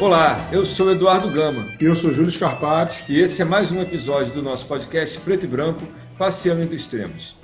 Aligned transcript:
Olá, 0.00 0.48
eu 0.50 0.64
sou 0.64 0.90
Eduardo 0.90 1.28
Gama. 1.30 1.74
E 1.78 1.84
eu 1.84 1.94
sou 1.94 2.10
Júlio 2.10 2.30
Scarpati. 2.30 3.04
E 3.06 3.20
esse 3.20 3.42
é 3.42 3.44
mais 3.44 3.70
um 3.70 3.82
episódio 3.82 4.32
do 4.32 4.40
nosso 4.40 4.64
podcast 4.64 5.20
Preto 5.20 5.44
e 5.44 5.46
Branco, 5.46 5.82
Passeando 6.16 6.62
entre 6.62 6.76
Extremos. 6.76 7.36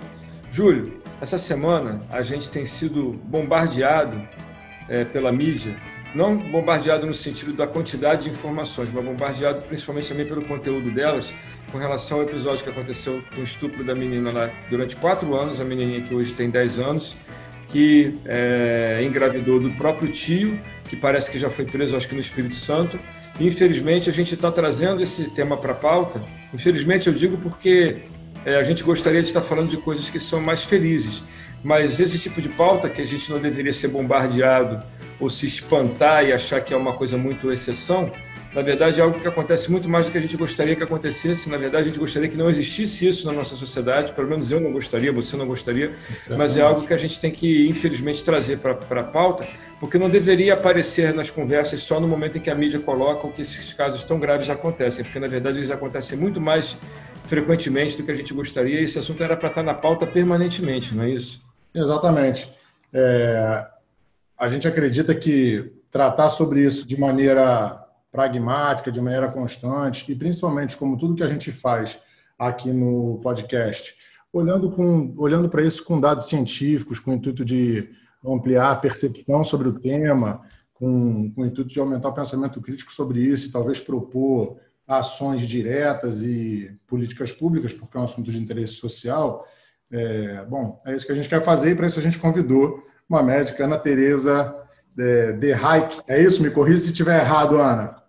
Júlio, 0.50 1.02
essa 1.20 1.36
semana 1.36 2.00
a 2.08 2.22
gente 2.22 2.48
tem 2.48 2.64
sido 2.64 3.12
bombardeado 3.24 4.26
é, 4.88 5.04
pela 5.04 5.30
mídia, 5.30 5.76
não 6.14 6.38
bombardeado 6.38 7.06
no 7.06 7.12
sentido 7.12 7.52
da 7.52 7.66
quantidade 7.66 8.22
de 8.22 8.30
informações, 8.30 8.90
mas 8.90 9.04
bombardeado 9.04 9.60
principalmente 9.66 10.08
também 10.08 10.24
pelo 10.24 10.40
conteúdo 10.40 10.90
delas, 10.90 11.34
com 11.70 11.76
relação 11.76 12.20
ao 12.20 12.24
episódio 12.24 12.64
que 12.64 12.70
aconteceu 12.70 13.22
com 13.34 13.42
o 13.42 13.44
estupro 13.44 13.84
da 13.84 13.94
menina 13.94 14.32
lá 14.32 14.50
durante 14.70 14.96
quatro 14.96 15.36
anos, 15.36 15.60
a 15.60 15.64
menininha 15.64 16.00
que 16.00 16.14
hoje 16.14 16.32
tem 16.32 16.48
dez 16.48 16.78
anos, 16.78 17.18
que 17.68 18.18
é, 18.24 19.02
engravidou 19.04 19.60
do 19.60 19.70
próprio 19.72 20.10
tio 20.10 20.58
que 20.88 20.96
parece 20.96 21.30
que 21.30 21.38
já 21.38 21.50
foi 21.50 21.64
preso, 21.64 21.96
acho 21.96 22.08
que 22.08 22.14
no 22.14 22.20
Espírito 22.20 22.54
Santo. 22.54 22.98
Infelizmente, 23.40 24.08
a 24.08 24.12
gente 24.12 24.34
está 24.34 24.50
trazendo 24.50 25.02
esse 25.02 25.30
tema 25.30 25.56
para 25.56 25.72
a 25.72 25.74
pauta. 25.74 26.22
Infelizmente, 26.54 27.06
eu 27.06 27.12
digo 27.12 27.36
porque 27.38 28.02
é, 28.44 28.56
a 28.56 28.62
gente 28.62 28.82
gostaria 28.82 29.20
de 29.20 29.28
estar 29.28 29.42
falando 29.42 29.68
de 29.68 29.76
coisas 29.76 30.08
que 30.08 30.20
são 30.20 30.40
mais 30.40 30.64
felizes. 30.64 31.22
Mas 31.62 31.98
esse 31.98 32.18
tipo 32.18 32.40
de 32.40 32.48
pauta, 32.48 32.88
que 32.88 33.02
a 33.02 33.04
gente 33.04 33.30
não 33.30 33.40
deveria 33.40 33.72
ser 33.72 33.88
bombardeado 33.88 34.82
ou 35.18 35.28
se 35.28 35.46
espantar 35.46 36.24
e 36.24 36.32
achar 36.32 36.60
que 36.60 36.72
é 36.72 36.76
uma 36.76 36.92
coisa 36.92 37.16
muito 37.18 37.50
exceção, 37.50 38.12
na 38.56 38.62
verdade, 38.62 38.98
é 38.98 39.02
algo 39.02 39.20
que 39.20 39.28
acontece 39.28 39.70
muito 39.70 39.86
mais 39.86 40.06
do 40.06 40.12
que 40.12 40.16
a 40.16 40.20
gente 40.20 40.34
gostaria 40.34 40.74
que 40.74 40.82
acontecesse. 40.82 41.50
Na 41.50 41.58
verdade, 41.58 41.82
a 41.82 41.86
gente 41.88 41.98
gostaria 41.98 42.26
que 42.26 42.38
não 42.38 42.48
existisse 42.48 43.06
isso 43.06 43.26
na 43.26 43.32
nossa 43.34 43.54
sociedade. 43.54 44.14
Pelo 44.14 44.26
menos 44.26 44.50
eu 44.50 44.58
não 44.58 44.72
gostaria, 44.72 45.12
você 45.12 45.36
não 45.36 45.46
gostaria. 45.46 45.92
Mas 46.38 46.56
é 46.56 46.62
algo 46.62 46.86
que 46.86 46.94
a 46.94 46.96
gente 46.96 47.20
tem 47.20 47.30
que, 47.30 47.68
infelizmente, 47.68 48.24
trazer 48.24 48.56
para 48.56 48.72
a 48.72 49.04
pauta, 49.04 49.46
porque 49.78 49.98
não 49.98 50.08
deveria 50.08 50.54
aparecer 50.54 51.12
nas 51.12 51.28
conversas 51.28 51.80
só 51.80 52.00
no 52.00 52.08
momento 52.08 52.38
em 52.38 52.40
que 52.40 52.48
a 52.48 52.54
mídia 52.54 52.80
coloca 52.80 53.28
que 53.28 53.42
esses 53.42 53.74
casos 53.74 54.02
tão 54.04 54.18
graves 54.18 54.48
acontecem, 54.48 55.04
porque, 55.04 55.20
na 55.20 55.26
verdade, 55.26 55.58
eles 55.58 55.70
acontecem 55.70 56.16
muito 56.16 56.40
mais 56.40 56.78
frequentemente 57.26 57.94
do 57.98 58.04
que 58.04 58.10
a 58.10 58.14
gente 58.14 58.32
gostaria. 58.32 58.80
E 58.80 58.84
esse 58.84 58.98
assunto 58.98 59.22
era 59.22 59.36
para 59.36 59.50
estar 59.50 59.62
na 59.62 59.74
pauta 59.74 60.06
permanentemente, 60.06 60.94
não 60.94 61.04
é 61.04 61.10
isso? 61.10 61.42
Exatamente. 61.74 62.50
É... 62.90 63.66
A 64.38 64.48
gente 64.48 64.66
acredita 64.66 65.14
que 65.14 65.72
tratar 65.90 66.30
sobre 66.30 66.62
isso 66.62 66.88
de 66.88 66.98
maneira 66.98 67.85
pragmática, 68.16 68.90
de 68.90 69.00
maneira 69.00 69.28
constante, 69.28 70.10
e 70.10 70.14
principalmente 70.14 70.76
como 70.76 70.96
tudo 70.96 71.14
que 71.14 71.22
a 71.22 71.28
gente 71.28 71.52
faz 71.52 72.00
aqui 72.38 72.72
no 72.72 73.20
podcast, 73.22 73.94
olhando, 74.32 74.70
com, 74.70 75.14
olhando 75.18 75.48
para 75.48 75.62
isso 75.62 75.84
com 75.84 76.00
dados 76.00 76.26
científicos, 76.26 76.98
com 76.98 77.10
o 77.10 77.14
intuito 77.14 77.44
de 77.44 77.90
ampliar 78.24 78.72
a 78.72 78.76
percepção 78.76 79.44
sobre 79.44 79.68
o 79.68 79.78
tema, 79.78 80.40
com, 80.72 81.30
com 81.34 81.42
o 81.42 81.46
intuito 81.46 81.70
de 81.70 81.78
aumentar 81.78 82.08
o 82.08 82.14
pensamento 82.14 82.60
crítico 82.60 82.92
sobre 82.92 83.20
isso 83.20 83.48
e 83.48 83.52
talvez 83.52 83.78
propor 83.78 84.56
ações 84.88 85.42
diretas 85.42 86.22
e 86.22 86.74
políticas 86.86 87.32
públicas, 87.32 87.72
porque 87.72 87.96
é 87.96 88.00
um 88.00 88.04
assunto 88.04 88.30
de 88.30 88.38
interesse 88.38 88.74
social. 88.74 89.46
É, 89.90 90.44
bom, 90.44 90.80
é 90.86 90.96
isso 90.96 91.06
que 91.06 91.12
a 91.12 91.14
gente 91.14 91.28
quer 91.28 91.42
fazer 91.42 91.70
e 91.70 91.74
para 91.74 91.86
isso 91.86 91.98
a 91.98 92.02
gente 92.02 92.18
convidou 92.18 92.82
uma 93.08 93.22
médica, 93.22 93.64
Ana 93.64 93.78
Tereza 93.78 94.54
é, 94.98 95.32
De 95.32 95.52
Haik. 95.52 96.00
É 96.08 96.20
isso? 96.22 96.42
Me 96.42 96.50
corrija 96.50 96.82
se 96.82 96.88
estiver 96.88 97.20
errado, 97.20 97.56
Ana. 97.56 98.05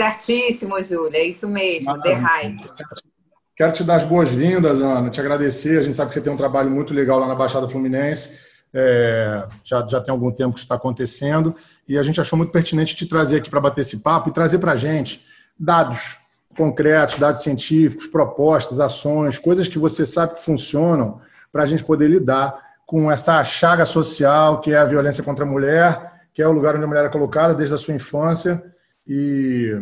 Certíssimo, 0.00 0.82
Júlia, 0.82 1.18
é 1.18 1.24
isso 1.24 1.46
mesmo, 1.46 2.00
The 2.00 2.14
Hype. 2.14 2.70
Quero 3.54 3.72
te 3.72 3.84
dar 3.84 3.96
as 3.96 4.04
boas-vindas, 4.04 4.80
Ana, 4.80 5.10
te 5.10 5.20
agradecer. 5.20 5.78
A 5.78 5.82
gente 5.82 5.94
sabe 5.94 6.08
que 6.08 6.14
você 6.14 6.22
tem 6.22 6.32
um 6.32 6.38
trabalho 6.38 6.70
muito 6.70 6.94
legal 6.94 7.18
lá 7.18 7.28
na 7.28 7.34
Baixada 7.34 7.68
Fluminense. 7.68 8.34
É, 8.72 9.46
já, 9.62 9.86
já 9.86 10.00
tem 10.00 10.10
algum 10.10 10.30
tempo 10.30 10.52
que 10.52 10.60
isso 10.60 10.64
está 10.64 10.76
acontecendo 10.76 11.54
e 11.86 11.98
a 11.98 12.02
gente 12.02 12.18
achou 12.18 12.38
muito 12.38 12.50
pertinente 12.50 12.96
te 12.96 13.04
trazer 13.04 13.38
aqui 13.38 13.50
para 13.50 13.60
bater 13.60 13.82
esse 13.82 13.98
papo 13.98 14.30
e 14.30 14.32
trazer 14.32 14.58
para 14.58 14.72
a 14.72 14.76
gente 14.76 15.22
dados 15.58 16.16
concretos, 16.56 17.18
dados 17.18 17.42
científicos, 17.42 18.06
propostas, 18.06 18.80
ações, 18.80 19.38
coisas 19.38 19.68
que 19.68 19.78
você 19.78 20.06
sabe 20.06 20.36
que 20.36 20.42
funcionam 20.42 21.20
para 21.52 21.64
a 21.64 21.66
gente 21.66 21.84
poder 21.84 22.08
lidar 22.08 22.58
com 22.86 23.12
essa 23.12 23.44
chaga 23.44 23.84
social 23.84 24.62
que 24.62 24.72
é 24.72 24.78
a 24.78 24.84
violência 24.86 25.22
contra 25.22 25.44
a 25.44 25.48
mulher, 25.48 26.22
que 26.32 26.40
é 26.40 26.48
o 26.48 26.52
lugar 26.52 26.74
onde 26.74 26.84
a 26.84 26.88
mulher 26.88 27.04
é 27.04 27.10
colocada 27.10 27.54
desde 27.54 27.74
a 27.74 27.78
sua 27.78 27.92
infância 27.92 28.64
e 29.06 29.74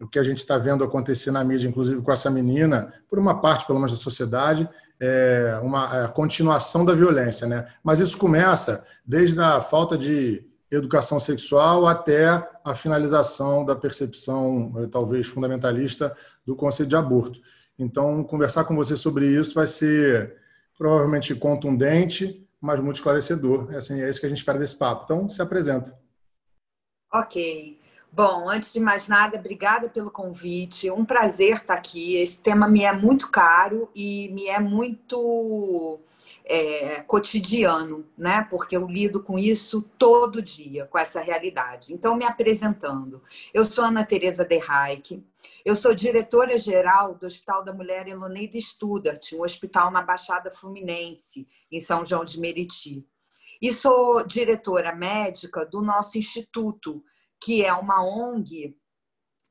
o 0.00 0.08
que 0.08 0.18
a 0.18 0.22
gente 0.22 0.38
está 0.38 0.58
vendo 0.58 0.84
acontecer 0.84 1.30
na 1.30 1.42
mídia, 1.42 1.68
inclusive 1.68 2.02
com 2.02 2.12
essa 2.12 2.30
menina, 2.30 2.92
por 3.08 3.18
uma 3.18 3.40
parte, 3.40 3.66
pelo 3.66 3.78
menos, 3.78 3.92
da 3.92 3.98
sociedade, 3.98 4.68
é 5.00 5.58
uma 5.62 6.04
é 6.04 6.08
continuação 6.08 6.84
da 6.84 6.94
violência. 6.94 7.46
Né? 7.46 7.66
Mas 7.82 7.98
isso 7.98 8.18
começa 8.18 8.84
desde 9.04 9.40
a 9.40 9.60
falta 9.60 9.96
de 9.96 10.46
educação 10.70 11.20
sexual 11.20 11.86
até 11.86 12.26
a 12.64 12.74
finalização 12.74 13.64
da 13.64 13.76
percepção, 13.76 14.72
eh, 14.78 14.88
talvez 14.90 15.26
fundamentalista, 15.26 16.16
do 16.44 16.56
conceito 16.56 16.88
de 16.88 16.96
aborto. 16.96 17.40
Então, 17.78 18.22
conversar 18.24 18.64
com 18.64 18.74
você 18.74 18.96
sobre 18.96 19.26
isso 19.26 19.54
vai 19.54 19.66
ser 19.66 20.36
provavelmente 20.76 21.34
contundente, 21.34 22.46
mas 22.60 22.80
muito 22.80 22.96
esclarecedor. 22.96 23.72
É, 23.72 23.76
assim, 23.76 24.00
é 24.00 24.10
isso 24.10 24.20
que 24.20 24.26
a 24.26 24.28
gente 24.28 24.38
espera 24.38 24.58
desse 24.58 24.76
papo. 24.76 25.04
Então, 25.04 25.28
se 25.28 25.40
apresenta. 25.40 25.96
Ok. 27.12 27.78
Bom, 28.16 28.48
antes 28.48 28.72
de 28.72 28.78
mais 28.78 29.08
nada, 29.08 29.36
obrigada 29.36 29.88
pelo 29.88 30.08
convite. 30.08 30.88
Um 30.88 31.04
prazer 31.04 31.54
estar 31.54 31.74
aqui. 31.74 32.14
Esse 32.14 32.38
tema 32.38 32.68
me 32.68 32.84
é 32.84 32.92
muito 32.92 33.28
caro 33.28 33.90
e 33.92 34.28
me 34.28 34.46
é 34.46 34.60
muito 34.60 35.98
é, 36.44 37.00
cotidiano, 37.00 38.06
né? 38.16 38.46
Porque 38.48 38.76
eu 38.76 38.86
lido 38.86 39.20
com 39.20 39.36
isso 39.36 39.82
todo 39.98 40.40
dia, 40.40 40.86
com 40.86 40.96
essa 40.96 41.20
realidade. 41.20 41.92
Então, 41.92 42.14
me 42.14 42.24
apresentando, 42.24 43.20
eu 43.52 43.64
sou 43.64 43.84
Ana 43.84 44.04
Tereza 44.04 44.44
De 44.44 44.58
Reich, 44.58 45.20
eu 45.64 45.74
sou 45.74 45.92
diretora-geral 45.92 47.16
do 47.16 47.26
Hospital 47.26 47.64
da 47.64 47.72
Mulher 47.72 48.06
Eloneida 48.06 48.60
Studart, 48.60 49.32
um 49.32 49.42
hospital 49.42 49.90
na 49.90 50.00
Baixada 50.00 50.52
Fluminense, 50.52 51.48
em 51.68 51.80
São 51.80 52.06
João 52.06 52.24
de 52.24 52.38
Meriti. 52.38 53.04
E 53.60 53.72
sou 53.72 54.24
diretora 54.24 54.94
médica 54.94 55.66
do 55.66 55.82
nosso 55.82 56.16
instituto, 56.16 57.02
que 57.44 57.62
é 57.62 57.72
uma 57.74 58.02
ONG 58.02 58.74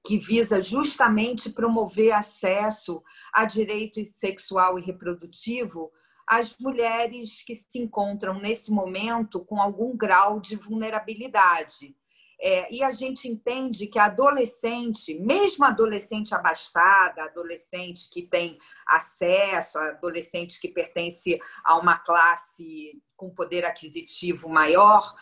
que 0.06 0.18
visa 0.18 0.60
justamente 0.62 1.50
promover 1.50 2.12
acesso 2.12 3.02
a 3.32 3.46
direito 3.46 4.04
sexual 4.04 4.80
e 4.80 4.82
reprodutivo 4.82 5.92
às 6.28 6.58
mulheres 6.58 7.44
que 7.44 7.54
se 7.54 7.78
encontram 7.80 8.40
nesse 8.40 8.72
momento 8.72 9.40
com 9.46 9.62
algum 9.62 9.96
grau 9.96 10.40
de 10.40 10.56
vulnerabilidade. 10.56 11.96
É, 12.42 12.74
e 12.74 12.84
a 12.84 12.92
gente 12.92 13.30
entende 13.30 13.88
que 13.88 14.00
a 14.00 14.06
adolescente, 14.06 15.18
mesmo 15.18 15.64
adolescente 15.64 16.34
abastada, 16.34 17.24
adolescente 17.24 18.10
que 18.10 18.24
tem 18.24 18.58
acesso, 18.86 19.78
adolescente 19.78 20.60
que 20.60 20.68
pertence 20.68 21.40
a 21.64 21.78
uma 21.78 22.00
classe 22.00 23.02
com 23.16 23.34
poder 23.34 23.64
aquisitivo 23.64 24.50
maior, 24.50 25.16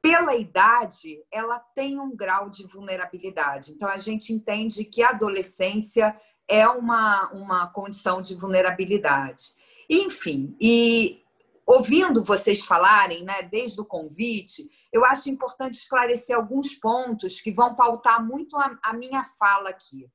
pela 0.00 0.36
idade, 0.36 1.24
ela 1.30 1.58
tem 1.58 1.98
um 1.98 2.14
grau 2.14 2.48
de 2.48 2.66
vulnerabilidade. 2.66 3.72
Então, 3.72 3.88
a 3.88 3.98
gente 3.98 4.32
entende 4.32 4.84
que 4.84 5.02
a 5.02 5.10
adolescência 5.10 6.18
é 6.46 6.66
uma, 6.66 7.30
uma 7.32 7.66
condição 7.68 8.22
de 8.22 8.34
vulnerabilidade. 8.34 9.54
Enfim, 9.90 10.56
e 10.60 11.22
ouvindo 11.66 12.24
vocês 12.24 12.62
falarem, 12.62 13.22
né, 13.22 13.42
desde 13.42 13.80
o 13.80 13.84
convite, 13.84 14.70
eu 14.90 15.04
acho 15.04 15.28
importante 15.28 15.74
esclarecer 15.74 16.34
alguns 16.34 16.74
pontos 16.74 17.40
que 17.40 17.52
vão 17.52 17.74
pautar 17.74 18.24
muito 18.24 18.56
a, 18.56 18.78
a 18.82 18.94
minha 18.94 19.22
fala 19.38 19.68
aqui. 19.68 20.08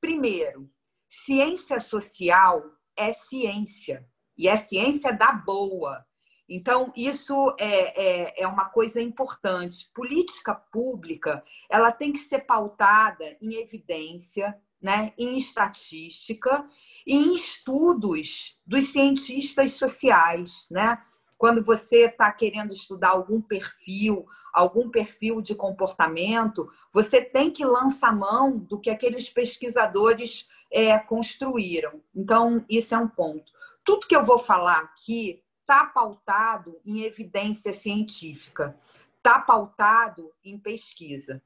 Primeiro, 0.00 0.70
ciência 1.08 1.78
social 1.78 2.62
é 2.96 3.12
ciência, 3.12 4.06
e 4.36 4.48
é 4.48 4.56
ciência 4.56 5.12
da 5.12 5.32
boa. 5.32 6.04
Então, 6.48 6.92
isso 6.94 7.54
é, 7.58 8.32
é, 8.32 8.42
é, 8.42 8.46
uma 8.46 8.66
coisa 8.66 9.00
importante. 9.00 9.90
Política 9.94 10.54
pública 10.54 11.42
ela 11.70 11.90
tem 11.90 12.12
que 12.12 12.18
ser 12.18 12.40
pautada 12.40 13.36
em 13.40 13.54
evidência, 13.54 14.56
né, 14.80 15.14
em 15.16 15.38
estatística 15.38 16.68
e 17.06 17.14
em 17.14 17.34
estudos 17.34 18.58
dos 18.66 18.88
cientistas 18.92 19.72
sociais. 19.72 20.66
Né? 20.70 20.98
Quando 21.38 21.64
você 21.64 22.06
está 22.06 22.30
querendo 22.30 22.74
estudar 22.74 23.10
algum 23.10 23.40
perfil, 23.40 24.26
algum 24.52 24.90
perfil 24.90 25.40
de 25.40 25.54
comportamento, 25.54 26.70
você 26.92 27.22
tem 27.22 27.50
que 27.50 27.64
lançar 27.64 28.14
mão 28.14 28.58
do 28.58 28.78
que 28.78 28.90
aqueles 28.90 29.30
pesquisadores 29.30 30.46
é, 30.70 30.98
construíram. 30.98 32.02
Então, 32.14 32.62
isso 32.68 32.94
é 32.94 32.98
um 32.98 33.08
ponto. 33.08 33.50
Tudo 33.82 34.06
que 34.06 34.16
eu 34.16 34.24
vou 34.24 34.38
falar 34.38 34.78
aqui 34.78 35.43
está 35.64 35.86
pautado 35.86 36.78
em 36.84 37.02
evidência 37.02 37.72
científica, 37.72 38.78
está 39.16 39.40
pautado 39.40 40.30
em 40.44 40.58
pesquisa. 40.58 41.42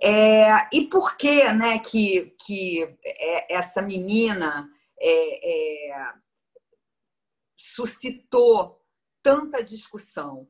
É, 0.00 0.68
e 0.72 0.86
por 0.86 1.16
que, 1.16 1.50
né, 1.52 1.78
que, 1.78 2.34
que 2.44 2.82
é, 3.04 3.54
essa 3.54 3.82
menina 3.82 4.70
é, 5.00 5.90
é, 5.90 6.12
suscitou 7.56 8.82
tanta 9.22 9.62
discussão? 9.64 10.46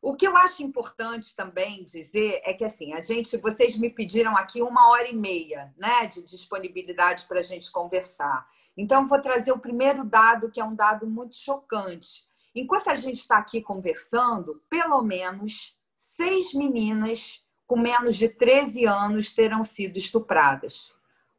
O 0.00 0.14
que 0.14 0.26
eu 0.26 0.36
acho 0.36 0.62
importante 0.62 1.34
também 1.34 1.84
dizer 1.84 2.40
é 2.44 2.52
que 2.52 2.64
assim, 2.64 2.92
a 2.92 3.00
gente, 3.00 3.36
vocês 3.38 3.76
me 3.76 3.88
pediram 3.88 4.36
aqui 4.36 4.60
uma 4.60 4.90
hora 4.90 5.08
e 5.08 5.16
meia, 5.16 5.72
né, 5.78 6.06
de 6.06 6.22
disponibilidade 6.22 7.26
para 7.26 7.40
a 7.40 7.42
gente 7.42 7.70
conversar. 7.70 8.46
Então, 8.76 9.06
vou 9.06 9.20
trazer 9.20 9.52
o 9.52 9.58
primeiro 9.58 10.04
dado, 10.04 10.50
que 10.50 10.60
é 10.60 10.64
um 10.64 10.74
dado 10.74 11.06
muito 11.06 11.36
chocante. 11.36 12.24
Enquanto 12.54 12.88
a 12.88 12.94
gente 12.94 13.16
está 13.16 13.38
aqui 13.38 13.60
conversando, 13.62 14.62
pelo 14.68 15.02
menos 15.02 15.74
seis 15.96 16.52
meninas 16.52 17.42
com 17.66 17.78
menos 17.78 18.16
de 18.16 18.28
13 18.28 18.84
anos 18.84 19.32
terão 19.32 19.64
sido 19.64 19.96
estupradas. 19.96 20.92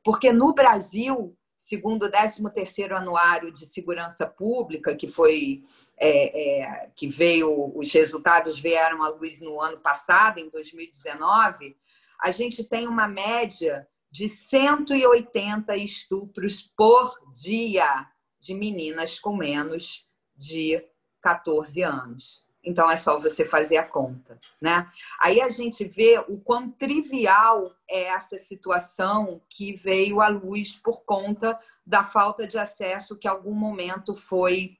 Porque 0.03 0.31
no 0.31 0.53
Brasil, 0.53 1.38
segundo 1.56 2.07
o 2.07 2.12
13º 2.12 2.94
Anuário 2.94 3.51
de 3.51 3.68
Segurança 3.68 4.25
Pública, 4.25 4.95
que 4.95 5.07
foi 5.07 5.63
é, 5.95 6.62
é, 6.62 6.89
que 6.95 7.07
veio, 7.07 7.71
os 7.77 7.91
resultados 7.91 8.59
vieram 8.59 9.03
à 9.03 9.09
luz 9.09 9.39
no 9.39 9.62
ano 9.62 9.79
passado, 9.79 10.39
em 10.39 10.50
2019, 10.50 11.77
a 12.19 12.31
gente 12.31 12.63
tem 12.63 12.88
uma 12.88 13.07
média 13.07 13.88
de 14.13 14.30
180 14.30 15.75
estupros 15.75 16.62
por 16.62 17.18
dia 17.33 18.07
de 18.39 18.54
meninas 18.54 19.18
com 19.18 19.36
menos 19.36 20.07
de 20.36 20.86
14 21.19 21.81
anos. 21.81 22.45
Então 22.63 22.89
é 22.92 22.95
só 22.95 23.19
você 23.19 23.44
fazer 23.44 23.77
a 23.77 23.83
conta, 23.83 24.39
né? 24.62 24.88
Aí 25.19 25.42
a 25.42 25.50
gente 25.50 25.83
vê 25.83 26.24
o 26.27 26.39
quão 26.39 26.69
trivial 26.69 27.75
é 27.89 28.04
essa 28.04 28.38
situação 28.38 29.42
que 29.50 29.74
veio 29.75 30.21
à 30.21 30.27
luz 30.27 30.75
por 30.75 31.04
conta 31.04 31.60
da 31.83 32.04
falta 32.04 32.45
de 32.45 32.60
acesso 32.60 33.18
que 33.18 33.27
em 33.27 33.31
algum 33.31 33.56
momento 33.56 34.15
foi 34.15 34.77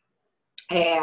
é, 0.72 1.00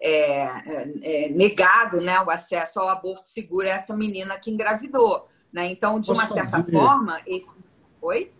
é, 0.00 1.26
é, 1.26 1.28
negado, 1.28 2.00
né? 2.00 2.18
O 2.22 2.30
acesso 2.30 2.80
ao 2.80 2.88
aborto 2.88 3.28
seguro 3.28 3.68
a 3.68 3.72
essa 3.72 3.94
menina 3.94 4.38
que 4.38 4.50
engravidou, 4.50 5.28
né? 5.52 5.66
Então, 5.66 6.00
de 6.00 6.10
uma 6.10 6.26
certa 6.26 6.62
forma, 6.62 7.20
esse... 7.26 7.73
oi? 8.04 8.30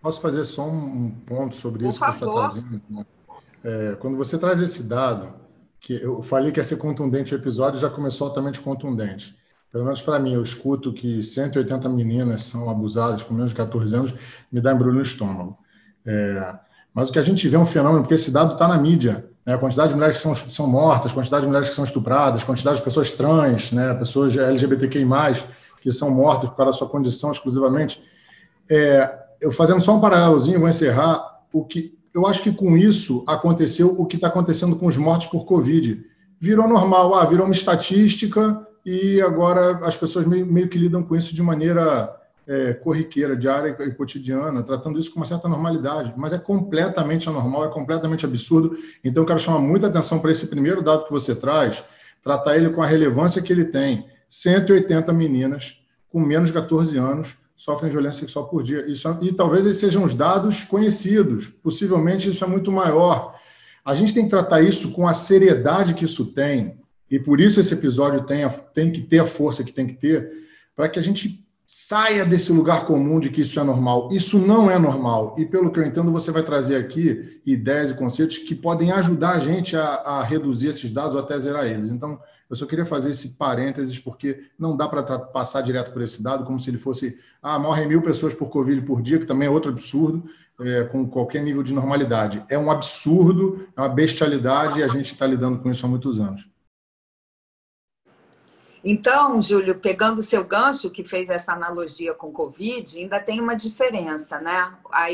Posso 0.00 0.20
fazer 0.20 0.44
só 0.44 0.68
um 0.68 1.10
ponto 1.10 1.56
sobre 1.56 1.82
por 1.82 1.88
isso 1.88 1.98
favor. 1.98 2.12
que 2.12 2.18
você 2.18 2.26
está 2.26 2.40
trazendo? 2.40 2.82
Né? 2.90 3.06
É, 3.64 3.96
quando 3.98 4.16
você 4.16 4.38
traz 4.38 4.60
esse 4.60 4.82
dado 4.84 5.32
que 5.80 5.94
eu 5.94 6.22
falei 6.22 6.52
que 6.52 6.60
ia 6.60 6.64
ser 6.64 6.76
contundente 6.76 7.34
o 7.34 7.36
episódio, 7.36 7.80
já 7.80 7.90
começou 7.90 8.26
altamente 8.26 8.60
contundente. 8.60 9.36
Pelo 9.70 9.84
menos 9.84 10.00
para 10.00 10.18
mim, 10.18 10.34
eu 10.34 10.42
escuto 10.42 10.92
que 10.92 11.22
180 11.22 11.88
meninas 11.88 12.42
são 12.42 12.70
abusadas 12.70 13.22
com 13.22 13.34
menos 13.34 13.50
de 13.50 13.56
14 13.56 13.96
anos, 13.96 14.14
me 14.50 14.60
dá 14.60 14.72
embrulho 14.72 14.94
no 14.94 15.02
estômago. 15.02 15.58
É, 16.06 16.58
mas 16.92 17.08
o 17.08 17.12
que 17.12 17.18
a 17.18 17.22
gente 17.22 17.48
vê 17.48 17.56
é 17.56 17.58
um 17.58 17.66
fenômeno, 17.66 18.02
porque 18.02 18.14
esse 18.14 18.30
dado 18.30 18.52
está 18.52 18.68
na 18.68 18.78
mídia. 18.78 19.28
Né? 19.44 19.54
A 19.54 19.58
quantidade 19.58 19.88
de 19.88 19.94
mulheres 19.96 20.18
que 20.18 20.22
são, 20.22 20.34
são 20.34 20.66
mortas, 20.66 21.10
a 21.10 21.14
quantidade 21.14 21.42
de 21.42 21.48
mulheres 21.48 21.68
que 21.68 21.74
são 21.74 21.84
estupradas, 21.84 22.42
a 22.42 22.46
quantidade 22.46 22.76
de 22.76 22.84
pessoas 22.84 23.10
trans, 23.10 23.72
né? 23.72 23.92
pessoas 23.94 24.36
LGBTQI, 24.36 25.04
que 25.80 25.90
são 25.90 26.10
mortas 26.10 26.48
por 26.48 26.56
causa 26.56 26.72
da 26.72 26.78
sua 26.78 26.88
condição 26.88 27.32
exclusivamente. 27.32 28.00
É, 28.70 29.18
eu 29.40 29.52
fazendo 29.52 29.80
só 29.80 29.96
um 29.96 30.00
paralelozinho, 30.00 30.60
vou 30.60 30.68
encerrar. 30.68 31.42
O 31.52 31.64
que 31.64 31.96
eu 32.14 32.26
acho 32.26 32.42
que 32.42 32.52
com 32.52 32.76
isso 32.76 33.24
aconteceu 33.26 34.00
o 34.00 34.06
que 34.06 34.16
está 34.16 34.28
acontecendo 34.28 34.76
com 34.76 34.86
os 34.86 34.96
mortos 34.96 35.26
por 35.26 35.44
Covid. 35.44 36.04
Virou 36.38 36.68
normal, 36.68 37.14
ah, 37.14 37.24
virou 37.24 37.44
uma 37.44 37.52
estatística 37.52 38.64
e 38.86 39.20
agora 39.20 39.78
as 39.84 39.96
pessoas 39.96 40.24
meio, 40.24 40.46
meio 40.46 40.68
que 40.68 40.78
lidam 40.78 41.02
com 41.02 41.16
isso 41.16 41.34
de 41.34 41.42
maneira 41.42 42.14
é, 42.46 42.74
corriqueira, 42.74 43.36
diária 43.36 43.76
e 43.80 43.90
cotidiana, 43.92 44.62
tratando 44.62 44.98
isso 44.98 45.12
com 45.12 45.18
uma 45.18 45.26
certa 45.26 45.48
normalidade. 45.48 46.14
Mas 46.16 46.32
é 46.32 46.38
completamente 46.38 47.28
anormal, 47.28 47.64
é 47.64 47.68
completamente 47.68 48.24
absurdo. 48.24 48.76
Então, 49.02 49.22
eu 49.22 49.26
quero 49.26 49.40
chamar 49.40 49.58
muita 49.58 49.88
atenção 49.88 50.20
para 50.20 50.30
esse 50.30 50.46
primeiro 50.46 50.82
dado 50.82 51.04
que 51.04 51.10
você 51.10 51.34
traz, 51.34 51.84
tratar 52.22 52.56
ele 52.56 52.70
com 52.70 52.82
a 52.82 52.86
relevância 52.86 53.42
que 53.42 53.52
ele 53.52 53.64
tem. 53.64 54.06
180 54.28 55.12
meninas 55.12 55.80
com 56.08 56.20
menos 56.20 56.50
de 56.50 56.54
14 56.54 56.96
anos 56.96 57.36
sofrem 57.56 57.90
violência 57.90 58.20
sexual 58.20 58.48
por 58.48 58.62
dia. 58.62 58.86
Isso, 58.86 59.08
é, 59.08 59.18
e 59.22 59.32
talvez 59.32 59.66
esses 59.66 59.80
sejam 59.80 60.04
os 60.04 60.14
dados 60.14 60.64
conhecidos. 60.64 61.48
Possivelmente 61.48 62.28
isso 62.28 62.44
é 62.44 62.46
muito 62.46 62.72
maior. 62.72 63.34
A 63.84 63.94
gente 63.94 64.14
tem 64.14 64.24
que 64.24 64.30
tratar 64.30 64.62
isso 64.62 64.92
com 64.92 65.06
a 65.06 65.14
seriedade 65.14 65.94
que 65.94 66.04
isso 66.04 66.26
tem, 66.26 66.78
e 67.10 67.18
por 67.18 67.40
isso 67.40 67.60
esse 67.60 67.74
episódio 67.74 68.22
tem, 68.22 68.48
tem 68.72 68.90
que 68.90 69.02
ter 69.02 69.18
a 69.18 69.24
força 69.24 69.62
que 69.62 69.72
tem 69.72 69.86
que 69.86 69.94
ter, 69.94 70.32
para 70.74 70.88
que 70.88 70.98
a 70.98 71.02
gente 71.02 71.44
saia 71.66 72.24
desse 72.24 72.52
lugar 72.52 72.86
comum 72.86 73.18
de 73.18 73.30
que 73.30 73.40
isso 73.42 73.58
é 73.58 73.64
normal. 73.64 74.08
Isso 74.12 74.38
não 74.38 74.70
é 74.70 74.78
normal. 74.78 75.34
E 75.38 75.44
pelo 75.44 75.70
que 75.70 75.78
eu 75.78 75.86
entendo, 75.86 76.12
você 76.12 76.30
vai 76.30 76.42
trazer 76.42 76.76
aqui 76.76 77.40
ideias 77.44 77.90
e 77.90 77.94
conceitos 77.94 78.38
que 78.38 78.54
podem 78.54 78.90
ajudar 78.92 79.30
a 79.30 79.38
gente 79.38 79.76
a, 79.76 79.86
a 79.86 80.22
reduzir 80.22 80.68
esses 80.68 80.90
dados 80.90 81.14
ou 81.14 81.20
até 81.20 81.38
zerar 81.38 81.66
eles. 81.66 81.90
Então, 81.90 82.18
eu 82.48 82.56
só 82.56 82.66
queria 82.66 82.84
fazer 82.84 83.10
esse 83.10 83.36
parênteses, 83.36 83.98
porque 83.98 84.44
não 84.58 84.76
dá 84.76 84.86
para 84.86 85.18
passar 85.18 85.62
direto 85.62 85.92
por 85.92 86.02
esse 86.02 86.22
dado 86.22 86.44
como 86.44 86.60
se 86.60 86.70
ele 86.70 86.78
fosse, 86.78 87.18
ah, 87.42 87.58
morrem 87.58 87.88
mil 87.88 88.02
pessoas 88.02 88.34
por 88.34 88.50
Covid 88.50 88.82
por 88.82 89.00
dia, 89.00 89.18
que 89.18 89.26
também 89.26 89.48
é 89.48 89.50
outro 89.50 89.70
absurdo, 89.70 90.28
é, 90.60 90.84
com 90.84 91.08
qualquer 91.08 91.42
nível 91.42 91.62
de 91.62 91.72
normalidade. 91.72 92.44
É 92.48 92.58
um 92.58 92.70
absurdo, 92.70 93.66
é 93.76 93.80
uma 93.80 93.88
bestialidade 93.88 94.78
e 94.78 94.82
a 94.82 94.88
gente 94.88 95.12
está 95.12 95.26
lidando 95.26 95.58
com 95.58 95.70
isso 95.70 95.84
há 95.84 95.88
muitos 95.88 96.20
anos. 96.20 96.48
Então, 98.84 99.40
Júlio, 99.40 99.76
pegando 99.76 100.18
o 100.18 100.22
seu 100.22 100.44
gancho, 100.44 100.90
que 100.90 101.02
fez 101.02 101.30
essa 101.30 101.52
analogia 101.52 102.12
com 102.12 102.30
Covid, 102.30 102.98
ainda 102.98 103.18
tem 103.18 103.40
uma 103.40 103.54
diferença, 103.54 104.38
né? 104.40 104.74
A, 104.92 105.06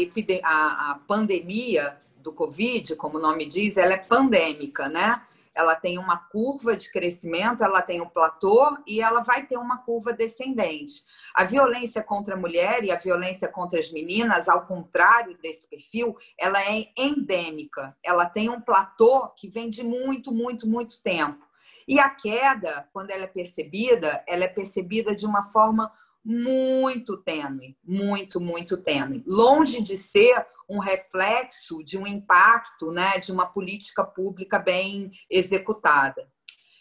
a, 0.42 0.90
a 0.90 0.94
pandemia 1.06 1.96
do 2.20 2.32
Covid, 2.32 2.96
como 2.96 3.18
o 3.18 3.20
nome 3.22 3.46
diz, 3.46 3.76
ela 3.76 3.92
é 3.94 3.96
pandêmica, 3.96 4.88
né? 4.88 5.22
Ela 5.60 5.76
tem 5.76 5.98
uma 5.98 6.16
curva 6.16 6.76
de 6.76 6.90
crescimento, 6.90 7.62
ela 7.62 7.82
tem 7.82 8.00
um 8.00 8.08
platô 8.08 8.78
e 8.86 9.00
ela 9.00 9.20
vai 9.20 9.46
ter 9.46 9.58
uma 9.58 9.78
curva 9.78 10.12
descendente. 10.12 11.04
A 11.34 11.44
violência 11.44 12.02
contra 12.02 12.34
a 12.34 12.38
mulher 12.38 12.82
e 12.82 12.90
a 12.90 12.96
violência 12.96 13.48
contra 13.48 13.78
as 13.78 13.92
meninas, 13.92 14.48
ao 14.48 14.66
contrário 14.66 15.36
desse 15.38 15.66
perfil, 15.68 16.16
ela 16.38 16.60
é 16.62 16.86
endêmica. 16.96 17.96
Ela 18.02 18.26
tem 18.26 18.48
um 18.48 18.60
platô 18.60 19.28
que 19.36 19.48
vem 19.48 19.68
de 19.68 19.84
muito, 19.84 20.32
muito, 20.32 20.66
muito 20.66 21.00
tempo. 21.02 21.44
E 21.86 21.98
a 21.98 22.08
queda, 22.08 22.88
quando 22.92 23.10
ela 23.10 23.24
é 23.24 23.28
percebida, 23.28 24.24
ela 24.26 24.44
é 24.44 24.48
percebida 24.48 25.14
de 25.14 25.26
uma 25.26 25.42
forma 25.42 25.92
muito 26.24 27.16
tênue, 27.16 27.76
muito, 27.82 28.40
muito 28.40 28.76
tênue. 28.76 29.22
Longe 29.26 29.80
de 29.80 29.96
ser 29.96 30.46
um 30.68 30.78
reflexo 30.78 31.82
de 31.82 31.98
um 31.98 32.06
impacto, 32.06 32.90
né, 32.90 33.18
de 33.18 33.32
uma 33.32 33.46
política 33.46 34.04
pública 34.04 34.58
bem 34.58 35.10
executada. 35.28 36.30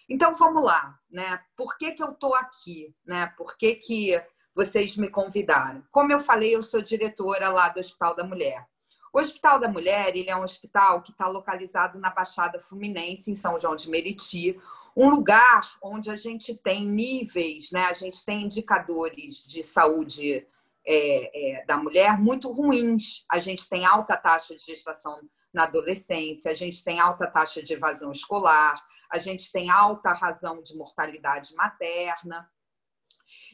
Então 0.09 0.35
vamos 0.35 0.63
lá, 0.63 0.97
né? 1.09 1.39
Por 1.55 1.77
que, 1.77 1.91
que 1.91 2.01
eu 2.01 2.11
estou 2.11 2.33
aqui, 2.33 2.93
né? 3.05 3.27
Por 3.37 3.55
que, 3.55 3.75
que 3.75 4.21
vocês 4.55 4.97
me 4.97 5.07
convidaram? 5.07 5.83
Como 5.91 6.11
eu 6.11 6.19
falei, 6.19 6.55
eu 6.55 6.63
sou 6.63 6.81
diretora 6.81 7.49
lá 7.49 7.69
do 7.69 7.79
Hospital 7.79 8.15
da 8.15 8.23
Mulher. 8.23 8.65
O 9.11 9.19
Hospital 9.19 9.59
da 9.59 9.67
Mulher 9.67 10.15
ele 10.15 10.29
é 10.29 10.35
um 10.35 10.43
hospital 10.43 11.01
que 11.01 11.11
está 11.11 11.27
localizado 11.27 11.99
na 11.99 12.09
Baixada 12.09 12.59
Fluminense, 12.59 13.31
em 13.31 13.35
São 13.35 13.57
João 13.57 13.75
de 13.75 13.89
Meriti, 13.89 14.57
um 14.95 15.09
lugar 15.09 15.61
onde 15.81 16.09
a 16.09 16.15
gente 16.15 16.55
tem 16.55 16.85
níveis, 16.85 17.71
né? 17.71 17.85
a 17.85 17.93
gente 17.93 18.23
tem 18.25 18.43
indicadores 18.43 19.43
de 19.45 19.63
saúde 19.63 20.45
é, 20.85 21.59
é, 21.59 21.65
da 21.65 21.77
mulher 21.77 22.19
muito 22.19 22.51
ruins. 22.51 23.23
A 23.29 23.39
gente 23.39 23.67
tem 23.67 23.85
alta 23.85 24.17
taxa 24.17 24.55
de 24.55 24.63
gestação 24.63 25.21
na 25.53 25.63
adolescência, 25.63 26.51
a 26.51 26.55
gente 26.55 26.83
tem 26.83 26.99
alta 26.99 27.27
taxa 27.27 27.61
de 27.61 27.73
evasão 27.73 28.11
escolar, 28.11 28.83
a 29.09 29.17
gente 29.17 29.51
tem 29.51 29.69
alta 29.69 30.13
razão 30.13 30.61
de 30.61 30.75
mortalidade 30.75 31.55
materna. 31.55 32.49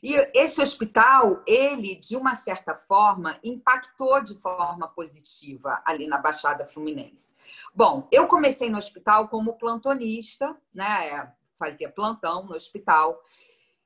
E 0.02 0.14
esse 0.34 0.62
hospital, 0.62 1.42
ele, 1.48 1.96
de 1.96 2.16
uma 2.16 2.36
certa 2.36 2.76
forma, 2.76 3.40
impactou 3.44 4.22
de 4.22 4.40
forma 4.40 4.88
positiva 4.88 5.82
ali 5.86 6.08
na 6.08 6.18
Baixada 6.18 6.66
Fluminense. 6.66 7.34
Bom, 7.74 8.08
eu 8.12 8.28
comecei 8.28 8.70
no 8.70 8.78
hospital 8.78 9.28
como 9.28 9.58
plantonista, 9.58 10.56
né? 10.74 11.34
Fazia 11.58 11.90
plantão 11.90 12.46
no 12.46 12.54
hospital 12.54 13.20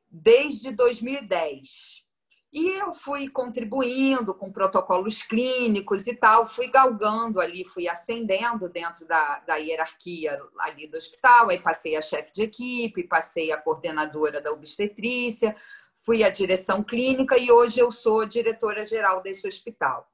desde 0.09 0.71
2010. 0.71 2.03
E 2.51 2.67
eu 2.79 2.91
fui 2.91 3.29
contribuindo 3.29 4.33
com 4.33 4.51
protocolos 4.51 5.21
clínicos 5.21 6.07
e 6.07 6.15
tal, 6.15 6.47
fui 6.47 6.67
galgando 6.67 7.39
ali, 7.39 7.63
fui 7.63 7.87
ascendendo 7.87 8.67
dentro 8.67 9.05
da, 9.05 9.39
da 9.39 9.57
hierarquia 9.57 10.41
ali 10.59 10.87
do 10.87 10.97
hospital, 10.97 11.49
aí 11.49 11.59
passei 11.59 11.95
a 11.95 12.01
chefe 12.01 12.33
de 12.33 12.41
equipe, 12.41 13.03
passei 13.03 13.51
a 13.51 13.61
coordenadora 13.61 14.41
da 14.41 14.51
obstetrícia, 14.51 15.55
fui 16.03 16.23
à 16.23 16.29
direção 16.29 16.83
clínica 16.83 17.37
e 17.37 17.51
hoje 17.51 17.79
eu 17.79 17.91
sou 17.91 18.25
diretora 18.25 18.83
geral 18.83 19.21
desse 19.21 19.47
hospital. 19.47 20.07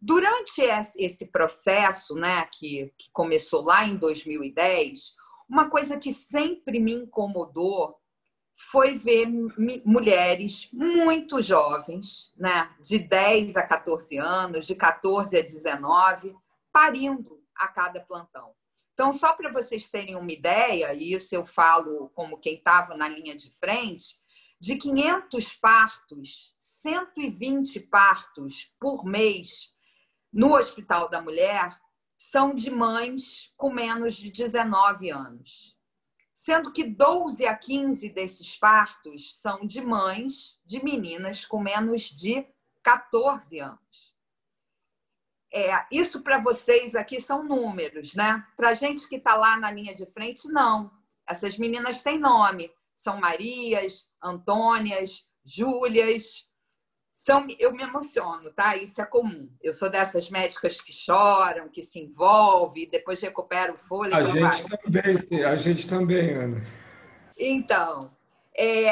Durante 0.00 0.62
esse 0.96 1.26
processo, 1.26 2.14
né, 2.14 2.46
que, 2.52 2.92
que 2.96 3.10
começou 3.12 3.62
lá 3.62 3.84
em 3.84 3.96
2010, 3.96 5.12
uma 5.48 5.68
coisa 5.68 5.98
que 5.98 6.12
sempre 6.12 6.78
me 6.78 6.94
incomodou 6.94 7.99
foi 8.68 8.94
ver 8.94 9.26
mulheres 9.84 10.68
muito 10.70 11.40
jovens, 11.40 12.30
né, 12.36 12.70
de 12.78 12.98
10 12.98 13.56
a 13.56 13.62
14 13.62 14.18
anos, 14.18 14.66
de 14.66 14.74
14 14.74 15.38
a 15.38 15.42
19, 15.42 16.36
parindo 16.70 17.42
a 17.56 17.68
cada 17.68 18.00
plantão. 18.00 18.52
Então, 18.92 19.12
só 19.12 19.32
para 19.32 19.50
vocês 19.50 19.88
terem 19.88 20.14
uma 20.14 20.30
ideia, 20.30 20.92
e 20.92 21.14
isso 21.14 21.34
eu 21.34 21.46
falo 21.46 22.10
como 22.10 22.38
quem 22.38 22.56
estava 22.56 22.94
na 22.94 23.08
linha 23.08 23.34
de 23.34 23.50
frente, 23.58 24.20
de 24.60 24.76
500 24.76 25.54
partos, 25.54 26.54
120 26.58 27.80
partos 27.80 28.70
por 28.78 29.06
mês 29.06 29.72
no 30.30 30.54
Hospital 30.54 31.08
da 31.08 31.22
Mulher 31.22 31.70
são 32.18 32.54
de 32.54 32.70
mães 32.70 33.50
com 33.56 33.72
menos 33.72 34.16
de 34.16 34.30
19 34.30 35.10
anos. 35.10 35.79
Sendo 36.42 36.72
que 36.72 36.84
12 36.84 37.44
a 37.44 37.54
15 37.54 38.08
desses 38.08 38.56
partos 38.56 39.34
são 39.34 39.66
de 39.66 39.82
mães 39.82 40.58
de 40.64 40.82
meninas 40.82 41.44
com 41.44 41.60
menos 41.60 42.04
de 42.04 42.46
14 42.82 43.58
anos. 43.60 44.14
É, 45.52 45.84
isso 45.92 46.22
para 46.22 46.40
vocês 46.40 46.94
aqui 46.94 47.20
são 47.20 47.44
números, 47.44 48.14
né? 48.14 48.42
Para 48.56 48.72
gente 48.72 49.06
que 49.06 49.16
está 49.16 49.34
lá 49.34 49.58
na 49.58 49.70
linha 49.70 49.94
de 49.94 50.06
frente, 50.06 50.48
não. 50.48 50.90
Essas 51.28 51.58
meninas 51.58 52.00
têm 52.00 52.18
nome. 52.18 52.72
São 52.94 53.20
Marias, 53.20 54.08
Antônias, 54.22 55.28
Júlias, 55.44 56.49
são, 57.22 57.46
eu 57.58 57.70
me 57.72 57.82
emociono, 57.82 58.50
tá? 58.50 58.76
Isso 58.76 58.98
é 59.00 59.04
comum. 59.04 59.50
Eu 59.62 59.74
sou 59.74 59.90
dessas 59.90 60.30
médicas 60.30 60.80
que 60.80 60.90
choram, 60.90 61.68
que 61.68 61.82
se 61.82 62.00
envolvem, 62.00 62.88
depois 62.88 63.20
recupera 63.20 63.70
o 63.72 63.76
fôlego. 63.76 64.16
A 64.16 64.22
gente 64.22 64.40
vai. 64.40 64.78
também, 64.78 65.44
a 65.44 65.56
gente 65.56 65.86
também, 65.86 66.30
Ana. 66.32 66.66
Então, 67.36 68.10
é, 68.56 68.90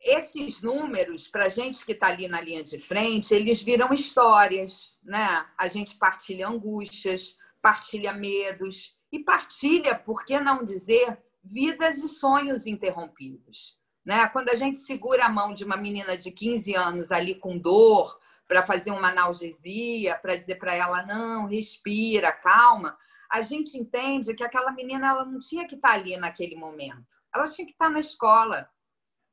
esses 0.00 0.62
números, 0.62 1.28
para 1.28 1.44
a 1.44 1.48
gente 1.50 1.84
que 1.84 1.92
está 1.92 2.06
ali 2.06 2.26
na 2.26 2.40
linha 2.40 2.64
de 2.64 2.78
frente, 2.78 3.34
eles 3.34 3.60
viram 3.60 3.92
histórias, 3.92 4.98
né? 5.02 5.46
A 5.58 5.68
gente 5.68 5.96
partilha 5.96 6.48
angústias, 6.48 7.36
partilha 7.60 8.14
medos 8.14 8.96
e 9.12 9.18
partilha, 9.18 9.94
por 9.94 10.24
que 10.24 10.40
não 10.40 10.64
dizer, 10.64 11.18
vidas 11.44 11.98
e 11.98 12.08
sonhos 12.08 12.66
interrompidos. 12.66 13.78
Né? 14.04 14.26
Quando 14.28 14.48
a 14.50 14.54
gente 14.54 14.78
segura 14.78 15.26
a 15.26 15.28
mão 15.28 15.52
de 15.52 15.64
uma 15.64 15.76
menina 15.76 16.16
de 16.16 16.30
15 16.30 16.74
anos 16.74 17.12
ali 17.12 17.34
com 17.34 17.58
dor 17.58 18.18
para 18.48 18.62
fazer 18.62 18.90
uma 18.90 19.08
analgesia, 19.08 20.16
para 20.16 20.36
dizer 20.36 20.56
para 20.56 20.74
ela 20.74 21.04
não, 21.04 21.46
respira, 21.46 22.32
calma, 22.32 22.96
a 23.30 23.42
gente 23.42 23.78
entende 23.78 24.34
que 24.34 24.42
aquela 24.42 24.72
menina 24.72 25.08
ela 25.08 25.24
não 25.24 25.38
tinha 25.38 25.66
que 25.66 25.76
estar 25.76 25.90
tá 25.90 25.94
ali 25.94 26.16
naquele 26.16 26.56
momento. 26.56 27.16
Ela 27.32 27.48
tinha 27.48 27.66
que 27.66 27.72
estar 27.72 27.86
tá 27.86 27.90
na 27.90 28.00
escola. 28.00 28.68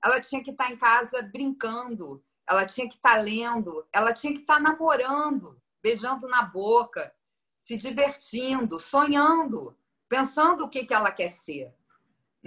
Ela 0.03 0.21
tinha 0.21 0.43
que 0.43 0.51
estar 0.51 0.67
tá 0.67 0.71
em 0.71 0.77
casa 0.77 1.21
brincando, 1.23 2.23
ela 2.47 2.65
tinha 2.65 2.87
que 2.87 2.95
estar 2.95 3.15
lendo, 3.15 3.85
ela 3.91 4.13
tinha 4.13 4.31
que 4.31 4.39
estar 4.39 4.59
namorando, 4.59 5.59
beijando 5.81 6.27
na 6.27 6.43
boca, 6.43 7.11
se 7.57 7.75
divertindo, 7.75 8.77
sonhando, 8.77 9.75
pensando 10.07 10.63
o 10.63 10.69
que, 10.69 10.85
que 10.85 10.93
ela 10.93 11.11
quer 11.11 11.29
ser. 11.29 11.73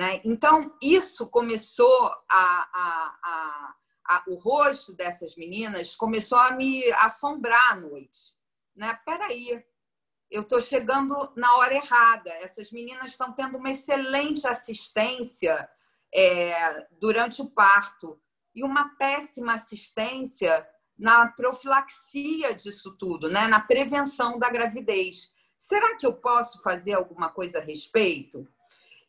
Né? 0.00 0.18
Então, 0.24 0.74
isso 0.80 1.28
começou 1.28 2.06
a, 2.26 2.68
a, 2.72 3.18
a, 3.22 3.74
a, 4.08 4.24
o 4.28 4.36
rosto 4.36 4.94
dessas 4.94 5.36
meninas 5.36 5.94
começou 5.94 6.38
a 6.38 6.52
me 6.52 6.90
assombrar 6.92 7.72
à 7.72 7.76
noite. 7.76 8.34
Né? 8.74 8.98
Peraí, 9.04 9.62
eu 10.30 10.40
estou 10.40 10.58
chegando 10.58 11.30
na 11.36 11.54
hora 11.56 11.74
errada. 11.74 12.30
Essas 12.30 12.72
meninas 12.72 13.10
estão 13.10 13.34
tendo 13.34 13.58
uma 13.58 13.72
excelente 13.72 14.46
assistência 14.46 15.68
é, 16.14 16.88
durante 16.92 17.42
o 17.42 17.50
parto 17.50 18.18
e 18.54 18.64
uma 18.64 18.96
péssima 18.96 19.52
assistência 19.52 20.66
na 20.98 21.28
profilaxia 21.28 22.54
disso 22.54 22.96
tudo, 22.96 23.28
né? 23.28 23.46
na 23.48 23.60
prevenção 23.60 24.38
da 24.38 24.48
gravidez. 24.48 25.30
Será 25.58 25.94
que 25.98 26.06
eu 26.06 26.14
posso 26.14 26.62
fazer 26.62 26.94
alguma 26.94 27.28
coisa 27.28 27.58
a 27.58 27.62
respeito? 27.62 28.48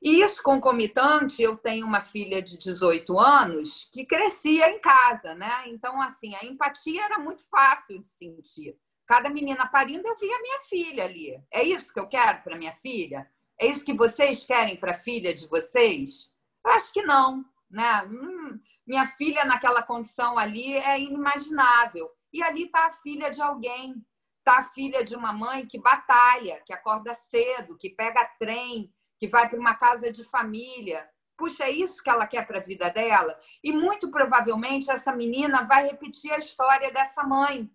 E 0.01 0.21
isso 0.21 0.41
concomitante, 0.41 1.43
eu 1.43 1.55
tenho 1.55 1.85
uma 1.85 2.01
filha 2.01 2.41
de 2.41 2.57
18 2.57 3.19
anos 3.19 3.87
que 3.91 4.03
crescia 4.03 4.67
em 4.69 4.79
casa, 4.79 5.35
né? 5.35 5.65
Então, 5.67 6.01
assim, 6.01 6.33
a 6.35 6.43
empatia 6.43 7.03
era 7.03 7.19
muito 7.19 7.47
fácil 7.47 8.01
de 8.01 8.07
sentir. 8.07 8.75
Cada 9.05 9.29
menina 9.29 9.67
parindo, 9.67 10.07
eu 10.07 10.17
via 10.17 10.41
minha 10.41 10.59
filha 10.61 11.03
ali. 11.03 11.39
É 11.51 11.63
isso 11.63 11.93
que 11.93 11.99
eu 11.99 12.07
quero 12.07 12.41
para 12.41 12.57
minha 12.57 12.73
filha? 12.73 13.29
É 13.59 13.67
isso 13.67 13.85
que 13.85 13.93
vocês 13.93 14.43
querem 14.43 14.75
para 14.75 14.91
a 14.91 14.95
filha 14.95 15.35
de 15.35 15.47
vocês? 15.47 16.33
Eu 16.65 16.71
acho 16.71 16.91
que 16.91 17.03
não, 17.03 17.45
né? 17.69 18.03
Hum, 18.05 18.59
minha 18.87 19.05
filha 19.05 19.45
naquela 19.45 19.83
condição 19.83 20.35
ali 20.35 20.73
é 20.77 20.99
inimaginável. 20.99 22.09
E 22.33 22.41
ali 22.41 22.63
está 22.63 22.87
a 22.87 22.91
filha 22.91 23.29
de 23.29 23.39
alguém, 23.39 24.03
está 24.39 24.59
a 24.59 24.63
filha 24.63 25.03
de 25.03 25.15
uma 25.15 25.31
mãe 25.31 25.67
que 25.67 25.79
batalha, 25.79 26.59
que 26.65 26.73
acorda 26.73 27.13
cedo, 27.13 27.77
que 27.77 27.89
pega 27.89 28.25
trem, 28.39 28.91
que 29.21 29.27
vai 29.27 29.47
para 29.47 29.59
uma 29.59 29.75
casa 29.75 30.11
de 30.11 30.23
família. 30.23 31.07
Puxa, 31.37 31.65
é 31.65 31.69
isso 31.69 32.01
que 32.01 32.09
ela 32.09 32.25
quer 32.25 32.47
para 32.47 32.57
a 32.57 32.63
vida 32.63 32.89
dela? 32.89 33.39
E 33.63 33.71
muito 33.71 34.09
provavelmente 34.09 34.89
essa 34.89 35.15
menina 35.15 35.63
vai 35.63 35.85
repetir 35.85 36.33
a 36.33 36.39
história 36.39 36.91
dessa 36.91 37.23
mãe. 37.23 37.69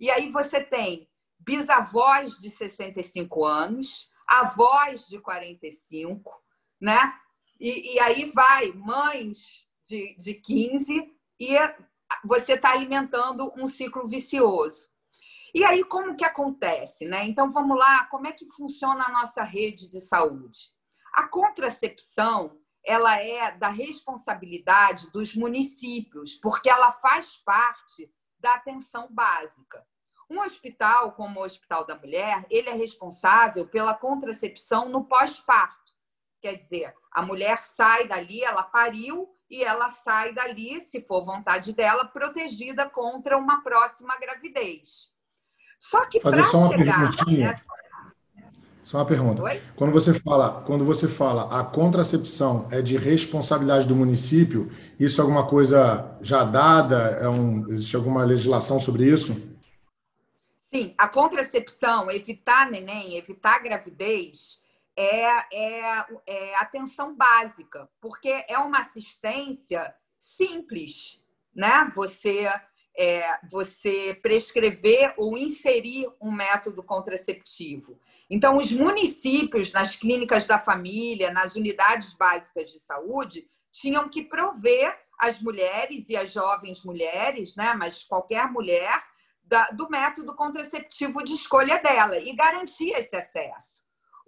E 0.00 0.10
aí 0.10 0.30
você 0.30 0.62
tem 0.62 1.06
bisavós 1.38 2.38
de 2.38 2.48
65 2.48 3.44
anos, 3.44 4.08
avós 4.26 5.06
de 5.06 5.20
45, 5.20 6.32
né? 6.80 7.12
E, 7.60 7.96
e 7.96 8.00
aí 8.00 8.24
vai 8.30 8.72
mães 8.72 9.66
de, 9.84 10.16
de 10.16 10.34
15 10.40 11.12
e 11.38 11.54
você 12.24 12.54
está 12.54 12.72
alimentando 12.72 13.52
um 13.58 13.66
ciclo 13.66 14.08
vicioso. 14.08 14.88
E 15.54 15.64
aí, 15.64 15.84
como 15.84 16.16
que 16.16 16.24
acontece? 16.24 17.04
Né? 17.06 17.24
Então, 17.26 17.50
vamos 17.50 17.76
lá, 17.76 18.04
como 18.06 18.26
é 18.26 18.32
que 18.32 18.46
funciona 18.46 19.04
a 19.04 19.12
nossa 19.12 19.42
rede 19.42 19.88
de 19.88 20.00
saúde? 20.00 20.77
A 21.18 21.26
contracepção 21.26 22.56
ela 22.86 23.20
é 23.20 23.50
da 23.50 23.70
responsabilidade 23.70 25.10
dos 25.10 25.34
municípios, 25.34 26.36
porque 26.36 26.70
ela 26.70 26.92
faz 26.92 27.34
parte 27.34 28.08
da 28.38 28.54
atenção 28.54 29.08
básica. 29.10 29.84
Um 30.30 30.38
hospital 30.40 31.10
como 31.14 31.40
o 31.40 31.42
Hospital 31.42 31.84
da 31.84 31.98
Mulher, 31.98 32.46
ele 32.48 32.68
é 32.68 32.72
responsável 32.72 33.66
pela 33.66 33.94
contracepção 33.94 34.88
no 34.88 35.06
pós-parto. 35.06 35.92
Quer 36.40 36.54
dizer, 36.54 36.94
a 37.10 37.20
mulher 37.20 37.58
sai 37.58 38.06
dali, 38.06 38.44
ela 38.44 38.62
pariu 38.62 39.28
e 39.50 39.64
ela 39.64 39.90
sai 39.90 40.32
dali, 40.32 40.80
se 40.82 41.00
for 41.00 41.24
vontade 41.24 41.72
dela, 41.72 42.04
protegida 42.04 42.88
contra 42.88 43.36
uma 43.36 43.60
próxima 43.64 44.16
gravidez. 44.18 45.10
Só 45.80 46.06
que 46.06 46.20
para 46.20 46.44
chegar 46.44 47.26
nessa 47.26 47.66
só 48.82 48.98
uma 48.98 49.04
pergunta. 49.04 49.42
Oi? 49.42 49.60
Quando 49.76 49.92
você 49.92 50.14
fala, 50.14 50.62
quando 50.62 50.84
você 50.84 51.06
fala 51.06 51.60
a 51.60 51.64
contracepção 51.64 52.66
é 52.70 52.80
de 52.80 52.96
responsabilidade 52.96 53.86
do 53.86 53.94
município, 53.94 54.70
isso 54.98 55.20
é 55.20 55.22
alguma 55.22 55.46
coisa 55.46 56.16
já 56.20 56.44
dada? 56.44 57.18
É 57.20 57.28
um, 57.28 57.70
existe 57.70 57.96
alguma 57.96 58.24
legislação 58.24 58.80
sobre 58.80 59.04
isso? 59.04 59.34
Sim, 60.72 60.94
a 60.98 61.08
contracepção, 61.08 62.10
evitar 62.10 62.70
neném, 62.70 63.16
evitar 63.16 63.58
gravidez, 63.62 64.60
é, 64.96 65.24
é, 65.52 66.06
é 66.26 66.56
atenção 66.56 67.16
básica, 67.16 67.88
porque 68.00 68.44
é 68.48 68.58
uma 68.58 68.80
assistência 68.80 69.94
simples, 70.18 71.22
né? 71.54 71.90
Você 71.94 72.52
é, 72.98 73.38
você 73.48 74.18
prescrever 74.20 75.14
ou 75.16 75.38
inserir 75.38 76.10
um 76.20 76.32
método 76.32 76.82
contraceptivo. 76.82 77.98
Então, 78.28 78.58
os 78.58 78.72
municípios, 78.72 79.70
nas 79.70 79.94
clínicas 79.94 80.46
da 80.46 80.58
família, 80.58 81.30
nas 81.30 81.54
unidades 81.54 82.12
básicas 82.12 82.70
de 82.70 82.80
saúde, 82.80 83.48
tinham 83.70 84.08
que 84.08 84.24
prover 84.24 84.98
as 85.18 85.40
mulheres 85.40 86.08
e 86.08 86.16
as 86.16 86.32
jovens 86.32 86.82
mulheres, 86.82 87.54
né, 87.54 87.72
mas 87.74 88.02
qualquer 88.02 88.50
mulher, 88.50 89.02
da, 89.44 89.70
do 89.70 89.88
método 89.88 90.34
contraceptivo 90.34 91.22
de 91.22 91.34
escolha 91.34 91.78
dela 91.78 92.18
e 92.18 92.34
garantir 92.34 92.90
esse 92.90 93.16
acesso. 93.16 93.77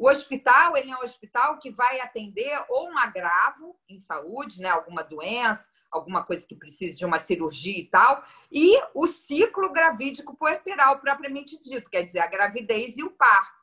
O 0.01 0.09
hospital 0.09 0.79
ele 0.79 0.91
é 0.91 0.97
um 0.97 1.03
hospital 1.03 1.59
que 1.59 1.71
vai 1.71 2.01
atender 2.01 2.59
ou 2.71 2.89
um 2.89 2.97
agravo 2.97 3.79
em 3.87 3.99
saúde, 3.99 4.59
né, 4.59 4.71
alguma 4.71 5.03
doença, 5.05 5.69
alguma 5.91 6.25
coisa 6.25 6.47
que 6.47 6.57
precise 6.57 6.97
de 6.97 7.05
uma 7.05 7.19
cirurgia 7.19 7.79
e 7.79 7.85
tal, 7.85 8.25
e 8.51 8.81
o 8.95 9.07
ciclo 9.07 9.71
gravídico 9.71 10.35
puerperal 10.35 10.99
propriamente 11.01 11.61
dito, 11.61 11.91
quer 11.91 12.03
dizer, 12.03 12.21
a 12.21 12.27
gravidez 12.27 12.97
e 12.97 13.03
o 13.03 13.11
parto. 13.11 13.61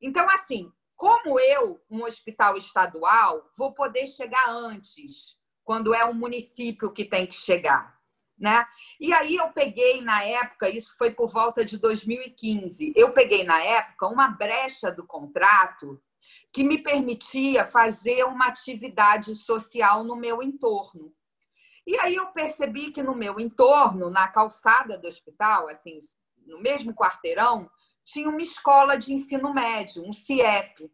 Então, 0.00 0.30
assim, 0.30 0.72
como 0.94 1.40
eu, 1.40 1.84
um 1.90 2.04
hospital 2.04 2.56
estadual, 2.56 3.50
vou 3.56 3.74
poder 3.74 4.06
chegar 4.06 4.48
antes, 4.48 5.36
quando 5.64 5.92
é 5.92 6.04
um 6.04 6.14
município 6.14 6.92
que 6.92 7.04
tem 7.04 7.26
que 7.26 7.34
chegar? 7.34 7.97
Né? 8.38 8.64
E 9.00 9.12
aí 9.12 9.34
eu 9.34 9.50
peguei 9.50 10.00
na 10.00 10.22
época, 10.22 10.68
isso 10.68 10.94
foi 10.96 11.10
por 11.10 11.28
volta 11.28 11.64
de 11.64 11.76
2015, 11.76 12.92
eu 12.94 13.12
peguei 13.12 13.42
na 13.42 13.60
época 13.60 14.06
uma 14.06 14.28
brecha 14.28 14.92
do 14.92 15.04
contrato 15.04 16.00
que 16.52 16.62
me 16.62 16.78
permitia 16.80 17.64
fazer 17.64 18.24
uma 18.24 18.46
atividade 18.46 19.34
social 19.34 20.04
no 20.04 20.14
meu 20.14 20.40
entorno. 20.40 21.12
E 21.86 21.98
aí 21.98 22.14
eu 22.14 22.26
percebi 22.28 22.90
que 22.90 23.02
no 23.02 23.14
meu 23.14 23.40
entorno, 23.40 24.10
na 24.10 24.28
calçada 24.28 24.98
do 24.98 25.08
hospital, 25.08 25.68
assim, 25.68 25.98
no 26.46 26.60
mesmo 26.60 26.94
quarteirão, 26.94 27.68
tinha 28.04 28.28
uma 28.28 28.42
escola 28.42 28.96
de 28.96 29.12
ensino 29.12 29.52
médio, 29.52 30.06
um 30.06 30.12
CIEP, 30.12 30.90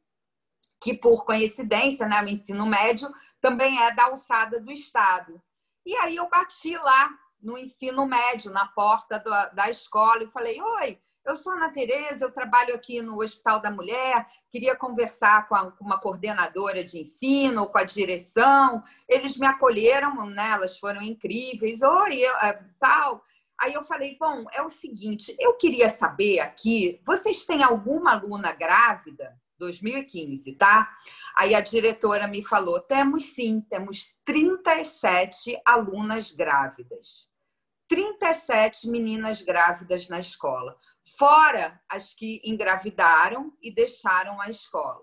que 0.81 0.95
por 0.95 1.25
coincidência, 1.25 2.07
né, 2.07 2.23
o 2.23 2.29
ensino 2.29 2.67
médio 2.67 3.13
também 3.41 3.83
é 3.83 3.93
da 3.95 4.05
alçada 4.05 4.61
do 4.61 4.71
Estado. 4.71 5.43
E 5.85 5.95
aí 5.97 6.17
eu 6.17 6.29
bati 6.29 6.77
lá 6.77 7.11
no 7.45 7.59
ensino 7.59 8.07
médio, 8.07 8.51
na 8.51 8.67
porta 8.67 9.19
da, 9.19 9.47
da 9.51 9.71
escola, 9.71 10.25
e 10.25 10.31
falei: 10.31 10.61
Oi, 10.61 10.99
eu 11.27 11.37
sou 11.37 11.53
Ana 11.53 11.71
Tereza, 11.71 12.25
eu 12.25 12.31
trabalho 12.31 12.75
aqui 12.75 13.01
no 13.01 13.21
Hospital 13.21 13.61
da 13.61 13.71
Mulher, 13.71 14.27
queria 14.51 14.77
conversar 14.77 15.49
com, 15.49 15.55
a, 15.55 15.71
com, 15.71 15.85
uma 15.85 15.99
coordenadora 15.99 16.85
de 16.85 16.99
ensino, 16.99 17.67
com 17.67 17.79
a 17.79 17.85
direção. 17.85 18.83
Eles 19.09 19.37
me 19.37 19.47
acolheram, 19.47 20.27
né? 20.27 20.51
elas 20.51 20.79
foram 20.79 21.01
incríveis. 21.01 21.81
Oi, 21.81 22.19
eu, 22.19 22.37
é, 22.39 22.63
tal. 22.79 23.23
Aí 23.59 23.73
eu 23.73 23.85
falei, 23.85 24.17
bom, 24.19 24.45
é 24.53 24.63
o 24.63 24.69
seguinte, 24.69 25.35
eu 25.39 25.55
queria 25.55 25.89
saber 25.89 26.41
aqui, 26.41 27.01
vocês 27.07 27.45
têm 27.45 27.63
alguma 27.63 28.13
aluna 28.13 28.53
grávida? 28.53 29.33
2015, 29.59 30.53
tá? 30.57 30.91
Aí 31.37 31.55
a 31.55 31.61
diretora 31.61 32.27
me 32.27 32.45
falou: 32.45 32.81
temos 32.81 33.27
sim, 33.35 33.65
temos 33.71 34.09
37 34.25 35.61
alunas 35.65 36.33
grávidas. 36.33 37.33
37 37.89 38.89
meninas 38.89 39.43
grávidas 39.43 40.09
na 40.09 40.19
escola, 40.19 40.77
fora 41.19 41.81
as 41.89 42.15
que 42.15 42.41
engravidaram 42.45 43.53
e 43.63 43.73
deixaram 43.73 44.41
a 44.41 44.49
escola. 44.49 45.03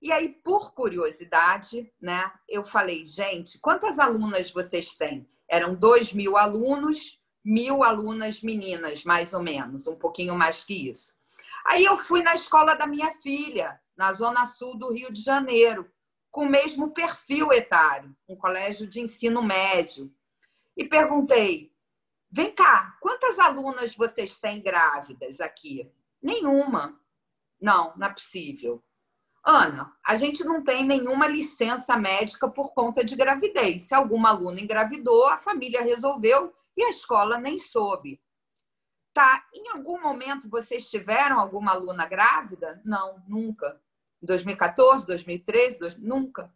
E 0.00 0.12
aí, 0.12 0.28
por 0.28 0.72
curiosidade, 0.72 1.92
né, 2.00 2.30
eu 2.48 2.62
falei, 2.62 3.04
gente, 3.06 3.58
quantas 3.58 3.98
alunas 3.98 4.52
vocês 4.52 4.94
têm? 4.94 5.28
Eram 5.48 5.74
2 5.74 6.12
mil 6.12 6.36
alunos, 6.36 7.20
mil 7.44 7.82
alunas 7.82 8.40
meninas, 8.42 9.04
mais 9.04 9.32
ou 9.32 9.42
menos, 9.42 9.86
um 9.86 9.96
pouquinho 9.96 10.34
mais 10.34 10.64
que 10.64 10.88
isso. 10.88 11.14
Aí 11.64 11.84
eu 11.84 11.96
fui 11.96 12.22
na 12.22 12.34
escola 12.34 12.74
da 12.74 12.86
minha 12.86 13.12
filha, 13.14 13.80
na 13.96 14.12
zona 14.12 14.44
sul 14.44 14.76
do 14.76 14.92
Rio 14.92 15.10
de 15.10 15.22
Janeiro, 15.22 15.90
com 16.30 16.42
o 16.42 16.50
mesmo 16.50 16.92
perfil 16.92 17.52
etário, 17.52 18.14
um 18.28 18.36
colégio 18.36 18.86
de 18.86 19.00
ensino 19.00 19.42
médio. 19.42 20.12
E 20.76 20.84
perguntei: 20.84 21.72
vem 22.36 22.54
cá, 22.54 22.98
quantas 23.00 23.38
alunas 23.38 23.96
vocês 23.96 24.38
têm 24.38 24.60
grávidas 24.60 25.40
aqui? 25.40 25.90
Nenhuma. 26.22 27.00
Não, 27.58 27.96
não 27.96 28.06
é 28.06 28.12
possível. 28.12 28.84
Ana, 29.42 29.96
a 30.06 30.16
gente 30.16 30.44
não 30.44 30.62
tem 30.62 30.84
nenhuma 30.84 31.26
licença 31.26 31.96
médica 31.96 32.46
por 32.46 32.74
conta 32.74 33.02
de 33.02 33.16
gravidez. 33.16 33.84
Se 33.84 33.94
alguma 33.94 34.28
aluna 34.28 34.60
engravidou, 34.60 35.26
a 35.28 35.38
família 35.38 35.82
resolveu 35.82 36.54
e 36.76 36.82
a 36.82 36.90
escola 36.90 37.38
nem 37.38 37.56
soube. 37.56 38.20
Tá, 39.14 39.46
em 39.54 39.70
algum 39.70 39.98
momento 39.98 40.46
vocês 40.50 40.90
tiveram 40.90 41.40
alguma 41.40 41.72
aluna 41.72 42.06
grávida? 42.06 42.82
Não, 42.84 43.22
nunca. 43.26 43.80
Em 44.22 44.26
2014, 44.26 45.06
2013, 45.06 45.78
dois, 45.78 45.96
nunca. 45.96 46.52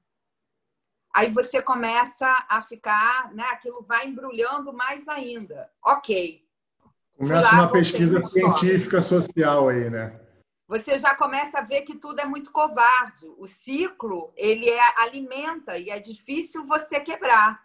Aí 1.13 1.31
você 1.31 1.61
começa 1.61 2.47
a 2.49 2.63
ficar, 2.63 3.33
né? 3.35 3.45
Aquilo 3.51 3.83
vai 3.83 4.07
embrulhando 4.07 4.73
mais 4.73 5.09
ainda. 5.09 5.71
Ok. 5.85 6.45
Começa 7.17 7.41
lá, 7.41 7.63
uma 7.63 7.73
pesquisa 7.73 8.21
científica 8.25 9.03
social 9.03 9.69
aí, 9.69 9.91
né? 9.91 10.19
Você 10.69 11.01
já 11.01 11.15
começa 11.17 11.59
a 11.59 11.63
ver 11.63 11.83
que 11.83 11.97
tudo 11.97 12.21
é 12.21 12.25
muito 12.25 12.53
covarde. 12.53 13.27
O 13.39 13.47
ciclo, 13.47 14.33
ele 14.37 14.71
é, 14.71 15.01
alimenta 15.01 15.77
e 15.77 15.91
é 15.91 15.99
difícil 15.99 16.65
você 16.65 17.01
quebrar, 17.01 17.61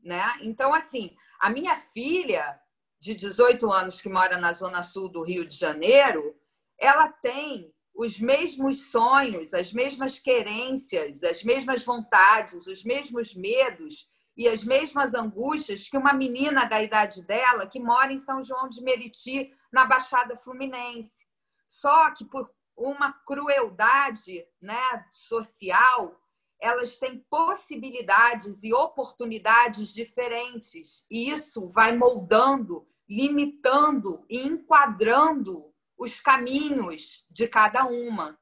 né? 0.00 0.22
Então, 0.40 0.72
assim, 0.72 1.16
a 1.40 1.50
minha 1.50 1.76
filha, 1.76 2.60
de 3.00 3.12
18 3.12 3.70
anos 3.72 4.00
que 4.00 4.08
mora 4.08 4.38
na 4.38 4.52
zona 4.52 4.82
sul 4.82 5.08
do 5.08 5.20
Rio 5.20 5.44
de 5.44 5.56
Janeiro, 5.56 6.34
ela 6.78 7.08
tem 7.08 7.73
os 7.94 8.18
mesmos 8.18 8.90
sonhos, 8.90 9.54
as 9.54 9.72
mesmas 9.72 10.18
querências, 10.18 11.22
as 11.22 11.44
mesmas 11.44 11.84
vontades, 11.84 12.66
os 12.66 12.82
mesmos 12.82 13.34
medos 13.34 14.08
e 14.36 14.48
as 14.48 14.64
mesmas 14.64 15.14
angústias 15.14 15.88
que 15.88 15.96
uma 15.96 16.12
menina 16.12 16.64
da 16.64 16.82
idade 16.82 17.24
dela 17.24 17.68
que 17.68 17.78
mora 17.78 18.12
em 18.12 18.18
São 18.18 18.42
João 18.42 18.68
de 18.68 18.82
Meriti, 18.82 19.52
na 19.72 19.84
Baixada 19.84 20.36
Fluminense. 20.36 21.24
Só 21.68 22.10
que 22.10 22.24
por 22.24 22.50
uma 22.76 23.12
crueldade 23.12 24.44
né, 24.60 25.06
social, 25.12 26.20
elas 26.60 26.98
têm 26.98 27.24
possibilidades 27.30 28.64
e 28.64 28.72
oportunidades 28.72 29.94
diferentes. 29.94 31.04
E 31.08 31.30
isso 31.30 31.70
vai 31.70 31.96
moldando 31.96 32.86
limitando 33.08 34.24
e 34.28 34.38
enquadrando 34.38 35.73
os 36.04 36.20
caminhos 36.20 37.24
de 37.30 37.48
cada 37.48 37.84
uma. 37.86 38.38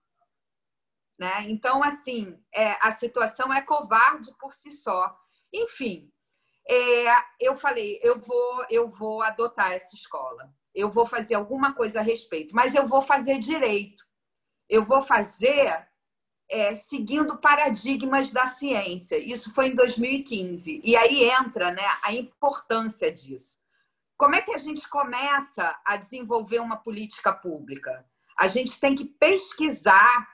Né? 1.18 1.44
Então, 1.48 1.82
assim, 1.82 2.36
é, 2.54 2.76
a 2.80 2.90
situação 2.90 3.52
é 3.52 3.62
covarde 3.62 4.34
por 4.38 4.52
si 4.52 4.72
só. 4.72 5.16
Enfim, 5.52 6.12
é, 6.68 7.04
eu 7.40 7.56
falei, 7.56 7.98
eu 8.02 8.18
vou, 8.18 8.66
eu 8.68 8.88
vou 8.88 9.22
adotar 9.22 9.72
essa 9.72 9.94
escola. 9.94 10.52
Eu 10.74 10.90
vou 10.90 11.06
fazer 11.06 11.34
alguma 11.34 11.74
coisa 11.74 12.00
a 12.00 12.02
respeito, 12.02 12.54
mas 12.54 12.74
eu 12.74 12.86
vou 12.86 13.02
fazer 13.02 13.38
direito. 13.38 14.02
Eu 14.68 14.82
vou 14.82 15.02
fazer 15.02 15.86
é, 16.48 16.74
seguindo 16.74 17.38
paradigmas 17.38 18.30
da 18.30 18.46
ciência. 18.46 19.16
Isso 19.16 19.52
foi 19.54 19.68
em 19.68 19.74
2015. 19.74 20.80
E 20.82 20.96
aí 20.96 21.24
entra 21.24 21.70
né, 21.70 21.82
a 22.02 22.12
importância 22.12 23.12
disso. 23.12 23.61
Como 24.16 24.34
é 24.34 24.42
que 24.42 24.54
a 24.54 24.58
gente 24.58 24.88
começa 24.88 25.80
a 25.84 25.96
desenvolver 25.96 26.60
uma 26.60 26.76
política 26.76 27.32
pública? 27.32 28.04
A 28.38 28.48
gente 28.48 28.78
tem 28.78 28.94
que 28.94 29.04
pesquisar 29.04 30.26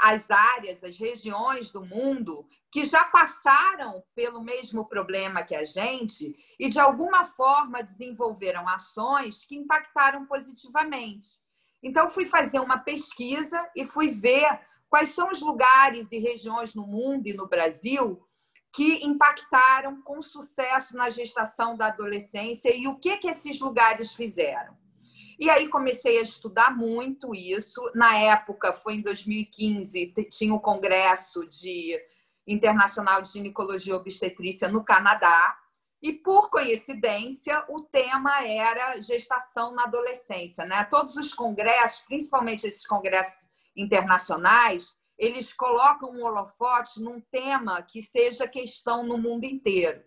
as 0.00 0.30
áreas, 0.30 0.84
as 0.84 0.96
regiões 0.96 1.70
do 1.70 1.84
mundo 1.84 2.46
que 2.70 2.84
já 2.84 3.04
passaram 3.04 4.02
pelo 4.14 4.40
mesmo 4.40 4.86
problema 4.86 5.42
que 5.42 5.56
a 5.56 5.64
gente 5.64 6.36
e, 6.58 6.68
de 6.68 6.78
alguma 6.78 7.24
forma, 7.24 7.82
desenvolveram 7.82 8.68
ações 8.68 9.44
que 9.44 9.56
impactaram 9.56 10.24
positivamente. 10.26 11.40
Então, 11.82 12.08
fui 12.08 12.26
fazer 12.26 12.60
uma 12.60 12.78
pesquisa 12.78 13.68
e 13.74 13.84
fui 13.84 14.08
ver 14.08 14.60
quais 14.88 15.10
são 15.10 15.30
os 15.30 15.40
lugares 15.40 16.12
e 16.12 16.18
regiões 16.18 16.74
no 16.74 16.86
mundo 16.86 17.26
e 17.26 17.34
no 17.34 17.48
Brasil 17.48 18.22
que 18.72 19.04
impactaram 19.04 20.00
com 20.02 20.20
sucesso 20.20 20.96
na 20.96 21.10
gestação 21.10 21.76
da 21.76 21.86
adolescência 21.86 22.74
e 22.74 22.86
o 22.86 22.96
que, 22.96 23.16
que 23.16 23.28
esses 23.28 23.60
lugares 23.60 24.14
fizeram. 24.14 24.76
E 25.38 25.48
aí 25.48 25.68
comecei 25.68 26.18
a 26.18 26.22
estudar 26.22 26.76
muito 26.76 27.32
isso. 27.32 27.80
Na 27.94 28.16
época, 28.18 28.72
foi 28.72 28.96
em 28.96 29.02
2015, 29.02 30.12
tinha 30.30 30.52
o 30.52 30.60
Congresso 30.60 31.46
de 31.46 31.96
Internacional 32.46 33.22
de 33.22 33.30
Ginecologia 33.30 33.92
e 33.92 33.96
Obstetrícia 33.96 34.68
no 34.68 34.84
Canadá. 34.84 35.56
E 36.02 36.12
por 36.12 36.50
coincidência, 36.50 37.64
o 37.68 37.82
tema 37.82 38.44
era 38.44 39.00
gestação 39.00 39.72
na 39.72 39.84
adolescência, 39.84 40.64
né? 40.64 40.84
Todos 40.84 41.16
os 41.16 41.32
congressos, 41.32 42.00
principalmente 42.00 42.66
esses 42.66 42.86
congressos 42.86 43.46
internacionais, 43.76 44.92
eles 45.18 45.52
colocam 45.52 46.10
um 46.10 46.24
holofote 46.24 47.02
num 47.02 47.20
tema 47.20 47.82
que 47.82 48.00
seja 48.00 48.46
questão 48.46 49.02
no 49.02 49.18
mundo 49.18 49.44
inteiro. 49.44 50.04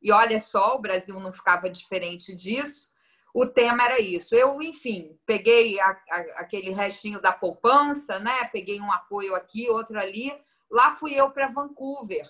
E 0.00 0.10
olha 0.10 0.38
só, 0.38 0.74
o 0.74 0.80
Brasil 0.80 1.18
não 1.20 1.32
ficava 1.32 1.68
diferente 1.68 2.34
disso. 2.34 2.90
O 3.34 3.46
tema 3.46 3.84
era 3.84 4.00
isso. 4.00 4.34
Eu, 4.34 4.62
enfim, 4.62 5.18
peguei 5.26 5.78
a, 5.80 5.88
a, 5.88 6.18
aquele 6.36 6.70
restinho 6.70 7.20
da 7.20 7.32
poupança, 7.32 8.18
né? 8.18 8.44
Peguei 8.52 8.80
um 8.80 8.92
apoio 8.92 9.34
aqui, 9.34 9.68
outro 9.68 9.98
ali. 9.98 10.32
Lá 10.70 10.94
fui 10.94 11.14
eu 11.14 11.30
para 11.30 11.48
Vancouver 11.48 12.28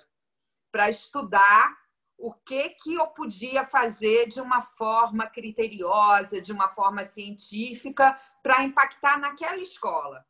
para 0.73 0.91
estudar 0.91 1.77
o 2.19 2.33
que 2.33 2.71
que 2.71 2.95
eu 2.95 3.07
podia 3.09 3.65
fazer 3.65 4.27
de 4.27 4.41
uma 4.41 4.61
forma 4.61 5.27
criteriosa, 5.27 6.41
de 6.41 6.53
uma 6.53 6.69
forma 6.69 7.05
científica 7.05 8.19
para 8.43 8.63
impactar 8.65 9.19
naquela 9.19 9.59
escola. 9.59 10.25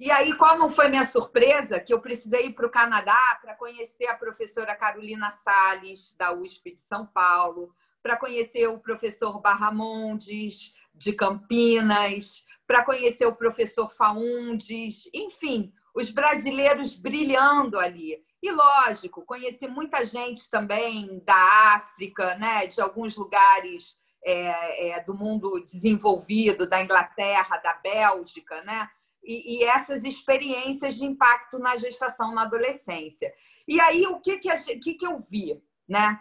E 0.00 0.10
aí, 0.10 0.32
qual 0.32 0.56
não 0.56 0.70
foi 0.70 0.88
minha 0.88 1.04
surpresa? 1.04 1.78
Que 1.78 1.92
eu 1.92 2.00
precisei 2.00 2.46
ir 2.46 2.54
para 2.54 2.66
o 2.66 2.70
Canadá 2.70 3.38
para 3.42 3.54
conhecer 3.54 4.06
a 4.06 4.16
professora 4.16 4.74
Carolina 4.74 5.30
Sales, 5.30 6.14
da 6.16 6.32
USP 6.32 6.72
de 6.72 6.80
São 6.80 7.04
Paulo, 7.04 7.74
para 8.02 8.16
conhecer 8.16 8.66
o 8.66 8.78
professor 8.78 9.38
Barramondes, 9.42 10.74
de 10.94 11.12
Campinas, 11.12 12.46
para 12.66 12.82
conhecer 12.82 13.26
o 13.26 13.36
professor 13.36 13.90
Faundes, 13.90 15.06
enfim, 15.12 15.70
os 15.94 16.08
brasileiros 16.08 16.94
brilhando 16.94 17.78
ali. 17.78 18.24
E, 18.42 18.50
lógico, 18.50 19.26
conheci 19.26 19.68
muita 19.68 20.02
gente 20.02 20.48
também 20.48 21.22
da 21.26 21.74
África, 21.74 22.36
né, 22.36 22.66
de 22.66 22.80
alguns 22.80 23.16
lugares 23.16 23.98
é, 24.24 24.92
é, 24.92 25.04
do 25.04 25.12
mundo 25.12 25.62
desenvolvido, 25.62 26.66
da 26.66 26.82
Inglaterra, 26.82 27.58
da 27.58 27.74
Bélgica, 27.74 28.62
né? 28.62 28.88
E, 29.22 29.58
e, 29.58 29.64
essas 29.64 30.04
experiências 30.04 30.96
de 30.96 31.04
impacto 31.04 31.58
na 31.58 31.76
gestação 31.76 32.34
na 32.34 32.42
adolescência. 32.42 33.32
E 33.68 33.80
aí, 33.80 34.06
o 34.06 34.20
que, 34.20 34.38
que, 34.38 34.50
a, 34.50 34.56
que, 34.56 34.94
que 34.94 35.06
eu 35.06 35.20
vi? 35.20 35.62
Né? 35.88 36.18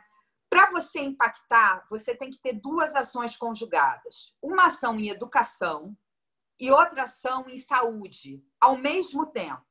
Para 0.49 0.69
você 0.71 0.99
impactar, 0.99 1.85
você 1.89 2.15
tem 2.15 2.29
que 2.29 2.39
ter 2.39 2.53
duas 2.53 2.93
ações 2.95 3.37
conjugadas. 3.37 4.35
Uma 4.41 4.65
ação 4.65 4.99
em 4.99 5.09
educação, 5.09 5.95
e 6.59 6.69
outra 6.69 7.03
ação 7.03 7.47
em 7.47 7.57
saúde, 7.57 8.43
ao 8.59 8.77
mesmo 8.77 9.25
tempo. 9.27 9.63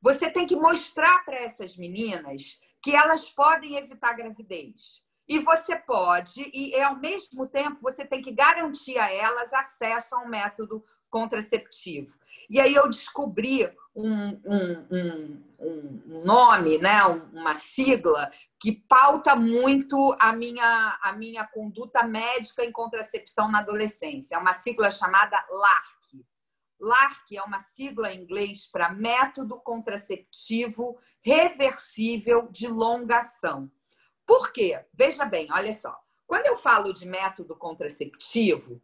Você 0.00 0.30
tem 0.30 0.46
que 0.46 0.56
mostrar 0.56 1.24
para 1.24 1.36
essas 1.36 1.76
meninas 1.76 2.58
que 2.82 2.96
elas 2.96 3.28
podem 3.28 3.76
evitar 3.76 4.14
gravidez. 4.14 5.04
E 5.28 5.38
você 5.38 5.76
pode, 5.76 6.50
e 6.52 6.74
ao 6.80 6.96
mesmo 6.96 7.46
tempo 7.46 7.78
você 7.80 8.04
tem 8.04 8.20
que 8.20 8.32
garantir 8.32 8.98
a 8.98 9.12
elas 9.12 9.52
acesso 9.52 10.16
a 10.16 10.22
um 10.22 10.28
método 10.28 10.84
contraceptivo. 11.12 12.16
E 12.48 12.58
aí 12.58 12.74
eu 12.74 12.88
descobri 12.88 13.70
um, 13.94 14.28
um, 14.44 14.86
um, 14.90 15.42
um 15.60 16.24
nome, 16.24 16.78
né, 16.78 17.04
uma 17.04 17.54
sigla 17.54 18.32
que 18.58 18.72
pauta 18.72 19.36
muito 19.36 20.16
a 20.18 20.32
minha, 20.32 20.98
a 21.02 21.12
minha 21.12 21.46
conduta 21.46 22.02
médica 22.02 22.64
em 22.64 22.72
contracepção 22.72 23.50
na 23.50 23.58
adolescência. 23.58 24.36
É 24.36 24.38
uma 24.38 24.54
sigla 24.54 24.90
chamada 24.90 25.36
LARC. 25.50 26.24
LARC 26.80 27.36
é 27.36 27.42
uma 27.42 27.60
sigla 27.60 28.12
em 28.12 28.22
inglês 28.22 28.66
para 28.66 28.92
Método 28.92 29.60
Contraceptivo 29.60 30.98
Reversível 31.20 32.48
de 32.50 32.66
Longa 32.66 33.18
Ação. 33.18 33.70
Por 34.26 34.50
quê? 34.50 34.82
Veja 34.94 35.24
bem, 35.24 35.48
olha 35.52 35.72
só. 35.72 35.96
Quando 36.26 36.46
eu 36.46 36.56
falo 36.56 36.94
de 36.94 37.06
método 37.06 37.54
contraceptivo, 37.54 38.80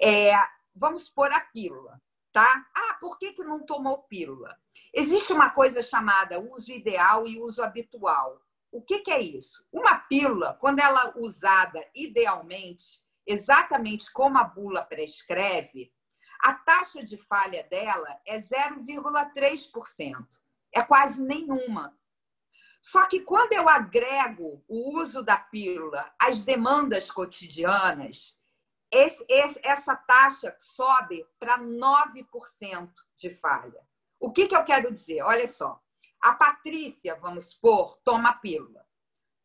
é, 0.00 0.32
vamos 0.80 1.10
pôr 1.10 1.30
a 1.30 1.40
pílula, 1.40 2.00
tá? 2.32 2.66
Ah, 2.74 2.94
por 2.94 3.18
que, 3.18 3.34
que 3.34 3.44
não 3.44 3.60
tomou 3.60 4.04
pílula? 4.04 4.58
Existe 4.94 5.30
uma 5.30 5.50
coisa 5.50 5.82
chamada 5.82 6.40
uso 6.40 6.72
ideal 6.72 7.26
e 7.26 7.38
uso 7.38 7.62
habitual. 7.62 8.40
O 8.72 8.80
que, 8.80 9.00
que 9.00 9.10
é 9.10 9.20
isso? 9.20 9.62
Uma 9.70 9.98
pílula, 9.98 10.56
quando 10.58 10.78
ela 10.78 11.12
é 11.14 11.20
usada 11.20 11.86
idealmente, 11.94 13.04
exatamente 13.26 14.10
como 14.10 14.38
a 14.38 14.44
bula 14.44 14.82
prescreve, 14.82 15.92
a 16.40 16.54
taxa 16.54 17.04
de 17.04 17.18
falha 17.18 17.62
dela 17.64 18.18
é 18.26 18.38
0,3%. 18.38 20.16
É 20.74 20.82
quase 20.82 21.22
nenhuma. 21.22 21.94
Só 22.80 23.04
que 23.04 23.20
quando 23.20 23.52
eu 23.52 23.68
agrego 23.68 24.64
o 24.66 24.98
uso 24.98 25.22
da 25.22 25.36
pílula 25.36 26.10
às 26.18 26.38
demandas 26.38 27.10
cotidianas, 27.10 28.39
esse, 28.90 29.24
esse, 29.28 29.60
essa 29.62 29.94
taxa 29.94 30.54
sobe 30.58 31.26
para 31.38 31.58
9% 31.58 32.90
de 33.16 33.30
falha. 33.30 33.80
O 34.18 34.32
que, 34.32 34.48
que 34.48 34.56
eu 34.56 34.64
quero 34.64 34.92
dizer? 34.92 35.22
Olha 35.22 35.46
só. 35.46 35.80
A 36.20 36.34
Patrícia, 36.34 37.16
vamos 37.16 37.50
supor, 37.50 37.96
toma 38.04 38.34
pílula. 38.34 38.84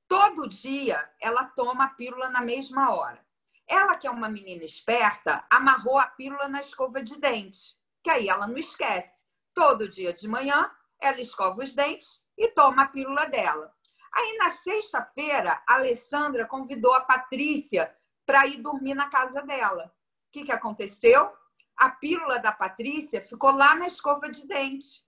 Todo 0.07 0.47
dia 0.47 1.09
ela 1.21 1.45
toma 1.45 1.85
a 1.85 1.89
pílula 1.89 2.29
na 2.29 2.41
mesma 2.41 2.93
hora. 2.93 3.25
Ela, 3.67 3.95
que 3.95 4.05
é 4.05 4.11
uma 4.11 4.29
menina 4.29 4.63
esperta, 4.63 5.45
amarrou 5.49 5.97
a 5.97 6.07
pílula 6.07 6.47
na 6.47 6.59
escova 6.59 7.01
de 7.01 7.17
dente, 7.17 7.75
que 8.03 8.09
aí 8.09 8.27
ela 8.27 8.47
não 8.47 8.57
esquece. 8.57 9.23
Todo 9.53 9.89
dia 9.89 10.13
de 10.13 10.27
manhã, 10.27 10.69
ela 10.99 11.21
escova 11.21 11.63
os 11.63 11.73
dentes 11.73 12.21
e 12.37 12.49
toma 12.49 12.83
a 12.83 12.87
pílula 12.87 13.25
dela. 13.27 13.73
Aí, 14.13 14.37
na 14.37 14.49
sexta-feira, 14.49 15.61
a 15.67 15.75
Alessandra 15.75 16.45
convidou 16.45 16.93
a 16.93 17.01
Patrícia 17.01 17.93
para 18.25 18.47
ir 18.47 18.57
dormir 18.57 18.93
na 18.93 19.09
casa 19.09 19.41
dela. 19.41 19.85
O 19.85 20.31
que, 20.31 20.45
que 20.45 20.51
aconteceu? 20.51 21.31
A 21.77 21.89
pílula 21.89 22.39
da 22.39 22.51
Patrícia 22.51 23.25
ficou 23.25 23.51
lá 23.51 23.75
na 23.75 23.87
escova 23.87 24.29
de 24.29 24.47
dente. 24.47 25.03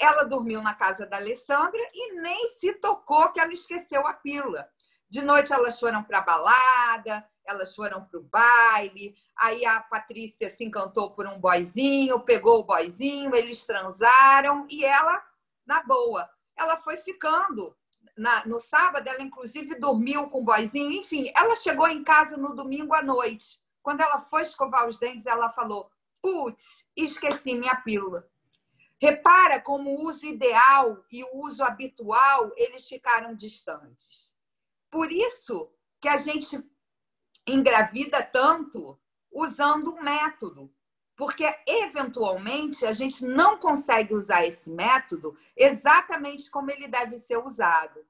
Ela 0.00 0.24
dormiu 0.24 0.62
na 0.62 0.74
casa 0.74 1.06
da 1.06 1.16
Alessandra 1.16 1.80
e 1.92 2.20
nem 2.20 2.46
se 2.48 2.72
tocou 2.74 3.30
que 3.32 3.40
ela 3.40 3.52
esqueceu 3.52 4.06
a 4.06 4.14
pílula. 4.14 4.68
De 5.08 5.22
noite 5.22 5.52
elas 5.52 5.78
foram 5.78 6.02
para 6.04 6.18
a 6.18 6.22
balada, 6.22 7.28
elas 7.44 7.74
foram 7.74 8.04
para 8.04 8.18
o 8.18 8.22
baile. 8.22 9.14
Aí 9.36 9.64
a 9.66 9.80
Patrícia 9.80 10.48
se 10.48 10.64
encantou 10.64 11.12
por 11.14 11.26
um 11.26 11.38
boizinho, 11.38 12.20
pegou 12.20 12.60
o 12.60 12.64
boizinho, 12.64 13.34
eles 13.34 13.64
transaram 13.64 14.66
e 14.70 14.84
ela, 14.84 15.22
na 15.66 15.82
boa, 15.82 16.28
ela 16.56 16.76
foi 16.78 16.96
ficando 16.98 17.76
na, 18.16 18.44
no 18.46 18.58
sábado, 18.60 19.06
ela 19.08 19.22
inclusive 19.22 19.78
dormiu 19.78 20.28
com 20.28 20.40
o 20.40 20.44
boizinho. 20.44 20.92
Enfim, 20.92 21.30
ela 21.36 21.56
chegou 21.56 21.88
em 21.88 22.02
casa 22.04 22.36
no 22.36 22.54
domingo 22.54 22.94
à 22.94 23.02
noite. 23.02 23.60
Quando 23.82 24.00
ela 24.00 24.18
foi 24.18 24.42
escovar 24.42 24.86
os 24.86 24.98
dentes, 24.98 25.26
ela 25.26 25.50
falou: 25.50 25.90
Putz, 26.20 26.84
esqueci 26.96 27.54
minha 27.54 27.76
pílula. 27.76 28.28
Repara 29.00 29.60
como 29.60 29.90
o 29.90 30.08
uso 30.08 30.26
ideal 30.26 31.02
e 31.10 31.24
o 31.24 31.36
uso 31.36 31.64
habitual 31.64 32.52
eles 32.56 32.86
ficaram 32.86 33.34
distantes. 33.34 34.36
Por 34.90 35.10
isso 35.10 35.72
que 36.00 36.08
a 36.08 36.18
gente 36.18 36.62
engravida 37.46 38.22
tanto 38.22 39.00
usando 39.32 39.94
um 39.94 40.02
método, 40.02 40.70
porque 41.20 41.44
eventualmente 41.66 42.86
a 42.86 42.94
gente 42.94 43.26
não 43.26 43.58
consegue 43.58 44.14
usar 44.14 44.46
esse 44.46 44.70
método 44.70 45.36
exatamente 45.54 46.50
como 46.50 46.70
ele 46.70 46.88
deve 46.88 47.18
ser 47.18 47.36
usado. 47.36 48.00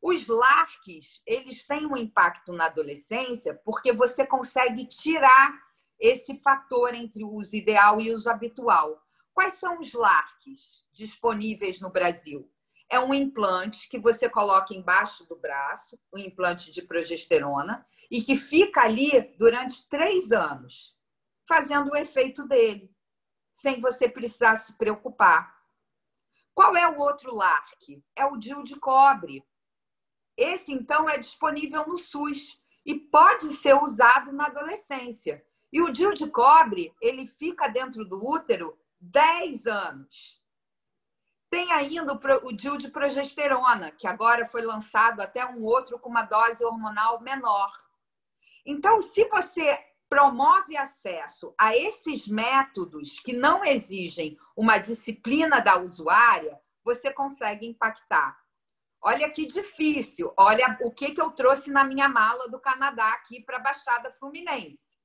Os 0.00 0.26
LARCs, 0.28 1.20
eles 1.26 1.66
têm 1.66 1.84
um 1.84 1.94
impacto 1.94 2.54
na 2.54 2.64
adolescência 2.64 3.52
porque 3.66 3.92
você 3.92 4.26
consegue 4.26 4.86
tirar 4.86 5.52
esse 6.00 6.40
fator 6.42 6.94
entre 6.94 7.22
o 7.22 7.28
uso 7.28 7.54
ideal 7.54 8.00
e 8.00 8.10
o 8.10 8.14
uso 8.14 8.30
habitual. 8.30 8.98
Quais 9.34 9.58
são 9.58 9.78
os 9.78 9.92
LARCs 9.92 10.82
disponíveis 10.90 11.82
no 11.82 11.92
Brasil? 11.92 12.50
É 12.88 12.98
um 12.98 13.12
implante 13.12 13.90
que 13.90 13.98
você 13.98 14.26
coloca 14.26 14.72
embaixo 14.72 15.28
do 15.28 15.36
braço, 15.36 16.00
um 16.10 16.16
implante 16.16 16.70
de 16.70 16.80
progesterona, 16.80 17.86
e 18.10 18.22
que 18.22 18.34
fica 18.36 18.80
ali 18.80 19.34
durante 19.36 19.86
três 19.86 20.32
anos 20.32 20.93
fazendo 21.48 21.92
o 21.92 21.96
efeito 21.96 22.46
dele, 22.46 22.94
sem 23.52 23.80
você 23.80 24.08
precisar 24.08 24.56
se 24.56 24.72
preocupar. 24.74 25.54
Qual 26.54 26.76
é 26.76 26.88
o 26.88 26.98
outro 26.98 27.34
LARC? 27.34 28.02
É 28.16 28.24
o 28.24 28.36
DIL 28.36 28.62
de 28.62 28.76
cobre. 28.76 29.44
Esse, 30.36 30.72
então, 30.72 31.08
é 31.08 31.18
disponível 31.18 31.86
no 31.86 31.98
SUS 31.98 32.60
e 32.86 32.94
pode 32.94 33.52
ser 33.54 33.74
usado 33.74 34.32
na 34.32 34.46
adolescência. 34.46 35.44
E 35.72 35.82
o 35.82 35.90
DIL 35.90 36.12
de 36.12 36.30
cobre, 36.30 36.94
ele 37.00 37.26
fica 37.26 37.66
dentro 37.68 38.04
do 38.04 38.24
útero 38.24 38.78
10 39.00 39.66
anos. 39.66 40.40
Tem 41.50 41.70
ainda 41.72 42.12
o 42.12 42.52
DIL 42.52 42.76
de 42.76 42.88
progesterona, 42.88 43.90
que 43.90 44.06
agora 44.06 44.46
foi 44.46 44.62
lançado 44.62 45.20
até 45.20 45.44
um 45.46 45.62
outro 45.62 45.98
com 45.98 46.08
uma 46.08 46.22
dose 46.22 46.64
hormonal 46.64 47.20
menor. 47.20 47.72
Então, 48.66 49.00
se 49.00 49.24
você 49.28 49.78
promove 50.14 50.76
acesso 50.76 51.52
a 51.58 51.76
esses 51.76 52.28
métodos 52.28 53.18
que 53.18 53.32
não 53.32 53.64
exigem 53.64 54.38
uma 54.56 54.78
disciplina 54.78 55.58
da 55.58 55.76
usuária, 55.76 56.56
você 56.84 57.12
consegue 57.12 57.66
impactar. 57.66 58.38
Olha 59.02 59.28
que 59.28 59.44
difícil. 59.44 60.32
Olha 60.36 60.78
o 60.82 60.92
que, 60.92 61.10
que 61.10 61.20
eu 61.20 61.32
trouxe 61.32 61.68
na 61.68 61.82
minha 61.82 62.08
mala 62.08 62.48
do 62.48 62.60
Canadá 62.60 63.08
aqui 63.08 63.40
para 63.40 63.56
a 63.56 63.60
Baixada 63.60 64.12
Fluminense. 64.12 64.96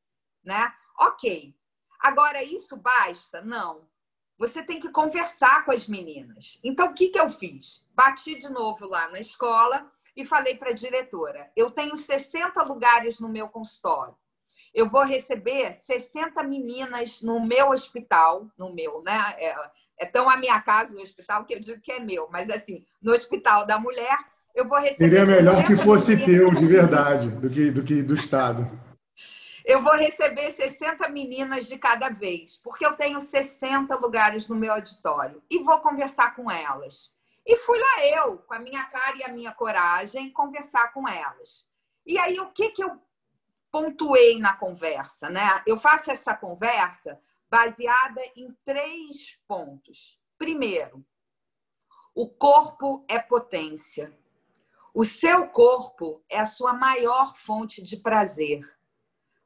Né? 0.43 0.71
Ok. 0.99 1.57
Agora, 1.99 2.43
isso 2.43 2.77
basta? 2.77 3.41
Não. 3.41 3.89
Você 4.37 4.61
tem 4.61 4.79
que 4.79 4.91
conversar 4.91 5.65
com 5.65 5.71
as 5.71 5.87
meninas. 5.87 6.59
Então, 6.63 6.89
o 6.89 6.93
que, 6.93 7.09
que 7.09 7.19
eu 7.19 7.31
fiz? 7.31 7.83
Bati 7.95 8.37
de 8.37 8.47
novo 8.47 8.85
lá 8.85 9.07
na 9.07 9.19
escola 9.19 9.91
e 10.15 10.23
falei 10.23 10.55
para 10.55 10.69
a 10.69 10.73
diretora: 10.73 11.51
eu 11.55 11.71
tenho 11.71 11.97
60 11.97 12.61
lugares 12.61 13.19
no 13.19 13.27
meu 13.27 13.49
consultório 13.49 14.15
eu 14.73 14.87
vou 14.87 15.03
receber 15.03 15.73
60 15.73 16.43
meninas 16.43 17.21
no 17.21 17.45
meu 17.45 17.69
hospital, 17.69 18.47
no 18.57 18.73
meu, 18.73 19.01
né? 19.03 19.35
É, 19.37 19.55
é 19.99 20.05
tão 20.05 20.29
a 20.29 20.37
minha 20.37 20.59
casa, 20.61 20.95
o 20.95 21.01
hospital, 21.01 21.45
que 21.45 21.53
eu 21.53 21.59
digo 21.59 21.81
que 21.81 21.91
é 21.91 21.99
meu, 21.99 22.27
mas 22.31 22.49
assim, 22.49 22.85
no 23.01 23.11
hospital 23.11 23.65
da 23.65 23.77
mulher, 23.77 24.17
eu 24.55 24.67
vou 24.67 24.79
receber. 24.79 25.09
Seria 25.09 25.25
melhor 25.25 25.65
que 25.65 25.75
fosse 25.75 26.15
meninas. 26.15 26.49
teu, 26.49 26.53
de 26.53 26.67
verdade, 26.67 27.29
do 27.29 27.49
que, 27.49 27.71
do 27.71 27.83
que 27.83 28.01
do 28.01 28.13
Estado. 28.13 28.69
Eu 29.65 29.83
vou 29.83 29.95
receber 29.95 30.51
60 30.51 31.07
meninas 31.09 31.67
de 31.67 31.77
cada 31.77 32.09
vez, 32.09 32.57
porque 32.57 32.85
eu 32.85 32.95
tenho 32.95 33.21
60 33.21 33.95
lugares 33.97 34.47
no 34.47 34.55
meu 34.55 34.73
auditório 34.73 35.43
e 35.49 35.59
vou 35.59 35.77
conversar 35.79 36.35
com 36.35 36.49
elas. 36.49 37.11
E 37.45 37.55
fui 37.57 37.77
lá 37.77 38.07
eu, 38.07 38.37
com 38.39 38.53
a 38.53 38.59
minha 38.59 38.83
cara 38.85 39.17
e 39.17 39.23
a 39.23 39.27
minha 39.27 39.51
coragem, 39.51 40.31
conversar 40.31 40.91
com 40.93 41.07
elas. 41.07 41.65
E 42.05 42.17
aí, 42.17 42.39
o 42.39 42.47
que, 42.47 42.69
que 42.69 42.83
eu 42.83 42.99
pontuei 43.71 44.39
na 44.39 44.55
conversa, 44.55 45.29
né? 45.29 45.61
Eu 45.65 45.77
faço 45.77 46.11
essa 46.11 46.35
conversa 46.35 47.19
baseada 47.49 48.21
em 48.35 48.55
três 48.65 49.37
pontos. 49.47 50.19
Primeiro, 50.37 51.05
o 52.15 52.27
corpo 52.27 53.05
é 53.07 53.19
potência. 53.19 54.17
O 54.93 55.05
seu 55.05 55.47
corpo 55.47 56.23
é 56.29 56.39
a 56.39 56.45
sua 56.45 56.73
maior 56.73 57.35
fonte 57.35 57.81
de 57.81 57.97
prazer. 57.97 58.63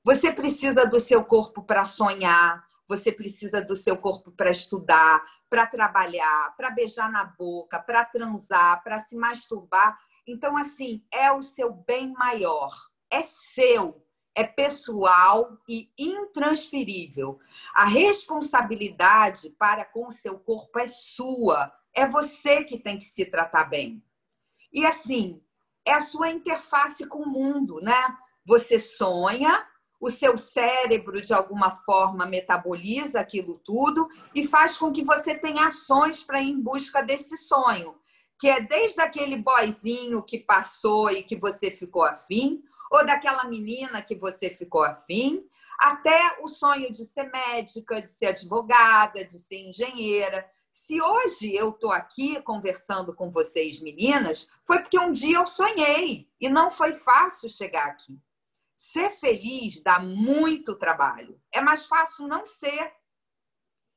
Você 0.03 0.31
precisa 0.31 0.86
do 0.86 0.99
seu 0.99 1.23
corpo 1.23 1.63
para 1.63 1.86
sonhar, 1.86 2.65
você 2.88 3.12
precisa 3.12 3.62
do 3.62 3.75
seu 3.75 3.97
corpo 3.97 4.31
para 4.31 4.51
estudar, 4.51 5.23
para 5.49 5.65
trabalhar, 5.65 6.55
para 6.57 6.71
beijar 6.71 7.12
na 7.12 7.23
boca, 7.23 7.79
para 7.79 8.03
transar, 8.03 8.83
para 8.83 8.97
se 8.97 9.15
masturbar. 9.15 9.97
Então, 10.27 10.57
assim, 10.57 11.05
é 11.12 11.31
o 11.31 11.41
seu 11.41 11.71
bem 11.71 12.12
maior, 12.13 12.73
é 13.09 13.23
seu 13.23 14.02
é 14.35 14.43
pessoal 14.43 15.57
e 15.67 15.91
intransferível. 15.97 17.39
A 17.73 17.85
responsabilidade 17.85 19.49
para 19.51 19.85
com 19.85 20.07
o 20.07 20.11
seu 20.11 20.39
corpo 20.39 20.79
é 20.79 20.87
sua. 20.87 21.71
É 21.93 22.07
você 22.07 22.63
que 22.63 22.79
tem 22.79 22.97
que 22.97 23.05
se 23.05 23.25
tratar 23.25 23.65
bem. 23.65 24.03
E 24.71 24.85
assim, 24.85 25.41
é 25.85 25.93
a 25.93 26.01
sua 26.01 26.31
interface 26.31 27.05
com 27.05 27.19
o 27.19 27.29
mundo, 27.29 27.79
né? 27.81 28.17
Você 28.45 28.79
sonha, 28.79 29.65
o 29.99 30.09
seu 30.09 30.35
cérebro 30.35 31.21
de 31.21 31.33
alguma 31.33 31.71
forma 31.71 32.25
metaboliza 32.25 33.19
aquilo 33.19 33.59
tudo 33.63 34.09
e 34.33 34.45
faz 34.45 34.77
com 34.77 34.91
que 34.91 35.03
você 35.03 35.35
tenha 35.35 35.67
ações 35.67 36.23
para 36.23 36.41
ir 36.41 36.49
em 36.49 36.59
busca 36.59 37.01
desse 37.01 37.37
sonho, 37.37 37.95
que 38.39 38.49
é 38.49 38.59
desde 38.59 38.99
aquele 38.99 39.37
boyzinho 39.37 40.23
que 40.23 40.39
passou 40.39 41.09
e 41.11 41.23
que 41.23 41.37
você 41.37 41.69
ficou 41.69 42.03
afim, 42.03 42.61
ou 42.93 43.03
daquela 43.03 43.45
menina 43.45 44.03
que 44.03 44.15
você 44.15 44.51
ficou 44.51 44.84
afim, 44.84 45.43
até 45.79 46.38
o 46.41 46.47
sonho 46.47 46.91
de 46.91 47.03
ser 47.03 47.23
médica, 47.32 47.99
de 47.99 48.08
ser 48.08 48.27
advogada, 48.27 49.25
de 49.25 49.39
ser 49.39 49.58
engenheira. 49.67 50.47
Se 50.71 51.01
hoje 51.01 51.56
eu 51.56 51.71
estou 51.71 51.91
aqui 51.91 52.39
conversando 52.43 53.12
com 53.12 53.32
vocês, 53.32 53.79
meninas, 53.79 54.47
foi 54.63 54.79
porque 54.79 54.99
um 54.99 55.12
dia 55.12 55.38
eu 55.38 55.47
sonhei 55.47 56.29
e 56.39 56.47
não 56.47 56.69
foi 56.69 56.93
fácil 56.93 57.49
chegar 57.49 57.88
aqui. 57.88 58.21
Ser 58.77 59.10
feliz 59.10 59.82
dá 59.82 59.97
muito 59.97 60.75
trabalho. 60.75 61.41
É 61.51 61.60
mais 61.62 61.88
fácil 61.88 62.27
não 62.27 62.45
ser. 62.45 62.93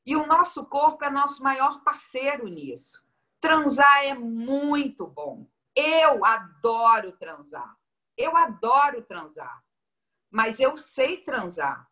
E 0.07 0.17
o 0.17 0.27
nosso 0.27 0.65
corpo 0.65 1.05
é 1.05 1.11
nosso 1.11 1.43
maior 1.43 1.83
parceiro 1.85 2.49
nisso. 2.49 3.05
Transar 3.43 4.07
é 4.07 4.15
muito 4.15 5.07
bom. 5.07 5.47
Eu 5.75 6.25
adoro 6.25 7.13
transar. 7.13 7.77
Eu 8.17 8.37
adoro 8.37 9.03
transar. 9.03 9.63
Mas 10.31 10.59
eu 10.59 10.77
sei 10.77 11.19
transar 11.19 11.89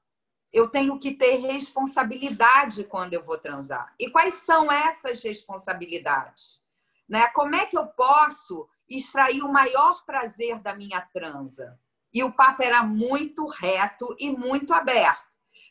eu 0.55 0.69
tenho 0.69 0.97
que 1.01 1.11
ter 1.11 1.35
responsabilidade 1.39 2.85
quando 2.85 3.13
eu 3.13 3.23
vou 3.23 3.37
transar. 3.37 3.93
E 3.99 4.09
quais 4.09 4.35
são 4.35 4.71
essas 4.71 5.21
responsabilidades? 5.21 6.63
Né? 7.09 7.27
Como 7.31 7.57
é 7.57 7.67
que 7.67 7.77
eu 7.77 7.89
posso 7.89 8.69
extrair 8.89 9.43
o 9.43 9.53
maior 9.53 10.05
prazer 10.07 10.61
da 10.61 10.73
minha 10.73 11.01
transa? 11.13 11.77
E 12.13 12.23
o 12.23 12.33
papo 12.33 12.63
era 12.63 12.85
muito 12.85 13.47
reto 13.49 14.15
e 14.17 14.31
muito 14.31 14.73
aberto. 14.73 15.25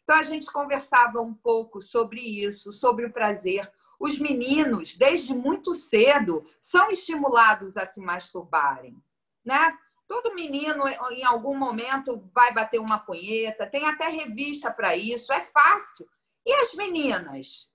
Então 0.03 0.17
a 0.17 0.23
gente 0.23 0.51
conversava 0.51 1.21
um 1.21 1.33
pouco 1.33 1.79
sobre 1.79 2.19
isso, 2.19 2.73
sobre 2.73 3.05
o 3.05 3.13
prazer. 3.13 3.71
Os 3.97 4.17
meninos, 4.17 4.95
desde 4.95 5.33
muito 5.33 5.73
cedo, 5.73 6.45
são 6.59 6.91
estimulados 6.91 7.77
a 7.77 7.85
se 7.85 8.01
masturbarem, 8.01 9.01
né? 9.45 9.77
Todo 10.13 10.35
menino, 10.35 10.87
em 11.11 11.25
algum 11.25 11.57
momento, 11.57 12.23
vai 12.35 12.53
bater 12.53 12.79
uma 12.79 12.99
punheta, 12.99 13.65
tem 13.65 13.83
até 13.87 14.09
revista 14.09 14.69
para 14.69 14.95
isso, 14.95 15.33
é 15.33 15.41
fácil. 15.41 16.07
E 16.45 16.53
as 16.53 16.75
meninas? 16.75 17.67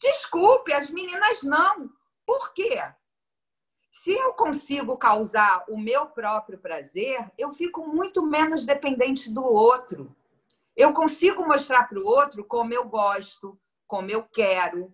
Desculpe, 0.00 0.72
as 0.72 0.88
meninas 0.88 1.42
não. 1.42 1.90
Por 2.24 2.54
quê? 2.54 2.82
Se 3.90 4.10
eu 4.10 4.32
consigo 4.32 4.96
causar 4.96 5.66
o 5.68 5.78
meu 5.78 6.06
próprio 6.06 6.58
prazer, 6.58 7.30
eu 7.36 7.50
fico 7.50 7.86
muito 7.86 8.24
menos 8.24 8.64
dependente 8.64 9.30
do 9.30 9.44
outro. 9.44 10.16
Eu 10.74 10.94
consigo 10.94 11.46
mostrar 11.46 11.86
para 11.90 12.00
o 12.00 12.06
outro 12.06 12.42
como 12.42 12.72
eu 12.72 12.88
gosto, 12.88 13.60
como 13.86 14.10
eu 14.10 14.22
quero, 14.22 14.90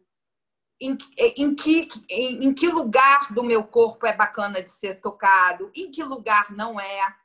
em, 0.80 0.96
em, 1.36 1.54
que, 1.54 1.88
em, 2.08 2.44
em 2.44 2.54
que 2.54 2.68
lugar 2.68 3.32
do 3.32 3.42
meu 3.42 3.64
corpo 3.64 4.06
é 4.06 4.14
bacana 4.14 4.62
de 4.62 4.70
ser 4.70 5.00
tocado, 5.00 5.70
em 5.74 5.90
que 5.90 6.02
lugar 6.04 6.50
não 6.52 6.78
é. 6.78 7.16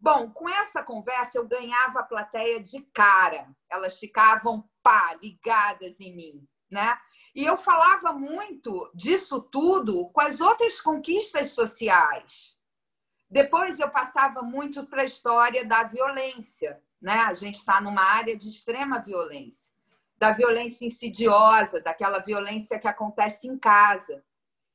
Bom, 0.00 0.30
com 0.30 0.48
essa 0.48 0.82
conversa 0.82 1.38
eu 1.38 1.46
ganhava 1.46 2.00
a 2.00 2.04
plateia 2.04 2.60
de 2.60 2.80
cara. 2.92 3.48
Elas 3.70 3.98
ficavam 3.98 4.68
pá, 4.82 5.16
ligadas 5.22 6.00
em 6.00 6.14
mim, 6.14 6.48
né? 6.70 6.98
E 7.34 7.44
eu 7.44 7.58
falava 7.58 8.12
muito 8.12 8.90
disso 8.94 9.40
tudo 9.40 10.08
com 10.10 10.20
as 10.20 10.40
outras 10.40 10.80
conquistas 10.80 11.50
sociais. 11.50 12.56
Depois 13.28 13.80
eu 13.80 13.90
passava 13.90 14.42
muito 14.42 14.86
para 14.86 15.02
a 15.02 15.06
história 15.06 15.64
da 15.64 15.82
violência, 15.82 16.80
né? 17.00 17.20
A 17.20 17.34
gente 17.34 17.56
está 17.56 17.80
numa 17.80 18.02
área 18.02 18.36
de 18.36 18.48
extrema 18.48 19.00
violência 19.00 19.73
da 20.16 20.32
violência 20.32 20.86
insidiosa, 20.86 21.80
daquela 21.80 22.18
violência 22.18 22.78
que 22.78 22.88
acontece 22.88 23.48
em 23.48 23.58
casa 23.58 24.22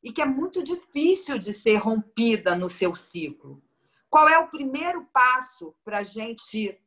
e 0.04 0.12
que 0.12 0.22
é 0.22 0.26
muito 0.26 0.64
difícil 0.64 1.38
de 1.38 1.54
ser 1.54 1.78
rompida 1.78 2.56
no 2.56 2.70
seu 2.70 2.96
ciclo. 2.96 3.62
Qual 4.10 4.28
é 4.28 4.38
o 4.38 4.48
primeiro 4.48 5.06
passo 5.14 5.76
para 5.84 6.00
a 6.00 6.04
gente 6.04 6.80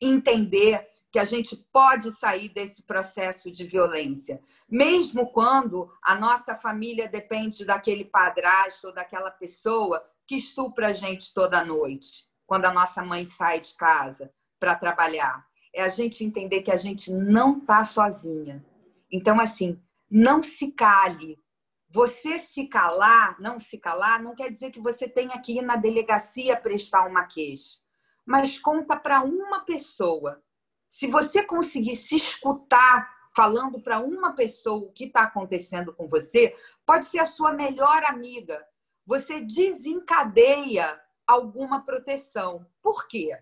entender 0.00 0.88
que 1.12 1.18
a 1.18 1.24
gente 1.24 1.56
pode 1.72 2.10
sair 2.18 2.48
desse 2.48 2.82
processo 2.82 3.50
de 3.50 3.64
violência, 3.64 4.40
mesmo 4.68 5.30
quando 5.30 5.88
a 6.02 6.16
nossa 6.16 6.56
família 6.56 7.08
depende 7.08 7.64
daquele 7.64 8.04
padrasto 8.04 8.88
ou 8.88 8.94
daquela 8.94 9.30
pessoa 9.30 10.04
que 10.26 10.34
estupra 10.36 10.88
a 10.88 10.92
gente 10.92 11.32
toda 11.32 11.64
noite, 11.64 12.24
quando 12.46 12.64
a 12.64 12.72
nossa 12.72 13.04
mãe 13.04 13.24
sai 13.24 13.60
de 13.60 13.74
casa 13.74 14.32
para 14.58 14.74
trabalhar 14.74 15.46
é 15.74 15.82
a 15.82 15.88
gente 15.88 16.24
entender 16.24 16.62
que 16.62 16.70
a 16.70 16.76
gente 16.76 17.12
não 17.12 17.58
está 17.58 17.82
sozinha. 17.84 18.64
Então, 19.10 19.40
assim, 19.40 19.78
não 20.08 20.42
se 20.42 20.70
cale. 20.70 21.42
Você 21.90 22.38
se 22.38 22.66
calar, 22.66 23.36
não 23.40 23.58
se 23.58 23.78
calar, 23.78 24.22
não 24.22 24.34
quer 24.34 24.50
dizer 24.50 24.70
que 24.70 24.80
você 24.80 25.08
tenha 25.08 25.38
que 25.40 25.58
ir 25.58 25.62
na 25.62 25.76
delegacia 25.76 26.56
prestar 26.56 27.06
uma 27.06 27.24
queixa. 27.24 27.78
Mas 28.24 28.58
conta 28.58 28.96
para 28.96 29.22
uma 29.22 29.60
pessoa. 29.60 30.42
Se 30.88 31.08
você 31.08 31.44
conseguir 31.44 31.96
se 31.96 32.16
escutar 32.16 33.12
falando 33.34 33.80
para 33.80 33.98
uma 33.98 34.32
pessoa 34.32 34.86
o 34.86 34.92
que 34.92 35.04
está 35.04 35.24
acontecendo 35.24 35.92
com 35.92 36.08
você, 36.08 36.56
pode 36.86 37.06
ser 37.06 37.18
a 37.18 37.26
sua 37.26 37.52
melhor 37.52 38.04
amiga. 38.04 38.64
Você 39.04 39.40
desencadeia 39.40 41.00
alguma 41.26 41.84
proteção. 41.84 42.64
Por 42.80 43.08
quê? 43.08 43.36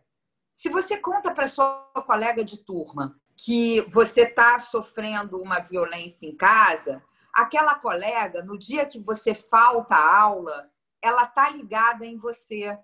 Se 0.53 0.69
você 0.69 0.99
conta 0.99 1.33
para 1.33 1.47
sua 1.47 1.91
colega 2.07 2.45
de 2.45 2.59
turma 2.59 3.19
que 3.37 3.81
você 3.91 4.23
está 4.23 4.59
sofrendo 4.59 5.41
uma 5.41 5.59
violência 5.59 6.27
em 6.27 6.37
casa, 6.37 7.03
aquela 7.33 7.75
colega, 7.75 8.43
no 8.43 8.59
dia 8.59 8.87
que 8.87 9.01
você 9.01 9.35
falta 9.35 9.95
a 9.95 10.21
aula, 10.21 10.71
ela 11.01 11.27
tá 11.27 11.49
ligada 11.49 12.05
em 12.07 12.19
você. 12.19 12.79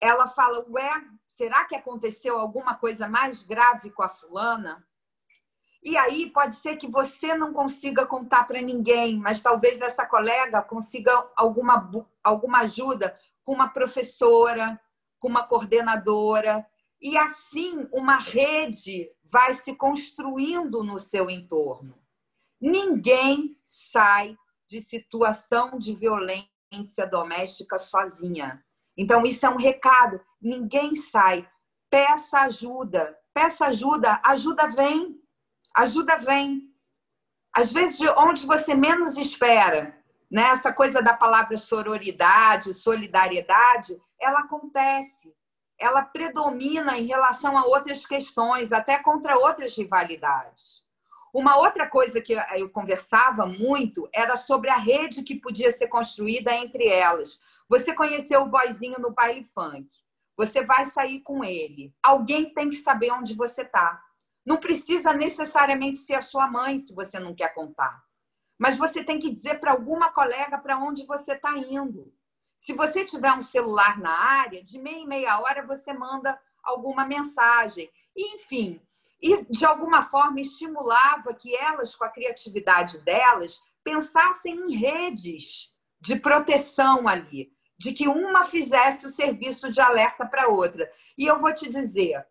Ela 0.00 0.28
fala: 0.28 0.64
Ué, 0.68 0.90
será 1.26 1.64
que 1.64 1.74
aconteceu 1.74 2.38
alguma 2.38 2.76
coisa 2.76 3.08
mais 3.08 3.42
grave 3.42 3.90
com 3.90 4.02
a 4.02 4.08
fulana? 4.08 4.86
E 5.82 5.96
aí 5.96 6.30
pode 6.30 6.56
ser 6.56 6.76
que 6.76 6.88
você 6.88 7.34
não 7.34 7.52
consiga 7.52 8.04
contar 8.04 8.44
para 8.46 8.60
ninguém, 8.60 9.16
mas 9.16 9.40
talvez 9.40 9.80
essa 9.80 10.04
colega 10.04 10.60
consiga 10.60 11.30
alguma, 11.36 11.90
alguma 12.22 12.60
ajuda 12.60 13.18
com 13.44 13.52
uma 13.52 13.68
professora, 13.68 14.78
com 15.18 15.28
uma 15.28 15.44
coordenadora, 15.44 16.66
e 17.00 17.16
assim 17.16 17.88
uma 17.92 18.18
rede 18.18 19.10
vai 19.24 19.54
se 19.54 19.74
construindo 19.74 20.82
no 20.82 20.98
seu 20.98 21.28
entorno. 21.30 21.94
Ninguém 22.60 23.56
sai 23.62 24.36
de 24.68 24.80
situação 24.80 25.78
de 25.78 25.94
violência 25.94 27.06
doméstica 27.10 27.78
sozinha. 27.78 28.62
Então, 28.96 29.22
isso 29.22 29.46
é 29.46 29.48
um 29.48 29.56
recado. 29.56 30.20
Ninguém 30.42 30.94
sai. 30.94 31.48
Peça 31.88 32.40
ajuda. 32.40 33.16
Peça 33.32 33.66
ajuda. 33.66 34.20
Ajuda 34.24 34.66
vem. 34.66 35.20
Ajuda 35.74 36.18
vem. 36.18 36.68
Às 37.54 37.72
vezes, 37.72 37.98
de 37.98 38.08
onde 38.10 38.44
você 38.44 38.74
menos 38.74 39.16
espera, 39.16 39.96
né? 40.30 40.42
essa 40.50 40.72
coisa 40.72 41.00
da 41.00 41.14
palavra 41.14 41.56
sororidade, 41.56 42.74
solidariedade, 42.74 43.96
ela 44.20 44.40
acontece, 44.40 45.34
ela 45.78 46.02
predomina 46.02 46.98
em 46.98 47.06
relação 47.06 47.56
a 47.56 47.64
outras 47.64 48.04
questões, 48.04 48.72
até 48.72 48.98
contra 48.98 49.38
outras 49.38 49.76
rivalidades. 49.76 50.86
Uma 51.32 51.56
outra 51.58 51.88
coisa 51.88 52.20
que 52.20 52.32
eu 52.56 52.70
conversava 52.70 53.46
muito 53.46 54.08
era 54.12 54.34
sobre 54.34 54.70
a 54.70 54.76
rede 54.76 55.22
que 55.22 55.36
podia 55.36 55.70
ser 55.70 55.88
construída 55.88 56.54
entre 56.54 56.88
elas. 56.88 57.38
Você 57.68 57.94
conheceu 57.94 58.42
o 58.42 58.48
boyzinho 58.48 58.98
no 58.98 59.12
baile 59.12 59.44
funk. 59.44 59.88
Você 60.36 60.64
vai 60.64 60.84
sair 60.86 61.20
com 61.20 61.44
ele. 61.44 61.94
Alguém 62.02 62.52
tem 62.54 62.70
que 62.70 62.76
saber 62.76 63.12
onde 63.12 63.34
você 63.34 63.62
está. 63.62 64.02
Não 64.44 64.56
precisa 64.56 65.12
necessariamente 65.12 65.98
ser 66.00 66.14
a 66.14 66.22
sua 66.22 66.48
mãe 66.48 66.78
se 66.78 66.94
você 66.94 67.18
não 67.18 67.34
quer 67.34 67.52
contar. 67.52 68.02
Mas 68.58 68.78
você 68.78 69.04
tem 69.04 69.18
que 69.18 69.30
dizer 69.30 69.60
para 69.60 69.72
alguma 69.72 70.10
colega 70.10 70.56
para 70.58 70.78
onde 70.78 71.04
você 71.06 71.34
está 71.34 71.56
indo. 71.56 72.12
Se 72.58 72.74
você 72.74 73.04
tiver 73.04 73.32
um 73.32 73.40
celular 73.40 73.98
na 73.98 74.10
área, 74.10 74.62
de 74.62 74.78
meia 74.78 74.98
em 74.98 75.06
meia 75.06 75.40
hora 75.40 75.64
você 75.64 75.92
manda 75.92 76.38
alguma 76.62 77.06
mensagem. 77.06 77.90
Enfim, 78.16 78.82
e 79.22 79.44
de 79.44 79.64
alguma 79.64 80.02
forma 80.02 80.40
estimulava 80.40 81.32
que 81.32 81.56
elas, 81.56 81.94
com 81.94 82.04
a 82.04 82.10
criatividade 82.10 82.98
delas, 82.98 83.60
pensassem 83.82 84.54
em 84.54 84.76
redes 84.76 85.72
de 86.00 86.16
proteção 86.16 87.08
ali, 87.08 87.50
de 87.78 87.92
que 87.92 88.08
uma 88.08 88.44
fizesse 88.44 89.06
o 89.06 89.10
serviço 89.10 89.70
de 89.70 89.80
alerta 89.80 90.26
para 90.26 90.48
outra. 90.48 90.90
E 91.16 91.26
eu 91.26 91.38
vou 91.38 91.54
te 91.54 91.68
dizer, 91.68 92.26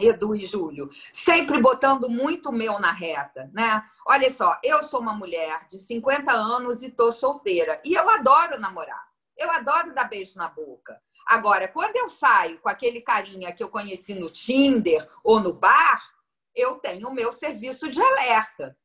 Edu 0.00 0.34
e 0.34 0.46
Júlio, 0.46 0.88
sempre 1.12 1.60
botando 1.60 2.08
muito 2.08 2.52
meu 2.52 2.78
na 2.78 2.92
reta, 2.92 3.50
né? 3.52 3.82
Olha 4.06 4.30
só, 4.30 4.56
eu 4.62 4.82
sou 4.82 5.00
uma 5.00 5.12
mulher 5.12 5.66
de 5.66 5.78
50 5.78 6.32
anos 6.32 6.82
e 6.82 6.90
tô 6.90 7.10
solteira. 7.10 7.80
E 7.84 7.94
eu 7.94 8.08
adoro 8.08 8.60
namorar. 8.60 9.07
Eu 9.38 9.50
adoro 9.52 9.94
dar 9.94 10.04
beijo 10.04 10.36
na 10.36 10.48
boca. 10.48 11.00
Agora, 11.24 11.68
quando 11.68 11.96
eu 11.96 12.08
saio 12.08 12.58
com 12.58 12.68
aquele 12.68 13.00
carinha 13.00 13.52
que 13.52 13.62
eu 13.62 13.68
conheci 13.68 14.14
no 14.14 14.28
Tinder 14.28 15.08
ou 15.22 15.38
no 15.38 15.54
bar, 15.54 16.02
eu 16.54 16.76
tenho 16.76 17.08
o 17.08 17.14
meu 17.14 17.30
serviço 17.30 17.88
de 17.88 18.02
alerta. 18.02 18.76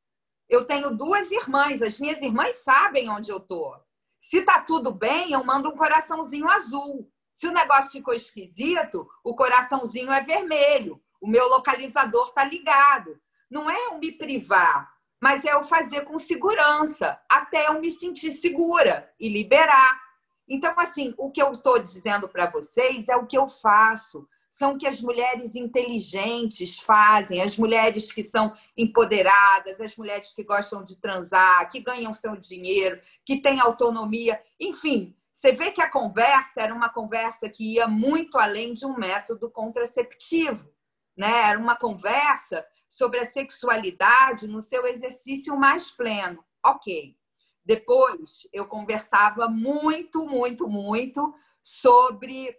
Eu 0.47 0.65
tenho 0.65 0.95
duas 0.95 1.31
irmãs, 1.31 1.81
as 1.81 1.97
minhas 1.97 2.21
irmãs 2.21 2.57
sabem 2.57 3.09
onde 3.09 3.31
eu 3.31 3.39
tô. 3.39 3.75
Se 4.19 4.43
tá 4.43 4.61
tudo 4.61 4.91
bem, 4.91 5.31
eu 5.31 5.43
mando 5.43 5.69
um 5.69 5.75
coraçãozinho 5.75 6.47
azul. 6.49 7.09
Se 7.31 7.47
o 7.47 7.51
negócio 7.51 7.91
ficou 7.91 8.13
esquisito, 8.13 9.09
o 9.23 9.35
coraçãozinho 9.35 10.11
é 10.11 10.21
vermelho. 10.21 11.01
O 11.19 11.27
meu 11.27 11.47
localizador 11.47 12.31
tá 12.33 12.43
ligado. 12.43 13.19
Não 13.49 13.69
é 13.69 13.87
eu 13.87 13.97
me 13.97 14.11
privar, 14.11 14.93
mas 15.21 15.45
é 15.45 15.53
eu 15.53 15.63
fazer 15.63 16.01
com 16.01 16.19
segurança, 16.19 17.19
até 17.31 17.67
eu 17.67 17.79
me 17.79 17.89
sentir 17.89 18.33
segura 18.33 19.11
e 19.19 19.29
liberar. 19.29 20.02
Então, 20.47 20.73
assim, 20.77 21.13
o 21.17 21.32
que 21.32 21.41
eu 21.41 21.53
estou 21.53 21.79
dizendo 21.79 22.27
para 22.27 22.49
vocês 22.49 23.08
é 23.08 23.15
o 23.15 23.25
que 23.25 23.38
eu 23.38 23.47
faço. 23.47 24.27
São 24.49 24.73
o 24.73 24.77
que 24.77 24.86
as 24.86 25.01
mulheres 25.01 25.56
inteligentes 25.56 26.77
fazem, 26.77 27.41
as 27.41 27.58
mulheres 27.58 28.12
que 28.12 28.21
são 28.21 28.53
empoderadas, 28.77 29.82
as 29.82 29.95
mulheres 29.95 30.32
que 30.32 30.43
gostam 30.43 30.84
de 30.84 30.99
transar, 31.01 31.67
que 31.71 31.79
ganham 31.79 32.13
seu 32.13 32.36
dinheiro, 32.36 33.01
que 33.25 33.41
têm 33.41 33.60
autonomia. 33.60 34.39
Enfim, 34.60 35.15
você 35.32 35.51
vê 35.51 35.71
que 35.71 35.82
a 35.82 35.89
conversa 35.89 36.62
era 36.62 36.73
uma 36.73 36.89
conversa 36.89 37.49
que 37.49 37.73
ia 37.73 37.88
muito 37.88 38.38
além 38.38 38.75
de 38.75 38.86
um 38.86 38.95
método 38.95 39.49
contraceptivo. 39.49 40.71
Né? 41.17 41.49
Era 41.49 41.60
uma 41.60 41.75
conversa 41.75 42.63
sobre 42.88 43.19
a 43.19 43.25
sexualidade 43.25 44.47
no 44.47 44.62
seu 44.62 44.86
exercício 44.86 45.58
mais 45.58 45.89
pleno. 45.89 46.43
Ok. 46.63 47.17
Depois, 47.65 48.47
eu 48.52 48.67
conversava 48.67 49.47
muito, 49.47 50.26
muito, 50.26 50.67
muito 50.67 51.34
sobre 51.62 52.56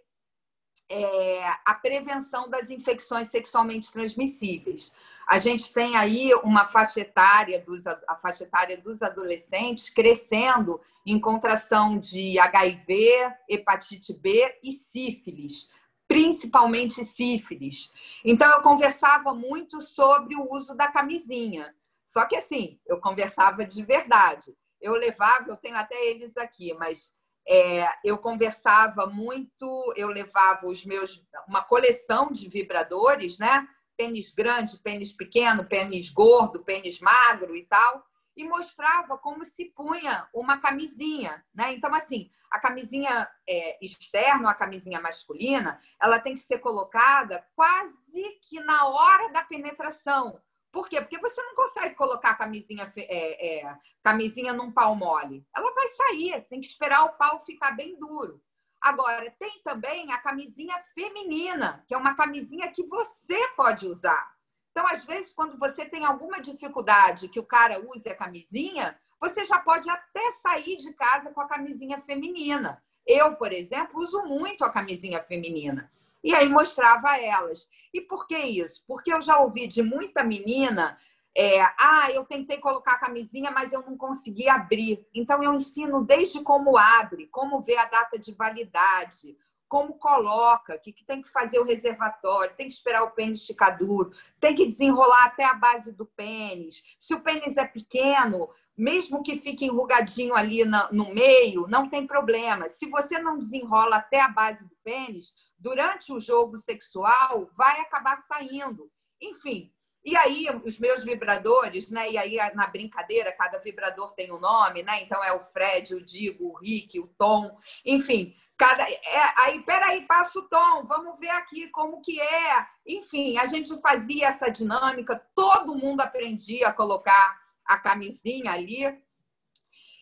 é, 0.89 1.47
a 1.65 1.73
prevenção 1.75 2.49
das 2.49 2.69
infecções 2.69 3.29
sexualmente 3.29 3.91
transmissíveis. 3.91 4.91
A 5.27 5.37
gente 5.37 5.71
tem 5.73 5.95
aí 5.95 6.33
uma 6.43 6.65
faixa 6.65 7.01
etária 7.01 7.63
dos, 7.63 7.85
a 7.87 8.15
faixa 8.15 8.43
etária 8.43 8.77
dos 8.79 9.01
adolescentes 9.01 9.89
crescendo 9.89 10.79
em 11.05 11.19
contração 11.19 11.97
de 11.97 12.39
HIV, 12.39 13.31
hepatite 13.47 14.13
B 14.13 14.59
e 14.63 14.71
sífilis, 14.71 15.69
principalmente 16.07 17.03
sífilis. 17.05 17.91
Então 18.23 18.51
eu 18.51 18.61
conversava 18.61 19.33
muito 19.33 19.81
sobre 19.81 20.35
o 20.35 20.51
uso 20.51 20.75
da 20.75 20.87
camisinha. 20.87 21.75
Só 22.05 22.25
que 22.25 22.35
assim, 22.35 22.79
eu 22.85 22.99
conversava 22.99 23.65
de 23.65 23.83
verdade 23.83 24.55
eu 24.85 24.93
levava, 24.93 25.49
eu 25.49 25.57
tenho 25.57 25.75
até 25.75 25.95
eles 26.05 26.37
aqui, 26.37 26.71
mas 26.75 27.11
é, 27.47 27.87
eu 28.03 28.19
conversava 28.19 29.07
muito, 29.07 29.93
eu 29.95 30.09
levava 30.09 30.67
os 30.67 30.85
meus, 30.85 31.25
uma 31.47 31.63
coleção 31.63 32.31
de 32.31 32.47
vibradores, 32.47 33.39
né? 33.39 33.67
Pênis 33.97 34.31
grande, 34.31 34.77
pênis 34.77 35.11
pequeno, 35.11 35.65
pênis 35.65 36.09
gordo, 36.09 36.63
pênis 36.63 36.99
magro 36.99 37.55
e 37.55 37.65
tal, 37.65 38.05
e 38.37 38.43
mostrava 38.43 39.17
como 39.17 39.43
se 39.43 39.65
punha 39.65 40.27
uma 40.31 40.59
camisinha, 40.59 41.43
né? 41.53 41.73
Então, 41.73 41.91
assim, 41.95 42.29
a 42.51 42.59
camisinha 42.59 43.27
é, 43.49 43.83
externa, 43.83 44.51
a 44.51 44.53
camisinha 44.53 45.01
masculina, 45.01 45.81
ela 45.99 46.19
tem 46.19 46.35
que 46.35 46.41
ser 46.41 46.59
colocada 46.59 47.43
quase 47.55 48.39
que 48.41 48.59
na 48.59 48.87
hora 48.87 49.31
da 49.31 49.43
penetração, 49.43 50.39
por 50.75 50.89
quê? 50.89 50.99
Porque 50.99 51.17
você 51.17 51.41
não 51.41 51.55
consegue 51.55 51.95
colocar 51.95 52.31
a 52.31 52.35
camisinha, 52.35 52.91
é, 52.97 53.61
é, 53.61 53.77
camisinha 54.03 54.51
num 54.51 54.69
pau 54.69 54.93
mole. 54.93 55.47
Ela 55.55 55.73
vai 55.73 55.87
sair, 55.87 56.45
tem 56.49 56.59
que 56.59 56.67
esperar 56.67 57.05
o 57.05 57.13
pau 57.13 57.39
ficar 57.39 57.71
bem 57.71 57.97
duro. 57.97 58.43
Agora, 58.81 59.33
tem 59.39 59.61
também 59.63 60.11
a 60.11 60.17
camisinha 60.17 60.77
feminina, 60.93 61.81
que 61.87 61.93
é 61.93 61.97
uma 61.97 62.13
camisinha 62.13 62.69
que 62.69 62.85
você 62.87 63.47
pode 63.55 63.87
usar. 63.87 64.35
Então, 64.71 64.85
às 64.85 65.05
vezes, 65.05 65.31
quando 65.31 65.57
você 65.57 65.85
tem 65.85 66.03
alguma 66.03 66.41
dificuldade 66.41 67.29
que 67.29 67.39
o 67.39 67.45
cara 67.45 67.79
use 67.79 68.09
a 68.09 68.15
camisinha, 68.15 68.99
você 69.17 69.45
já 69.45 69.57
pode 69.57 69.89
até 69.89 70.29
sair 70.43 70.75
de 70.75 70.93
casa 70.93 71.31
com 71.31 71.39
a 71.39 71.47
camisinha 71.47 71.99
feminina. 71.99 72.83
Eu, 73.07 73.37
por 73.37 73.53
exemplo, 73.53 74.03
uso 74.03 74.23
muito 74.23 74.65
a 74.65 74.69
camisinha 74.69 75.23
feminina. 75.23 75.89
E 76.25 76.33
aí 76.33 76.49
mostrava 76.49 77.11
a 77.11 77.21
elas. 77.21 77.67
E 77.93 78.01
por 78.01 78.27
que 78.27 78.35
isso? 78.35 78.83
Porque 78.87 79.13
eu 79.13 79.21
já 79.21 79.39
ouvi 79.39 79.67
de 79.67 79.83
muita 79.83 80.23
menina 80.23 80.97
é, 81.37 81.61
ah, 81.61 82.09
eu 82.13 82.23
tentei 82.23 82.57
colocar 82.57 82.93
a 82.93 82.97
camisinha, 82.97 83.51
mas 83.51 83.73
eu 83.73 83.81
não 83.81 83.97
consegui 83.97 84.47
abrir. 84.47 85.05
Então, 85.13 85.43
eu 85.43 85.53
ensino 85.53 86.03
desde 86.03 86.41
como 86.41 86.77
abre, 86.77 87.27
como 87.27 87.61
ver 87.61 87.75
a 87.75 87.85
data 87.85 88.17
de 88.17 88.33
validade, 88.33 89.37
como 89.67 89.95
coloca, 89.95 90.77
que, 90.79 90.93
que 90.93 91.03
tem 91.03 91.21
que 91.21 91.29
fazer 91.29 91.59
o 91.59 91.65
reservatório, 91.65 92.55
tem 92.55 92.67
que 92.67 92.73
esperar 92.73 93.03
o 93.03 93.11
pênis 93.11 93.45
ficar 93.45 93.71
duro, 93.71 94.11
tem 94.39 94.55
que 94.55 94.65
desenrolar 94.65 95.25
até 95.25 95.43
a 95.43 95.53
base 95.53 95.91
do 95.91 96.05
pênis. 96.05 96.81
Se 96.97 97.13
o 97.13 97.19
pênis 97.19 97.57
é 97.57 97.65
pequeno, 97.65 98.49
mesmo 98.77 99.23
que 99.23 99.37
fique 99.37 99.65
enrugadinho 99.65 100.35
ali 100.35 100.63
no 100.91 101.13
meio, 101.13 101.67
não 101.67 101.89
tem 101.89 102.05
problema. 102.05 102.67
Se 102.69 102.89
você 102.89 103.17
não 103.19 103.37
desenrola 103.37 103.97
até 103.97 104.19
a 104.19 104.27
base 104.27 104.65
do 104.67 104.75
pênis, 104.83 105.33
durante 105.57 106.11
o 106.11 106.19
jogo 106.19 106.57
sexual, 106.57 107.49
vai 107.55 107.79
acabar 107.79 108.17
saindo. 108.17 108.91
Enfim, 109.21 109.71
e 110.03 110.15
aí 110.15 110.47
os 110.63 110.77
meus 110.77 111.03
vibradores, 111.03 111.89
né? 111.89 112.11
E 112.11 112.17
aí 112.17 112.37
na 112.53 112.67
brincadeira, 112.67 113.31
cada 113.31 113.57
vibrador 113.57 114.13
tem 114.13 114.31
um 114.31 114.39
nome, 114.39 114.83
né? 114.83 115.01
Então 115.01 115.23
é 115.23 115.33
o 115.33 115.39
Fred, 115.39 115.95
o 115.95 116.05
Digo, 116.05 116.49
o 116.49 116.57
Rick, 116.57 116.99
o 116.99 117.07
Tom, 117.17 117.57
enfim. 117.83 118.35
Cada, 118.57 118.89
é, 118.89 119.33
aí, 119.39 119.61
peraí, 119.63 120.05
passa 120.07 120.39
o 120.39 120.43
tom, 120.43 120.83
vamos 120.83 121.19
ver 121.19 121.31
aqui 121.31 121.67
como 121.71 122.01
que 122.01 122.21
é. 122.21 122.65
Enfim, 122.87 123.37
a 123.37 123.45
gente 123.47 123.69
fazia 123.81 124.27
essa 124.27 124.49
dinâmica, 124.49 125.21
todo 125.35 125.75
mundo 125.75 125.99
aprendia 125.99 126.69
a 126.69 126.73
colocar 126.73 127.37
a 127.65 127.77
camisinha 127.77 128.51
ali. 128.51 128.83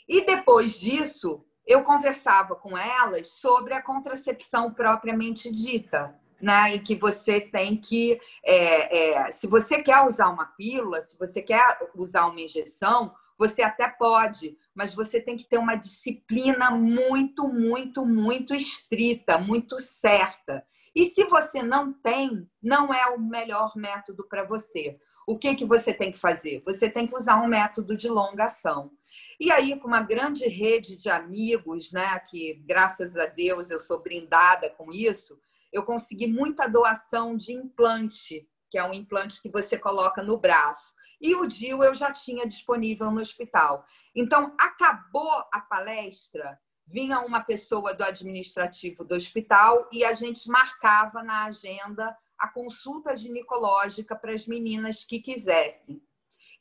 E 0.08 0.26
depois 0.26 0.80
disso, 0.80 1.46
eu 1.66 1.84
conversava 1.84 2.56
com 2.56 2.78
elas 2.78 3.28
sobre 3.40 3.74
a 3.74 3.82
contracepção 3.82 4.74
propriamente 4.74 5.52
dita, 5.52 6.14
né? 6.42 6.76
E 6.76 6.80
que 6.80 6.96
você 6.96 7.40
tem 7.40 7.78
que, 7.78 8.20
é, 8.44 8.98
é, 8.98 9.32
se 9.32 9.48
você 9.48 9.82
quer 9.82 10.06
usar 10.06 10.30
uma 10.30 10.46
pílula, 10.46 11.02
se 11.02 11.18
você 11.18 11.42
quer 11.42 11.80
usar 11.96 12.28
uma 12.28 12.42
injeção, 12.42 13.14
você 13.40 13.62
até 13.62 13.90
pode, 13.90 14.58
mas 14.76 14.94
você 14.94 15.20
tem 15.20 15.38
que 15.38 15.46
ter 15.46 15.58
uma 15.58 15.76
disciplina 15.76 16.70
muito, 16.70 17.48
muito, 17.48 18.06
muito 18.06 18.54
estrita, 18.54 19.38
muito 19.38 19.80
certa. 19.80 20.66
E 20.96 21.06
se 21.06 21.24
você 21.24 21.64
não 21.64 21.92
tem, 21.92 22.48
não 22.62 22.94
é 22.94 23.08
o 23.08 23.20
melhor 23.20 23.74
método 23.76 24.28
para 24.28 24.44
você 24.44 25.00
o 25.28 25.38
que, 25.38 25.56
que 25.56 25.66
você 25.66 25.94
tem 25.94 26.12
que 26.12 26.20
fazer? 26.20 26.62
Você 26.66 26.90
tem 26.90 27.08
que 27.08 27.16
usar 27.16 27.42
um 27.42 27.48
método 27.48 27.96
de 27.96 28.10
longa 28.10 28.46
ação. 28.46 28.92
E 29.40 29.52
aí, 29.52 29.80
com 29.80 29.88
uma 29.88 30.02
grande 30.02 30.48
rede 30.48 30.98
de 30.98 31.10
amigos, 31.10 31.92
né, 31.92 32.20
que 32.20 32.56
graças 32.66 33.16
a 33.16 33.26
Deus 33.26 33.70
eu 33.70 33.80
sou 33.80 34.02
brindada 34.02 34.70
com 34.70 34.92
isso, 34.92 35.38
eu 35.72 35.84
consegui 35.84 36.28
muita 36.28 36.68
doação 36.68 37.36
de 37.36 37.54
implante, 37.54 38.48
que 38.70 38.78
é 38.78 38.84
um 38.84 38.94
implante 38.94 39.42
que 39.42 39.50
você 39.50 39.78
coloca 39.78 40.22
no 40.22 40.38
braço. 40.38 40.94
E 41.22 41.36
o 41.36 41.46
DIU 41.46 41.84
eu 41.84 41.96
já 41.96 42.12
tinha 42.12 42.46
disponível 42.46 43.10
no 43.10 43.22
hospital. 43.22 43.86
Então, 44.16 44.56
acabou 44.60 45.44
a 45.54 45.62
palestra, 45.62 46.60
vinha 46.86 47.20
uma 47.22 47.42
pessoa 47.42 47.94
do 47.94 48.04
administrativo 48.04 49.04
do 49.04 49.16
hospital 49.16 49.88
e 49.92 50.04
a 50.04 50.14
gente 50.14 50.48
marcava 50.50 51.24
na 51.24 51.46
agenda 51.46 52.16
a 52.44 52.48
consulta 52.50 53.16
ginecológica 53.16 54.18
para 54.18 54.34
as 54.34 54.46
meninas 54.46 55.06
que 55.06 55.22
quisessem. 55.22 56.04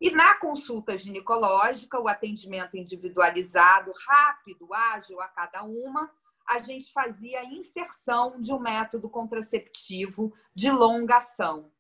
E 0.01 0.13
na 0.13 0.35
consulta 0.35 0.97
ginecológica, 0.97 1.99
o 1.99 2.07
atendimento 2.07 2.77
individualizado, 2.77 3.91
rápido, 4.07 4.73
ágil 4.73 5.21
a 5.21 5.27
cada 5.27 5.65
uma, 5.65 6.09
a 6.49 6.61
gente 6.61 6.93
fazia 6.93 7.41
a 7.41 7.45
inserção 7.45 8.41
de 8.41 8.53
um 8.53 8.61
método 8.61 9.11
contraceptivo 9.11 10.33
de 10.55 10.71
longa 10.71 11.17
ação. 11.17 11.73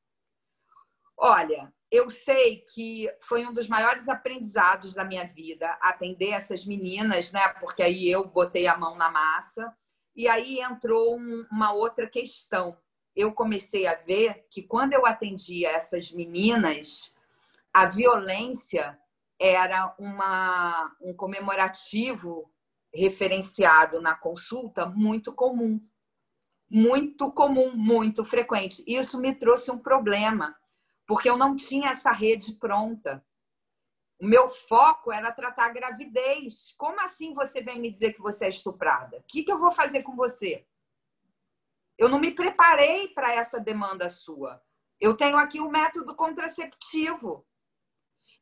Olha, 1.16 1.72
eu 1.88 2.10
sei 2.10 2.64
que 2.74 3.08
foi 3.20 3.46
um 3.46 3.52
dos 3.52 3.68
maiores 3.68 4.08
aprendizados 4.08 4.94
da 4.94 5.04
minha 5.04 5.28
vida 5.28 5.78
atender 5.80 6.30
essas 6.30 6.66
meninas, 6.66 7.30
né? 7.30 7.46
Porque 7.60 7.84
aí 7.84 8.10
eu 8.10 8.26
botei 8.26 8.66
a 8.66 8.76
mão 8.76 8.96
na 8.96 9.12
massa 9.12 9.72
e 10.16 10.26
aí 10.26 10.58
entrou 10.58 11.16
uma 11.52 11.72
outra 11.72 12.08
questão 12.08 12.76
eu 13.14 13.32
comecei 13.32 13.86
a 13.86 13.94
ver 13.94 14.46
que 14.50 14.62
quando 14.62 14.94
eu 14.94 15.04
atendia 15.06 15.70
essas 15.70 16.10
meninas, 16.12 17.14
a 17.72 17.86
violência 17.86 18.98
era 19.40 19.94
uma, 19.98 20.94
um 21.00 21.14
comemorativo 21.14 22.50
referenciado 22.94 24.00
na 24.00 24.14
consulta 24.14 24.86
muito 24.86 25.32
comum. 25.32 25.80
Muito 26.70 27.30
comum, 27.32 27.74
muito 27.74 28.24
frequente. 28.24 28.82
Isso 28.86 29.20
me 29.20 29.34
trouxe 29.34 29.70
um 29.70 29.78
problema, 29.78 30.56
porque 31.06 31.28
eu 31.28 31.36
não 31.36 31.54
tinha 31.54 31.90
essa 31.90 32.12
rede 32.12 32.54
pronta. 32.54 33.24
O 34.20 34.26
meu 34.26 34.48
foco 34.48 35.12
era 35.12 35.32
tratar 35.32 35.66
a 35.66 35.72
gravidez. 35.72 36.72
Como 36.78 37.00
assim 37.00 37.34
você 37.34 37.60
vem 37.60 37.80
me 37.80 37.90
dizer 37.90 38.12
que 38.12 38.22
você 38.22 38.46
é 38.46 38.48
estuprada? 38.48 39.18
O 39.18 39.24
que, 39.26 39.42
que 39.42 39.52
eu 39.52 39.58
vou 39.58 39.72
fazer 39.72 40.02
com 40.02 40.14
você? 40.14 40.64
Eu 41.98 42.08
não 42.08 42.18
me 42.18 42.30
preparei 42.30 43.08
para 43.08 43.32
essa 43.34 43.60
demanda 43.60 44.08
sua. 44.08 44.62
Eu 45.00 45.16
tenho 45.16 45.36
aqui 45.36 45.60
o 45.60 45.66
um 45.66 45.70
método 45.70 46.14
contraceptivo. 46.14 47.46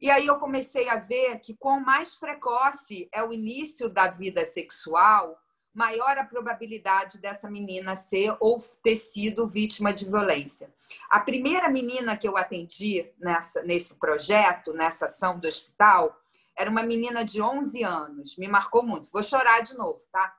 E 0.01 0.11
aí 0.11 0.27
eu 0.27 0.39
comecei 0.39 0.89
a 0.89 0.97
ver 0.97 1.39
que 1.41 1.55
quanto 1.57 1.85
mais 1.85 2.15
precoce 2.15 3.09
é 3.13 3.23
o 3.23 3.33
início 3.33 3.89
da 3.89 4.07
vida 4.07 4.45
sexual, 4.45 5.39
maior 5.75 6.19
a 6.19 6.25
probabilidade 6.25 7.19
dessa 7.19 7.51
menina 7.51 7.95
ser 7.95 8.37
ou 8.41 8.59
ter 8.83 8.97
sido 8.97 9.47
vítima 9.47 9.93
de 9.93 10.05
violência. 10.05 10.73
A 11.09 11.21
primeira 11.21 11.69
menina 11.69 12.17
que 12.17 12.27
eu 12.27 12.37
atendi 12.37 13.13
nessa, 13.19 13.63
nesse 13.63 13.95
projeto, 13.95 14.73
nessa 14.73 15.07
ação 15.07 15.39
do 15.39 15.47
hospital, 15.47 16.19
era 16.57 16.71
uma 16.71 16.83
menina 16.83 17.25
de 17.25 17.41
11 17.41 17.83
anos, 17.85 18.37
me 18.37 18.49
marcou 18.49 18.83
muito. 18.83 19.11
Vou 19.11 19.23
chorar 19.23 19.61
de 19.63 19.77
novo, 19.77 20.01
tá? 20.11 20.35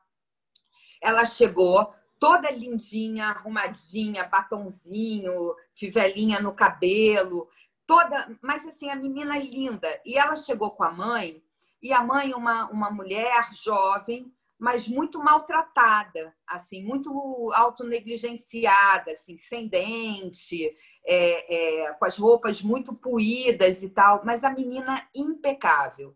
Ela 1.01 1.26
chegou 1.26 1.91
toda 2.22 2.51
lindinha, 2.51 3.30
arrumadinha, 3.30 4.26
batonzinho, 4.26 5.55
fivelinha 5.74 6.39
no 6.39 6.53
cabelo, 6.53 7.49
toda, 7.88 8.38
mas 8.43 8.63
assim, 8.67 8.91
a 8.91 8.95
menina 8.95 9.39
linda. 9.39 9.99
E 10.05 10.19
ela 10.19 10.36
chegou 10.36 10.69
com 10.69 10.84
a 10.84 10.91
mãe, 10.91 11.41
e 11.82 11.91
a 11.91 12.03
mãe, 12.03 12.32
uma, 12.36 12.69
uma 12.69 12.91
mulher 12.91 13.51
jovem, 13.55 14.32
mas 14.59 14.88
muito 14.88 15.17
maltratada, 15.17 16.32
assim, 16.45 16.86
muito 16.86 17.09
autonegligenciada, 17.55 19.13
assim, 19.13 19.36
sem 19.36 19.67
dente, 19.67 20.78
é, 21.03 21.86
é, 21.88 21.93
com 21.93 22.05
as 22.05 22.19
roupas 22.19 22.61
muito 22.61 22.93
puídas 22.93 23.82
e 23.82 23.89
tal, 23.89 24.22
mas 24.24 24.43
a 24.43 24.51
menina 24.51 25.09
impecável. 25.15 26.15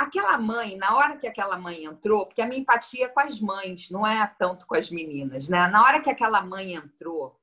Aquela 0.00 0.38
mãe, 0.38 0.76
na 0.76 0.96
hora 0.96 1.16
que 1.18 1.26
aquela 1.26 1.58
mãe 1.58 1.84
entrou, 1.84 2.26
porque 2.26 2.40
a 2.40 2.46
minha 2.46 2.60
empatia 2.60 3.06
é 3.06 3.08
com 3.08 3.20
as 3.20 3.40
mães, 3.40 3.90
não 3.90 4.06
é 4.06 4.26
tanto 4.38 4.66
com 4.66 4.74
as 4.74 4.90
meninas, 4.90 5.48
né? 5.48 5.68
Na 5.68 5.82
hora 5.82 6.00
que 6.00 6.08
aquela 6.08 6.42
mãe 6.42 6.74
entrou, 6.74 7.38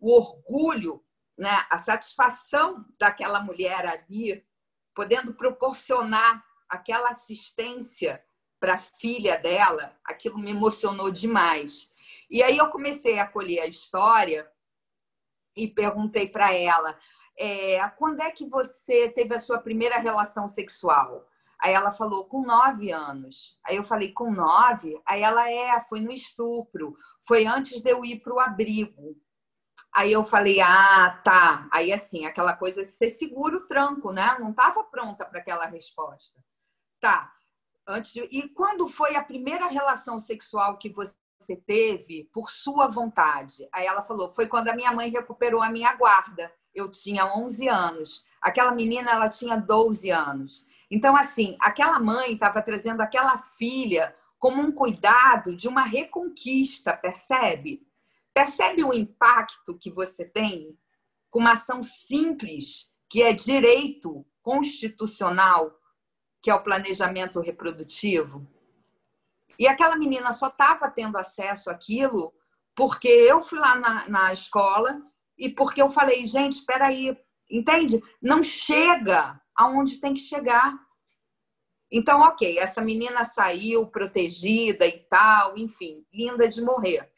o 0.00 0.12
orgulho 0.16 1.02
né, 1.40 1.66
a 1.70 1.78
satisfação 1.78 2.84
daquela 2.98 3.40
mulher 3.40 3.86
ali, 3.86 4.44
podendo 4.94 5.32
proporcionar 5.32 6.44
aquela 6.68 7.08
assistência 7.08 8.22
para 8.60 8.74
a 8.74 8.78
filha 8.78 9.38
dela, 9.38 9.96
aquilo 10.04 10.38
me 10.38 10.50
emocionou 10.50 11.10
demais. 11.10 11.90
E 12.28 12.42
aí 12.42 12.58
eu 12.58 12.68
comecei 12.68 13.18
a 13.18 13.26
colher 13.26 13.60
a 13.60 13.66
história 13.66 14.46
e 15.56 15.66
perguntei 15.66 16.28
para 16.28 16.52
ela: 16.52 16.98
é, 17.38 17.88
quando 17.96 18.20
é 18.20 18.30
que 18.30 18.44
você 18.44 19.08
teve 19.08 19.34
a 19.34 19.38
sua 19.38 19.58
primeira 19.58 19.98
relação 19.98 20.46
sexual? 20.46 21.26
Aí 21.62 21.74
ela 21.74 21.92
falou, 21.92 22.24
com 22.24 22.42
nove 22.42 22.90
anos. 22.90 23.58
Aí 23.66 23.76
eu 23.76 23.84
falei, 23.84 24.12
com 24.12 24.32
nove? 24.32 25.00
Aí 25.06 25.22
ela, 25.22 25.50
é, 25.50 25.80
foi 25.82 26.00
no 26.00 26.10
estupro. 26.10 26.96
Foi 27.26 27.44
antes 27.46 27.82
de 27.82 27.90
eu 27.90 28.04
ir 28.04 28.20
para 28.20 28.34
o 28.34 28.40
abrigo. 28.40 29.16
Aí 29.92 30.12
eu 30.12 30.24
falei, 30.24 30.60
ah, 30.60 31.20
tá. 31.22 31.68
Aí 31.70 31.92
assim, 31.92 32.24
aquela 32.24 32.56
coisa 32.56 32.82
de 32.82 32.90
ser 32.90 33.10
seguro 33.10 33.58
o 33.58 33.66
tranco, 33.66 34.12
né? 34.12 34.38
Não 34.38 34.50
estava 34.50 34.84
pronta 34.84 35.26
para 35.26 35.40
aquela 35.40 35.66
resposta. 35.66 36.40
Tá. 36.98 37.30
Antes 37.86 38.12
de... 38.12 38.20
E 38.30 38.48
quando 38.48 38.86
foi 38.86 39.16
a 39.16 39.24
primeira 39.24 39.66
relação 39.66 40.18
sexual 40.18 40.78
que 40.78 40.90
você 40.90 41.56
teve 41.66 42.30
por 42.32 42.50
sua 42.50 42.86
vontade? 42.86 43.68
Aí 43.72 43.84
ela 43.84 44.02
falou, 44.02 44.32
foi 44.32 44.46
quando 44.46 44.68
a 44.68 44.76
minha 44.76 44.92
mãe 44.92 45.10
recuperou 45.10 45.60
a 45.60 45.70
minha 45.70 45.94
guarda. 45.94 46.50
Eu 46.74 46.88
tinha 46.88 47.36
11 47.36 47.68
anos. 47.68 48.24
Aquela 48.40 48.72
menina, 48.72 49.10
ela 49.10 49.28
tinha 49.28 49.56
12 49.56 50.10
anos. 50.10 50.64
Então, 50.90 51.14
assim, 51.16 51.56
aquela 51.60 52.00
mãe 52.00 52.32
estava 52.32 52.60
trazendo 52.60 53.00
aquela 53.00 53.38
filha 53.38 54.14
como 54.38 54.60
um 54.60 54.72
cuidado 54.72 55.54
de 55.54 55.68
uma 55.68 55.84
reconquista, 55.84 56.96
percebe? 56.96 57.86
Percebe 58.34 58.82
o 58.82 58.92
impacto 58.92 59.78
que 59.78 59.90
você 59.90 60.24
tem 60.24 60.76
com 61.30 61.38
uma 61.38 61.52
ação 61.52 61.82
simples, 61.82 62.90
que 63.08 63.22
é 63.22 63.32
direito 63.32 64.26
constitucional, 64.42 65.72
que 66.42 66.50
é 66.50 66.54
o 66.54 66.62
planejamento 66.62 67.38
reprodutivo? 67.38 68.48
E 69.58 69.68
aquela 69.68 69.96
menina 69.96 70.32
só 70.32 70.48
estava 70.48 70.90
tendo 70.90 71.18
acesso 71.18 71.70
àquilo 71.70 72.32
porque 72.74 73.08
eu 73.08 73.42
fui 73.42 73.58
lá 73.58 73.76
na, 73.76 74.08
na 74.08 74.32
escola 74.32 75.02
e 75.36 75.50
porque 75.50 75.82
eu 75.82 75.90
falei, 75.90 76.26
gente, 76.26 76.54
espera 76.54 76.86
aí, 76.86 77.16
entende? 77.50 78.02
Não 78.22 78.42
chega 78.42 79.38
aonde 79.60 80.00
tem 80.00 80.14
que 80.14 80.20
chegar. 80.20 80.74
Então, 81.90 82.20
ok, 82.20 82.58
essa 82.58 82.80
menina 82.80 83.24
saiu 83.24 83.86
protegida 83.86 84.86
e 84.86 84.98
tal, 85.10 85.58
enfim, 85.58 86.06
linda 86.12 86.48
de 86.48 86.62
morrer 86.62 87.10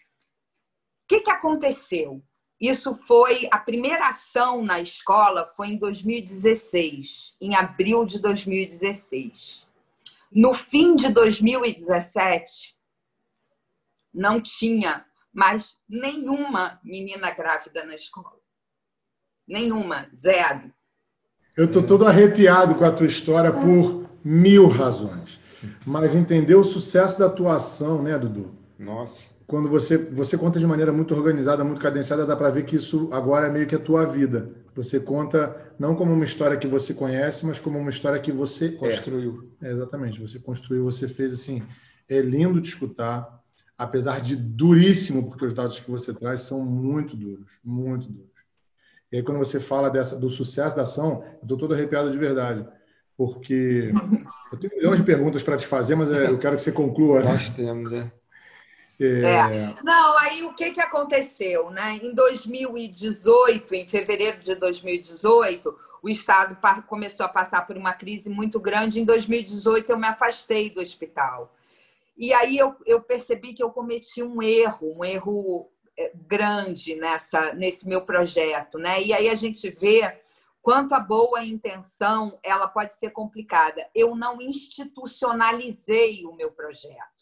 que, 1.12 1.20
que 1.20 1.30
aconteceu? 1.30 2.22
Isso 2.59 2.99
foi 3.07 3.47
a 3.51 3.59
primeira 3.59 4.09
ação 4.09 4.64
na 4.64 4.80
escola 4.80 5.45
foi 5.47 5.68
em 5.68 5.78
2016, 5.78 7.36
em 7.38 7.55
abril 7.55 8.07
de 8.07 8.18
2016. 8.18 9.68
No 10.30 10.55
fim 10.55 10.95
de 10.95 11.11
2017, 11.11 12.74
não 14.14 14.40
tinha 14.40 15.05
mais 15.34 15.76
nenhuma 15.86 16.80
menina 16.82 17.30
grávida 17.32 17.84
na 17.84 17.95
escola. 17.95 18.40
Nenhuma, 19.47 20.09
zero. 20.14 20.72
Eu 21.57 21.66
estou 21.66 21.82
todo 21.82 22.07
arrepiado 22.07 22.74
com 22.74 22.84
a 22.84 22.90
tua 22.90 23.07
história 23.07 23.53
por 23.53 24.05
mil 24.24 24.68
razões. 24.68 25.38
Mas 25.86 26.14
entender 26.14 26.55
o 26.55 26.64
sucesso 26.64 27.18
da 27.18 27.26
atuação, 27.26 28.03
né, 28.03 28.18
Dudu? 28.18 28.50
Nossa 28.78 29.32
quando 29.53 29.68
você, 29.68 29.98
você 29.98 30.38
conta 30.38 30.59
de 30.59 30.66
maneira 30.66 30.90
muito 30.90 31.14
organizada, 31.14 31.62
muito 31.62 31.78
cadenciada, 31.78 32.24
dá 32.24 32.34
para 32.34 32.48
ver 32.48 32.64
que 32.64 32.76
isso 32.76 33.11
agora 33.12 33.48
é 33.48 33.50
meio 33.50 33.66
que 33.66 33.74
a 33.74 33.78
tua 33.78 34.07
vida. 34.07 34.50
Você 34.74 34.98
conta 34.98 35.55
não 35.78 35.94
como 35.94 36.11
uma 36.11 36.24
história 36.24 36.57
que 36.57 36.66
você 36.66 36.94
conhece, 36.94 37.44
mas 37.44 37.59
como 37.59 37.78
uma 37.78 37.90
história 37.90 38.18
que 38.18 38.32
você 38.32 38.68
é. 38.68 38.70
construiu. 38.70 39.50
É. 39.61 39.68
É, 39.68 39.72
exatamente, 39.72 40.18
você 40.18 40.38
construiu, 40.38 40.84
você 40.84 41.07
fez 41.07 41.34
assim. 41.34 41.62
É 42.09 42.22
lindo 42.22 42.62
te 42.62 42.70
escutar, 42.70 43.42
apesar 43.76 44.22
de 44.22 44.36
duríssimo, 44.36 45.28
porque 45.28 45.44
os 45.44 45.53
dados 45.53 45.78
que 45.78 45.90
você 45.90 46.14
traz 46.14 46.40
são 46.40 46.64
muito 46.64 47.14
duros, 47.14 47.59
muito 47.62 48.09
duros. 48.09 48.32
E 49.12 49.16
aí, 49.18 49.22
quando 49.22 49.38
você 49.38 49.60
fala 49.60 49.90
dessa, 49.90 50.18
do 50.18 50.30
sucesso 50.30 50.74
da 50.74 50.82
ação, 50.82 51.22
eu 51.36 51.42
estou 51.42 51.58
todo 51.58 51.74
arrepiado 51.74 52.10
de 52.10 52.16
verdade, 52.16 52.66
porque 53.14 53.92
eu 54.52 54.58
tenho 54.58 54.74
milhões 54.74 54.98
de 55.00 55.04
perguntas 55.04 55.42
para 55.42 55.58
te 55.58 55.66
fazer, 55.66 55.94
mas 55.94 56.10
é, 56.10 56.28
eu 56.28 56.38
quero 56.38 56.56
que 56.56 56.62
você 56.62 56.72
conclua. 56.72 57.20
Né? 57.20 57.32
Nós 57.32 57.50
temos, 57.50 57.92
é. 57.92 58.10
É. 58.98 59.20
é. 59.20 59.74
Não, 59.84 60.18
aí 60.18 60.42
o 60.44 60.54
que, 60.54 60.70
que 60.70 60.80
aconteceu? 60.80 61.70
Né? 61.70 62.00
Em 62.02 62.14
2018, 62.14 63.74
em 63.74 63.86
fevereiro 63.86 64.38
de 64.38 64.54
2018, 64.54 65.74
o 66.02 66.08
Estado 66.08 66.56
começou 66.86 67.26
a 67.26 67.28
passar 67.28 67.66
por 67.66 67.76
uma 67.76 67.92
crise 67.92 68.30
muito 68.30 68.58
grande. 68.58 69.00
Em 69.00 69.04
2018, 69.04 69.90
eu 69.90 69.98
me 69.98 70.06
afastei 70.06 70.70
do 70.70 70.80
hospital. 70.80 71.54
E 72.16 72.32
aí 72.32 72.56
eu, 72.56 72.74
eu 72.86 73.00
percebi 73.00 73.52
que 73.52 73.62
eu 73.62 73.70
cometi 73.70 74.22
um 74.22 74.42
erro, 74.42 74.98
um 74.98 75.04
erro 75.04 75.68
grande 76.26 76.95
nessa, 76.97 77.53
nesse 77.55 77.86
meu 77.86 78.05
projeto. 78.05 78.78
Né? 78.78 79.03
E 79.03 79.12
aí 79.12 79.28
a 79.28 79.34
gente 79.34 79.70
vê 79.70 80.20
quanto 80.61 80.95
a 80.95 81.01
boa 81.01 81.45
intenção 81.45 82.38
ela 82.43 82.68
pode 82.68 82.93
ser 82.93 83.11
complicada. 83.11 83.88
Eu 83.95 84.14
não 84.14 84.40
institucionalizei 84.40 86.24
o 86.24 86.34
meu 86.34 86.53
projeto 86.53 87.12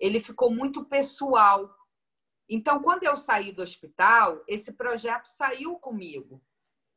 ele 0.00 0.18
ficou 0.18 0.50
muito 0.50 0.84
pessoal. 0.84 1.70
Então, 2.48 2.82
quando 2.82 3.04
eu 3.04 3.14
saí 3.14 3.52
do 3.52 3.62
hospital, 3.62 4.42
esse 4.48 4.72
projeto 4.72 5.26
saiu 5.26 5.76
comigo. 5.76 6.42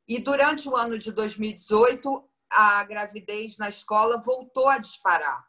E 0.08 0.18
durante 0.18 0.68
o 0.68 0.76
ano 0.76 0.98
de 0.98 1.12
2018, 1.12 2.30
a 2.52 2.84
gravidez 2.86 3.58
na 3.58 3.70
escola 3.70 4.18
voltou 4.18 4.70
a 4.70 4.78
disparar. 4.78 5.46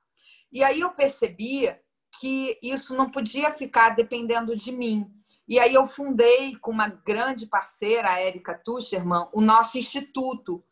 E 0.52 0.62
aí 0.62 0.80
eu 0.80 0.90
percebi 0.90 1.74
que 2.20 2.58
isso 2.62 2.94
não 2.94 3.10
podia 3.10 3.50
ficar 3.52 3.90
dependendo 3.90 4.54
de 4.56 4.72
mim. 4.72 5.10
E 5.46 5.58
aí 5.58 5.74
eu 5.74 5.86
fundei 5.86 6.56
com 6.56 6.70
uma 6.70 6.88
grande 6.88 7.46
parceira, 7.46 8.10
a 8.10 8.20
Érica 8.20 8.54
Tuscherman, 8.54 9.28
o 9.32 9.40
nosso 9.40 9.76
instituto, 9.76 10.64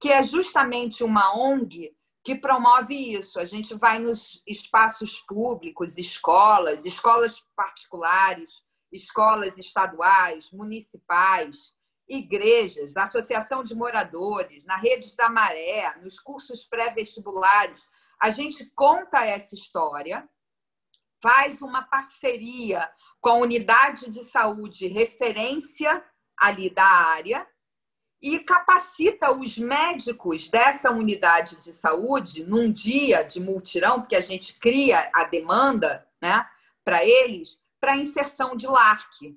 que 0.00 0.10
é 0.10 0.22
justamente 0.22 1.02
uma 1.02 1.36
ONG 1.36 1.94
que 2.24 2.36
promove 2.36 2.94
isso. 2.94 3.40
A 3.40 3.44
gente 3.44 3.74
vai 3.74 3.98
nos 3.98 4.40
espaços 4.46 5.18
públicos, 5.18 5.98
escolas, 5.98 6.86
escolas 6.86 7.40
particulares, 7.56 8.62
escolas 8.92 9.58
estaduais, 9.58 10.52
municipais, 10.52 11.74
igrejas, 12.08 12.96
associação 12.96 13.64
de 13.64 13.74
moradores, 13.74 14.64
na 14.64 14.76
redes 14.76 15.14
da 15.16 15.28
Maré, 15.28 15.96
nos 16.00 16.20
cursos 16.20 16.64
pré-vestibulares. 16.64 17.88
a 18.20 18.30
gente 18.30 18.70
conta 18.76 19.24
essa 19.24 19.54
história, 19.54 20.28
faz 21.22 21.62
uma 21.62 21.82
parceria 21.82 22.90
com 23.20 23.30
a 23.30 23.34
unidade 23.34 24.10
de 24.10 24.24
saúde 24.24 24.88
referência 24.88 26.04
ali 26.36 26.68
da 26.68 26.84
área 26.84 27.46
e 28.20 28.38
capacita 28.38 29.32
os 29.32 29.58
médicos 29.58 30.48
dessa 30.48 30.90
unidade 30.90 31.56
de 31.56 31.72
saúde 31.72 32.44
num 32.44 32.70
dia 32.70 33.22
de 33.22 33.40
multirão, 33.40 34.00
porque 34.00 34.16
a 34.16 34.20
gente 34.20 34.58
cria 34.58 35.10
a 35.12 35.24
demanda 35.24 36.06
né, 36.20 36.46
para 36.84 37.04
eles, 37.04 37.60
para 37.80 37.96
inserção 37.96 38.54
de 38.54 38.66
LARC. 38.66 39.36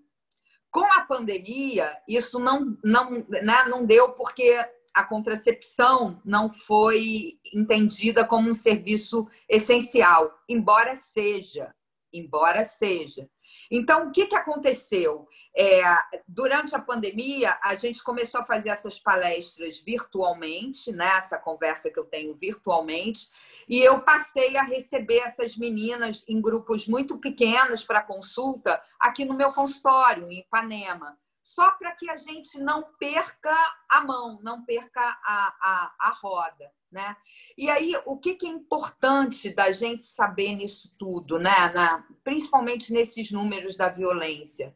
Com 0.69 0.85
a 0.93 1.01
pandemia, 1.01 1.97
isso 2.07 2.37
não, 2.37 2.77
não, 2.83 3.25
né, 3.29 3.65
não 3.67 3.85
deu 3.85 4.11
porque 4.11 4.63
a 4.95 5.03
contracepção 5.03 6.21
não 6.23 6.49
foi 6.49 7.33
entendida 7.53 8.25
como 8.25 8.49
um 8.49 8.53
serviço 8.53 9.27
essencial, 9.47 10.33
embora 10.47 10.95
seja, 10.95 11.75
embora 12.13 12.63
seja. 12.63 13.29
Então, 13.69 14.07
o 14.07 14.11
que, 14.11 14.25
que 14.27 14.35
aconteceu? 14.35 15.27
É, 15.53 15.81
durante 16.25 16.73
a 16.75 16.79
pandemia, 16.79 17.57
a 17.61 17.75
gente 17.75 18.01
começou 18.01 18.39
a 18.39 18.45
fazer 18.45 18.69
essas 18.69 18.97
palestras 18.97 19.81
virtualmente, 19.81 20.93
né? 20.93 21.17
essa 21.17 21.37
conversa 21.37 21.91
que 21.91 21.99
eu 21.99 22.05
tenho 22.05 22.33
virtualmente, 22.33 23.27
e 23.67 23.81
eu 23.81 23.99
passei 23.99 24.55
a 24.55 24.63
receber 24.63 25.19
essas 25.19 25.57
meninas 25.57 26.23
em 26.27 26.41
grupos 26.41 26.87
muito 26.87 27.17
pequenos 27.17 27.83
para 27.83 28.01
consulta 28.01 28.81
aqui 28.97 29.25
no 29.25 29.33
meu 29.33 29.51
consultório, 29.51 30.31
em 30.31 30.39
Ipanema 30.39 31.17
só 31.45 31.69
para 31.73 31.91
que 31.91 32.09
a 32.09 32.17
gente 32.17 32.57
não 32.57 32.81
perca 32.97 33.55
a 33.87 34.01
mão, 34.01 34.39
não 34.41 34.65
perca 34.65 34.99
a, 34.99 35.55
a, 35.61 35.95
a 35.99 36.09
roda. 36.09 36.73
Né? 36.91 37.15
E 37.55 37.69
aí, 37.69 37.93
o 38.03 38.17
que, 38.17 38.33
que 38.33 38.47
é 38.47 38.49
importante 38.49 39.53
da 39.53 39.71
gente 39.71 40.05
saber 40.05 40.55
nisso 40.55 40.91
tudo, 40.97 41.37
né? 41.37 41.71
Na, 41.71 42.03
principalmente 42.23 42.91
nesses 42.91 43.31
números 43.31 43.75
da 43.75 43.89
violência? 43.89 44.75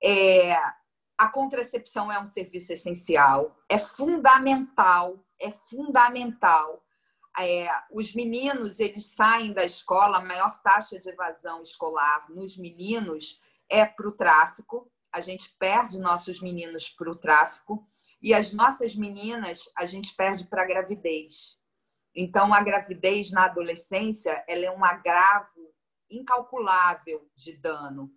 É, 0.00 0.54
a 1.18 1.28
contracepção 1.28 2.12
é 2.12 2.20
um 2.20 2.26
serviço 2.26 2.72
essencial, 2.72 3.56
é 3.68 3.78
fundamental, 3.78 5.18
é 5.40 5.50
fundamental. 5.50 6.84
É, 7.36 7.68
os 7.90 8.14
meninos 8.14 8.78
eles 8.78 9.06
saem 9.06 9.52
da 9.52 9.64
escola, 9.64 10.18
a 10.18 10.24
maior 10.24 10.62
taxa 10.62 11.00
de 11.00 11.10
evasão 11.10 11.62
escolar 11.62 12.30
nos 12.30 12.56
meninos 12.56 13.40
é 13.68 13.84
para 13.84 14.06
o 14.06 14.12
tráfico, 14.12 14.88
a 15.16 15.22
gente 15.22 15.48
perde 15.58 15.98
nossos 15.98 16.42
meninos 16.42 16.90
para 16.90 17.10
o 17.10 17.16
tráfico 17.16 17.88
e 18.20 18.34
as 18.34 18.52
nossas 18.52 18.94
meninas 18.94 19.66
a 19.74 19.86
gente 19.86 20.14
perde 20.14 20.44
para 20.44 20.62
a 20.62 20.66
gravidez. 20.66 21.56
Então, 22.14 22.52
a 22.52 22.60
gravidez 22.62 23.30
na 23.30 23.46
adolescência 23.46 24.44
ela 24.46 24.66
é 24.66 24.70
um 24.70 24.84
agravo 24.84 25.72
incalculável 26.10 27.26
de 27.34 27.56
dano. 27.56 28.12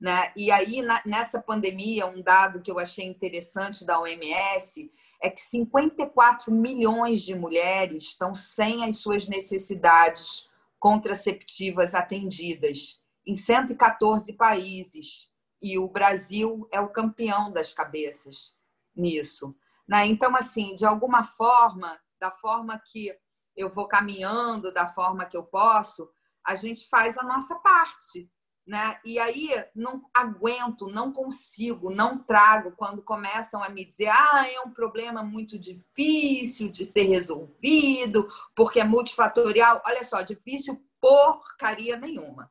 Né? 0.00 0.32
E 0.36 0.52
aí, 0.52 0.80
nessa 1.04 1.42
pandemia, 1.42 2.06
um 2.06 2.22
dado 2.22 2.62
que 2.62 2.70
eu 2.70 2.78
achei 2.78 3.04
interessante 3.04 3.84
da 3.84 3.98
OMS 3.98 4.92
é 5.20 5.30
que 5.30 5.40
54 5.40 6.52
milhões 6.52 7.22
de 7.22 7.34
mulheres 7.34 8.04
estão 8.04 8.32
sem 8.32 8.84
as 8.84 8.98
suas 8.98 9.26
necessidades 9.26 10.48
contraceptivas 10.78 11.96
atendidas 11.96 13.00
em 13.26 13.34
114 13.34 14.32
países 14.34 15.33
e 15.64 15.78
o 15.78 15.88
Brasil 15.88 16.68
é 16.70 16.78
o 16.78 16.90
campeão 16.90 17.50
das 17.50 17.72
cabeças 17.72 18.54
nisso. 18.94 19.56
Né? 19.88 20.04
Então, 20.04 20.36
assim, 20.36 20.74
de 20.74 20.84
alguma 20.84 21.24
forma, 21.24 21.98
da 22.20 22.30
forma 22.30 22.78
que 22.78 23.10
eu 23.56 23.70
vou 23.70 23.88
caminhando, 23.88 24.74
da 24.74 24.86
forma 24.86 25.24
que 25.24 25.34
eu 25.34 25.42
posso, 25.42 26.06
a 26.46 26.54
gente 26.54 26.86
faz 26.90 27.16
a 27.16 27.22
nossa 27.22 27.54
parte. 27.54 28.30
Né? 28.66 29.00
E 29.06 29.18
aí 29.18 29.48
não 29.74 30.02
aguento, 30.12 30.86
não 30.86 31.10
consigo, 31.10 31.90
não 31.90 32.18
trago 32.18 32.72
quando 32.76 33.00
começam 33.02 33.62
a 33.62 33.70
me 33.70 33.86
dizer: 33.86 34.08
ah, 34.08 34.46
é 34.46 34.60
um 34.60 34.70
problema 34.70 35.22
muito 35.22 35.58
difícil 35.58 36.70
de 36.70 36.84
ser 36.84 37.04
resolvido, 37.04 38.28
porque 38.54 38.80
é 38.80 38.84
multifatorial. 38.84 39.82
Olha 39.86 40.04
só, 40.04 40.20
difícil 40.20 40.78
porcaria 41.00 41.96
nenhuma. 41.96 42.50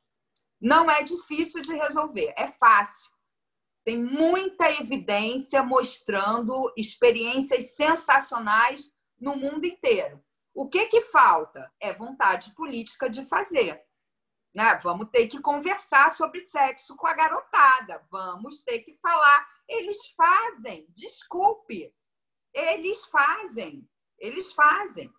Não 0.63 0.89
é 0.89 1.03
difícil 1.03 1.61
de 1.61 1.75
resolver, 1.75 2.33
é 2.37 2.47
fácil. 2.47 3.11
Tem 3.83 4.01
muita 4.01 4.71
evidência 4.79 5.61
mostrando 5.61 6.71
experiências 6.77 7.75
sensacionais 7.75 8.89
no 9.19 9.35
mundo 9.35 9.65
inteiro. 9.65 10.23
O 10.53 10.69
que, 10.69 10.85
que 10.85 11.01
falta? 11.01 11.69
É 11.81 11.91
vontade 11.91 12.55
política 12.55 13.09
de 13.09 13.25
fazer. 13.25 13.83
Né? 14.55 14.73
Vamos 14.75 15.09
ter 15.09 15.27
que 15.27 15.41
conversar 15.41 16.15
sobre 16.15 16.39
sexo 16.39 16.95
com 16.95 17.07
a 17.07 17.13
garotada. 17.13 18.07
Vamos 18.09 18.61
ter 18.61 18.79
que 18.83 18.97
falar. 19.01 19.45
Eles 19.67 19.97
fazem, 20.15 20.85
desculpe. 20.91 21.93
Eles 22.53 23.05
fazem. 23.07 23.85
Eles 24.17 24.53
fazem. 24.53 25.13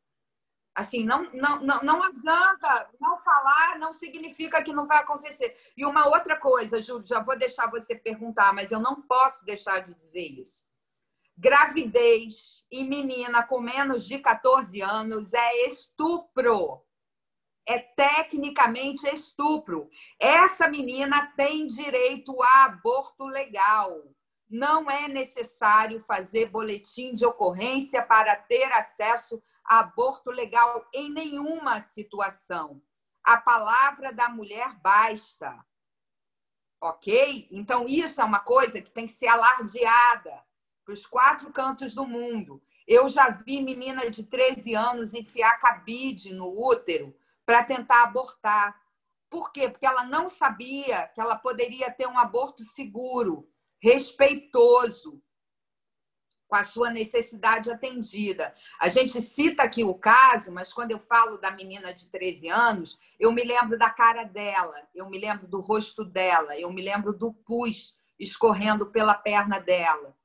Assim, 0.75 1.05
não, 1.05 1.31
não, 1.33 1.61
não, 1.61 1.81
não 1.83 2.03
adianta 2.03 2.91
não 3.01 3.17
falar, 3.19 3.79
não 3.79 3.93
significa 3.93 4.63
que 4.63 4.73
não 4.73 4.89
vai 4.89 4.99
acontecer. 4.99 5.57
E 5.77 5.87
uma 5.87 6.09
outra 6.09 6.37
coisa, 6.37 6.83
Júlio, 6.83 7.07
já 7.07 7.23
vou 7.23 7.39
deixar 7.39 7.71
você 7.71 7.95
perguntar, 7.95 8.53
mas 8.53 8.73
eu 8.73 8.81
não 8.81 9.01
posso 9.03 9.45
deixar 9.45 9.81
de 9.81 9.95
dizer 9.95 10.27
isso. 10.27 10.65
Gravidez 11.39 12.65
em 12.71 12.89
menina 12.89 13.45
com 13.45 13.61
menos 13.61 14.05
de 14.05 14.19
14 14.19 14.81
anos 14.83 15.33
é 15.33 15.67
estupro. 15.67 16.83
É 17.67 17.79
tecnicamente 17.79 19.07
estupro. 19.07 19.89
Essa 20.21 20.69
menina 20.69 21.33
tem 21.37 21.67
direito 21.67 22.35
a 22.43 22.65
aborto 22.65 23.27
legal. 23.27 24.13
Não 24.51 24.91
é 24.91 25.07
necessário 25.07 26.01
fazer 26.01 26.47
boletim 26.51 27.15
de 27.15 27.25
ocorrência 27.25 28.05
para 28.05 28.37
ter 28.37 28.71
acesso 28.73 29.43
aborto 29.65 30.31
legal 30.31 30.87
em 30.93 31.11
nenhuma 31.11 31.81
situação. 31.81 32.83
A 33.23 33.41
palavra 33.41 34.13
da 34.13 34.29
mulher 34.29 34.79
basta. 34.81 35.65
Ok? 36.81 37.49
Então, 37.51 37.87
isso 37.89 38.21
é 38.21 38.25
uma 38.25 38.41
coisa 38.41 38.83
que 38.83 38.91
tem 38.91 39.07
que 39.07 39.13
ser 39.13 39.29
alardeada 39.29 40.45
para 40.85 40.93
os 40.93 41.07
quatro 41.07 41.51
cantos 41.51 41.95
do 41.95 42.07
mundo. 42.07 42.63
Eu 42.87 43.09
já 43.09 43.31
vi 43.31 43.63
menina 43.63 44.11
de 44.11 44.25
13 44.25 44.75
anos 44.75 45.15
enfiar 45.15 45.59
cabide 45.59 46.35
no 46.35 46.49
útero 46.49 47.17
para 47.47 47.65
tentar 47.65 48.03
abortar. 48.03 48.79
Por 49.31 49.51
quê? 49.51 49.71
Porque 49.71 49.87
ela 49.87 50.05
não 50.05 50.29
sabia 50.29 51.09
que 51.09 51.21
ela 51.21 51.37
poderia 51.37 51.91
ter 51.91 52.07
um 52.07 52.19
aborto 52.19 52.63
seguro, 52.63 53.49
respeitoso, 53.81 55.23
com 56.55 56.59
a 56.59 56.65
sua 56.65 56.89
necessidade 56.89 57.69
atendida. 57.69 58.55
A 58.81 58.89
gente 58.89 59.21
cita 59.21 59.65
aqui 59.65 59.83
o 59.83 59.93
caso, 59.93 60.53
mas 60.53 60.73
quando 60.73 60.93
eu 60.93 61.01
falo 61.01 61.37
da 61.37 61.51
menina 61.51 61.93
de 61.93 62.09
13 62.09 62.49
anos, 62.49 62.97
eu 63.19 63.33
me 63.33 63.43
lembro 63.43 63.77
da 63.77 63.91
cara 63.91 64.23
dela, 64.23 64.81
eu 64.95 65.11
me 65.11 65.19
lembro 65.19 65.49
do 65.49 65.61
rosto 65.61 66.05
dela, 66.05 66.57
eu 66.57 66.73
me 66.73 66.81
lembro 66.81 67.13
do 67.13 67.33
pus 67.33 67.97
escorrendo 68.21 68.87
pela 68.87 69.15
perna 69.15 69.59
dela. 69.59 70.17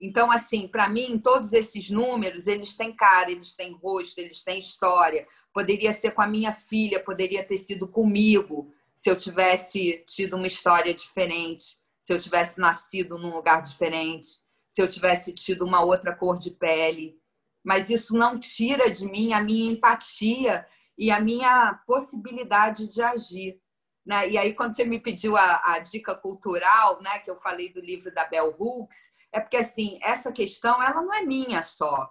Então, 0.00 0.32
assim, 0.32 0.66
para 0.66 0.88
mim, 0.88 1.16
todos 1.16 1.52
esses 1.52 1.90
números, 1.90 2.48
eles 2.48 2.74
têm 2.74 2.92
cara, 2.92 3.30
eles 3.30 3.54
têm 3.54 3.72
rosto, 3.72 4.18
eles 4.18 4.42
têm 4.42 4.58
história. 4.58 5.28
Poderia 5.54 5.92
ser 5.92 6.10
com 6.10 6.22
a 6.22 6.26
minha 6.26 6.50
filha, 6.52 6.98
poderia 6.98 7.44
ter 7.44 7.56
sido 7.56 7.86
comigo, 7.86 8.74
se 8.96 9.08
eu 9.08 9.16
tivesse 9.16 10.02
tido 10.08 10.34
uma 10.34 10.48
história 10.48 10.92
diferente, 10.92 11.78
se 12.00 12.12
eu 12.12 12.18
tivesse 12.18 12.58
nascido 12.58 13.16
num 13.16 13.32
lugar 13.32 13.62
diferente 13.62 14.47
se 14.78 14.82
eu 14.82 14.88
tivesse 14.88 15.32
tido 15.32 15.64
uma 15.64 15.82
outra 15.82 16.14
cor 16.14 16.38
de 16.38 16.52
pele. 16.52 17.20
Mas 17.64 17.90
isso 17.90 18.16
não 18.16 18.38
tira 18.38 18.88
de 18.88 19.04
mim 19.10 19.32
a 19.32 19.42
minha 19.42 19.72
empatia 19.72 20.64
e 20.96 21.10
a 21.10 21.18
minha 21.18 21.82
possibilidade 21.84 22.86
de 22.86 23.02
agir. 23.02 23.60
Né? 24.06 24.30
E 24.30 24.38
aí, 24.38 24.54
quando 24.54 24.76
você 24.76 24.84
me 24.84 25.00
pediu 25.00 25.36
a, 25.36 25.62
a, 25.64 25.80
dica 25.80 26.14
cultural, 26.14 27.02
né, 27.02 27.18
que 27.18 27.28
eu 27.28 27.34
falei 27.34 27.72
do 27.72 27.80
livro 27.80 28.14
da 28.14 28.24
Bell 28.26 28.54
Hooks, 28.56 29.10
é 29.32 29.40
porque 29.40 29.56
assim 29.56 29.98
essa 30.00 30.30
questão 30.30 30.80
ela 30.80 31.02
não 31.02 31.12
é 31.12 31.22
minha 31.22 31.60
só, 31.60 32.08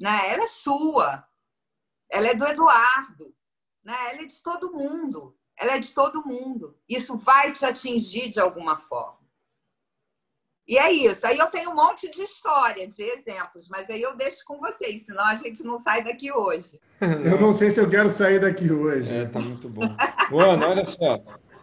né? 0.00 0.32
Ela 0.32 0.42
é 0.42 0.48
sua, 0.48 1.24
ela 2.10 2.26
é 2.26 2.34
do 2.34 2.44
Eduardo, 2.44 3.32
né? 3.84 3.94
Ela 4.10 4.22
é 4.22 4.26
de 4.26 4.42
todo 4.42 4.72
mundo, 4.72 5.38
ela 5.56 5.76
é 5.76 5.78
de 5.78 5.94
todo 5.94 6.26
mundo. 6.26 6.76
Isso 6.88 7.16
vai 7.16 7.52
te 7.52 7.64
atingir 7.64 8.28
de 8.28 8.40
alguma 8.40 8.76
forma. 8.76 9.19
E 10.70 10.78
é 10.78 10.92
isso. 10.92 11.26
Aí 11.26 11.36
eu 11.36 11.48
tenho 11.48 11.70
um 11.70 11.74
monte 11.74 12.08
de 12.08 12.22
história, 12.22 12.86
de 12.86 13.02
exemplos, 13.02 13.68
mas 13.68 13.90
aí 13.90 14.00
eu 14.00 14.14
deixo 14.14 14.44
com 14.46 14.56
vocês, 14.60 15.02
senão 15.02 15.24
a 15.24 15.34
gente 15.34 15.64
não 15.64 15.80
sai 15.80 16.04
daqui 16.04 16.30
hoje. 16.30 16.78
Eu 17.00 17.40
não 17.40 17.52
sei 17.52 17.70
se 17.70 17.80
eu 17.80 17.88
quero 17.88 18.10
sair 18.10 18.38
daqui 18.38 18.70
hoje. 18.70 19.10
É, 19.10 19.24
tá 19.24 19.40
muito 19.40 19.70
bom. 19.70 19.82
Ana, 20.38 20.68
olha 20.68 20.86
só. 20.86 21.18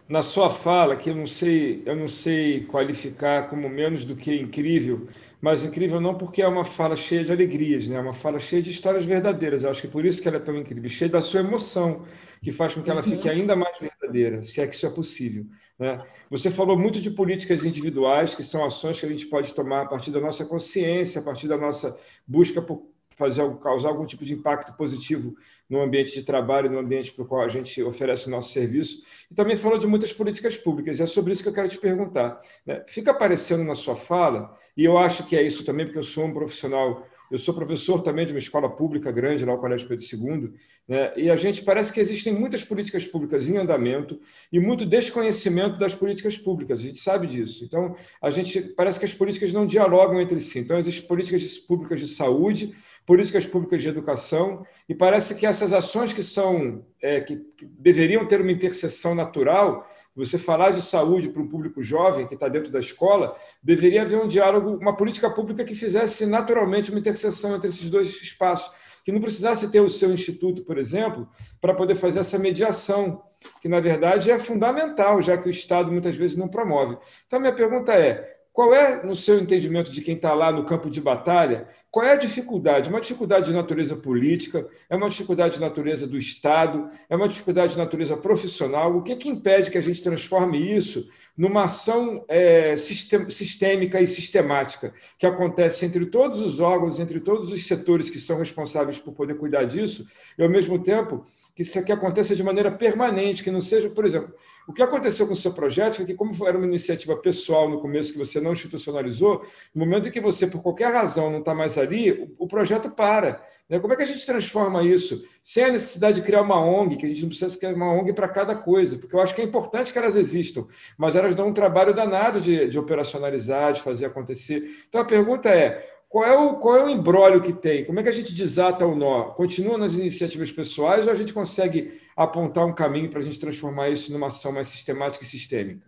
Na 0.08 0.20
sua 0.20 0.50
fala, 0.50 0.96
que 0.96 1.10
eu 1.10 1.14
não 1.14 1.28
sei, 1.28 1.82
eu 1.86 1.94
não 1.94 2.08
sei 2.08 2.64
qualificar 2.64 3.48
como 3.48 3.68
menos 3.68 4.04
do 4.04 4.16
que 4.16 4.34
incrível, 4.34 5.06
mas 5.40 5.64
incrível 5.64 6.00
não 6.00 6.16
porque 6.16 6.42
é 6.42 6.48
uma 6.48 6.64
fala 6.64 6.96
cheia 6.96 7.22
de 7.24 7.30
alegrias, 7.30 7.86
né? 7.86 7.96
É 7.96 8.00
uma 8.00 8.14
fala 8.14 8.40
cheia 8.40 8.60
de 8.60 8.70
histórias 8.70 9.04
verdadeiras. 9.04 9.62
Eu 9.62 9.70
acho 9.70 9.82
que 9.82 9.86
é 9.86 9.90
por 9.90 10.04
isso 10.04 10.20
que 10.20 10.26
ela 10.26 10.38
é 10.38 10.40
tão 10.40 10.56
incrível, 10.56 10.90
cheia 10.90 11.10
da 11.10 11.20
sua 11.20 11.40
emoção, 11.40 12.04
que 12.42 12.50
faz 12.50 12.74
com 12.74 12.82
que 12.82 12.90
ela 12.90 13.02
uhum. 13.02 13.10
fique 13.10 13.28
ainda 13.28 13.54
mais 13.56 13.78
verdadeira, 13.78 14.42
se 14.42 14.60
é 14.60 14.66
que 14.66 14.74
isso 14.74 14.86
é 14.86 14.90
possível. 14.90 15.46
Né? 15.78 15.98
Você 16.30 16.50
falou 16.50 16.78
muito 16.78 17.00
de 17.00 17.10
políticas 17.10 17.64
individuais, 17.64 18.34
que 18.34 18.42
são 18.42 18.64
ações 18.64 18.98
que 18.98 19.06
a 19.06 19.08
gente 19.08 19.26
pode 19.26 19.54
tomar 19.54 19.82
a 19.82 19.86
partir 19.86 20.10
da 20.10 20.20
nossa 20.20 20.44
consciência, 20.44 21.20
a 21.20 21.24
partir 21.24 21.48
da 21.48 21.56
nossa 21.56 21.96
busca 22.26 22.60
por 22.60 22.88
fazer 23.18 23.42
causar 23.56 23.88
algum 23.88 24.06
tipo 24.06 24.24
de 24.24 24.32
impacto 24.32 24.72
positivo 24.74 25.34
no 25.68 25.80
ambiente 25.80 26.14
de 26.14 26.22
trabalho, 26.22 26.70
no 26.70 26.78
ambiente 26.78 27.12
para 27.12 27.24
o 27.24 27.26
qual 27.26 27.42
a 27.42 27.48
gente 27.48 27.82
oferece 27.82 28.28
o 28.28 28.30
nosso 28.30 28.52
serviço. 28.52 29.02
E 29.28 29.34
também 29.34 29.56
falou 29.56 29.76
de 29.76 29.88
muitas 29.88 30.12
políticas 30.12 30.56
públicas, 30.56 31.00
e 31.00 31.02
é 31.02 31.06
sobre 31.06 31.32
isso 31.32 31.42
que 31.42 31.48
eu 31.48 31.52
quero 31.52 31.68
te 31.68 31.78
perguntar. 31.78 32.40
Né? 32.64 32.84
Fica 32.86 33.10
aparecendo 33.10 33.64
na 33.64 33.74
sua 33.74 33.96
fala, 33.96 34.56
e 34.76 34.84
eu 34.84 34.96
acho 34.96 35.26
que 35.26 35.36
é 35.36 35.42
isso 35.42 35.64
também, 35.64 35.84
porque 35.84 35.98
eu 35.98 36.04
sou 36.04 36.24
um 36.24 36.32
profissional 36.32 37.04
eu 37.30 37.38
sou 37.38 37.54
professor 37.54 38.02
também 38.02 38.24
de 38.26 38.32
uma 38.32 38.38
escola 38.38 38.68
pública 38.68 39.12
grande, 39.12 39.44
lá 39.44 39.52
no 39.52 39.58
Colégio 39.58 39.86
Pedro 39.86 40.04
II, 40.04 40.52
né? 40.86 41.12
e 41.16 41.30
a 41.30 41.36
gente 41.36 41.62
parece 41.62 41.92
que 41.92 42.00
existem 42.00 42.32
muitas 42.32 42.64
políticas 42.64 43.06
públicas 43.06 43.48
em 43.48 43.56
andamento 43.56 44.20
e 44.52 44.58
muito 44.58 44.86
desconhecimento 44.86 45.78
das 45.78 45.94
políticas 45.94 46.36
públicas, 46.36 46.80
a 46.80 46.82
gente 46.82 46.98
sabe 46.98 47.26
disso. 47.26 47.64
Então, 47.64 47.94
a 48.22 48.30
gente 48.30 48.60
parece 48.60 48.98
que 48.98 49.04
as 49.04 49.14
políticas 49.14 49.52
não 49.52 49.66
dialogam 49.66 50.20
entre 50.20 50.40
si. 50.40 50.58
Então, 50.58 50.78
existem 50.78 51.06
políticas 51.06 51.58
públicas 51.58 52.00
de 52.00 52.08
saúde, 52.08 52.74
políticas 53.06 53.46
públicas 53.46 53.80
de 53.80 53.88
educação, 53.88 54.66
e 54.88 54.94
parece 54.94 55.34
que 55.34 55.46
essas 55.46 55.72
ações 55.72 56.12
que 56.12 56.22
são 56.22 56.84
é, 57.00 57.20
que, 57.20 57.36
que 57.56 57.64
deveriam 57.64 58.26
ter 58.26 58.40
uma 58.40 58.52
interseção 58.52 59.14
natural, 59.14 59.88
você 60.18 60.36
falar 60.36 60.72
de 60.72 60.82
saúde 60.82 61.28
para 61.28 61.40
um 61.40 61.46
público 61.46 61.80
jovem 61.80 62.26
que 62.26 62.34
está 62.34 62.48
dentro 62.48 62.72
da 62.72 62.80
escola, 62.80 63.36
deveria 63.62 64.02
haver 64.02 64.20
um 64.20 64.26
diálogo, 64.26 64.76
uma 64.76 64.96
política 64.96 65.30
pública 65.30 65.64
que 65.64 65.76
fizesse 65.76 66.26
naturalmente 66.26 66.90
uma 66.90 66.98
interseção 66.98 67.54
entre 67.54 67.68
esses 67.68 67.88
dois 67.88 68.20
espaços, 68.20 68.70
que 69.04 69.12
não 69.12 69.20
precisasse 69.20 69.70
ter 69.70 69.80
o 69.80 69.88
seu 69.88 70.12
instituto, 70.12 70.64
por 70.64 70.76
exemplo, 70.76 71.28
para 71.60 71.72
poder 71.72 71.94
fazer 71.94 72.18
essa 72.18 72.36
mediação, 72.36 73.22
que 73.62 73.68
na 73.68 73.78
verdade 73.78 74.30
é 74.30 74.38
fundamental, 74.38 75.22
já 75.22 75.38
que 75.38 75.48
o 75.48 75.50
Estado 75.50 75.90
muitas 75.92 76.16
vezes 76.16 76.36
não 76.36 76.48
promove. 76.48 76.98
Então, 77.26 77.38
minha 77.38 77.54
pergunta 77.54 77.94
é: 77.94 78.37
qual 78.58 78.74
é, 78.74 79.06
no 79.06 79.14
seu 79.14 79.38
entendimento 79.38 79.88
de 79.92 80.00
quem 80.00 80.16
está 80.16 80.34
lá 80.34 80.50
no 80.50 80.64
campo 80.64 80.90
de 80.90 81.00
batalha, 81.00 81.68
qual 81.92 82.04
é 82.04 82.10
a 82.10 82.16
dificuldade? 82.16 82.90
Uma 82.90 83.00
dificuldade 83.00 83.46
de 83.46 83.52
natureza 83.52 83.94
política, 83.94 84.68
é 84.90 84.96
uma 84.96 85.08
dificuldade 85.08 85.54
de 85.54 85.60
natureza 85.60 86.08
do 86.08 86.18
Estado, 86.18 86.90
é 87.08 87.14
uma 87.14 87.28
dificuldade 87.28 87.74
de 87.74 87.78
natureza 87.78 88.16
profissional? 88.16 88.96
O 88.96 89.02
que, 89.02 89.14
que 89.14 89.28
impede 89.28 89.70
que 89.70 89.78
a 89.78 89.80
gente 89.80 90.02
transforme 90.02 90.58
isso 90.58 91.08
numa 91.36 91.66
ação 91.66 92.24
é, 92.26 92.74
sistêmica 92.76 94.00
e 94.00 94.08
sistemática 94.08 94.92
que 95.16 95.24
acontece 95.24 95.86
entre 95.86 96.06
todos 96.06 96.40
os 96.40 96.58
órgãos, 96.58 96.98
entre 96.98 97.20
todos 97.20 97.52
os 97.52 97.64
setores 97.64 98.10
que 98.10 98.18
são 98.18 98.38
responsáveis 98.38 98.98
por 98.98 99.12
poder 99.12 99.36
cuidar 99.36 99.66
disso, 99.66 100.04
e 100.36 100.42
ao 100.42 100.50
mesmo 100.50 100.82
tempo 100.82 101.22
que 101.54 101.62
isso 101.62 101.78
aqui 101.78 101.92
aconteça 101.92 102.34
de 102.34 102.42
maneira 102.42 102.72
permanente, 102.72 103.44
que 103.44 103.52
não 103.52 103.60
seja, 103.60 103.88
por 103.88 104.04
exemplo, 104.04 104.34
o 104.68 104.72
que 104.74 104.82
aconteceu 104.82 105.26
com 105.26 105.32
o 105.32 105.36
seu 105.36 105.54
projeto 105.54 105.94
foi 105.94 106.04
que, 106.04 106.12
como 106.12 106.46
era 106.46 106.58
uma 106.58 106.66
iniciativa 106.66 107.16
pessoal 107.16 107.70
no 107.70 107.80
começo, 107.80 108.12
que 108.12 108.18
você 108.18 108.38
não 108.38 108.52
institucionalizou, 108.52 109.42
no 109.74 109.86
momento 109.86 110.10
em 110.10 110.12
que 110.12 110.20
você, 110.20 110.46
por 110.46 110.60
qualquer 110.60 110.92
razão, 110.92 111.30
não 111.30 111.38
está 111.38 111.54
mais 111.54 111.78
ali, 111.78 112.30
o, 112.38 112.46
projeto 112.46 112.90
para. 112.90 113.42
Né? 113.66 113.78
Como 113.80 113.94
é 113.94 113.96
que 113.96 114.02
a 114.02 114.06
gente 114.06 114.26
transforma 114.26 114.82
isso? 114.82 115.24
Sem 115.42 115.64
a 115.64 115.72
necessidade 115.72 116.20
de 116.20 116.26
criar 116.26 116.42
uma 116.42 116.60
ONG, 116.60 116.96
que 116.96 117.06
a 117.06 117.08
gente 117.08 117.22
não 117.22 117.30
precisa 117.30 117.56
criar 117.56 117.72
uma 117.72 117.90
ONG 117.90 118.12
para 118.12 118.28
cada 118.28 118.54
coisa, 118.54 118.98
porque 118.98 119.16
eu 119.16 119.20
acho 119.20 119.34
que 119.34 119.40
é 119.40 119.44
importante 119.44 119.90
que 119.90 119.98
elas 119.98 120.16
existam, 120.16 120.66
mas 120.98 121.16
elas 121.16 121.34
dão 121.34 121.48
um 121.48 121.54
trabalho 121.54 121.94
danado 121.94 122.38
de, 122.38 122.68
de 122.68 122.78
operacionalizar, 122.78 123.72
de 123.72 123.80
fazer 123.80 124.04
acontecer. 124.04 124.84
Então, 124.86 125.00
a 125.00 125.04
pergunta 125.06 125.48
é, 125.48 125.82
qual 126.08 126.24
é 126.24 126.36
o, 126.36 126.56
qual 126.56 126.76
é 126.76 126.84
o 126.84 126.88
embrólio 126.88 127.42
que 127.42 127.52
tem? 127.52 127.84
Como 127.84 128.00
é 128.00 128.02
que 128.02 128.08
a 128.08 128.12
gente 128.12 128.32
desata 128.32 128.86
o 128.86 128.94
nó? 128.94 129.30
Continua 129.32 129.76
nas 129.76 129.94
iniciativas 129.94 130.50
pessoais 130.50 131.06
ou 131.06 131.12
a 131.12 131.16
gente 131.16 131.34
consegue 131.34 132.00
apontar 132.16 132.64
um 132.64 132.74
caminho 132.74 133.10
para 133.10 133.20
a 133.20 133.22
gente 133.22 133.38
transformar 133.38 133.90
isso 133.90 134.10
numa 134.12 134.28
ação 134.28 134.50
mais 134.50 134.68
sistemática 134.68 135.24
e 135.24 135.28
sistêmica? 135.28 135.86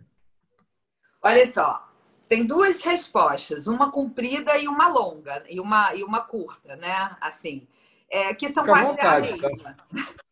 Olha 1.23 1.45
só, 1.45 1.91
tem 2.27 2.45
duas 2.45 2.83
respostas, 2.83 3.65
uma 3.67 3.91
comprida 3.91 4.57
e 4.57 4.67
uma 4.67 4.87
longa, 4.87 5.43
e 5.49 5.59
uma, 5.59 5.93
e 5.95 6.03
uma 6.03 6.21
curta, 6.21 6.75
né? 6.75 7.17
Assim, 7.19 7.67
é, 8.09 8.33
que 8.33 8.49
são 8.49 8.63
Fica 8.63 8.75
quase 8.75 8.89
vontade, 8.89 9.29
a 9.29 9.31
mesma. 9.31 9.73
Tá? 9.73 9.75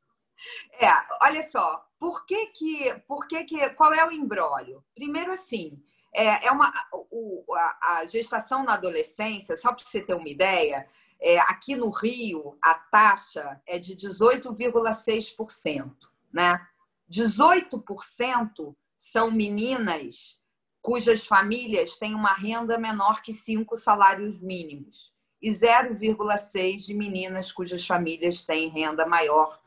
É, 0.82 0.88
olha 1.22 1.42
só, 1.42 1.86
por 2.00 2.26
que 2.26 2.46
que, 2.48 2.96
por 3.06 3.28
que 3.28 3.44
que, 3.44 3.70
qual 3.72 3.94
é 3.94 4.08
o 4.08 4.12
embrólio? 4.14 4.82
Primeiro 4.96 5.34
assim, 5.34 5.84
é, 6.14 6.48
é 6.48 6.52
uma, 6.52 6.74
o, 7.12 7.44
a, 7.56 8.00
a, 8.00 8.06
gestação 8.06 8.64
na 8.64 8.74
adolescência, 8.74 9.56
só 9.56 9.74
para 9.74 9.86
você 9.86 10.02
ter 10.02 10.14
uma 10.14 10.28
ideia, 10.28 10.88
é, 11.20 11.40
aqui 11.40 11.76
no 11.76 11.90
Rio 11.90 12.58
a 12.62 12.74
taxa 12.74 13.62
é 13.66 13.78
de 13.78 13.96
18,6%. 13.96 15.92
Né? 16.34 16.60
18% 17.12 18.76
são 18.98 19.32
meninas 19.32 20.40
cujas 20.82 21.26
famílias 21.26 21.98
têm 21.98 22.16
uma 22.16 22.34
renda 22.34 22.78
menor 22.78 23.22
que 23.22 23.34
cinco 23.34 23.76
salários 23.76 24.40
mínimos 24.40 25.14
e 25.42 25.50
0,6% 25.50 26.86
de 26.86 26.94
meninas 26.94 27.52
cujas 27.52 27.86
famílias 27.86 28.44
têm 28.44 28.70
renda 28.70 29.06
maior 29.06 29.60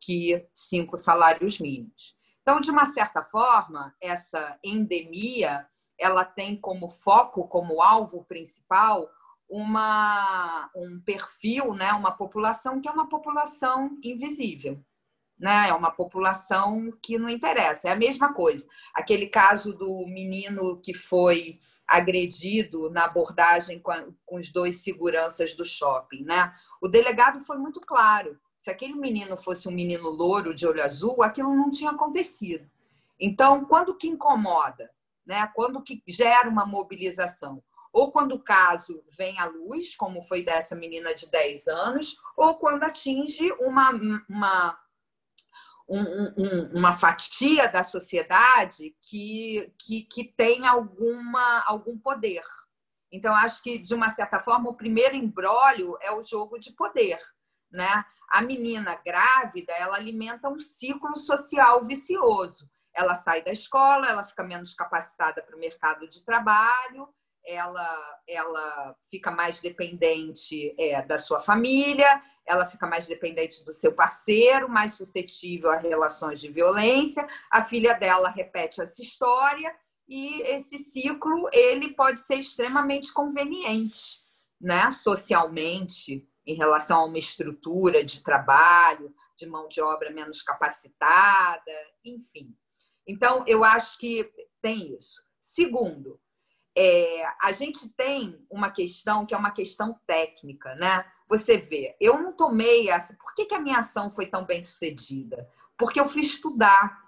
que 0.00 0.46
cinco 0.54 0.96
salários 0.96 1.58
mínimos. 1.58 2.16
Então, 2.40 2.60
de 2.60 2.70
uma 2.70 2.86
certa 2.86 3.22
forma, 3.22 3.94
essa 4.00 4.58
endemia 4.64 5.66
ela 5.98 6.24
tem 6.24 6.56
como 6.56 6.88
foco, 6.88 7.48
como 7.48 7.82
alvo 7.82 8.24
principal, 8.24 9.10
uma, 9.48 10.70
um 10.76 11.00
perfil, 11.00 11.72
né, 11.74 11.92
uma 11.92 12.12
população 12.12 12.80
que 12.80 12.88
é 12.88 12.92
uma 12.92 13.08
população 13.08 13.98
invisível. 14.02 14.78
Né? 15.38 15.68
É 15.68 15.72
uma 15.72 15.90
população 15.90 16.92
que 17.00 17.16
não 17.16 17.28
interessa. 17.28 17.88
É 17.88 17.92
a 17.92 17.96
mesma 17.96 18.34
coisa. 18.34 18.66
Aquele 18.92 19.28
caso 19.28 19.72
do 19.72 20.04
menino 20.06 20.80
que 20.80 20.92
foi 20.92 21.60
agredido 21.86 22.90
na 22.90 23.04
abordagem 23.04 23.80
com, 23.80 23.90
a, 23.90 24.04
com 24.26 24.36
os 24.36 24.50
dois 24.50 24.82
seguranças 24.82 25.54
do 25.54 25.64
shopping. 25.64 26.24
Né? 26.24 26.52
O 26.82 26.88
delegado 26.88 27.40
foi 27.40 27.56
muito 27.56 27.80
claro. 27.80 28.38
Se 28.58 28.68
aquele 28.68 28.94
menino 28.94 29.36
fosse 29.36 29.68
um 29.68 29.72
menino 29.72 30.10
louro 30.10 30.52
de 30.52 30.66
olho 30.66 30.82
azul, 30.82 31.22
aquilo 31.22 31.54
não 31.54 31.70
tinha 31.70 31.92
acontecido. 31.92 32.68
Então, 33.18 33.64
quando 33.64 33.94
que 33.94 34.08
incomoda? 34.08 34.90
Né? 35.28 35.46
quando 35.54 35.82
que 35.82 36.02
gera 36.08 36.48
uma 36.48 36.64
mobilização. 36.64 37.62
Ou 37.92 38.10
quando 38.10 38.32
o 38.32 38.42
caso 38.42 39.04
vem 39.16 39.38
à 39.38 39.44
luz, 39.44 39.94
como 39.94 40.22
foi 40.22 40.42
dessa 40.42 40.74
menina 40.74 41.14
de 41.14 41.26
10 41.30 41.68
anos, 41.68 42.16
ou 42.36 42.54
quando 42.56 42.84
atinge 42.84 43.50
uma, 43.60 43.90
uma, 44.28 44.78
um, 45.88 46.00
um, 46.00 46.78
uma 46.78 46.92
fatia 46.92 47.68
da 47.68 47.82
sociedade 47.82 48.96
que, 49.02 49.72
que, 49.78 50.02
que 50.02 50.24
tem 50.24 50.66
alguma, 50.66 51.60
algum 51.66 51.98
poder. 51.98 52.44
Então, 53.12 53.34
acho 53.34 53.62
que, 53.62 53.78
de 53.78 53.94
uma 53.94 54.10
certa 54.10 54.38
forma, 54.38 54.68
o 54.68 54.76
primeiro 54.76 55.16
embrólio 55.16 55.96
é 56.02 56.10
o 56.12 56.22
jogo 56.22 56.58
de 56.58 56.72
poder. 56.72 57.18
Né? 57.70 58.04
A 58.30 58.42
menina 58.42 58.94
grávida, 59.04 59.72
ela 59.72 59.96
alimenta 59.96 60.48
um 60.48 60.58
ciclo 60.58 61.16
social 61.16 61.84
vicioso 61.84 62.68
ela 62.98 63.14
sai 63.14 63.42
da 63.42 63.52
escola, 63.52 64.08
ela 64.08 64.24
fica 64.24 64.42
menos 64.42 64.74
capacitada 64.74 65.40
para 65.40 65.56
o 65.56 65.60
mercado 65.60 66.08
de 66.08 66.24
trabalho, 66.24 67.08
ela, 67.46 68.20
ela 68.28 68.96
fica 69.08 69.30
mais 69.30 69.60
dependente 69.60 70.74
é, 70.76 71.00
da 71.02 71.16
sua 71.16 71.38
família, 71.38 72.20
ela 72.44 72.66
fica 72.66 72.86
mais 72.86 73.06
dependente 73.06 73.64
do 73.64 73.72
seu 73.72 73.94
parceiro, 73.94 74.68
mais 74.68 74.94
suscetível 74.94 75.70
a 75.70 75.76
relações 75.76 76.40
de 76.40 76.48
violência. 76.50 77.26
A 77.50 77.62
filha 77.62 77.94
dela 77.94 78.28
repete 78.28 78.82
essa 78.82 79.00
história 79.00 79.72
e 80.08 80.42
esse 80.42 80.76
ciclo 80.78 81.48
ele 81.52 81.94
pode 81.94 82.18
ser 82.20 82.36
extremamente 82.36 83.12
conveniente, 83.12 84.18
né, 84.60 84.90
socialmente, 84.90 86.26
em 86.44 86.54
relação 86.54 87.00
a 87.00 87.04
uma 87.04 87.18
estrutura 87.18 88.02
de 88.02 88.22
trabalho, 88.22 89.14
de 89.36 89.46
mão 89.46 89.68
de 89.68 89.80
obra 89.80 90.10
menos 90.10 90.42
capacitada, 90.42 91.72
enfim. 92.04 92.56
Então, 93.08 93.42
eu 93.46 93.64
acho 93.64 93.98
que 93.98 94.30
tem 94.60 94.94
isso. 94.94 95.22
Segundo, 95.40 96.20
é, 96.76 97.24
a 97.42 97.50
gente 97.50 97.88
tem 97.88 98.44
uma 98.50 98.70
questão 98.70 99.26
que 99.26 99.34
é 99.34 99.38
uma 99.38 99.50
questão 99.50 99.98
técnica, 100.06 100.74
né? 100.76 101.04
Você 101.26 101.56
vê, 101.56 101.96
eu 102.00 102.22
não 102.22 102.32
tomei 102.32 102.88
essa. 102.88 103.16
Por 103.16 103.34
que, 103.34 103.46
que 103.46 103.54
a 103.54 103.60
minha 103.60 103.78
ação 103.78 104.12
foi 104.12 104.26
tão 104.26 104.44
bem 104.44 104.62
sucedida? 104.62 105.48
Porque 105.76 105.98
eu 105.98 106.06
fui 106.06 106.20
estudar. 106.20 107.02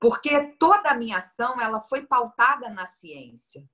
Porque 0.00 0.56
toda 0.58 0.90
a 0.90 0.96
minha 0.96 1.18
ação 1.18 1.60
ela 1.60 1.80
foi 1.80 2.06
pautada 2.06 2.68
na 2.70 2.86
ciência. 2.86 3.68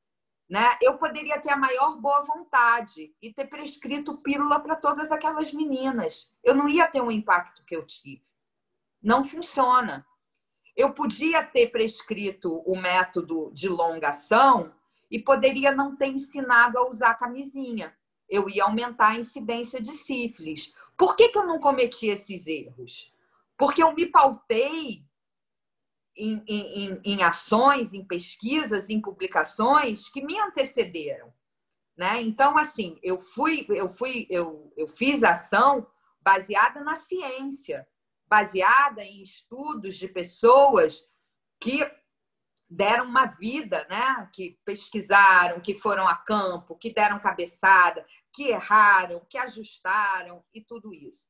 Né? 0.48 0.76
Eu 0.82 0.98
poderia 0.98 1.40
ter 1.40 1.50
a 1.50 1.56
maior 1.56 1.96
boa 1.96 2.20
vontade 2.22 3.14
e 3.20 3.32
ter 3.32 3.46
prescrito 3.46 4.18
pílula 4.18 4.60
para 4.60 4.76
todas 4.76 5.10
aquelas 5.10 5.52
meninas. 5.52 6.30
Eu 6.42 6.54
não 6.54 6.68
ia 6.68 6.86
ter 6.86 7.00
o 7.00 7.10
impacto 7.10 7.64
que 7.64 7.74
eu 7.74 7.84
tive. 7.84 8.24
Não 9.02 9.24
funciona. 9.24 10.06
Eu 10.76 10.92
podia 10.92 11.42
ter 11.44 11.68
prescrito 11.68 12.62
o 12.66 12.76
método 12.76 13.50
de 13.52 13.68
longação 13.68 14.72
e 15.10 15.18
poderia 15.18 15.72
não 15.72 15.94
ter 15.94 16.08
ensinado 16.08 16.78
a 16.78 16.88
usar 16.88 17.14
camisinha. 17.14 17.96
Eu 18.28 18.48
ia 18.48 18.64
aumentar 18.64 19.10
a 19.10 19.18
incidência 19.18 19.80
de 19.80 19.92
sífilis. 19.92 20.74
Por 20.96 21.14
que, 21.14 21.28
que 21.28 21.38
eu 21.38 21.46
não 21.46 21.60
cometi 21.60 22.06
esses 22.06 22.46
erros? 22.46 23.12
Porque 23.56 23.82
eu 23.82 23.92
me 23.94 24.06
pautei 24.06 25.04
em, 26.16 26.42
em, 26.46 27.00
em, 27.04 27.22
ações, 27.22 27.92
em 27.92 28.04
pesquisas, 28.04 28.88
em 28.88 29.00
publicações 29.00 30.08
que 30.08 30.24
me 30.24 30.38
antecederam. 30.38 31.32
Né? 31.96 32.22
Então, 32.22 32.58
assim, 32.58 32.98
eu 33.02 33.20
fui, 33.20 33.66
eu 33.68 33.88
fui, 33.88 34.26
eu, 34.30 34.72
eu 34.76 34.88
fiz 34.88 35.22
ação 35.22 35.86
baseada 36.20 36.82
na 36.82 36.96
ciência, 36.96 37.86
baseada 38.26 39.02
em 39.02 39.22
estudos 39.22 39.96
de 39.96 40.08
pessoas 40.08 41.02
que 41.60 41.80
deram 42.68 43.04
uma 43.04 43.26
vida, 43.26 43.86
né? 43.88 44.28
Que 44.32 44.58
pesquisaram, 44.64 45.60
que 45.60 45.74
foram 45.74 46.06
a 46.06 46.16
campo, 46.16 46.76
que 46.76 46.92
deram 46.92 47.20
cabeçada, 47.20 48.04
que 48.32 48.48
erraram, 48.48 49.24
que 49.28 49.38
ajustaram 49.38 50.44
e 50.52 50.60
tudo 50.60 50.92
isso. 50.92 51.26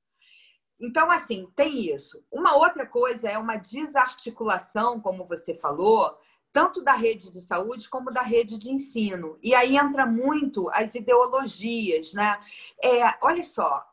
Então, 0.80 1.10
assim, 1.10 1.48
tem 1.54 1.92
isso. 1.94 2.24
Uma 2.30 2.56
outra 2.56 2.86
coisa 2.86 3.28
é 3.28 3.38
uma 3.38 3.56
desarticulação, 3.56 5.00
como 5.00 5.26
você 5.26 5.56
falou, 5.56 6.18
tanto 6.52 6.82
da 6.82 6.94
rede 6.94 7.30
de 7.30 7.40
saúde 7.40 7.88
como 7.88 8.12
da 8.12 8.22
rede 8.22 8.58
de 8.58 8.70
ensino. 8.70 9.38
E 9.42 9.54
aí 9.54 9.76
entra 9.76 10.06
muito 10.06 10.70
as 10.70 10.94
ideologias, 10.94 12.12
né? 12.12 12.40
É, 12.82 13.02
olha 13.22 13.42
só, 13.42 13.84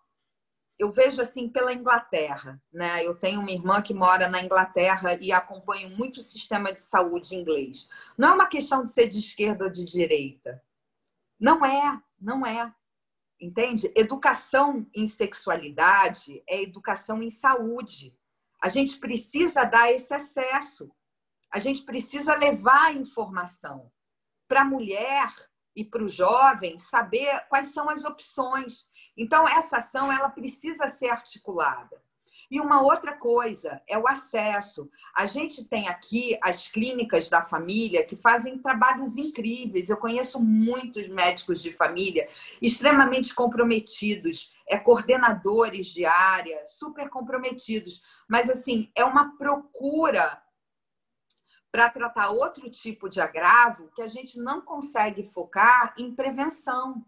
eu 0.82 0.92
vejo 0.92 1.22
assim 1.22 1.48
pela 1.48 1.72
Inglaterra, 1.72 2.60
né? 2.74 3.06
Eu 3.06 3.14
tenho 3.14 3.40
uma 3.40 3.52
irmã 3.52 3.84
que 3.84 3.94
mora 3.94 4.28
na 4.28 4.42
Inglaterra 4.42 5.14
e 5.22 5.32
acompanho 5.32 5.96
muito 5.96 6.18
o 6.18 6.24
sistema 6.24 6.74
de 6.74 6.80
saúde 6.80 7.36
inglês. 7.36 7.88
Não 8.18 8.30
é 8.30 8.34
uma 8.34 8.48
questão 8.48 8.84
de 8.84 8.90
ser 8.90 9.08
de 9.08 9.20
esquerda 9.20 9.66
ou 9.66 9.70
de 9.70 9.86
direita. 9.86 10.60
Não 11.40 11.64
é, 11.64 12.02
não 12.20 12.44
é. 12.44 12.74
Entende? 13.40 13.92
Educação 13.96 14.84
em 14.92 15.06
sexualidade 15.06 16.42
é 16.50 16.64
educação 16.64 17.22
em 17.22 17.30
saúde. 17.30 18.18
A 18.60 18.68
gente 18.68 18.98
precisa 18.98 19.64
dar 19.64 19.92
esse 19.92 20.12
acesso. 20.16 20.92
A 21.52 21.60
gente 21.60 21.84
precisa 21.84 22.34
levar 22.34 22.88
a 22.88 22.94
informação 22.94 23.92
para 24.48 24.62
a 24.62 24.66
mulher 24.66 25.32
e 25.76 25.84
para 25.84 26.04
o 26.04 26.10
jovem 26.10 26.78
saber 26.78 27.46
quais 27.50 27.74
são 27.74 27.90
as 27.90 28.04
opções. 28.04 28.86
Então, 29.18 29.48
essa 29.48 29.78
ação 29.78 30.12
ela 30.12 30.30
precisa 30.30 30.88
ser 30.88 31.10
articulada. 31.10 32.02
E 32.52 32.60
uma 32.60 32.82
outra 32.82 33.14
coisa 33.14 33.82
é 33.88 33.98
o 33.98 34.06
acesso. 34.06 34.90
A 35.16 35.26
gente 35.26 35.64
tem 35.64 35.88
aqui 35.88 36.38
as 36.42 36.68
clínicas 36.68 37.30
da 37.30 37.46
família 37.46 38.06
que 38.06 38.18
fazem 38.18 38.58
trabalhos 38.58 39.16
incríveis. 39.16 39.90
Eu 39.90 39.96
conheço 39.96 40.44
muitos 40.44 41.08
médicos 41.08 41.62
de 41.62 41.72
família 41.72 42.28
extremamente 42.62 43.34
comprometidos, 43.34 44.54
é 44.68 44.78
coordenadores 44.78 45.88
de 45.88 46.04
área, 46.04 46.66
super 46.66 47.10
comprometidos. 47.10 48.02
Mas 48.28 48.50
assim, 48.50 48.92
é 48.96 49.06
uma 49.06 49.38
procura 49.38 50.38
para 51.72 51.90
tratar 51.90 52.30
outro 52.32 52.70
tipo 52.70 53.08
de 53.08 53.22
agravo 53.22 53.90
que 53.96 54.02
a 54.02 54.08
gente 54.08 54.40
não 54.40 54.62
consegue 54.62 55.24
focar 55.24 55.94
em 55.98 56.14
prevenção. 56.14 57.06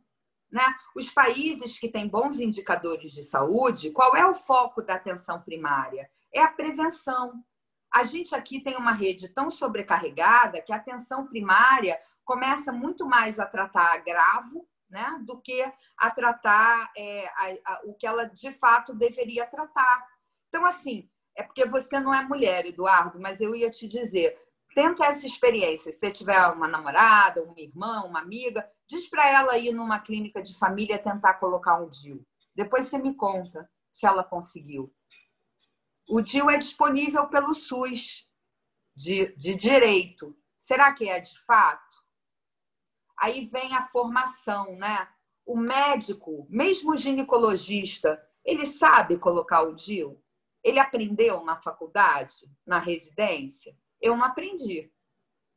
Né? 0.52 0.64
Os 0.96 1.10
países 1.10 1.78
que 1.78 1.90
têm 1.90 2.08
bons 2.08 2.40
indicadores 2.40 3.12
de 3.12 3.24
saúde, 3.24 3.92
qual 3.92 4.16
é 4.16 4.26
o 4.26 4.36
foco 4.36 4.82
da 4.82 4.96
atenção 4.96 5.42
primária? 5.42 6.10
É 6.34 6.42
a 6.42 6.48
prevenção. 6.48 7.44
A 7.94 8.04
gente 8.04 8.34
aqui 8.34 8.60
tem 8.60 8.78
uma 8.78 8.94
rede 8.94 9.28
tão 9.30 9.52
sobrecarregada 9.52 10.62
que 10.62 10.72
a 10.72 10.78
atenção 10.78 11.28
primária 11.28 12.00
começa 12.24 12.72
muito 12.72 13.06
mais 13.06 13.40
a 13.40 13.46
tratar 13.46 13.94
agravo 13.94 14.68
né, 14.90 15.20
do 15.26 15.42
que 15.42 15.62
a 15.98 16.10
tratar 16.12 16.92
é, 16.96 17.28
a, 17.28 17.74
a, 17.74 17.82
o 17.86 17.96
que 17.96 18.06
ela 18.06 18.26
de 18.26 18.52
fato 18.54 18.94
deveria 18.94 19.46
tratar. 19.46 20.08
Então, 20.48 20.66
assim, 20.66 21.10
é 21.36 21.42
porque 21.42 21.66
você 21.66 22.00
não 22.00 22.14
é 22.14 22.22
mulher, 22.22 22.66
Eduardo, 22.66 23.20
mas 23.20 23.42
eu 23.42 23.56
ia 23.56 23.72
te 23.72 23.88
dizer: 23.88 24.38
tenta 24.74 25.06
essa 25.06 25.26
experiência. 25.26 25.92
Se 25.92 26.00
você 26.00 26.12
tiver 26.12 26.40
uma 26.48 26.68
namorada, 26.68 27.44
uma 27.44 27.60
irmã, 27.60 28.04
uma 28.04 28.20
amiga, 28.20 28.70
diz 28.88 29.08
para 29.08 29.30
ela 29.30 29.58
ir 29.58 29.74
numa 29.74 30.00
clínica 30.00 30.42
de 30.42 30.58
família 30.58 31.00
tentar 31.00 31.36
colocar 31.36 31.82
um 31.82 31.90
DIU. 31.90 32.26
Depois 32.56 32.88
você 32.88 32.98
me 32.98 33.16
conta 33.16 33.70
se 33.92 34.06
ela 34.06 34.24
conseguiu. 34.24 34.94
O 36.10 36.22
DIU 36.22 36.50
é 36.50 36.58
disponível 36.58 37.28
pelo 37.28 37.54
SUS, 37.54 38.28
de, 38.96 39.36
de 39.36 39.56
direito. 39.56 40.38
Será 40.58 40.94
que 40.94 41.10
é 41.10 41.20
de 41.20 41.38
fato? 41.46 42.04
Aí 43.20 43.46
vem 43.46 43.76
a 43.76 43.84
formação, 43.84 44.76
né? 44.78 45.08
O 45.46 45.58
médico, 45.58 46.48
mesmo 46.50 46.94
o 46.94 46.98
ginecologista, 46.98 48.22
ele 48.46 48.66
sabe 48.66 49.18
colocar 49.18 49.64
o 49.64 49.74
DIU? 49.74 50.22
Ele 50.64 50.80
aprendeu 50.80 51.44
na 51.44 51.62
faculdade, 51.62 52.50
na 52.66 52.80
residência? 52.80 53.78
Eu 54.04 54.18
não 54.18 54.26
aprendi. 54.26 54.92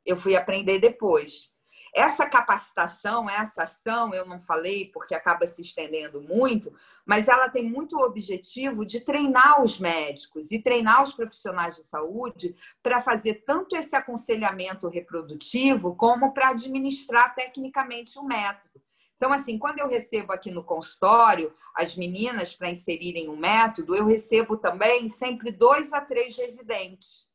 Eu 0.05 0.16
fui 0.16 0.36
aprender 0.36 0.78
depois. 0.78 1.51
Essa 1.92 2.26
capacitação, 2.26 3.28
essa 3.28 3.62
ação, 3.62 4.14
eu 4.14 4.26
não 4.26 4.38
falei 4.38 4.90
porque 4.92 5.14
acaba 5.14 5.47
se 5.47 5.62
estendendo 5.62 6.20
muito, 6.20 6.72
mas 7.07 7.26
ela 7.26 7.49
tem 7.49 7.64
muito 7.64 7.97
o 7.97 8.05
objetivo 8.05 8.84
de 8.84 9.01
treinar 9.01 9.62
os 9.62 9.80
médicos 9.80 10.53
e 10.53 10.62
treinar 10.62 11.03
os 11.03 11.12
profissionais 11.12 11.76
de 11.76 11.84
saúde 11.84 12.55
para 12.82 13.01
fazer 13.01 13.42
tanto 13.47 13.74
esse 13.76 13.97
aconselhamento 13.97 14.88
reprodutivo 14.88 15.97
como 15.97 16.34
para 16.34 16.51
administrar 16.51 17.34
tecnicamente 17.34 18.18
o 18.18 18.24
método. 18.24 18.82
Então, 19.16 19.32
assim, 19.32 19.59
quando 19.59 19.78
eu 19.78 19.88
recebo 19.88 20.32
aqui 20.34 20.51
no 20.51 20.62
consultório 20.62 21.53
as 21.74 21.97
meninas 21.97 22.55
para 22.55 22.70
inserirem 22.70 23.30
o 23.30 23.36
método, 23.36 23.97
eu 23.97 24.05
recebo 24.05 24.59
também 24.59 25.09
sempre 25.09 25.51
dois 25.51 25.94
a 25.94 26.01
três 26.03 26.36
residentes 26.36 27.26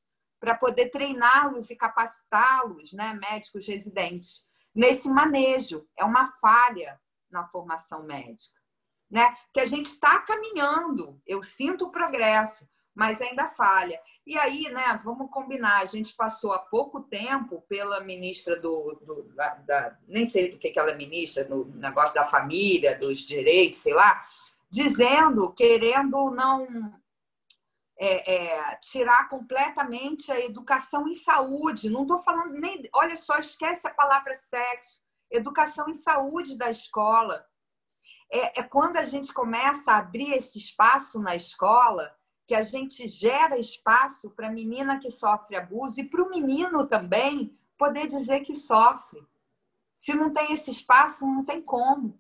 para 0.42 0.56
poder 0.56 0.90
treiná-los 0.90 1.70
e 1.70 1.76
capacitá-los, 1.76 2.92
né, 2.94 3.18
médicos 3.22 3.68
residentes, 3.68 4.44
nesse 4.74 5.08
manejo. 5.08 5.88
É 5.96 6.04
uma 6.04 6.26
falha 6.26 7.00
na 7.30 7.46
formação 7.46 8.04
médica, 8.04 8.60
né? 9.10 9.34
Que 9.54 9.60
a 9.60 9.66
gente 9.66 9.86
está 9.86 10.20
caminhando, 10.20 11.22
eu 11.28 11.44
sinto 11.44 11.86
o 11.86 11.92
progresso, 11.92 12.68
mas 12.94 13.22
ainda 13.22 13.48
falha. 13.48 14.02
E 14.26 14.38
aí, 14.38 14.64
né, 14.70 15.00
vamos 15.04 15.30
combinar, 15.30 15.80
a 15.82 15.86
gente 15.86 16.14
passou 16.16 16.52
há 16.52 16.60
pouco 16.60 17.02
tempo 17.02 17.64
pela 17.70 18.02
ministra 18.02 18.60
do, 18.60 19.00
do 19.06 19.24
da, 19.36 19.56
da, 19.56 19.98
nem 20.08 20.26
sei 20.26 20.52
do 20.52 20.58
que, 20.58 20.72
que 20.72 20.80
ela 20.80 20.92
é 20.92 20.98
ministra, 20.98 21.48
no 21.48 21.66
negócio 21.66 22.16
da 22.16 22.26
família, 22.26 22.98
dos 22.98 23.20
direitos, 23.20 23.80
sei 23.80 23.94
lá, 23.94 24.26
dizendo, 24.70 25.54
querendo 25.54 26.32
não 26.32 27.00
é, 28.04 28.34
é, 28.34 28.76
tirar 28.78 29.30
completamente 29.30 30.32
a 30.32 30.44
educação 30.44 31.08
em 31.08 31.14
saúde. 31.14 31.88
Não 31.88 32.02
estou 32.02 32.18
falando 32.18 32.60
nem. 32.60 32.82
Olha 32.96 33.16
só, 33.16 33.38
esquece 33.38 33.88
a 33.88 33.94
palavra 33.94 34.34
sexo. 34.34 35.00
Educação 35.30 35.88
em 35.88 35.94
saúde 35.94 36.58
da 36.58 36.72
escola. 36.72 37.46
É, 38.32 38.62
é 38.62 38.64
quando 38.64 38.98
a 38.98 39.06
gente 39.06 39.32
começa 39.32 39.92
a 39.92 40.00
abrir 40.00 40.34
esse 40.34 40.58
espaço 40.58 41.20
na 41.20 41.36
escola 41.36 42.12
que 42.48 42.56
a 42.56 42.64
gente 42.64 43.08
gera 43.08 43.60
espaço 43.60 44.32
para 44.32 44.48
a 44.48 44.52
menina 44.52 45.00
que 45.00 45.12
sofre 45.12 45.56
abuso 45.56 46.02
e 46.02 46.10
para 46.10 46.24
o 46.24 46.30
menino 46.30 46.88
também 46.88 47.56
poder 47.78 48.08
dizer 48.08 48.40
que 48.40 48.56
sofre. 48.56 49.24
Se 49.96 50.16
não 50.16 50.34
tem 50.34 50.54
esse 50.54 50.72
espaço, 50.72 51.24
não 51.24 51.46
tem 51.46 51.62
como. 51.62 52.20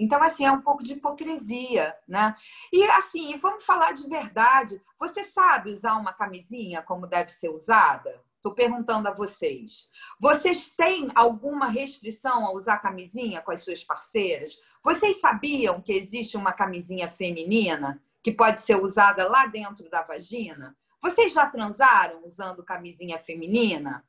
Então, 0.00 0.22
assim, 0.22 0.46
é 0.46 0.50
um 0.50 0.62
pouco 0.62 0.82
de 0.82 0.94
hipocrisia, 0.94 1.94
né? 2.08 2.34
E, 2.72 2.82
assim, 2.92 3.36
vamos 3.36 3.64
falar 3.64 3.92
de 3.92 4.08
verdade. 4.08 4.80
Você 4.98 5.22
sabe 5.24 5.70
usar 5.70 5.96
uma 5.96 6.14
camisinha 6.14 6.80
como 6.80 7.06
deve 7.06 7.30
ser 7.30 7.50
usada? 7.50 8.18
Estou 8.36 8.54
perguntando 8.54 9.06
a 9.06 9.12
vocês. 9.12 9.90
Vocês 10.18 10.68
têm 10.68 11.08
alguma 11.14 11.66
restrição 11.66 12.46
a 12.46 12.52
usar 12.54 12.78
camisinha 12.78 13.42
com 13.42 13.52
as 13.52 13.62
suas 13.62 13.84
parceiras? 13.84 14.56
Vocês 14.82 15.20
sabiam 15.20 15.82
que 15.82 15.92
existe 15.92 16.34
uma 16.38 16.54
camisinha 16.54 17.10
feminina 17.10 18.02
que 18.22 18.32
pode 18.32 18.62
ser 18.62 18.76
usada 18.82 19.28
lá 19.28 19.44
dentro 19.44 19.90
da 19.90 20.00
vagina? 20.00 20.74
Vocês 21.02 21.34
já 21.34 21.44
transaram 21.44 22.24
usando 22.24 22.64
camisinha 22.64 23.18
feminina? 23.18 24.02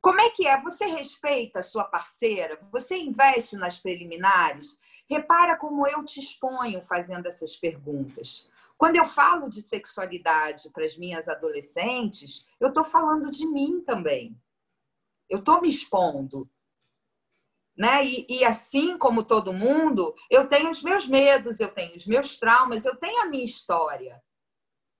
Como 0.00 0.20
é 0.20 0.30
que 0.30 0.46
é? 0.46 0.60
Você 0.60 0.86
respeita 0.86 1.60
a 1.60 1.62
sua 1.62 1.84
parceira? 1.84 2.58
Você 2.70 2.96
investe 2.96 3.56
nas 3.56 3.78
preliminares? 3.78 4.78
Repara 5.08 5.56
como 5.56 5.86
eu 5.86 6.04
te 6.04 6.20
exponho 6.20 6.80
fazendo 6.82 7.26
essas 7.26 7.56
perguntas. 7.56 8.48
Quando 8.76 8.96
eu 8.96 9.04
falo 9.04 9.48
de 9.48 9.62
sexualidade 9.62 10.70
para 10.70 10.84
as 10.84 10.96
minhas 10.96 11.28
adolescentes, 11.28 12.46
eu 12.60 12.68
estou 12.68 12.84
falando 12.84 13.30
de 13.30 13.46
mim 13.46 13.80
também. 13.80 14.38
Eu 15.30 15.38
estou 15.38 15.60
me 15.60 15.68
expondo. 15.68 16.48
Né? 17.76 18.04
E, 18.04 18.26
e, 18.28 18.44
assim 18.44 18.96
como 18.96 19.24
todo 19.24 19.52
mundo, 19.52 20.14
eu 20.30 20.48
tenho 20.48 20.70
os 20.70 20.82
meus 20.82 21.06
medos, 21.06 21.60
eu 21.60 21.72
tenho 21.72 21.94
os 21.94 22.06
meus 22.06 22.36
traumas, 22.36 22.84
eu 22.84 22.96
tenho 22.96 23.22
a 23.22 23.26
minha 23.26 23.44
história. 23.44 24.22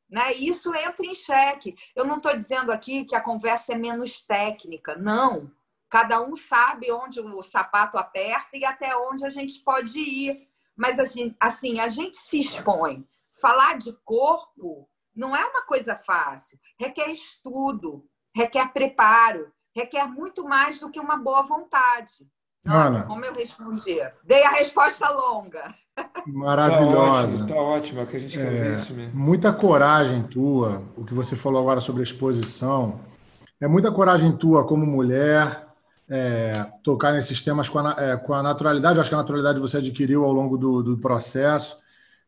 Né? 0.08 0.34
E 0.36 0.48
isso 0.48 0.74
entra 0.74 1.04
em 1.04 1.14
xeque. 1.14 1.74
Eu 1.94 2.04
não 2.04 2.16
estou 2.16 2.36
dizendo 2.36 2.70
aqui 2.70 3.04
que 3.04 3.16
a 3.16 3.20
conversa 3.20 3.72
é 3.72 3.76
menos 3.76 4.20
técnica, 4.20 4.94
não. 4.96 5.50
Cada 5.88 6.20
um 6.20 6.36
sabe 6.36 6.90
onde 6.92 7.20
o 7.20 7.42
sapato 7.42 7.96
aperta 7.96 8.56
e 8.56 8.64
até 8.64 8.96
onde 8.96 9.24
a 9.24 9.30
gente 9.30 9.60
pode 9.60 9.98
ir. 9.98 10.48
Mas 10.76 10.98
assim, 10.98 11.80
a 11.80 11.88
gente 11.88 12.16
se 12.16 12.38
expõe. 12.38 13.06
Falar 13.40 13.78
de 13.78 13.92
corpo 14.04 14.88
não 15.14 15.34
é 15.34 15.44
uma 15.44 15.62
coisa 15.62 15.96
fácil. 15.96 16.58
Requer 16.78 17.10
estudo, 17.10 18.08
requer 18.34 18.72
preparo, 18.72 19.52
requer 19.74 20.06
muito 20.06 20.44
mais 20.44 20.78
do 20.78 20.90
que 20.90 21.00
uma 21.00 21.16
boa 21.16 21.42
vontade. 21.42 22.30
Nossa, 22.64 22.88
Ana, 22.88 23.06
como 23.06 23.24
eu 23.24 23.32
respondi? 23.32 23.96
Dei 24.24 24.42
a 24.42 24.50
resposta 24.50 25.08
longa. 25.08 25.74
Maravilhosa. 26.26 27.42
Está 27.42 27.54
ótimo, 27.54 28.00
é 28.00 28.02
o 28.02 28.06
que 28.06 28.16
a 28.16 28.20
gente 28.20 28.36
quer 28.36 28.50
ver 28.50 28.76
isso 28.76 28.94
mesmo. 28.94 29.18
Muita 29.18 29.52
coragem 29.52 30.22
tua, 30.24 30.82
o 30.96 31.04
que 31.04 31.14
você 31.14 31.36
falou 31.36 31.60
agora 31.60 31.80
sobre 31.80 32.00
a 32.00 32.04
exposição. 32.04 33.00
É 33.60 33.66
muita 33.66 33.90
coragem 33.90 34.32
tua 34.32 34.66
como 34.66 34.84
mulher 34.84 35.66
é, 36.08 36.66
tocar 36.82 37.12
nesses 37.12 37.40
temas 37.42 37.68
com 37.68 37.78
a, 37.78 37.94
é, 37.98 38.16
com 38.16 38.34
a 38.34 38.42
naturalidade. 38.42 38.96
Eu 38.96 39.00
acho 39.00 39.10
que 39.10 39.14
a 39.14 39.18
naturalidade 39.18 39.60
você 39.60 39.78
adquiriu 39.78 40.24
ao 40.24 40.32
longo 40.32 40.56
do, 40.56 40.82
do 40.82 40.98
processo, 40.98 41.78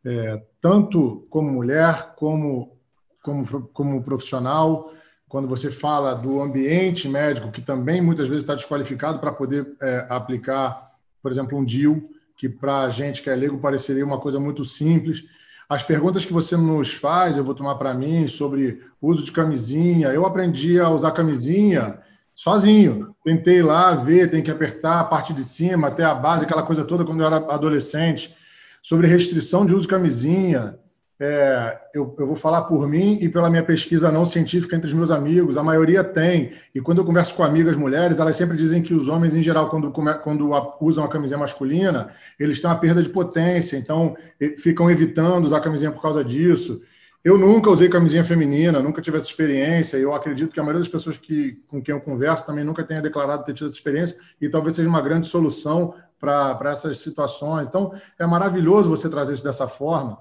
é, 0.04 0.42
tanto 0.60 1.26
como 1.28 1.50
mulher, 1.50 2.14
como, 2.16 2.76
como, 3.22 3.68
como 3.72 4.02
profissional. 4.02 4.92
Quando 5.28 5.46
você 5.46 5.70
fala 5.70 6.14
do 6.14 6.40
ambiente 6.40 7.08
médico, 7.08 7.50
que 7.50 7.60
também 7.60 8.00
muitas 8.00 8.28
vezes 8.28 8.42
está 8.42 8.54
desqualificado 8.54 9.18
para 9.18 9.32
poder 9.32 9.66
é, 9.82 10.06
aplicar, 10.08 10.92
por 11.22 11.30
exemplo, 11.30 11.58
um 11.58 11.64
DIL, 11.64 12.08
que 12.38 12.48
para 12.48 12.82
a 12.82 12.88
gente 12.88 13.20
que 13.20 13.28
é 13.28 13.34
leigo 13.34 13.58
pareceria 13.58 14.06
uma 14.06 14.18
coisa 14.18 14.38
muito 14.38 14.64
simples. 14.64 15.24
As 15.68 15.82
perguntas 15.82 16.24
que 16.24 16.32
você 16.32 16.56
nos 16.56 16.94
faz, 16.94 17.36
eu 17.36 17.42
vou 17.42 17.54
tomar 17.54 17.74
para 17.74 17.92
mim, 17.92 18.28
sobre 18.28 18.80
uso 19.02 19.24
de 19.24 19.32
camisinha. 19.32 20.08
Eu 20.08 20.24
aprendi 20.24 20.78
a 20.78 20.88
usar 20.88 21.10
camisinha 21.10 21.98
sozinho. 22.32 23.12
Tentei 23.24 23.60
lá 23.60 23.92
ver, 23.92 24.30
tem 24.30 24.40
que 24.40 24.52
apertar 24.52 25.00
a 25.00 25.04
parte 25.04 25.34
de 25.34 25.42
cima 25.42 25.88
até 25.88 26.04
a 26.04 26.14
base, 26.14 26.44
aquela 26.44 26.62
coisa 26.62 26.84
toda, 26.84 27.04
quando 27.04 27.20
eu 27.20 27.26
era 27.26 27.38
adolescente. 27.52 28.32
Sobre 28.80 29.08
restrição 29.08 29.66
de 29.66 29.74
uso 29.74 29.82
de 29.82 29.88
camisinha. 29.88 30.78
É, 31.20 31.80
eu, 31.92 32.14
eu, 32.16 32.26
vou 32.28 32.36
falar 32.36 32.62
por 32.62 32.86
mim 32.88 33.18
e 33.20 33.28
pela 33.28 33.50
minha 33.50 33.64
pesquisa 33.64 34.10
não 34.10 34.24
científica 34.24 34.76
entre 34.76 34.86
os 34.86 34.94
meus 34.94 35.10
amigos, 35.10 35.56
a 35.56 35.64
maioria 35.64 36.04
tem. 36.04 36.52
E 36.72 36.80
quando 36.80 36.98
eu 36.98 37.04
converso 37.04 37.34
com 37.34 37.42
amigas 37.42 37.76
mulheres, 37.76 38.20
elas 38.20 38.36
sempre 38.36 38.56
dizem 38.56 38.82
que 38.82 38.94
os 38.94 39.08
homens, 39.08 39.34
em 39.34 39.42
geral, 39.42 39.68
quando, 39.68 39.90
quando 39.90 40.50
usam 40.80 41.04
a 41.04 41.08
camisinha 41.08 41.38
masculina, 41.38 42.10
eles 42.38 42.60
têm 42.60 42.70
uma 42.70 42.78
perda 42.78 43.02
de 43.02 43.08
potência, 43.08 43.76
então 43.76 44.16
ficam 44.58 44.88
evitando 44.88 45.44
usar 45.44 45.56
a 45.56 45.60
camisinha 45.60 45.90
por 45.90 46.00
causa 46.00 46.22
disso. 46.22 46.80
Eu 47.24 47.36
nunca 47.36 47.68
usei 47.68 47.88
camisinha 47.88 48.22
feminina, 48.22 48.80
nunca 48.80 49.02
tive 49.02 49.16
essa 49.16 49.26
experiência. 49.26 49.96
Eu 49.96 50.14
acredito 50.14 50.52
que 50.52 50.60
a 50.60 50.62
maioria 50.62 50.80
das 50.80 50.88
pessoas 50.88 51.16
que, 51.16 51.60
com 51.66 51.82
quem 51.82 51.92
eu 51.92 52.00
converso 52.00 52.46
também 52.46 52.62
nunca 52.64 52.84
tenha 52.84 53.02
declarado 53.02 53.44
ter 53.44 53.54
tido 53.54 53.66
essa 53.66 53.74
experiência 53.74 54.16
e 54.40 54.48
talvez 54.48 54.76
seja 54.76 54.88
uma 54.88 55.02
grande 55.02 55.26
solução 55.26 55.94
para 56.20 56.58
essas 56.66 56.98
situações. 56.98 57.66
Então, 57.66 57.92
é 58.18 58.26
maravilhoso 58.26 58.88
você 58.88 59.08
trazer 59.10 59.34
isso 59.34 59.42
dessa 59.42 59.66
forma. 59.66 60.16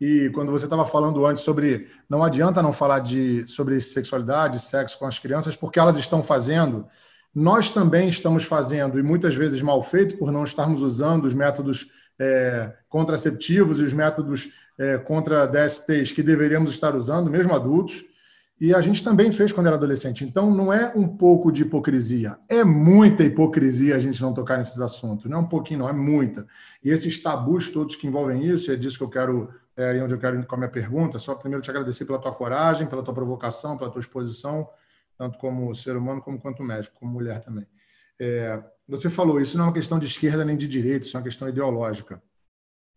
E 0.00 0.30
quando 0.34 0.50
você 0.50 0.64
estava 0.64 0.84
falando 0.84 1.24
antes 1.24 1.44
sobre 1.44 1.88
não 2.08 2.22
adianta 2.22 2.62
não 2.62 2.72
falar 2.72 2.98
de, 2.98 3.46
sobre 3.48 3.80
sexualidade, 3.80 4.60
sexo 4.60 4.98
com 4.98 5.06
as 5.06 5.18
crianças, 5.18 5.56
porque 5.56 5.78
elas 5.78 5.96
estão 5.96 6.22
fazendo, 6.22 6.86
nós 7.34 7.70
também 7.70 8.08
estamos 8.08 8.44
fazendo, 8.44 8.98
e 8.98 9.02
muitas 9.02 9.34
vezes 9.34 9.60
mal 9.62 9.82
feito, 9.82 10.16
por 10.16 10.30
não 10.30 10.44
estarmos 10.44 10.82
usando 10.82 11.24
os 11.24 11.34
métodos 11.34 11.88
é, 12.18 12.72
contraceptivos 12.88 13.78
e 13.78 13.82
os 13.82 13.92
métodos 13.92 14.50
é, 14.78 14.98
contra 14.98 15.46
DSTs 15.46 16.12
que 16.12 16.22
deveríamos 16.22 16.70
estar 16.70 16.94
usando, 16.94 17.30
mesmo 17.30 17.52
adultos. 17.52 18.04
E 18.60 18.72
a 18.72 18.80
gente 18.80 19.02
também 19.02 19.32
fez 19.32 19.50
quando 19.50 19.66
era 19.66 19.74
adolescente. 19.74 20.24
Então, 20.24 20.48
não 20.48 20.72
é 20.72 20.92
um 20.94 21.08
pouco 21.08 21.50
de 21.50 21.62
hipocrisia, 21.62 22.38
é 22.48 22.62
muita 22.62 23.24
hipocrisia 23.24 23.96
a 23.96 23.98
gente 23.98 24.22
não 24.22 24.32
tocar 24.32 24.58
nesses 24.58 24.80
assuntos. 24.80 25.28
Não 25.28 25.38
é 25.38 25.40
um 25.40 25.48
pouquinho, 25.48 25.80
não, 25.80 25.88
é 25.88 25.92
muita. 25.92 26.46
E 26.82 26.90
esses 26.90 27.20
tabus 27.20 27.68
todos 27.68 27.96
que 27.96 28.06
envolvem 28.06 28.46
isso, 28.46 28.70
é 28.70 28.76
disso 28.76 28.96
que 28.96 29.04
eu 29.04 29.10
quero 29.10 29.50
é 29.76 29.90
aí 29.90 30.00
onde 30.00 30.14
eu 30.14 30.18
quero 30.18 30.38
ir 30.38 30.46
com 30.46 30.54
a 30.54 30.58
minha 30.58 30.70
pergunta. 30.70 31.18
Só 31.18 31.34
primeiro 31.34 31.62
te 31.62 31.70
agradecer 31.70 32.04
pela 32.04 32.18
tua 32.18 32.32
coragem, 32.32 32.86
pela 32.86 33.02
tua 33.02 33.14
provocação, 33.14 33.76
pela 33.76 33.90
tua 33.90 34.00
exposição, 34.00 34.68
tanto 35.18 35.38
como 35.38 35.74
ser 35.74 35.96
humano 35.96 36.20
como 36.20 36.40
quanto 36.40 36.62
médico, 36.62 36.98
como 36.98 37.12
mulher 37.12 37.40
também. 37.40 37.66
É, 38.20 38.62
você 38.88 39.10
falou, 39.10 39.40
isso 39.40 39.56
não 39.56 39.64
é 39.64 39.68
uma 39.68 39.74
questão 39.74 39.98
de 39.98 40.06
esquerda 40.06 40.44
nem 40.44 40.56
de 40.56 40.68
direita, 40.68 41.06
isso 41.06 41.16
é 41.16 41.18
uma 41.18 41.24
questão 41.24 41.48
ideológica. 41.48 42.22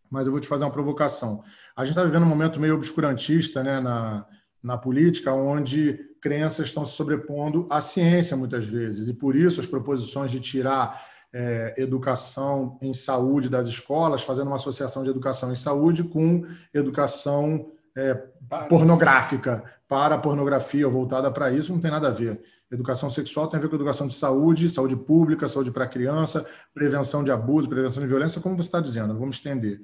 Mas 0.10 0.26
eu 0.26 0.32
vou 0.32 0.40
te 0.40 0.48
fazer 0.48 0.64
uma 0.64 0.72
provocação. 0.72 1.44
A 1.76 1.84
gente 1.84 1.92
está 1.92 2.04
vivendo 2.04 2.24
um 2.24 2.30
momento 2.30 2.60
meio 2.60 2.76
obscurantista 2.76 3.64
né, 3.64 3.80
na, 3.80 4.26
na 4.62 4.78
política, 4.78 5.34
onde 5.34 6.00
crenças 6.22 6.68
estão 6.68 6.86
se 6.86 6.94
sobrepondo 6.94 7.68
à 7.70 7.82
ciência 7.82 8.38
muitas 8.38 8.66
vezes, 8.66 9.08
e 9.08 9.14
por 9.14 9.36
isso 9.36 9.60
as 9.60 9.68
proposições 9.68 10.32
de 10.32 10.40
tirar 10.40 11.06
é, 11.34 11.74
educação 11.78 12.78
em 12.82 12.94
saúde 12.94 13.50
das 13.50 13.68
escolas, 13.68 14.24
fazendo 14.24 14.48
uma 14.48 14.56
associação 14.56 15.04
de 15.04 15.10
educação 15.10 15.52
em 15.52 15.56
saúde 15.56 16.04
com 16.04 16.46
educação 16.74 17.72
é, 17.96 18.14
pornográfica, 18.70 19.64
para 19.88 20.18
pornografia 20.18 20.86
ou 20.86 20.92
voltada 20.92 21.32
para 21.32 21.52
isso, 21.52 21.72
não 21.72 21.80
tem 21.80 21.92
nada 21.92 22.10
a 22.10 22.12
ver. 22.12 22.42
Educação 22.70 23.10
sexual 23.10 23.48
tem 23.48 23.58
a 23.58 23.62
ver 23.62 23.70
com 23.70 23.76
educação 23.76 24.08
de 24.08 24.14
saúde, 24.14 24.70
saúde 24.70 24.96
pública, 24.96 25.48
saúde 25.48 25.72
para 25.72 25.88
criança, 25.88 26.46
prevenção 26.74 27.24
de 27.24 27.32
abuso, 27.32 27.70
prevenção 27.70 28.04
de 28.04 28.10
violência, 28.10 28.42
como 28.42 28.56
você 28.56 28.68
está 28.68 28.82
dizendo, 28.82 29.18
vamos 29.18 29.38
estender. 29.38 29.80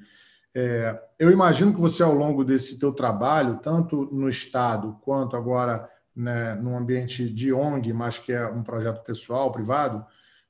É, 0.56 1.02
eu 1.18 1.32
imagino 1.32 1.74
que 1.74 1.80
você, 1.80 2.04
ao 2.04 2.14
longo 2.14 2.44
desse 2.44 2.78
teu 2.78 2.92
trabalho, 2.92 3.60
tanto 3.64 4.10
no 4.12 4.30
Estado 4.30 4.98
quanto 5.02 5.36
agora 5.36 5.90
né, 6.16 6.56
no 6.56 6.78
ambiente 6.78 7.28
de 7.28 7.52
ONG, 7.52 7.92
mas 7.92 8.20
que 8.20 8.32
é 8.32 8.46
um 8.46 8.62
projeto 8.62 9.04
pessoal, 9.04 9.52
privado, 9.52 10.06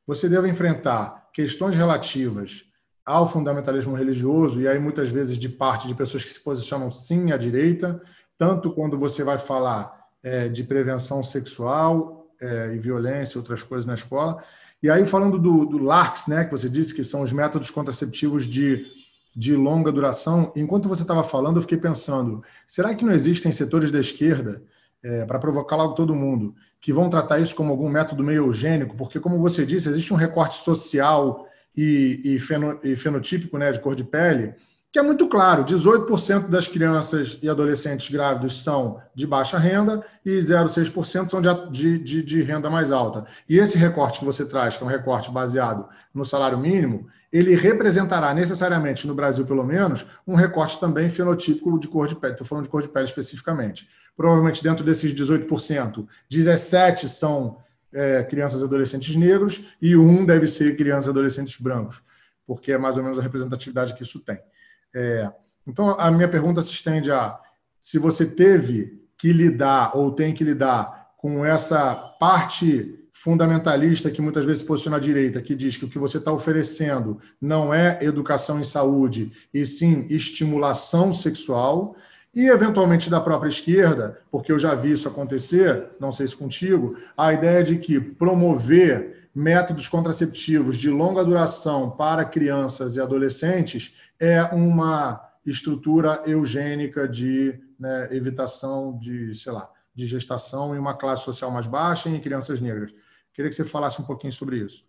você 0.06 0.28
deve 0.28 0.50
enfrentar 0.50 1.30
questões 1.34 1.76
relativas 1.76 2.66
ao 3.06 3.28
fundamentalismo 3.28 3.96
religioso, 3.96 4.62
e 4.62 4.68
aí 4.68 4.80
muitas 4.80 5.10
vezes 5.10 5.38
de 5.38 5.50
parte 5.50 5.88
de 5.88 5.96
pessoas 5.96 6.24
que 6.24 6.30
se 6.30 6.42
posicionam 6.42 6.90
sim 6.90 7.32
à 7.32 7.38
direita, 7.38 8.02
tanto 8.38 8.72
quando 8.72 8.98
você 8.98 9.24
vai 9.24 9.38
falar 9.38 10.08
é, 10.22 10.48
de 10.48 10.64
prevenção 10.64 11.22
sexual 11.22 12.28
é, 12.42 12.74
e 12.74 12.80
violência, 12.80 13.38
outras 13.38 13.62
coisas 13.62 13.86
na 13.86 13.94
escola. 13.94 14.44
E 14.82 14.90
aí, 14.90 15.06
falando 15.06 15.38
do, 15.38 15.66
do 15.66 15.78
LARCS, 15.78 16.28
né, 16.28 16.44
que 16.46 16.52
você 16.52 16.70
disse 16.70 16.94
que 16.94 17.04
são 17.04 17.22
os 17.22 17.32
métodos 17.32 17.70
contraceptivos 17.70 18.46
de, 18.48 18.86
de 19.36 19.56
longa 19.56 19.92
duração, 19.92 20.52
enquanto 20.56 20.90
você 20.90 21.02
estava 21.02 21.24
falando, 21.24 21.58
eu 21.58 21.62
fiquei 21.62 21.78
pensando: 21.78 22.44
será 22.68 22.94
que 22.96 23.06
não 23.06 23.14
existem 23.14 23.52
setores 23.52 23.92
da 23.92 24.00
esquerda 24.00 24.62
é, 25.04 25.26
para 25.26 25.38
provocar 25.38 25.76
logo 25.76 25.94
todo 25.94 26.16
mundo, 26.16 26.56
que 26.80 26.94
vão 26.94 27.10
tratar 27.10 27.40
isso 27.40 27.54
como 27.56 27.72
algum 27.72 27.90
método 27.90 28.24
meio 28.24 28.46
eugênico, 28.46 28.96
porque, 28.96 29.20
como 29.20 29.38
você 29.38 29.66
disse, 29.66 29.90
existe 29.90 30.14
um 30.14 30.18
recorte 30.18 30.56
social 30.56 31.48
e, 31.76 32.22
e, 32.24 32.40
feno, 32.40 32.80
e 32.84 32.96
fenotípico 32.96 33.58
né, 33.58 33.72
de 33.72 33.80
cor 33.80 33.96
de 33.96 34.04
pele, 34.04 34.54
que 34.94 35.00
é 35.00 35.02
muito 35.02 35.28
claro: 35.28 35.66
18% 35.66 36.48
das 36.48 36.68
crianças 36.68 37.40
e 37.42 37.50
adolescentes 37.50 38.10
grávidos 38.10 38.64
são 38.64 39.02
de 39.14 39.26
baixa 39.26 39.58
renda 39.58 40.06
e 40.24 40.38
0,6% 40.38 41.28
são 41.28 41.42
de, 41.42 41.98
de, 41.98 42.24
de, 42.24 42.44
renda 42.44 42.70
mais 42.70 42.92
alta. 42.92 43.26
E 43.50 43.58
esse 43.58 43.78
recorte 43.78 44.20
que 44.20 44.26
você 44.26 44.46
traz, 44.46 44.78
que 44.78 44.84
é 44.84 44.86
um 44.86 44.90
recorte 44.90 45.32
baseado 45.32 45.90
no 46.14 46.24
salário 46.24 46.60
mínimo, 46.60 47.08
ele 47.34 47.56
representará 47.56 48.32
necessariamente, 48.32 49.08
no 49.08 49.16
Brasil 49.16 49.44
pelo 49.44 49.66
menos, 49.66 50.06
um 50.26 50.36
recorte 50.36 50.80
também 50.80 51.10
fenotípico 51.10 51.80
de 51.80 51.88
cor 51.88 52.08
de 52.08 52.16
pele. 52.16 52.34
Estou 52.34 52.46
falando 52.46 52.66
de 52.66 52.70
cor 52.70 52.84
de 52.84 52.90
pele 52.90 53.06
especificamente. 53.06 53.90
Provavelmente 54.16 54.62
dentro 54.62 54.86
desses 54.86 55.12
18%, 55.12 56.08
17% 56.32 57.08
são 57.08 57.58
é, 57.92 58.22
crianças 58.24 58.62
e 58.62 58.66
adolescentes 58.66 59.16
negros 59.16 59.66
e 59.82 59.98
um 59.98 60.24
deve 60.24 60.46
ser 60.46 60.78
crianças 60.78 61.08
e 61.08 61.10
adolescentes 61.10 61.60
brancos, 61.60 62.04
porque 62.46 62.72
é 62.72 62.78
mais 62.78 62.98
ou 62.98 63.04
menos 63.04 63.18
a 63.18 63.24
representatividade 63.24 63.96
que 63.96 64.04
isso 64.04 64.20
tem. 64.20 64.40
É, 64.94 65.32
então, 65.66 66.00
a 66.00 66.12
minha 66.12 66.30
pergunta 66.30 66.62
se 66.62 66.72
estende 66.72 67.12
a 67.12 67.40
se 67.80 67.98
você 67.98 68.28
teve 68.28 69.02
que 69.18 69.34
lidar 69.34 69.98
ou 69.98 70.12
tem 70.12 70.36
que 70.36 70.44
lidar 70.44 71.14
com 71.18 71.44
essa 71.44 71.96
parte 71.96 73.03
fundamentalista 73.24 74.12
que 74.12 74.22
muitas 74.22 74.44
vezes 74.44 74.64
se 74.64 74.68
posiciona 74.68 74.98
à 74.98 75.00
direita, 75.00 75.42
que 75.42 75.56
diz 75.56 75.78
que 75.78 75.86
o 75.86 75.88
que 75.88 75.98
você 75.98 76.18
está 76.18 76.30
oferecendo 76.30 77.22
não 77.40 77.74
é 77.74 77.98
educação 78.02 78.60
em 78.60 78.66
saúde, 78.66 79.32
e 79.54 79.66
sim 79.66 80.06
estimulação 80.10 81.14
sexual, 81.14 81.96
e 82.36 82.48
eventualmente 82.48 83.10
da 83.10 83.22
própria 83.22 83.48
esquerda, 83.48 84.20
porque 84.30 84.52
eu 84.52 84.60
já 84.60 84.76
vi 84.76 84.92
isso 84.92 85.08
acontecer, 85.08 85.86
não 86.02 86.12
sei 86.12 86.28
se 86.28 86.36
contigo, 86.36 86.98
a 87.16 87.32
ideia 87.32 87.64
de 87.64 87.78
que 87.78 87.98
promover 87.98 89.30
métodos 89.34 89.88
contraceptivos 89.88 90.76
de 90.76 90.90
longa 90.90 91.24
duração 91.24 91.92
para 91.92 92.26
crianças 92.26 92.98
e 92.98 93.02
adolescentes 93.02 93.96
é 94.20 94.44
uma 94.54 95.32
estrutura 95.46 96.24
eugênica 96.26 97.08
de 97.08 97.58
né, 97.80 98.10
evitação 98.12 99.00
de, 99.00 99.34
sei 99.34 99.54
lá, 99.54 99.70
de 99.96 100.06
gestação 100.06 100.76
em 100.76 100.80
uma 100.80 100.94
classe 100.94 101.24
social 101.24 101.50
mais 101.50 101.68
baixa 101.68 102.10
e 102.10 102.16
em 102.16 102.20
crianças 102.20 102.60
negras. 102.60 102.92
Queria 103.34 103.50
que 103.50 103.56
você 103.56 103.66
falasse 103.66 104.02
um 104.02 104.06
pouquinho 104.06 104.32
sobre 104.34 104.58
isso. 104.58 104.86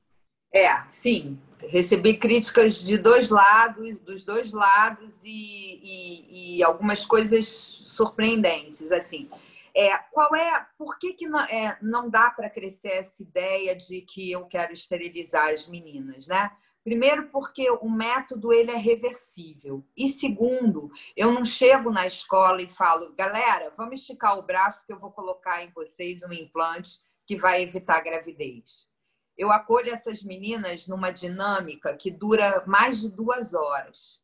É, 0.53 0.84
sim. 0.88 1.40
Recebi 1.68 2.16
críticas 2.16 2.76
de 2.76 2.97
dois 2.97 3.28
lados, 3.28 3.99
dos 3.99 4.22
dois 4.22 4.53
lados 4.53 5.12
e, 5.24 5.80
e, 5.82 6.59
e 6.59 6.62
algumas 6.62 7.05
coisas 7.05 7.47
surpreendentes. 7.49 8.92
Assim, 8.92 9.28
É, 9.76 9.99
qual 10.12 10.34
é, 10.36 10.66
por 10.78 10.99
que, 11.01 11.14
que 11.14 11.26
não, 11.26 11.40
é, 11.40 11.76
não 11.82 12.09
dá 12.09 12.30
para 12.30 12.49
crescer 12.49 12.90
essa 12.90 13.22
ideia 13.22 13.74
de 13.74 14.03
que 14.03 14.30
eu 14.30 14.47
quero 14.47 14.72
esterilizar 14.72 15.49
as 15.53 15.66
meninas, 15.66 16.28
né? 16.28 16.51
Primeiro, 16.84 17.28
porque 17.30 17.68
o 17.70 17.88
método 17.90 18.53
ele 18.53 18.70
é 18.70 18.76
reversível. 18.76 19.84
E 19.97 20.09
segundo, 20.09 20.90
eu 21.16 21.32
não 21.32 21.45
chego 21.45 21.90
na 21.90 22.07
escola 22.07 22.62
e 22.62 22.68
falo, 22.68 23.12
galera, 23.16 23.72
vamos 23.76 24.01
esticar 24.01 24.38
o 24.38 24.42
braço 24.42 24.86
que 24.86 24.92
eu 24.92 25.01
vou 25.01 25.11
colocar 25.11 25.64
em 25.64 25.72
vocês 25.72 26.22
um 26.22 26.32
implante 26.32 27.01
que 27.27 27.37
vai 27.37 27.62
evitar 27.62 27.99
a 27.99 28.03
gravidez. 28.03 28.89
Eu 29.37 29.51
acolho 29.51 29.93
essas 29.93 30.22
meninas 30.22 30.87
numa 30.87 31.11
dinâmica 31.11 31.97
que 31.97 32.11
dura 32.11 32.64
mais 32.66 33.01
de 33.01 33.11
duas 33.11 33.53
horas, 33.55 34.20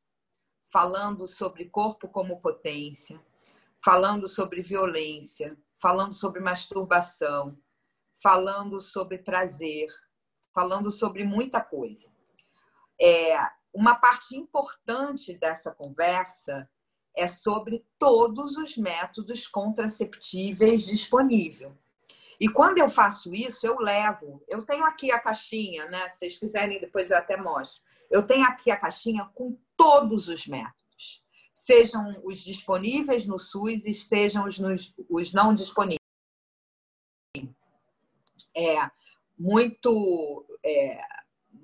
falando 0.72 1.26
sobre 1.26 1.68
corpo 1.68 2.08
como 2.08 2.40
potência, 2.40 3.20
falando 3.82 4.28
sobre 4.28 4.62
violência, 4.62 5.56
falando 5.78 6.14
sobre 6.14 6.40
masturbação, 6.40 7.56
falando 8.22 8.80
sobre 8.80 9.18
prazer, 9.18 9.88
falando 10.52 10.90
sobre 10.90 11.24
muita 11.24 11.60
coisa 11.60 12.08
é, 13.00 13.34
uma 13.72 13.94
parte 13.94 14.36
importante 14.36 15.32
dessa 15.32 15.70
conversa 15.72 16.68
é 17.16 17.26
sobre 17.26 17.84
todos 17.98 18.56
os 18.56 18.76
métodos 18.76 19.48
contraceptíveis 19.48 20.86
disponíveis. 20.86 21.72
E 22.40 22.48
quando 22.48 22.78
eu 22.78 22.88
faço 22.88 23.34
isso, 23.34 23.66
eu 23.66 23.78
levo. 23.78 24.42
Eu 24.48 24.64
tenho 24.64 24.82
aqui 24.84 25.12
a 25.12 25.20
caixinha, 25.20 25.84
né? 25.90 26.08
Se 26.08 26.20
vocês 26.20 26.38
quiserem, 26.38 26.80
depois 26.80 27.10
eu 27.10 27.18
até 27.18 27.36
mostro. 27.36 27.82
Eu 28.10 28.26
tenho 28.26 28.46
aqui 28.46 28.70
a 28.70 28.78
caixinha 28.78 29.28
com 29.34 29.58
todos 29.76 30.26
os 30.28 30.46
métodos, 30.46 31.22
sejam 31.54 32.18
os 32.24 32.40
disponíveis 32.42 33.26
no 33.26 33.38
SUS, 33.38 33.84
estejam 33.84 34.46
os, 34.46 34.58
nos, 34.58 34.94
os 35.08 35.34
não 35.34 35.52
disponíveis. 35.52 36.00
É 38.56 38.90
muito. 39.38 40.46
É, 40.64 41.02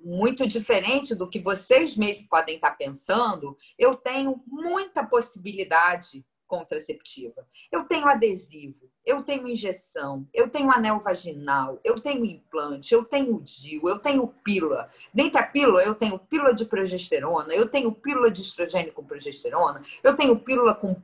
muito 0.03 0.47
diferente 0.47 1.13
do 1.13 1.27
que 1.27 1.39
vocês 1.39 1.97
mesmos 1.97 2.27
podem 2.29 2.55
estar 2.55 2.71
pensando, 2.77 3.57
eu 3.77 3.95
tenho 3.95 4.41
muita 4.47 5.05
possibilidade 5.05 6.25
contraceptiva. 6.47 7.47
Eu 7.71 7.83
tenho 7.83 8.07
adesivo, 8.07 8.89
eu 9.05 9.21
tenho 9.21 9.47
injeção, 9.47 10.27
eu 10.33 10.49
tenho 10.49 10.71
anel 10.71 10.99
vaginal, 10.99 11.79
eu 11.83 11.99
tenho 11.99 12.25
implante, 12.25 12.93
eu 12.93 13.03
tenho 13.03 13.39
DIU, 13.41 13.87
eu 13.87 13.99
tenho 13.99 14.27
pílula. 14.27 14.89
Dentro 15.13 15.33
da 15.33 15.43
pílula, 15.43 15.83
eu 15.83 15.93
tenho 15.93 16.17
pílula 16.17 16.53
de 16.53 16.65
progesterona, 16.65 17.53
eu 17.53 17.69
tenho 17.69 17.91
pílula 17.91 18.31
de 18.31 18.41
estrogênio 18.41 18.93
com 18.93 19.03
progesterona, 19.03 19.83
eu 20.03 20.15
tenho 20.15 20.39
pílula 20.39 20.73
com 20.73 20.95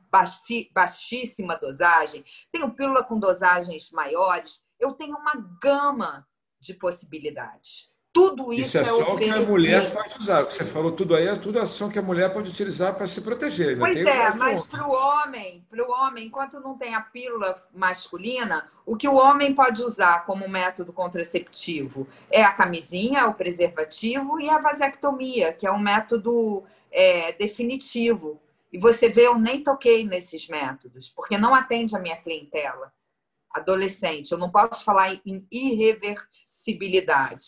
baixíssima 0.73 1.57
dosagem, 1.57 2.23
tenho 2.51 2.71
pílula 2.71 3.03
com 3.03 3.19
dosagens 3.19 3.91
maiores, 3.91 4.61
eu 4.79 4.93
tenho 4.93 5.15
uma 5.15 5.35
gama 5.61 6.27
de 6.59 6.73
possibilidades. 6.73 7.92
Tudo 8.13 8.53
isso, 8.53 8.61
isso 8.61 8.77
é, 8.77 8.81
é 8.81 8.85
só 8.85 9.15
que 9.15 9.27
a 9.27 9.39
mulher 9.39 9.91
pode 9.91 10.19
usar. 10.19 10.43
Você 10.43 10.63
falou 10.63 10.91
tudo 10.91 11.15
aí, 11.15 11.25
é 11.25 11.35
tudo 11.35 11.59
ação 11.59 11.89
que 11.89 11.97
a 11.97 12.01
mulher 12.01 12.31
pode 12.31 12.51
utilizar 12.51 12.93
para 12.93 13.07
se 13.07 13.19
proteger. 13.21 13.75
Né? 13.75 13.79
Pois 13.79 13.97
é, 13.97 14.31
mas 14.35 14.63
para 14.67 14.87
o 14.87 14.91
homem, 14.91 15.65
para 15.67 15.83
o 15.83 15.91
homem, 15.91 16.27
enquanto 16.27 16.59
não 16.59 16.77
tem 16.77 16.93
a 16.93 17.01
pílula 17.01 17.59
masculina, 17.73 18.69
o 18.85 18.95
que 18.95 19.07
o 19.07 19.15
homem 19.15 19.55
pode 19.55 19.81
usar 19.83 20.27
como 20.27 20.47
método 20.47 20.93
contraceptivo 20.93 22.07
é 22.29 22.43
a 22.43 22.51
camisinha, 22.51 23.25
o 23.25 23.33
preservativo 23.33 24.39
e 24.39 24.47
a 24.47 24.59
vasectomia, 24.59 25.51
que 25.51 25.65
é 25.65 25.71
um 25.71 25.79
método 25.79 26.63
é, 26.91 27.31
definitivo. 27.31 28.39
E 28.71 28.77
você 28.77 29.09
vê, 29.09 29.25
eu 29.25 29.39
nem 29.39 29.63
toquei 29.63 30.05
nesses 30.05 30.47
métodos, 30.47 31.09
porque 31.09 31.35
não 31.35 31.55
atende 31.55 31.95
a 31.95 31.99
minha 31.99 32.17
clientela 32.17 32.93
adolescente. 33.53 34.31
Eu 34.31 34.37
não 34.37 34.51
posso 34.51 34.83
falar 34.83 35.13
em 35.25 35.47
irreversibilidade. 35.51 37.45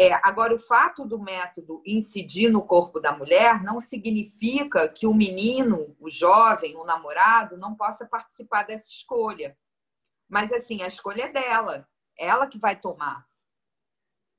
É, 0.00 0.12
agora, 0.22 0.54
o 0.54 0.58
fato 0.60 1.04
do 1.04 1.18
método 1.18 1.82
incidir 1.84 2.52
no 2.52 2.62
corpo 2.62 3.00
da 3.00 3.10
mulher 3.10 3.64
não 3.64 3.80
significa 3.80 4.88
que 4.88 5.08
o 5.08 5.12
menino, 5.12 5.92
o 5.98 6.08
jovem, 6.08 6.76
o 6.76 6.84
namorado, 6.84 7.56
não 7.56 7.74
possa 7.74 8.06
participar 8.06 8.62
dessa 8.62 8.88
escolha. 8.88 9.58
Mas, 10.28 10.52
assim, 10.52 10.82
a 10.82 10.86
escolha 10.86 11.22
é 11.22 11.32
dela, 11.32 11.84
ela 12.16 12.46
que 12.46 12.60
vai 12.60 12.76
tomar. 12.76 13.26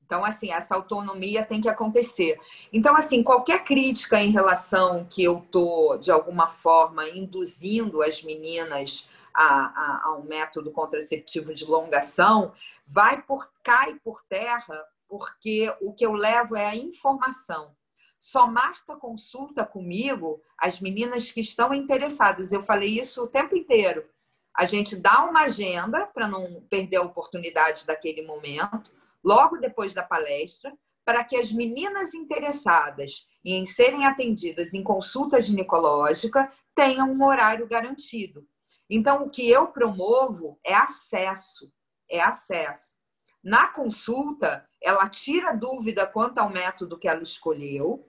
Então, 0.02 0.24
assim, 0.24 0.50
essa 0.50 0.74
autonomia 0.74 1.44
tem 1.44 1.60
que 1.60 1.68
acontecer. 1.68 2.40
Então, 2.72 2.96
assim, 2.96 3.22
qualquer 3.22 3.62
crítica 3.62 4.18
em 4.18 4.30
relação 4.30 5.04
que 5.04 5.22
eu 5.22 5.46
tô 5.50 5.98
de 5.98 6.10
alguma 6.10 6.48
forma 6.48 7.06
induzindo 7.10 8.02
as 8.02 8.22
meninas 8.22 9.06
a, 9.34 9.44
a, 9.44 10.00
a 10.06 10.16
um 10.16 10.22
método 10.22 10.70
contraceptivo 10.70 11.52
de 11.52 11.66
longação, 11.66 12.54
vai 12.86 13.20
por 13.20 13.52
cai 13.62 14.00
por 14.02 14.22
terra 14.22 14.82
porque 15.10 15.68
o 15.80 15.92
que 15.92 16.06
eu 16.06 16.12
levo 16.12 16.54
é 16.54 16.66
a 16.66 16.76
informação. 16.76 17.76
Só 18.16 18.46
marca 18.46 18.94
consulta 18.94 19.66
comigo 19.66 20.40
as 20.56 20.78
meninas 20.78 21.32
que 21.32 21.40
estão 21.40 21.74
interessadas. 21.74 22.52
Eu 22.52 22.62
falei 22.62 23.00
isso 23.00 23.24
o 23.24 23.26
tempo 23.26 23.56
inteiro. 23.56 24.08
A 24.56 24.66
gente 24.66 24.94
dá 24.94 25.24
uma 25.24 25.42
agenda 25.42 26.06
para 26.06 26.28
não 26.28 26.62
perder 26.70 26.98
a 26.98 27.02
oportunidade 27.02 27.84
daquele 27.84 28.24
momento, 28.24 28.92
logo 29.24 29.56
depois 29.56 29.92
da 29.94 30.02
palestra, 30.04 30.72
para 31.04 31.24
que 31.24 31.34
as 31.34 31.50
meninas 31.50 32.14
interessadas 32.14 33.26
em 33.44 33.66
serem 33.66 34.06
atendidas 34.06 34.74
em 34.74 34.84
consulta 34.84 35.40
ginecológica 35.40 36.52
tenham 36.72 37.10
um 37.10 37.24
horário 37.24 37.66
garantido. 37.66 38.46
Então, 38.88 39.24
o 39.24 39.30
que 39.30 39.48
eu 39.48 39.68
promovo 39.68 40.60
é 40.64 40.74
acesso, 40.74 41.72
é 42.08 42.20
acesso. 42.20 42.94
Na 43.42 43.66
consulta, 43.68 44.68
ela 44.82 45.08
tira 45.08 45.52
dúvida 45.52 46.06
quanto 46.06 46.38
ao 46.38 46.50
método 46.50 46.98
que 46.98 47.08
ela 47.08 47.22
escolheu, 47.22 48.08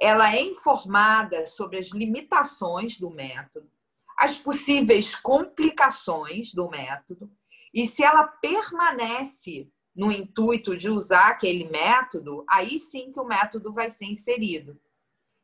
ela 0.00 0.34
é 0.34 0.40
informada 0.40 1.46
sobre 1.46 1.78
as 1.78 1.88
limitações 1.88 2.98
do 2.98 3.10
método, 3.10 3.68
as 4.16 4.36
possíveis 4.36 5.14
complicações 5.14 6.52
do 6.52 6.68
método, 6.68 7.30
e 7.72 7.86
se 7.86 8.04
ela 8.04 8.24
permanece 8.24 9.68
no 9.94 10.10
intuito 10.10 10.76
de 10.76 10.88
usar 10.88 11.28
aquele 11.28 11.68
método, 11.68 12.44
aí 12.48 12.78
sim 12.78 13.12
que 13.12 13.20
o 13.20 13.24
método 13.24 13.72
vai 13.72 13.88
ser 13.88 14.06
inserido. 14.06 14.80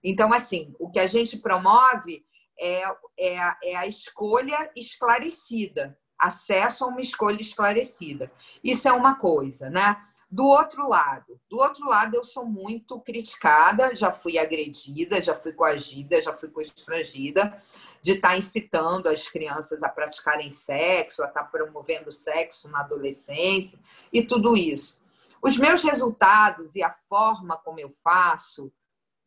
Então, 0.03 0.33
assim, 0.33 0.75
o 0.79 0.91
que 0.91 0.99
a 0.99 1.07
gente 1.07 1.39
promove 1.39 2.25
é, 2.59 2.83
é, 3.19 3.55
é 3.65 3.77
a 3.77 3.87
escolha 3.87 4.71
esclarecida 4.77 5.99
acesso 6.21 6.85
a 6.85 6.89
uma 6.89 7.01
escolha 7.01 7.41
esclarecida. 7.41 8.31
Isso 8.63 8.87
é 8.87 8.93
uma 8.93 9.15
coisa, 9.15 9.71
né? 9.71 9.97
Do 10.31 10.47
outro 10.47 10.89
lado, 10.89 11.41
do 11.51 11.59
outro 11.59 11.85
lado 11.89 12.15
eu 12.15 12.23
sou 12.23 12.47
muito 12.47 13.01
criticada, 13.01 13.93
já 13.97 14.13
fui 14.13 14.39
agredida, 14.39 15.21
já 15.21 15.35
fui 15.35 15.53
coagida, 15.53 16.23
já 16.23 16.33
fui 16.33 16.49
constrangida 16.49 17.61
de 18.01 18.13
estar 18.13 18.39
incitando 18.39 19.09
as 19.09 19.27
crianças 19.29 19.83
a 19.83 19.89
praticarem 19.89 20.49
sexo, 20.49 21.25
a 21.25 21.27
estar 21.27 21.45
promovendo 21.45 22.13
sexo 22.13 22.69
na 22.69 22.81
adolescência 22.81 23.79
e 24.13 24.23
tudo 24.23 24.57
isso. 24.57 25.01
Os 25.43 25.57
meus 25.57 25.83
resultados 25.83 26.77
e 26.77 26.83
a 26.83 26.91
forma 26.91 27.57
como 27.57 27.81
eu 27.81 27.91
faço 27.91 28.73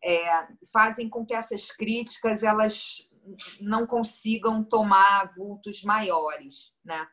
é, 0.01 0.47
fazem 0.71 1.09
com 1.09 1.25
que 1.25 1.33
essas 1.33 1.69
críticas 1.69 2.43
elas 2.43 3.05
não 3.59 3.85
consigam 3.85 4.63
tomar 4.63 5.27
vultos 5.35 5.83
maiores, 5.83 6.73
né? 6.83 7.07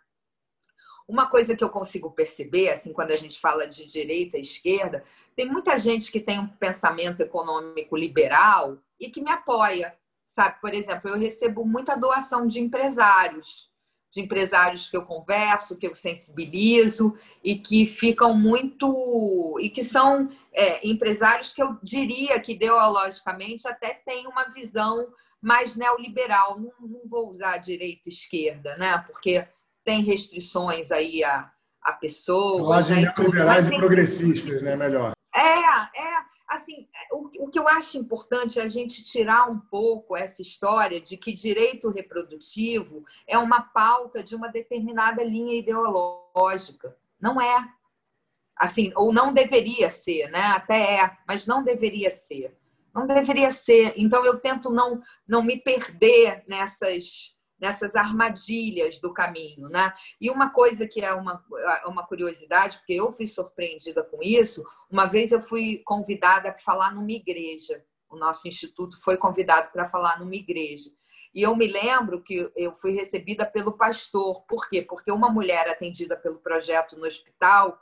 Uma 1.10 1.26
coisa 1.26 1.56
que 1.56 1.64
eu 1.64 1.68
consigo 1.68 2.12
perceber, 2.12 2.70
assim, 2.70 2.92
quando 2.92 3.10
a 3.10 3.16
gente 3.16 3.40
fala 3.40 3.66
de 3.66 3.84
direita 3.84 4.38
e 4.38 4.42
esquerda, 4.42 5.02
tem 5.34 5.44
muita 5.44 5.76
gente 5.76 6.12
que 6.12 6.20
tem 6.20 6.38
um 6.38 6.46
pensamento 6.46 7.20
econômico 7.20 7.96
liberal 7.96 8.78
e 8.98 9.10
que 9.10 9.20
me 9.20 9.32
apoia, 9.32 9.92
sabe? 10.24 10.60
Por 10.60 10.72
exemplo, 10.72 11.10
eu 11.10 11.18
recebo 11.18 11.64
muita 11.64 11.96
doação 11.96 12.46
de 12.46 12.60
empresários, 12.60 13.68
de 14.08 14.20
empresários 14.20 14.88
que 14.88 14.96
eu 14.96 15.04
converso, 15.04 15.76
que 15.76 15.88
eu 15.88 15.96
sensibilizo 15.96 17.18
e 17.42 17.56
que 17.58 17.86
ficam 17.86 18.32
muito. 18.32 19.58
e 19.60 19.68
que 19.68 19.82
são 19.82 20.28
é, 20.52 20.86
empresários 20.88 21.52
que 21.52 21.60
eu 21.60 21.76
diria 21.82 22.38
que 22.38 22.52
ideologicamente 22.52 23.66
até 23.66 23.94
têm 23.94 24.28
uma 24.28 24.44
visão 24.44 25.08
mais 25.42 25.74
neoliberal. 25.74 26.60
Não, 26.60 26.72
não 26.80 27.00
vou 27.04 27.28
usar 27.30 27.58
direita 27.58 28.08
e 28.08 28.12
esquerda, 28.12 28.76
né? 28.76 28.96
Porque 29.08 29.44
tem 29.90 30.04
restrições 30.04 30.92
aí 30.92 31.24
a, 31.24 31.50
a 31.82 31.92
pessoas. 31.92 32.88
Né, 32.88 33.12
neoliberais 33.16 33.66
e 33.66 33.76
progressistas, 33.76 34.62
né? 34.62 34.76
Melhor. 34.76 35.12
É, 35.34 35.40
é. 35.40 36.30
Assim, 36.48 36.88
o, 37.12 37.44
o 37.44 37.48
que 37.48 37.58
eu 37.58 37.66
acho 37.68 37.98
importante 37.98 38.58
é 38.58 38.62
a 38.62 38.68
gente 38.68 39.02
tirar 39.02 39.48
um 39.48 39.58
pouco 39.58 40.16
essa 40.16 40.42
história 40.42 41.00
de 41.00 41.16
que 41.16 41.32
direito 41.32 41.90
reprodutivo 41.90 43.04
é 43.26 43.36
uma 43.38 43.62
pauta 43.62 44.22
de 44.22 44.34
uma 44.34 44.48
determinada 44.48 45.24
linha 45.24 45.58
ideológica. 45.58 46.96
Não 47.20 47.40
é. 47.40 47.68
Assim, 48.56 48.92
ou 48.94 49.12
não 49.12 49.32
deveria 49.32 49.90
ser, 49.90 50.28
né? 50.30 50.42
Até 50.42 51.00
é, 51.00 51.10
mas 51.26 51.46
não 51.46 51.64
deveria 51.64 52.10
ser. 52.10 52.56
Não 52.94 53.06
deveria 53.06 53.50
ser. 53.50 53.94
Então 53.96 54.24
eu 54.24 54.38
tento 54.38 54.70
não 54.70 55.00
não 55.26 55.42
me 55.42 55.56
perder 55.56 56.44
nessas 56.48 57.34
nessas 57.60 57.94
armadilhas 57.94 58.98
do 58.98 59.12
caminho, 59.12 59.68
né? 59.68 59.92
E 60.20 60.30
uma 60.30 60.50
coisa 60.50 60.86
que 60.86 61.00
é 61.00 61.12
uma, 61.12 61.44
uma 61.86 62.06
curiosidade, 62.06 62.78
porque 62.78 62.94
eu 62.94 63.12
fui 63.12 63.26
surpreendida 63.26 64.02
com 64.02 64.22
isso, 64.22 64.64
uma 64.90 65.06
vez 65.06 65.30
eu 65.30 65.42
fui 65.42 65.82
convidada 65.84 66.50
para 66.50 66.62
falar 66.62 66.94
numa 66.94 67.12
igreja. 67.12 67.84
O 68.08 68.16
nosso 68.16 68.48
instituto 68.48 69.00
foi 69.02 69.16
convidado 69.16 69.70
para 69.70 69.86
falar 69.86 70.18
numa 70.18 70.34
igreja. 70.34 70.90
E 71.32 71.42
eu 71.42 71.54
me 71.54 71.66
lembro 71.66 72.22
que 72.22 72.50
eu 72.56 72.74
fui 72.74 72.92
recebida 72.92 73.46
pelo 73.46 73.72
pastor. 73.72 74.42
Por 74.48 74.68
quê? 74.68 74.82
Porque 74.82 75.12
uma 75.12 75.30
mulher 75.30 75.68
atendida 75.68 76.16
pelo 76.16 76.38
projeto 76.38 76.96
no 76.96 77.06
hospital 77.06 77.78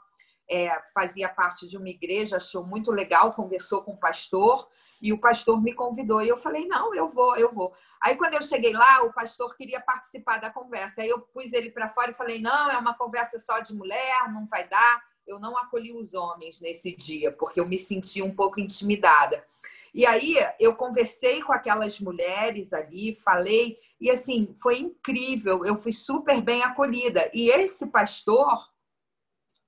é, 0.51 0.81
fazia 0.95 1.29
parte 1.29 1.69
de 1.69 1.77
uma 1.77 1.89
igreja, 1.89 2.37
achou 2.37 2.65
muito 2.65 2.91
legal, 2.91 3.35
conversou 3.35 3.83
com 3.83 3.93
o 3.93 4.01
pastor 4.01 4.69
e 5.01 5.13
o 5.13 5.21
pastor 5.21 5.61
me 5.63 5.75
convidou. 5.75 6.23
E 6.23 6.29
eu 6.29 6.37
falei: 6.37 6.67
não, 6.67 6.95
eu 6.95 7.09
vou, 7.09 7.37
eu 7.37 7.53
vou. 7.53 7.75
Aí, 8.01 8.17
quando 8.17 8.35
eu 8.35 8.43
cheguei 8.43 8.73
lá, 8.73 9.03
o 9.03 9.13
pastor 9.13 9.55
queria 9.57 9.81
participar 9.81 10.39
da 10.39 10.51
conversa. 10.51 11.03
Aí 11.03 11.09
eu 11.09 11.21
pus 11.21 11.53
ele 11.53 11.71
para 11.71 11.89
fora 11.89 12.11
e 12.11 12.15
falei: 12.15 12.41
não, 12.41 12.71
é 12.71 12.79
uma 12.79 12.95
conversa 12.95 13.39
só 13.39 13.61
de 13.61 13.75
mulher, 13.75 14.33
não 14.33 14.47
vai 14.47 14.67
dar. 14.69 15.03
Eu 15.27 15.39
não 15.39 15.57
acolhi 15.59 15.93
os 15.93 16.15
homens 16.15 16.61
nesse 16.61 16.97
dia, 16.97 17.31
porque 17.31 17.61
eu 17.61 17.69
me 17.69 17.79
senti 17.79 18.23
um 18.23 18.35
pouco 18.35 18.59
intimidada. 18.59 19.45
E 19.93 20.07
aí 20.07 20.37
eu 20.59 20.75
conversei 20.75 21.43
com 21.43 21.53
aquelas 21.53 21.99
mulheres 22.01 22.73
ali, 22.73 23.15
falei, 23.15 23.79
e 24.01 24.11
assim, 24.11 24.55
foi 24.57 24.79
incrível, 24.79 25.65
eu 25.65 25.77
fui 25.77 25.93
super 25.93 26.41
bem 26.41 26.63
acolhida. 26.63 27.31
E 27.35 27.51
esse 27.51 27.87
pastor, 27.87 28.69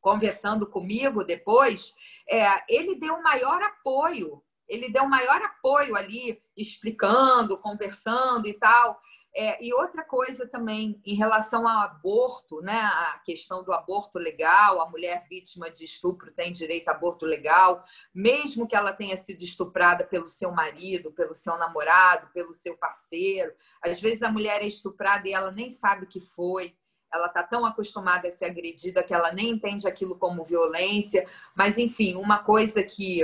conversando 0.00 0.66
comigo 0.66 1.24
depois, 1.24 1.94
é, 2.28 2.44
ele 2.68 2.96
deu 2.96 3.22
maior 3.22 3.62
apoio, 3.62 4.42
ele 4.68 4.90
deu 4.90 5.06
maior 5.06 5.42
apoio 5.42 5.96
ali, 5.96 6.40
explicando, 6.56 7.58
conversando 7.58 8.46
e 8.46 8.54
tal. 8.54 9.00
É, 9.32 9.64
e 9.64 9.72
outra 9.72 10.04
coisa 10.04 10.46
também, 10.46 11.00
em 11.06 11.14
relação 11.14 11.66
ao 11.66 11.82
aborto, 11.82 12.60
né? 12.60 12.80
a 12.80 13.20
questão 13.24 13.62
do 13.62 13.72
aborto 13.72 14.18
legal, 14.18 14.80
a 14.80 14.90
mulher 14.90 15.24
vítima 15.28 15.70
de 15.70 15.84
estupro 15.84 16.32
tem 16.32 16.52
direito 16.52 16.88
a 16.88 16.92
aborto 16.92 17.24
legal, 17.24 17.84
mesmo 18.12 18.66
que 18.66 18.74
ela 18.74 18.92
tenha 18.92 19.16
sido 19.16 19.42
estuprada 19.42 20.04
pelo 20.04 20.26
seu 20.26 20.50
marido, 20.50 21.12
pelo 21.12 21.34
seu 21.34 21.56
namorado, 21.56 22.28
pelo 22.32 22.52
seu 22.52 22.76
parceiro. 22.76 23.52
Às 23.82 24.00
vezes 24.00 24.22
a 24.22 24.32
mulher 24.32 24.62
é 24.62 24.66
estuprada 24.66 25.28
e 25.28 25.32
ela 25.32 25.52
nem 25.52 25.70
sabe 25.70 26.06
que 26.06 26.20
foi, 26.20 26.76
ela 27.12 27.26
está 27.26 27.42
tão 27.42 27.64
acostumada 27.64 28.28
a 28.28 28.30
ser 28.30 28.46
agredida 28.46 29.02
que 29.02 29.12
ela 29.12 29.32
nem 29.32 29.50
entende 29.50 29.88
aquilo 29.88 30.18
como 30.18 30.44
violência. 30.44 31.26
Mas, 31.54 31.76
enfim, 31.76 32.14
uma 32.14 32.38
coisa 32.38 32.82
que 32.82 33.22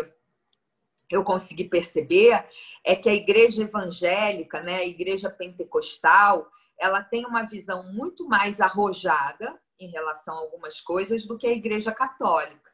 eu 1.11 1.23
consegui 1.23 1.69
perceber 1.69 2.45
é 2.85 2.97
que 2.97 3.09
a 3.09 3.15
igreja 3.15 3.63
evangélica, 3.63 4.61
né, 4.61 4.77
a 4.77 4.87
igreja 4.87 5.31
pentecostal, 5.31 6.51
ela 6.79 7.03
tem 7.03 7.25
uma 7.25 7.45
visão 7.45 7.93
muito 7.93 8.27
mais 8.27 8.61
arrojada 8.61 9.59
em 9.79 9.89
relação 9.89 10.35
a 10.35 10.41
algumas 10.41 10.81
coisas 10.81 11.27
do 11.27 11.39
que 11.39 11.47
a 11.47 11.53
igreja 11.53 11.93
católica. 11.93 12.73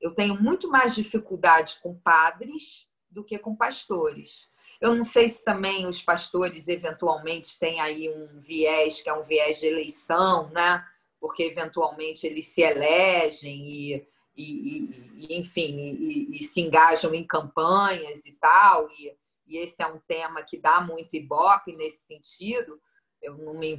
Eu 0.00 0.14
tenho 0.14 0.40
muito 0.40 0.68
mais 0.68 0.94
dificuldade 0.94 1.78
com 1.82 1.98
padres 1.98 2.86
do 3.08 3.24
que 3.24 3.38
com 3.38 3.56
pastores. 3.56 4.49
Eu 4.80 4.94
não 4.94 5.04
sei 5.04 5.28
se 5.28 5.44
também 5.44 5.86
os 5.86 6.00
pastores 6.00 6.66
eventualmente 6.68 7.58
têm 7.58 7.80
aí 7.80 8.08
um 8.08 8.38
viés 8.38 9.02
que 9.02 9.10
é 9.10 9.12
um 9.12 9.22
viés 9.22 9.60
de 9.60 9.66
eleição, 9.66 10.48
né? 10.50 10.84
Porque 11.20 11.42
eventualmente 11.42 12.26
eles 12.26 12.46
se 12.46 12.62
elegem 12.62 13.66
e 13.66 14.08
e, 14.40 15.28
e 15.30 15.38
enfim, 15.38 15.76
e, 15.76 16.38
e, 16.38 16.42
se 16.42 16.60
engajam 16.60 17.14
em 17.14 17.26
campanhas 17.26 18.24
e 18.26 18.32
tal, 18.32 18.88
e, 18.90 19.14
e, 19.46 19.58
esse 19.58 19.82
é 19.82 19.86
um 19.86 19.98
tema 19.98 20.42
que 20.42 20.56
dá 20.56 20.80
muito 20.80 21.14
ibope 21.14 21.76
nesse 21.76 22.06
sentido. 22.06 22.80
Eu 23.20 23.36
não, 23.36 23.54
me, 23.54 23.76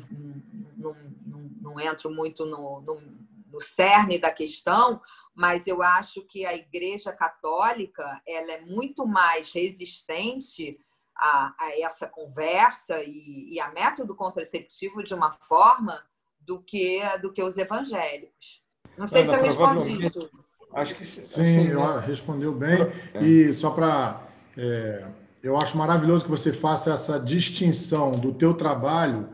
não, 0.78 0.93
não, 1.26 1.52
não 1.62 1.80
entro 1.80 2.12
muito 2.12 2.45
no, 2.45 2.82
no, 2.82 3.02
no, 3.47 3.62
cerne 3.62 4.20
da 4.20 4.32
questão, 4.32 5.02
mas 5.34 5.66
eu 5.66 5.82
acho 5.82 6.22
que 6.28 6.45
a 6.45 6.56
Igreja 6.56 7.12
Católica 7.12 8.22
ela 8.28 8.52
é 8.52 8.62
muito 8.62 9.08
mais 9.08 9.52
resistente 9.52 10.80
a, 11.22 11.53
a 11.57 11.80
essa 11.80 12.07
conversa 12.07 13.01
e, 13.03 13.53
e 13.53 13.59
a 13.59 13.72
método 13.72 14.15
contraceptivo 14.15 15.03
de 15.03 15.13
uma 15.13 15.32
forma 15.32 16.01
do 16.39 16.59
que 16.59 16.99
do 17.22 17.32
que 17.32 17.43
os 17.43 17.57
evangélicos. 17.57 18.63
Não 18.97 19.07
sei 19.07 19.22
Ana, 19.22 19.34
se 19.34 19.39
eu 19.39 19.43
respondi 19.43 20.09
tudo. 20.09 20.30
Acho 20.74 20.95
que 20.95 21.05
sim. 21.05 21.24
Sim, 21.24 21.41
assim, 21.41 21.74
né? 21.74 22.03
respondeu 22.05 22.53
bem. 22.53 22.82
É. 23.13 23.24
E 23.24 23.53
só 23.53 23.72
para. 23.72 24.28
É, 24.57 25.05
eu 25.43 25.57
acho 25.57 25.78
maravilhoso 25.78 26.24
que 26.24 26.30
você 26.30 26.51
faça 26.51 26.93
essa 26.93 27.19
distinção 27.19 28.11
do 28.11 28.34
teu 28.34 28.53
trabalho 28.53 29.30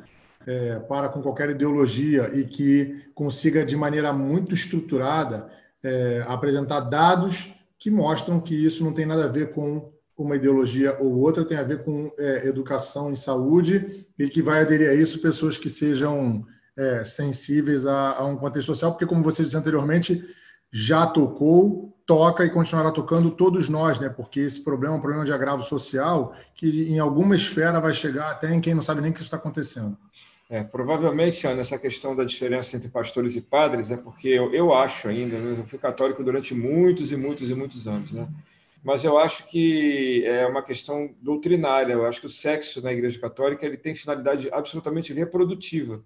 é, 0.45 0.79
para 0.79 1.09
com 1.09 1.21
qualquer 1.21 1.49
ideologia 1.49 2.31
e 2.33 2.45
que 2.45 3.05
consiga, 3.13 3.65
de 3.65 3.75
maneira 3.75 4.13
muito 4.13 4.53
estruturada, 4.53 5.51
é, 5.83 6.23
apresentar 6.27 6.81
dados 6.81 7.53
que 7.77 7.91
mostram 7.91 8.39
que 8.39 8.55
isso 8.55 8.83
não 8.83 8.93
tem 8.93 9.05
nada 9.05 9.25
a 9.25 9.29
ver 9.29 9.53
com 9.53 9.91
uma 10.18 10.36
ideologia 10.36 10.97
ou 10.99 11.20
outra, 11.20 11.45
tem 11.45 11.57
a 11.57 11.63
ver 11.63 11.84
com 11.84 12.11
é, 12.18 12.47
educação 12.47 13.11
e 13.11 13.18
saúde 13.18 14.07
e 14.18 14.28
que 14.28 14.41
vai 14.41 14.61
aderir 14.61 14.89
a 14.89 14.93
isso 14.93 15.22
pessoas 15.22 15.57
que 15.57 15.70
sejam 15.70 16.45
é, 16.76 17.03
sensíveis 17.03 17.86
a, 17.86 18.18
a 18.18 18.26
um 18.26 18.36
contexto 18.36 18.68
social, 18.68 18.91
porque, 18.91 19.05
como 19.05 19.24
você 19.24 19.43
disse 19.43 19.55
anteriormente, 19.57 20.24
já 20.72 21.05
tocou, 21.05 21.95
toca 22.05 22.45
e 22.45 22.49
continuará 22.49 22.91
tocando 22.91 23.32
todos 23.32 23.70
nós, 23.70 23.99
né? 23.99 24.09
Porque 24.09 24.39
esse 24.39 24.63
problema 24.63 24.95
é 24.95 24.97
um 24.97 25.01
problema 25.01 25.26
de 25.26 25.32
agravo 25.32 25.61
social 25.63 26.36
que 26.55 26.89
em 26.89 26.99
alguma 26.99 27.36
esfera 27.36 27.80
vai 27.80 27.93
chegar 27.93 28.32
até 28.32 28.53
em 28.53 28.61
quem 28.61 28.74
não 28.74 28.82
sabe 28.82 29.01
nem 29.01 29.11
que 29.11 29.20
isso 29.20 29.28
está 29.28 29.38
acontecendo. 29.38 29.97
É, 30.49 30.63
provavelmente, 30.63 31.45
Ana, 31.45 31.59
essa 31.59 31.78
questão 31.78 32.15
da 32.15 32.24
diferença 32.24 32.78
entre 32.78 32.88
pastores 32.88 33.36
e 33.36 33.41
padres 33.41 33.91
é 33.91 33.97
porque 33.97 34.30
eu, 34.30 34.53
eu 34.53 34.74
acho 34.74 35.09
ainda, 35.09 35.38
né? 35.38 35.59
eu 35.59 35.65
fui 35.65 35.78
católico 35.78 36.24
durante 36.24 36.53
muitos 36.53 37.11
e 37.11 37.18
muitos 37.18 37.49
e 37.49 37.53
muitos 37.53 37.86
anos, 37.86 38.11
né? 38.11 38.28
Mas 38.88 39.03
eu 39.03 39.17
acho 39.17 39.49
que 39.49 40.23
é 40.25 40.47
uma 40.47 40.63
questão 40.63 41.13
doutrinária. 41.21 41.91
Eu 41.91 42.05
acho 42.05 42.21
que 42.21 42.25
o 42.25 42.29
sexo 42.29 42.81
na 42.81 42.93
Igreja 42.93 43.19
Católica 43.19 43.65
ele 43.65 43.75
tem 43.75 43.93
finalidade 43.93 44.47
absolutamente 44.49 45.11
reprodutiva. 45.11 46.01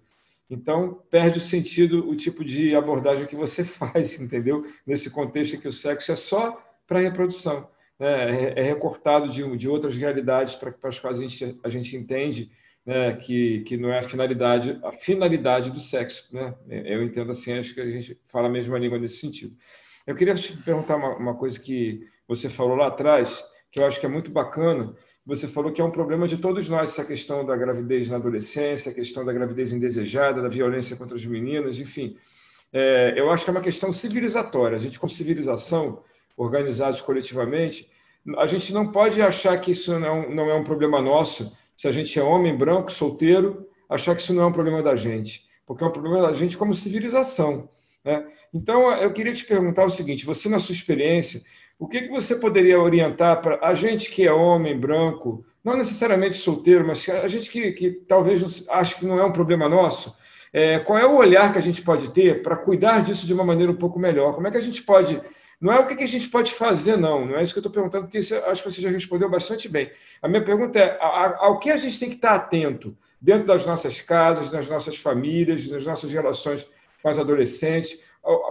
Então, 0.50 1.00
perde 1.08 1.38
o 1.38 1.40
sentido 1.40 2.10
o 2.10 2.16
tipo 2.16 2.44
de 2.44 2.74
abordagem 2.74 3.24
que 3.24 3.36
você 3.36 3.62
faz, 3.62 4.18
entendeu? 4.18 4.66
Nesse 4.84 5.10
contexto 5.10 5.54
em 5.54 5.60
que 5.60 5.68
o 5.68 5.72
sexo 5.72 6.10
é 6.10 6.16
só 6.16 6.60
para 6.84 6.98
reprodução. 6.98 7.68
Né? 8.00 8.48
É, 8.48 8.54
é 8.58 8.62
recortado 8.64 9.28
de, 9.28 9.56
de 9.56 9.68
outras 9.68 9.94
realidades 9.94 10.56
para, 10.56 10.72
para 10.72 10.90
as 10.90 10.98
quais 10.98 11.20
a 11.20 11.22
gente, 11.22 11.60
a 11.62 11.68
gente 11.68 11.96
entende 11.96 12.50
né? 12.84 13.14
que, 13.14 13.60
que 13.60 13.76
não 13.76 13.90
é 13.90 14.00
a 14.00 14.02
finalidade, 14.02 14.76
a 14.82 14.90
finalidade 14.90 15.70
do 15.70 15.78
sexo. 15.78 16.34
Né? 16.34 16.52
Eu 16.68 17.00
entendo 17.04 17.30
assim, 17.30 17.52
acho 17.52 17.74
que 17.74 17.80
a 17.80 17.88
gente 17.88 18.18
fala 18.26 18.48
a 18.48 18.50
mesma 18.50 18.76
língua 18.76 18.98
nesse 18.98 19.18
sentido. 19.18 19.56
Eu 20.04 20.16
queria 20.16 20.34
te 20.34 20.56
perguntar 20.56 20.96
uma, 20.96 21.16
uma 21.16 21.34
coisa 21.36 21.60
que 21.60 22.10
você 22.34 22.48
falou 22.48 22.76
lá 22.76 22.86
atrás, 22.86 23.42
que 23.70 23.78
eu 23.78 23.86
acho 23.86 24.00
que 24.00 24.06
é 24.06 24.08
muito 24.08 24.30
bacana, 24.30 24.94
você 25.24 25.46
falou 25.46 25.70
que 25.70 25.80
é 25.80 25.84
um 25.84 25.90
problema 25.90 26.26
de 26.26 26.36
todos 26.36 26.68
nós, 26.68 26.90
essa 26.90 27.04
questão 27.04 27.44
da 27.44 27.56
gravidez 27.56 28.08
na 28.08 28.16
adolescência, 28.16 28.90
a 28.90 28.94
questão 28.94 29.24
da 29.24 29.32
gravidez 29.32 29.72
indesejada, 29.72 30.42
da 30.42 30.48
violência 30.48 30.96
contra 30.96 31.16
as 31.16 31.24
meninas, 31.24 31.78
enfim. 31.78 32.16
É, 32.72 33.14
eu 33.16 33.30
acho 33.30 33.44
que 33.44 33.50
é 33.50 33.52
uma 33.52 33.60
questão 33.60 33.92
civilizatória. 33.92 34.76
A 34.76 34.80
gente, 34.80 34.98
como 34.98 35.10
civilização, 35.10 36.02
organizados 36.36 37.00
coletivamente, 37.00 37.88
a 38.36 38.46
gente 38.46 38.72
não 38.72 38.90
pode 38.90 39.20
achar 39.20 39.56
que 39.60 39.70
isso 39.70 39.98
não, 39.98 40.30
não 40.30 40.50
é 40.50 40.54
um 40.54 40.64
problema 40.64 41.00
nosso, 41.00 41.52
se 41.76 41.86
a 41.86 41.92
gente 41.92 42.18
é 42.18 42.22
homem, 42.22 42.56
branco, 42.56 42.90
solteiro, 42.90 43.68
achar 43.88 44.16
que 44.16 44.22
isso 44.22 44.32
não 44.32 44.44
é 44.44 44.46
um 44.46 44.52
problema 44.52 44.82
da 44.82 44.96
gente, 44.96 45.44
porque 45.66 45.84
é 45.84 45.86
um 45.86 45.92
problema 45.92 46.22
da 46.22 46.32
gente 46.32 46.56
como 46.56 46.74
civilização. 46.74 47.68
Né? 48.04 48.26
Então, 48.52 48.90
eu 48.92 49.12
queria 49.12 49.32
te 49.32 49.44
perguntar 49.44 49.84
o 49.84 49.90
seguinte: 49.90 50.26
você, 50.26 50.48
na 50.48 50.58
sua 50.58 50.74
experiência, 50.74 51.42
o 51.82 51.88
que, 51.88 52.02
que 52.02 52.10
você 52.10 52.36
poderia 52.36 52.80
orientar 52.80 53.42
para 53.42 53.58
a 53.60 53.74
gente 53.74 54.08
que 54.08 54.24
é 54.24 54.32
homem, 54.32 54.78
branco, 54.78 55.44
não 55.64 55.76
necessariamente 55.76 56.36
solteiro, 56.36 56.86
mas 56.86 57.08
a 57.08 57.26
gente 57.26 57.50
que, 57.50 57.72
que 57.72 57.90
talvez 57.90 58.64
ache 58.68 58.94
que 58.94 59.04
não 59.04 59.18
é 59.18 59.24
um 59.24 59.32
problema 59.32 59.68
nosso? 59.68 60.16
É, 60.52 60.78
qual 60.78 60.96
é 60.96 61.04
o 61.04 61.16
olhar 61.16 61.52
que 61.52 61.58
a 61.58 61.62
gente 61.62 61.82
pode 61.82 62.12
ter 62.12 62.40
para 62.40 62.54
cuidar 62.54 63.02
disso 63.02 63.26
de 63.26 63.34
uma 63.34 63.42
maneira 63.42 63.72
um 63.72 63.74
pouco 63.74 63.98
melhor? 63.98 64.32
Como 64.32 64.46
é 64.46 64.52
que 64.52 64.58
a 64.58 64.62
gente 64.62 64.80
pode. 64.80 65.20
Não 65.60 65.72
é 65.72 65.80
o 65.80 65.84
que, 65.84 66.00
a 66.04 66.06
gente 66.06 66.28
pode 66.28 66.52
fazer, 66.52 66.96
não. 66.96 67.26
Não 67.26 67.36
é 67.36 67.42
isso 67.42 67.52
que 67.52 67.58
eu 67.58 67.62
estou 67.62 67.72
perguntando, 67.72 68.04
porque 68.04 68.20
isso, 68.20 68.36
acho 68.36 68.62
que 68.62 68.70
você 68.70 68.80
já 68.80 68.88
respondeu 68.88 69.28
bastante 69.28 69.68
bem. 69.68 69.90
A 70.22 70.28
minha 70.28 70.44
pergunta 70.44 70.78
é: 70.78 70.96
ao 71.00 71.58
que 71.58 71.68
a 71.68 71.76
gente 71.76 71.98
tem 71.98 72.08
que 72.08 72.14
estar 72.14 72.34
atento 72.36 72.96
dentro 73.20 73.48
das 73.48 73.66
nossas 73.66 74.00
casas, 74.00 74.52
nas 74.52 74.68
nossas 74.68 74.96
famílias, 74.96 75.66
nas 75.66 75.84
nossas 75.84 76.12
relações 76.12 76.64
com 77.02 77.08
as 77.08 77.18
adolescentes? 77.18 77.98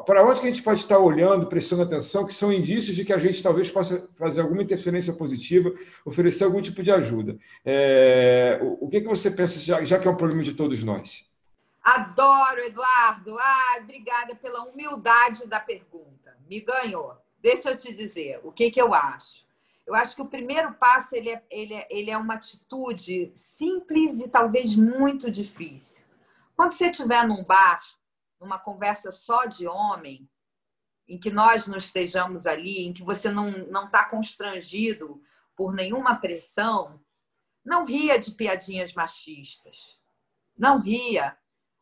Para 0.06 0.26
onde 0.26 0.42
que 0.42 0.48
a 0.48 0.50
gente 0.50 0.64
pode 0.64 0.82
estar 0.82 1.00
olhando, 1.00 1.48
prestando 1.48 1.84
atenção, 1.84 2.26
que 2.26 2.34
são 2.34 2.52
indícios 2.52 2.96
de 2.96 3.06
que 3.06 3.14
a 3.14 3.18
gente 3.18 3.42
talvez 3.42 3.72
possa 3.72 4.08
fazer 4.16 4.42
alguma 4.42 4.62
interferência 4.62 5.14
positiva, 5.14 5.74
oferecer 6.04 6.44
algum 6.44 6.62
tipo 6.62 6.84
de 6.84 6.92
ajuda. 6.92 7.38
É, 7.64 8.60
o, 8.62 8.90
que, 8.90 9.00
que 9.00 9.08
você 9.08 9.32
pensa, 9.32 9.60
já, 9.60 9.82
já 9.84 9.98
que 9.98 10.08
é 10.08 10.12
um 10.12 10.18
problema 10.18 10.44
de 10.44 10.54
todos 10.54 10.84
nós? 10.84 11.26
Adoro, 11.82 12.60
Eduardo. 12.60 13.38
Ah, 13.40 13.80
obrigada 13.82 14.36
pela 14.36 14.64
humildade 14.64 15.48
da 15.48 15.60
pergunta. 15.60 16.36
Me 16.50 16.60
ganhou. 16.60 17.16
Deixa 17.42 17.72
eu 17.72 17.78
te 17.78 17.94
dizer 17.94 18.42
o 18.44 18.52
que, 18.52 18.70
que 18.70 18.82
eu 18.82 18.94
acho. 18.94 19.46
Eu 19.88 19.96
acho 19.96 20.16
que 20.16 20.22
o 20.22 20.28
primeiro 20.28 20.74
passo 20.74 21.16
ele 21.16 21.30
é, 21.30 21.42
ele, 21.50 21.74
é, 21.74 21.88
ele 21.90 22.12
é 22.12 22.18
uma 22.18 22.36
atitude 22.36 23.32
simples 23.36 24.22
e 24.22 24.28
talvez 24.28 24.76
muito 24.76 25.32
difícil. 25.32 26.04
Quando 26.56 26.74
você 26.74 26.90
estiver 26.90 27.28
num 27.28 27.44
bar, 27.44 27.82
numa 28.42 28.58
conversa 28.58 29.12
só 29.12 29.46
de 29.46 29.68
homem, 29.68 30.28
em 31.08 31.20
que 31.20 31.30
nós 31.30 31.68
não 31.68 31.78
estejamos 31.78 32.48
ali, 32.48 32.80
em 32.86 32.92
que 32.92 33.04
você 33.04 33.30
não 33.30 33.86
está 33.86 34.04
constrangido 34.04 35.22
por 35.56 35.74
nenhuma 35.74 36.16
pressão, 36.16 37.00
não 37.64 37.86
ria 37.86 38.18
de 38.18 38.32
piadinhas 38.32 38.94
machistas. 38.94 40.00
Não 40.58 40.80
ria. 40.82 41.38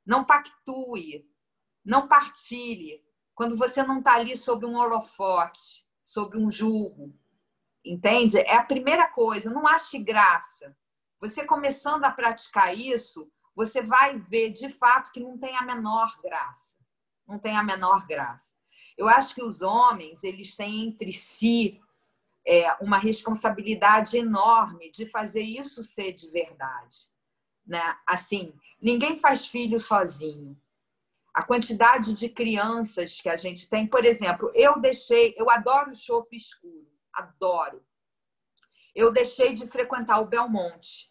Não 0.05 0.25
pactue. 0.25 1.25
Não 1.85 2.07
partilhe. 2.07 3.01
Quando 3.33 3.55
você 3.55 3.81
não 3.81 3.99
está 3.99 4.15
ali 4.15 4.35
sob 4.35 4.65
um 4.65 4.75
holofote, 4.75 5.85
sob 6.03 6.37
um 6.37 6.49
julgo. 6.49 7.17
Entende? 7.85 8.37
É 8.39 8.55
a 8.55 8.63
primeira 8.63 9.07
coisa. 9.07 9.49
Não 9.49 9.65
ache 9.65 9.97
graça. 9.97 10.75
Você 11.21 11.45
começando 11.45 12.03
a 12.03 12.11
praticar 12.11 12.77
isso, 12.77 13.31
você 13.55 13.81
vai 13.81 14.17
ver 14.17 14.51
de 14.51 14.69
fato 14.69 15.11
que 15.11 15.19
não 15.19 15.37
tem 15.37 15.55
a 15.55 15.61
menor 15.61 16.19
graça. 16.23 16.75
Não 17.27 17.37
tem 17.37 17.55
a 17.55 17.63
menor 17.63 18.05
graça. 18.07 18.51
Eu 18.97 19.07
acho 19.07 19.33
que 19.33 19.43
os 19.43 19.61
homens, 19.61 20.23
eles 20.23 20.55
têm 20.55 20.81
entre 20.81 21.13
si 21.13 21.79
é, 22.45 22.73
uma 22.81 22.97
responsabilidade 22.97 24.17
enorme 24.17 24.91
de 24.91 25.07
fazer 25.07 25.41
isso 25.41 25.83
ser 25.83 26.13
de 26.13 26.29
verdade. 26.29 27.07
Né? 27.65 27.95
Assim, 28.05 28.53
ninguém 28.81 29.19
faz 29.19 29.45
filho 29.45 29.79
sozinho. 29.79 30.59
A 31.33 31.43
quantidade 31.43 32.13
de 32.13 32.27
crianças 32.27 33.21
que 33.21 33.29
a 33.29 33.37
gente 33.37 33.69
tem, 33.69 33.85
por 33.85 34.03
exemplo, 34.03 34.51
eu 34.55 34.79
deixei, 34.79 35.35
eu 35.37 35.49
adoro 35.49 35.95
chopp 35.95 36.35
escuro, 36.35 36.91
adoro. 37.13 37.85
Eu 38.95 39.13
deixei 39.13 39.53
de 39.53 39.67
frequentar 39.67 40.19
o 40.19 40.25
Belmonte. 40.25 41.08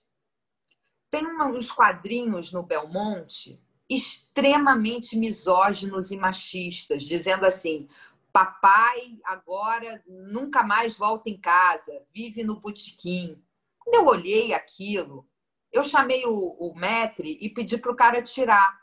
Tem 1.10 1.26
uns 1.26 1.70
quadrinhos 1.70 2.52
no 2.52 2.62
Belmonte 2.62 3.60
extremamente 3.88 5.16
misóginos 5.16 6.10
e 6.10 6.16
machistas, 6.16 7.04
dizendo 7.04 7.46
assim: 7.46 7.88
Papai 8.32 9.18
agora 9.24 10.02
nunca 10.06 10.62
mais 10.62 10.96
volta 10.96 11.30
em 11.30 11.38
casa, 11.38 12.04
vive 12.14 12.44
no 12.44 12.60
botequim. 12.60 13.42
Quando 13.78 13.94
eu 13.94 14.06
olhei 14.06 14.52
aquilo, 14.52 15.26
eu 15.72 15.82
chamei 15.82 16.26
o, 16.26 16.56
o 16.58 16.74
metre 16.74 17.38
e 17.40 17.48
pedi 17.48 17.78
para 17.78 17.92
o 17.92 17.96
cara 17.96 18.22
tirar. 18.22 18.78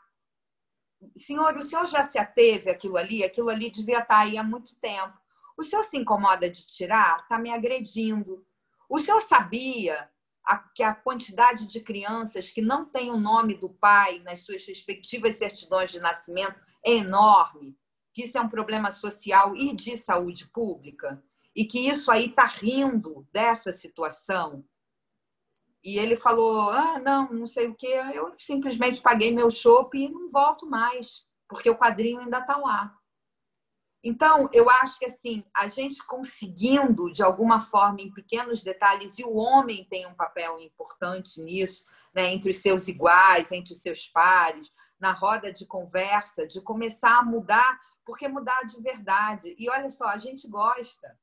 Senhor, 1.16 1.56
o 1.56 1.62
senhor 1.62 1.86
já 1.86 2.02
se 2.02 2.18
ateve 2.18 2.70
aquilo 2.70 2.96
ali? 2.96 3.22
Aquilo 3.22 3.48
ali 3.48 3.70
devia 3.70 4.00
estar 4.00 4.06
tá 4.06 4.18
aí 4.18 4.36
há 4.36 4.42
muito 4.42 4.76
tempo. 4.80 5.16
O 5.56 5.62
senhor 5.62 5.84
se 5.84 5.96
incomoda 5.96 6.50
de 6.50 6.66
tirar? 6.66 7.20
Está 7.20 7.38
me 7.38 7.50
agredindo. 7.50 8.44
O 8.88 8.98
senhor 8.98 9.22
sabia 9.22 10.10
que 10.74 10.82
a 10.82 10.94
quantidade 10.94 11.66
de 11.66 11.80
crianças 11.80 12.50
que 12.50 12.62
não 12.62 12.84
têm 12.84 13.10
o 13.10 13.18
nome 13.18 13.56
do 13.56 13.68
pai 13.68 14.20
nas 14.20 14.44
suas 14.44 14.66
respectivas 14.66 15.36
certidões 15.36 15.90
de 15.90 15.98
nascimento 15.98 16.60
é 16.84 16.92
enorme? 16.92 17.76
que 18.16 18.22
isso 18.22 18.38
é 18.38 18.40
um 18.40 18.48
problema 18.48 18.90
social 18.90 19.54
e 19.54 19.74
de 19.74 19.94
saúde 19.98 20.48
pública 20.48 21.22
e 21.54 21.66
que 21.66 21.86
isso 21.86 22.10
aí 22.10 22.30
está 22.30 22.46
rindo 22.46 23.28
dessa 23.30 23.74
situação. 23.74 24.64
E 25.84 25.98
ele 25.98 26.16
falou: 26.16 26.70
ah, 26.70 26.98
não, 26.98 27.30
não 27.30 27.46
sei 27.46 27.66
o 27.66 27.74
que, 27.74 27.86
eu 27.86 28.32
simplesmente 28.34 29.02
paguei 29.02 29.30
meu 29.32 29.50
chopp 29.50 29.98
e 29.98 30.08
não 30.08 30.30
volto 30.30 30.66
mais, 30.66 31.26
porque 31.46 31.68
o 31.68 31.76
quadrinho 31.76 32.20
ainda 32.20 32.38
está 32.38 32.56
lá. 32.56 32.96
Então, 34.08 34.48
eu 34.52 34.70
acho 34.70 35.00
que 35.00 35.06
assim, 35.06 35.44
a 35.52 35.66
gente 35.66 36.00
conseguindo, 36.06 37.10
de 37.10 37.24
alguma 37.24 37.58
forma, 37.58 38.00
em 38.00 38.12
pequenos 38.12 38.62
detalhes, 38.62 39.18
e 39.18 39.24
o 39.24 39.34
homem 39.34 39.84
tem 39.90 40.06
um 40.06 40.14
papel 40.14 40.60
importante 40.60 41.40
nisso, 41.40 41.84
né, 42.14 42.32
entre 42.32 42.50
os 42.50 42.58
seus 42.58 42.86
iguais, 42.86 43.50
entre 43.50 43.72
os 43.72 43.82
seus 43.82 44.06
pares, 44.06 44.70
na 45.00 45.10
roda 45.10 45.52
de 45.52 45.66
conversa, 45.66 46.46
de 46.46 46.60
começar 46.60 47.18
a 47.18 47.24
mudar 47.24 47.80
porque 48.04 48.28
mudar 48.28 48.62
de 48.62 48.80
verdade. 48.80 49.56
E 49.58 49.68
olha 49.68 49.88
só, 49.88 50.06
a 50.06 50.18
gente 50.18 50.46
gosta. 50.46 51.18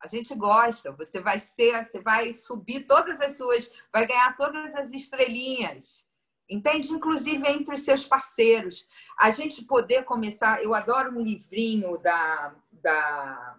A 0.00 0.06
gente 0.06 0.32
gosta. 0.36 0.92
Você 0.92 1.20
vai 1.20 1.40
ser, 1.40 1.84
você 1.84 2.00
vai 2.00 2.32
subir 2.32 2.86
todas 2.86 3.20
as 3.20 3.36
suas, 3.36 3.68
vai 3.92 4.06
ganhar 4.06 4.36
todas 4.36 4.76
as 4.76 4.92
estrelinhas. 4.92 6.06
Entende? 6.48 6.92
Inclusive 6.92 7.46
entre 7.46 7.74
os 7.74 7.80
seus 7.80 8.04
parceiros. 8.04 8.86
A 9.18 9.30
gente 9.30 9.64
poder 9.64 10.04
começar. 10.04 10.62
Eu 10.62 10.74
adoro 10.74 11.18
um 11.18 11.22
livrinho 11.22 11.98
da, 11.98 12.54
da 12.72 13.56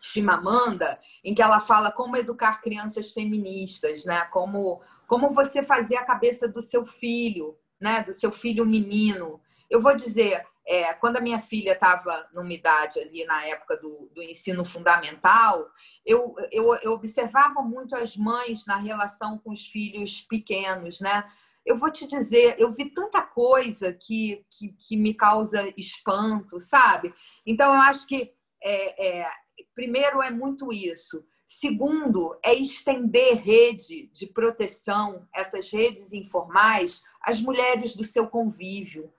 Chimamanda, 0.00 1.00
em 1.24 1.34
que 1.34 1.42
ela 1.42 1.60
fala 1.60 1.90
como 1.90 2.16
educar 2.16 2.60
crianças 2.60 3.10
feministas, 3.10 4.04
né? 4.04 4.24
Como, 4.26 4.80
como 5.06 5.30
você 5.30 5.62
fazer 5.62 5.96
a 5.96 6.04
cabeça 6.04 6.46
do 6.46 6.60
seu 6.60 6.84
filho, 6.84 7.58
né? 7.80 8.02
Do 8.04 8.12
seu 8.12 8.30
filho 8.30 8.64
menino. 8.64 9.40
Eu 9.68 9.80
vou 9.80 9.96
dizer, 9.96 10.46
é, 10.66 10.94
quando 10.94 11.16
a 11.16 11.20
minha 11.20 11.38
filha 11.38 11.72
estava 11.72 12.28
numa 12.32 12.52
idade 12.52 12.98
ali 12.98 13.24
na 13.24 13.44
época 13.46 13.76
do, 13.76 14.10
do 14.14 14.22
ensino 14.22 14.64
fundamental, 14.64 15.68
eu, 16.04 16.34
eu, 16.50 16.74
eu, 16.76 16.92
observava 16.92 17.60
muito 17.60 17.94
as 17.94 18.16
mães 18.16 18.64
na 18.66 18.76
relação 18.76 19.38
com 19.38 19.52
os 19.52 19.66
filhos 19.66 20.22
pequenos, 20.22 21.00
né? 21.00 21.24
Eu 21.64 21.76
vou 21.76 21.90
te 21.90 22.06
dizer, 22.06 22.56
eu 22.58 22.70
vi 22.70 22.90
tanta 22.92 23.22
coisa 23.22 23.92
que, 23.92 24.44
que, 24.50 24.72
que 24.72 24.96
me 24.96 25.14
causa 25.14 25.72
espanto, 25.76 26.60
sabe? 26.60 27.14
Então, 27.46 27.72
eu 27.72 27.80
acho 27.80 28.06
que, 28.06 28.32
é, 28.62 29.22
é, 29.22 29.30
primeiro, 29.74 30.22
é 30.22 30.30
muito 30.30 30.72
isso. 30.72 31.24
Segundo, 31.46 32.38
é 32.44 32.54
estender 32.54 33.36
rede 33.36 34.08
de 34.12 34.26
proteção, 34.26 35.26
essas 35.34 35.70
redes 35.70 36.12
informais, 36.12 37.02
às 37.20 37.40
mulheres 37.40 37.94
do 37.94 38.04
seu 38.04 38.26
convívio 38.26 39.12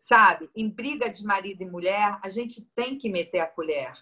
sabe? 0.00 0.50
Em 0.56 0.68
briga 0.68 1.10
de 1.10 1.22
marido 1.24 1.62
e 1.62 1.70
mulher, 1.70 2.18
a 2.24 2.30
gente 2.30 2.64
tem 2.74 2.96
que 2.96 3.10
meter 3.10 3.40
a 3.40 3.46
colher. 3.46 3.92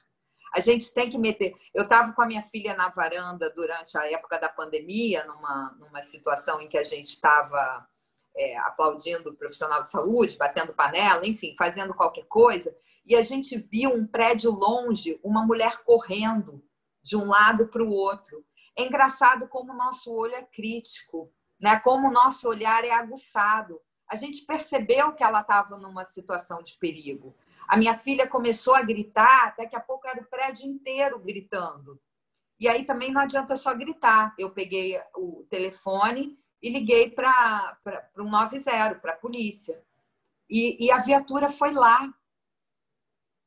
A 0.55 0.61
gente 0.61 0.93
tem 0.93 1.11
que 1.11 1.19
meter. 1.19 1.55
Eu 1.75 1.85
estava 1.85 2.13
com 2.13 2.23
a 2.23 2.27
minha 2.27 2.43
filha 2.43 2.75
na 2.75 2.89
varanda 2.89 3.51
durante 3.51 3.97
a 3.97 4.11
época 4.11 4.39
da 4.39 4.49
pandemia, 4.49 5.25
numa, 5.25 5.77
numa 5.79 6.03
situação 6.03 6.61
em 6.61 6.69
que 6.69 6.79
a 6.79 6.83
gente 6.83 7.07
estava 7.07 7.87
é, 8.37 8.59
aplaudindo 8.59 9.31
o 9.31 9.37
profissional 9.37 9.83
de 9.83 9.91
saúde, 9.91 10.37
batendo 10.37 10.73
panela, 10.73 11.27
enfim, 11.27 11.55
fazendo 11.59 11.95
qualquer 11.95 12.27
coisa, 12.27 12.75
e 13.05 13.17
a 13.17 13.23
gente 13.23 13.59
viu 13.59 13.95
um 13.95 14.07
prédio 14.07 14.51
longe, 14.51 15.21
uma 15.23 15.45
mulher 15.45 15.79
correndo 15.85 16.63
de 17.03 17.17
um 17.17 17.27
lado 17.27 17.69
para 17.69 17.83
o 17.83 17.91
outro. 17.91 18.45
É 18.77 18.85
engraçado 18.85 19.49
como 19.49 19.73
o 19.73 19.77
nosso 19.77 20.13
olho 20.13 20.35
é 20.35 20.43
crítico, 20.43 21.33
né? 21.61 21.81
como 21.81 22.09
o 22.09 22.13
nosso 22.13 22.49
olhar 22.49 22.85
é 22.85 22.91
aguçado 22.91 23.81
a 24.09 24.17
gente 24.17 24.45
percebeu 24.45 25.13
que 25.13 25.23
ela 25.23 25.43
estava 25.43 25.77
numa 25.77 26.05
situação 26.05 26.63
de 26.63 26.75
perigo. 26.79 27.37
A 27.67 27.77
minha 27.77 27.97
filha 27.97 28.27
começou 28.27 28.75
a 28.75 28.83
gritar, 28.83 29.55
daqui 29.57 29.75
a 29.75 29.81
pouco 29.81 30.07
era 30.07 30.21
o 30.21 30.27
prédio 30.27 30.67
inteiro 30.67 31.19
gritando. 31.19 32.01
E 32.61 32.69
aí 32.69 32.85
também 32.85 33.13
não 33.13 33.21
adianta 33.21 33.57
só 33.57 33.75
gritar. 33.75 34.35
Eu 34.39 34.51
peguei 34.51 35.01
o 35.15 35.47
telefone 35.49 36.39
e 36.63 36.71
liguei 36.71 37.11
para 37.11 37.79
um 38.17 38.31
90, 38.31 38.97
para 38.97 39.13
a 39.13 39.17
polícia. 39.17 39.83
E, 40.51 40.87
e 40.87 40.91
a 40.91 40.99
viatura 40.99 41.49
foi 41.49 41.73
lá. 41.73 42.13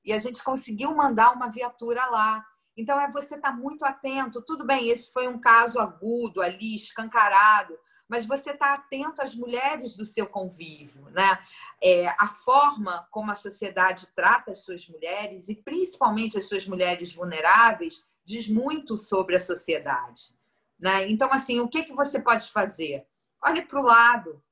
E 0.03 0.13
a 0.13 0.19
gente 0.19 0.43
conseguiu 0.43 0.95
mandar 0.95 1.33
uma 1.33 1.49
viatura 1.49 2.05
lá. 2.05 2.45
Então, 2.75 2.99
é 2.99 3.11
você 3.11 3.35
estar 3.35 3.51
tá 3.51 3.55
muito 3.55 3.83
atento. 3.83 4.41
Tudo 4.41 4.65
bem, 4.65 4.88
esse 4.88 5.11
foi 5.11 5.27
um 5.27 5.39
caso 5.39 5.77
agudo 5.79 6.41
ali, 6.41 6.75
escancarado, 6.75 7.77
mas 8.11 8.25
você 8.25 8.51
está 8.51 8.73
atento 8.73 9.21
às 9.21 9.33
mulheres 9.33 9.95
do 9.95 10.03
seu 10.03 10.27
convívio, 10.27 11.09
né? 11.11 11.41
É, 11.81 12.09
a 12.19 12.27
forma 12.27 13.07
como 13.09 13.31
a 13.31 13.35
sociedade 13.35 14.05
trata 14.13 14.51
as 14.51 14.65
suas 14.65 14.85
mulheres 14.85 15.47
e 15.47 15.55
principalmente 15.55 16.38
as 16.38 16.45
suas 16.45 16.67
mulheres 16.67 17.15
vulneráveis 17.15 18.03
diz 18.25 18.49
muito 18.49 18.97
sobre 18.97 19.38
a 19.38 19.39
sociedade, 19.39 20.35
né? 20.77 21.09
Então, 21.09 21.31
assim, 21.31 21.61
o 21.61 21.69
que 21.69 21.83
que 21.83 21.93
você 21.93 22.19
pode 22.19 22.51
fazer? 22.51 23.07
Olhe 23.41 23.61
para 23.61 23.79
o 23.79 23.83
lado, 23.83 24.43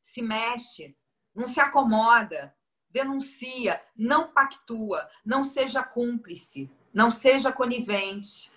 se 0.00 0.22
mexe, 0.22 0.96
não 1.34 1.46
se 1.46 1.60
acomoda, 1.60 2.56
denuncia, 2.88 3.78
não 3.94 4.32
pactua, 4.32 5.06
não 5.22 5.44
seja 5.44 5.82
cúmplice, 5.82 6.70
não 6.94 7.10
seja 7.10 7.52
conivente. 7.52 8.50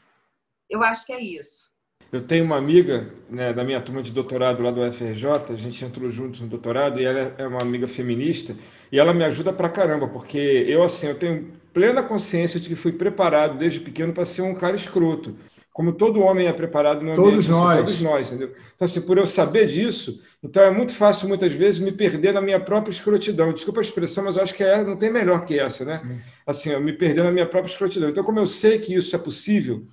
Eu 0.69 0.81
acho 0.81 1.05
que 1.05 1.11
é 1.11 1.21
isso. 1.21 1.75
Eu 2.11 2.21
tenho 2.21 2.45
uma 2.45 2.57
amiga 2.57 3.07
né, 3.29 3.51
da 3.51 3.63
minha 3.63 3.81
turma 3.81 4.01
de 4.01 4.11
doutorado 4.11 4.63
lá 4.63 4.71
do 4.71 4.81
UFRJ, 4.81 5.25
a 5.49 5.55
gente 5.55 5.83
entrou 5.83 6.09
juntos 6.09 6.39
no 6.39 6.47
doutorado, 6.47 6.99
e 6.99 7.05
ela 7.05 7.33
é 7.37 7.45
uma 7.45 7.61
amiga 7.61 7.87
feminista, 7.87 8.55
e 8.91 8.97
ela 8.99 9.13
me 9.13 9.23
ajuda 9.23 9.51
pra 9.51 9.67
caramba, 9.67 10.07
porque 10.07 10.37
eu, 10.67 10.83
assim, 10.83 11.07
eu 11.07 11.15
tenho 11.15 11.51
plena 11.73 12.01
consciência 12.01 12.59
de 12.59 12.69
que 12.69 12.75
fui 12.75 12.91
preparado 12.91 13.57
desde 13.57 13.79
pequeno 13.79 14.13
para 14.13 14.25
ser 14.25 14.41
um 14.41 14.55
cara 14.55 14.75
escroto. 14.75 15.35
Como 15.77 15.93
todo 15.93 16.21
homem 16.21 16.47
é 16.47 16.53
preparado 16.53 17.03
no 17.03 17.11
ambiente, 17.11 17.29
todos 17.29 17.47
nós. 17.49 17.77
todos 17.77 18.01
nós, 18.01 18.27
entendeu? 18.29 18.55
Então, 18.75 18.85
assim, 18.85 18.99
por 18.99 19.15
eu 19.15 19.27
saber 19.27 19.67
disso, 19.67 20.23
então 20.43 20.63
é 20.63 20.71
muito 20.71 20.91
fácil, 20.91 21.27
muitas 21.27 21.53
vezes, 21.53 21.79
me 21.79 21.91
perder 21.91 22.33
na 22.33 22.41
minha 22.41 22.59
própria 22.59 22.91
escrotidão. 22.91 23.53
Desculpa 23.53 23.79
a 23.79 23.83
expressão, 23.83 24.23
mas 24.23 24.37
eu 24.37 24.41
acho 24.41 24.55
que 24.55 24.63
é, 24.63 24.83
não 24.83 24.95
tem 24.95 25.11
melhor 25.11 25.45
que 25.45 25.59
essa, 25.59 25.85
né? 25.85 25.97
Sim. 25.97 26.17
Assim, 26.47 26.69
eu 26.71 26.81
me 26.81 26.93
perder 26.93 27.23
na 27.23 27.31
minha 27.31 27.45
própria 27.45 27.69
escrotidão. 27.69 28.09
Então, 28.09 28.23
como 28.23 28.39
eu 28.39 28.47
sei 28.47 28.79
que 28.79 28.95
isso 28.95 29.15
é 29.15 29.19
possível, 29.19 29.85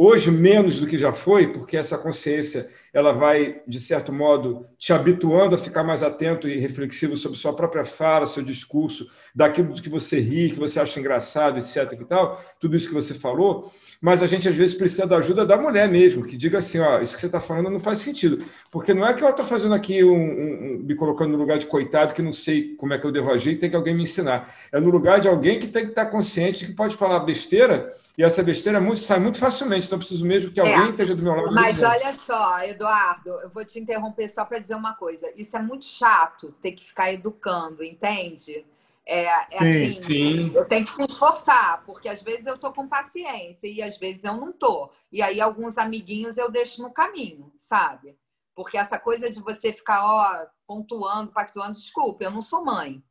Hoje, 0.00 0.30
menos 0.30 0.78
do 0.78 0.86
que 0.86 0.96
já 0.96 1.12
foi, 1.12 1.52
porque 1.52 1.76
essa 1.76 1.98
consciência 1.98 2.70
ela 2.98 3.12
vai, 3.12 3.60
de 3.66 3.80
certo 3.80 4.12
modo, 4.12 4.66
te 4.78 4.92
habituando 4.92 5.54
a 5.54 5.58
ficar 5.58 5.84
mais 5.84 6.02
atento 6.02 6.48
e 6.48 6.58
reflexivo 6.58 7.16
sobre 7.16 7.38
sua 7.38 7.52
própria 7.52 7.84
fala, 7.84 8.26
seu 8.26 8.42
discurso, 8.42 9.08
daquilo 9.34 9.72
que 9.74 9.88
você 9.88 10.18
ri, 10.18 10.50
que 10.50 10.58
você 10.58 10.80
acha 10.80 10.98
engraçado, 10.98 11.58
etc. 11.58 11.92
E 11.92 12.04
tal, 12.04 12.42
tudo 12.58 12.76
isso 12.76 12.88
que 12.88 12.94
você 12.94 13.14
falou. 13.14 13.70
Mas 14.00 14.22
a 14.22 14.26
gente, 14.26 14.48
às 14.48 14.54
vezes, 14.54 14.74
precisa 14.74 15.06
da 15.06 15.18
ajuda 15.18 15.46
da 15.46 15.56
mulher 15.56 15.88
mesmo, 15.88 16.24
que 16.24 16.36
diga 16.36 16.58
assim: 16.58 16.80
ó, 16.80 17.00
isso 17.00 17.14
que 17.14 17.20
você 17.20 17.26
está 17.26 17.38
falando 17.38 17.70
não 17.70 17.78
faz 17.78 18.00
sentido. 18.00 18.44
Porque 18.70 18.92
não 18.92 19.06
é 19.06 19.14
que 19.14 19.22
eu 19.22 19.28
estou 19.28 19.44
fazendo 19.44 19.74
aqui, 19.74 20.02
um, 20.02 20.14
um, 20.14 20.78
me 20.84 20.94
colocando 20.94 21.32
no 21.32 21.38
lugar 21.38 21.58
de 21.58 21.66
coitado, 21.66 22.14
que 22.14 22.22
não 22.22 22.32
sei 22.32 22.74
como 22.74 22.94
é 22.94 22.98
que 22.98 23.06
eu 23.06 23.12
devo 23.12 23.30
agir 23.30 23.58
tem 23.58 23.70
que 23.70 23.76
alguém 23.76 23.94
me 23.94 24.02
ensinar. 24.02 24.52
É 24.72 24.80
no 24.80 24.90
lugar 24.90 25.20
de 25.20 25.28
alguém 25.28 25.58
que 25.58 25.66
tem 25.66 25.84
que 25.84 25.90
estar 25.90 26.06
consciente 26.06 26.66
que 26.66 26.72
pode 26.72 26.96
falar 26.96 27.20
besteira 27.20 27.92
e 28.16 28.24
essa 28.24 28.42
besteira 28.42 28.80
muito, 28.80 29.00
sai 29.00 29.18
muito 29.18 29.38
facilmente. 29.38 29.86
Então, 29.86 29.96
eu 29.96 30.00
preciso 30.00 30.24
mesmo 30.24 30.50
que 30.50 30.60
é, 30.60 30.62
alguém 30.62 30.88
é, 30.88 30.90
esteja 30.90 31.14
do 31.14 31.22
meu 31.22 31.34
lado. 31.34 31.54
Mas 31.54 31.82
olha 31.82 32.12
só, 32.14 32.58
Eduardo, 32.88 33.40
eu 33.42 33.50
vou 33.50 33.64
te 33.64 33.78
interromper 33.78 34.28
só 34.28 34.44
para 34.44 34.58
dizer 34.58 34.74
uma 34.74 34.94
coisa. 34.94 35.30
Isso 35.36 35.56
é 35.56 35.62
muito 35.62 35.84
chato, 35.84 36.52
ter 36.60 36.72
que 36.72 36.84
ficar 36.84 37.12
educando, 37.12 37.84
entende? 37.84 38.64
É, 39.04 39.24
é 39.24 39.46
sim, 39.50 39.98
assim, 39.98 40.02
sim. 40.02 40.52
eu 40.54 40.66
tenho 40.66 40.84
que 40.84 40.90
se 40.90 41.04
esforçar, 41.04 41.82
porque 41.84 42.08
às 42.08 42.22
vezes 42.22 42.46
eu 42.46 42.58
tô 42.58 42.72
com 42.72 42.88
paciência 42.88 43.66
e 43.66 43.82
às 43.82 43.98
vezes 43.98 44.24
eu 44.24 44.34
não 44.34 44.52
tô. 44.52 44.90
E 45.12 45.22
aí 45.22 45.40
alguns 45.40 45.78
amiguinhos 45.78 46.36
eu 46.36 46.50
deixo 46.50 46.82
no 46.82 46.90
caminho, 46.90 47.52
sabe? 47.56 48.18
Porque 48.54 48.76
essa 48.76 48.98
coisa 48.98 49.30
de 49.30 49.40
você 49.40 49.72
ficar, 49.72 50.04
ó, 50.04 50.46
pontuando, 50.66 51.32
pactuando, 51.32 51.74
desculpa, 51.74 52.24
eu 52.24 52.30
não 52.30 52.42
sou 52.42 52.64
mãe, 52.64 53.02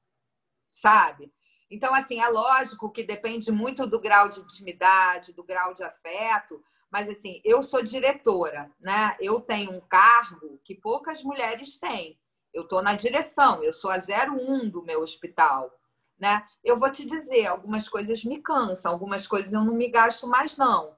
sabe? 0.69 1.31
Então, 1.69 1.93
assim, 1.93 2.19
é 2.19 2.29
lógico 2.29 2.91
que 2.91 3.03
depende 3.03 3.51
muito 3.51 3.85
do 3.87 3.99
grau 3.99 4.29
de 4.29 4.39
intimidade, 4.39 5.33
do 5.33 5.43
grau 5.43 5.73
de 5.73 5.83
afeto, 5.83 6.63
mas 6.91 7.09
assim, 7.09 7.41
eu 7.43 7.61
sou 7.61 7.83
diretora, 7.83 8.71
né? 8.79 9.15
Eu 9.19 9.39
tenho 9.41 9.71
um 9.71 9.81
cargo 9.81 10.59
que 10.63 10.75
poucas 10.75 11.23
mulheres 11.23 11.77
têm. 11.77 12.17
Eu 12.53 12.63
estou 12.63 12.81
na 12.81 12.93
direção, 12.93 13.63
eu 13.63 13.73
sou 13.73 13.91
a 13.91 13.97
01 13.97 14.69
do 14.69 14.83
meu 14.83 15.01
hospital 15.01 15.71
né? 16.19 16.43
Eu 16.63 16.77
vou 16.77 16.89
te 16.89 17.05
dizer, 17.05 17.45
algumas 17.45 17.87
coisas 17.87 18.23
me 18.23 18.41
cansam, 18.41 18.91
algumas 18.91 19.27
coisas 19.27 19.53
eu 19.53 19.63
não 19.63 19.75
me 19.75 19.87
gasto 19.87 20.27
mais 20.27 20.57
não. 20.57 20.95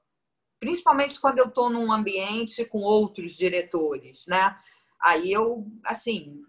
Principalmente 0.59 1.19
quando 1.19 1.39
eu 1.39 1.45
estou 1.45 1.69
num 1.69 1.91
ambiente 1.91 2.65
com 2.65 2.79
outros 2.79 3.33
diretores, 3.33 4.25
né? 4.27 4.57
Aí 5.01 5.31
eu, 5.31 5.65
assim, 5.83 6.41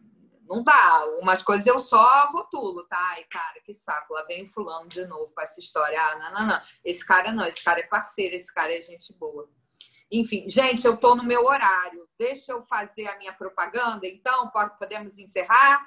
não 0.51 0.65
dá. 0.65 1.07
Umas 1.21 1.43
coisas 1.43 1.65
eu 1.65 1.79
só 1.79 2.29
rotulo, 2.33 2.85
tá? 2.89 2.99
Ai, 3.13 3.25
cara, 3.31 3.61
que 3.65 3.73
saco. 3.73 4.13
Lá 4.13 4.25
vem 4.25 4.49
fulano 4.49 4.89
de 4.89 5.07
novo 5.07 5.33
com 5.33 5.41
essa 5.41 5.61
história. 5.61 5.97
Ah, 6.03 6.19
não, 6.19 6.41
não, 6.41 6.47
não. 6.49 6.63
Esse 6.85 7.07
cara 7.07 7.33
não, 7.33 7.47
esse 7.47 7.63
cara 7.63 7.79
é 7.79 7.87
parceiro, 7.87 8.35
esse 8.35 8.53
cara 8.53 8.77
é 8.77 8.83
gente 8.83 9.13
boa. 9.15 9.49
Enfim, 10.11 10.49
gente, 10.49 10.85
eu 10.85 10.95
estou 10.95 11.15
no 11.15 11.23
meu 11.23 11.45
horário. 11.45 12.09
Deixa 12.19 12.51
eu 12.51 12.65
fazer 12.65 13.07
a 13.07 13.17
minha 13.17 13.33
propaganda, 13.33 14.07
então? 14.09 14.51
Podemos 14.77 15.17
encerrar? 15.19 15.81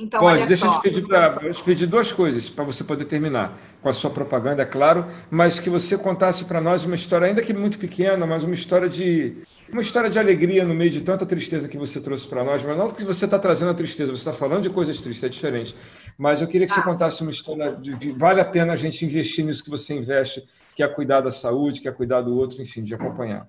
Então, 0.00 0.20
Pode, 0.20 0.46
deixa 0.46 0.66
só. 0.66 0.72
eu 0.72 0.80
te 0.80 0.82
pedir, 0.82 1.06
pra, 1.06 1.38
eu 1.42 1.52
te 1.52 1.62
pedir 1.62 1.86
duas 1.86 2.10
coisas 2.10 2.48
para 2.48 2.64
você 2.64 2.82
poder 2.82 3.04
terminar 3.04 3.58
com 3.82 3.88
a 3.88 3.92
sua 3.92 4.08
propaganda, 4.08 4.62
é 4.62 4.64
claro, 4.64 5.06
mas 5.30 5.60
que 5.60 5.68
você 5.68 5.96
contasse 5.98 6.46
para 6.46 6.60
nós 6.60 6.84
uma 6.86 6.94
história, 6.94 7.26
ainda 7.26 7.42
que 7.42 7.52
muito 7.52 7.78
pequena, 7.78 8.26
mas 8.26 8.42
uma 8.42 8.54
história 8.54 8.88
de 8.88 9.36
uma 9.70 9.82
história 9.82 10.08
de 10.08 10.18
alegria 10.18 10.64
no 10.64 10.74
meio 10.74 10.90
de 10.90 11.02
tanta 11.02 11.26
tristeza 11.26 11.68
que 11.68 11.76
você 11.76 12.00
trouxe 12.00 12.26
para 12.26 12.42
nós, 12.42 12.62
mas 12.62 12.76
não 12.76 12.90
que 12.90 13.04
você 13.04 13.26
está 13.26 13.38
trazendo 13.38 13.70
a 13.70 13.74
tristeza, 13.74 14.10
você 14.10 14.16
está 14.16 14.32
falando 14.32 14.62
de 14.62 14.70
coisas 14.70 14.98
tristes, 15.00 15.22
é 15.22 15.28
diferente. 15.28 15.76
Mas 16.16 16.40
eu 16.40 16.48
queria 16.48 16.66
que 16.66 16.72
você 16.72 16.80
ah. 16.80 16.84
contasse 16.84 17.20
uma 17.20 17.30
história 17.30 17.76
de, 17.76 17.94
de 17.94 18.12
vale 18.12 18.40
a 18.40 18.44
pena 18.44 18.72
a 18.72 18.76
gente 18.76 19.04
investir 19.04 19.44
nisso 19.44 19.62
que 19.62 19.70
você 19.70 19.94
investe, 19.94 20.42
que 20.74 20.82
é 20.82 20.88
cuidar 20.88 21.20
da 21.20 21.30
saúde, 21.30 21.80
que 21.80 21.88
é 21.88 21.92
cuidar 21.92 22.22
do 22.22 22.34
outro, 22.34 22.60
enfim, 22.60 22.82
de 22.82 22.94
acompanhar. 22.94 23.46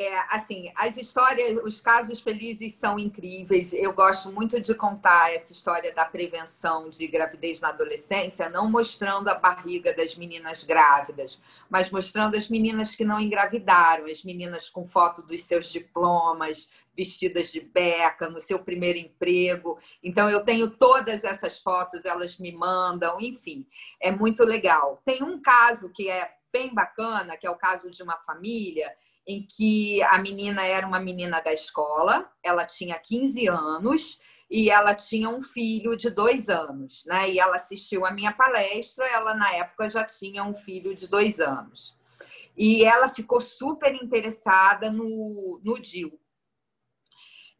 É, 0.00 0.24
assim, 0.30 0.72
as 0.76 0.96
histórias, 0.96 1.62
os 1.62 1.78
casos 1.78 2.22
felizes 2.22 2.72
são 2.72 2.98
incríveis. 2.98 3.74
Eu 3.74 3.92
gosto 3.92 4.32
muito 4.32 4.58
de 4.58 4.74
contar 4.74 5.30
essa 5.30 5.52
história 5.52 5.94
da 5.94 6.06
prevenção 6.06 6.88
de 6.88 7.06
gravidez 7.06 7.60
na 7.60 7.68
adolescência, 7.68 8.48
não 8.48 8.70
mostrando 8.70 9.28
a 9.28 9.34
barriga 9.34 9.92
das 9.94 10.16
meninas 10.16 10.64
grávidas, 10.64 11.38
mas 11.68 11.90
mostrando 11.90 12.34
as 12.34 12.48
meninas 12.48 12.96
que 12.96 13.04
não 13.04 13.20
engravidaram, 13.20 14.06
as 14.06 14.24
meninas 14.24 14.70
com 14.70 14.86
foto 14.86 15.20
dos 15.20 15.42
seus 15.42 15.70
diplomas, 15.70 16.70
vestidas 16.96 17.52
de 17.52 17.60
beca, 17.60 18.30
no 18.30 18.40
seu 18.40 18.58
primeiro 18.60 18.98
emprego. 18.98 19.78
Então, 20.02 20.30
eu 20.30 20.42
tenho 20.42 20.70
todas 20.70 21.24
essas 21.24 21.58
fotos, 21.58 22.06
elas 22.06 22.38
me 22.38 22.52
mandam, 22.52 23.20
enfim, 23.20 23.66
é 24.00 24.10
muito 24.10 24.44
legal. 24.44 25.02
Tem 25.04 25.22
um 25.22 25.42
caso 25.42 25.90
que 25.90 26.08
é 26.08 26.36
bem 26.50 26.72
bacana, 26.72 27.36
que 27.36 27.46
é 27.46 27.50
o 27.50 27.58
caso 27.58 27.90
de 27.90 28.02
uma 28.02 28.16
família 28.16 28.90
em 29.26 29.46
que 29.46 30.02
a 30.04 30.18
menina 30.18 30.64
era 30.64 30.86
uma 30.86 30.98
menina 30.98 31.40
da 31.40 31.52
escola, 31.52 32.30
ela 32.42 32.64
tinha 32.64 32.98
15 32.98 33.48
anos 33.48 34.18
e 34.50 34.68
ela 34.68 34.94
tinha 34.94 35.28
um 35.28 35.40
filho 35.40 35.96
de 35.96 36.10
dois 36.10 36.48
anos, 36.48 37.04
né? 37.06 37.30
E 37.30 37.38
ela 37.38 37.54
assistiu 37.54 38.04
a 38.04 38.10
minha 38.10 38.32
palestra, 38.32 39.06
ela 39.06 39.32
na 39.34 39.54
época 39.54 39.88
já 39.88 40.04
tinha 40.04 40.42
um 40.42 40.56
filho 40.56 40.94
de 40.94 41.06
dois 41.06 41.38
anos. 41.38 41.96
E 42.56 42.84
ela 42.84 43.08
ficou 43.08 43.40
super 43.40 43.94
interessada 43.94 44.90
no, 44.90 45.60
no 45.62 45.78
DIL. 45.80 46.20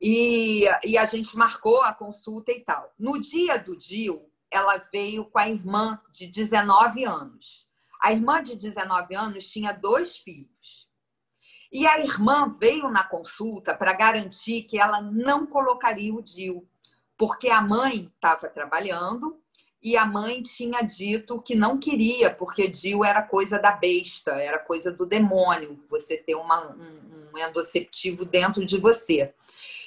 E, 0.01 0.65
e 0.85 0.99
a 0.99 1.05
gente 1.05 1.37
marcou 1.37 1.81
a 1.83 1.95
consulta 1.95 2.51
e 2.51 2.61
tal. 2.61 2.93
No 2.99 3.21
dia 3.21 3.57
do 3.57 3.77
DIL, 3.77 4.29
ela 4.51 4.79
veio 4.93 5.27
com 5.27 5.39
a 5.39 5.49
irmã 5.49 6.01
de 6.13 6.27
19 6.27 7.05
anos. 7.05 7.69
A 8.03 8.13
irmã 8.13 8.43
de 8.43 8.57
19 8.57 9.15
anos 9.15 9.49
tinha 9.49 9.73
dois 9.73 10.17
filhos. 10.17 10.90
E 11.73 11.87
a 11.87 12.01
irmã 12.01 12.49
veio 12.49 12.91
na 12.91 13.05
consulta 13.05 13.75
para 13.75 13.93
garantir 13.93 14.63
que 14.63 14.79
ela 14.79 15.01
não 15.01 15.47
colocaria 15.47 16.13
o 16.13 16.23
DIL, 16.23 16.67
porque 17.17 17.49
a 17.49 17.61
mãe 17.61 18.11
estava 18.15 18.49
trabalhando 18.49 19.41
e 19.83 19.97
a 19.97 20.05
mãe 20.05 20.43
tinha 20.43 20.83
dito 20.83 21.41
que 21.41 21.55
não 21.55 21.79
queria, 21.79 22.35
porque 22.35 22.69
DIL 22.69 23.05
era 23.05 23.23
coisa 23.23 23.59
da 23.59 23.73
besta, 23.73 24.33
era 24.33 24.59
coisa 24.59 24.93
do 24.93 25.07
demônio, 25.07 25.83
você 25.89 26.19
ter 26.19 26.35
uma, 26.35 26.75
um, 26.75 27.31
um 27.33 27.39
endoceptivo 27.39 28.25
dentro 28.25 28.67
de 28.67 28.77
você. 28.77 29.33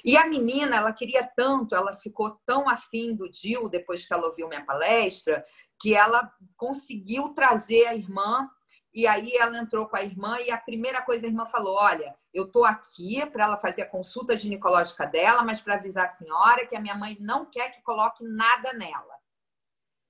E 0.04 0.16
a 0.16 0.26
menina, 0.26 0.76
ela 0.76 0.92
queria 0.92 1.22
tanto, 1.24 1.74
ela 1.74 1.94
ficou 1.94 2.38
tão 2.44 2.68
afim 2.68 3.14
do 3.14 3.28
DIL 3.28 3.68
depois 3.68 4.06
que 4.06 4.12
ela 4.12 4.26
ouviu 4.26 4.48
minha 4.48 4.64
palestra, 4.64 5.44
que 5.78 5.94
ela 5.94 6.30
conseguiu 6.56 7.30
trazer 7.30 7.86
a 7.86 7.94
irmã 7.94 8.48
e 8.94 9.08
aí 9.08 9.34
ela 9.36 9.58
entrou 9.58 9.88
com 9.88 9.96
a 9.96 10.04
irmã 10.04 10.38
e 10.38 10.52
a 10.52 10.56
primeira 10.56 11.02
coisa 11.02 11.26
a 11.26 11.28
irmã 11.28 11.44
falou: 11.46 11.74
Olha, 11.74 12.14
eu 12.32 12.50
tô 12.50 12.64
aqui 12.64 13.26
para 13.26 13.44
ela 13.44 13.56
fazer 13.56 13.82
a 13.82 13.88
consulta 13.88 14.36
ginecológica 14.36 15.04
dela, 15.04 15.42
mas 15.42 15.60
para 15.60 15.74
avisar 15.74 16.04
a 16.04 16.08
senhora 16.08 16.64
que 16.66 16.76
a 16.76 16.80
minha 16.80 16.94
mãe 16.94 17.16
não 17.18 17.44
quer 17.44 17.70
que 17.72 17.82
coloque 17.82 18.22
nada 18.22 18.72
nela. 18.72 19.14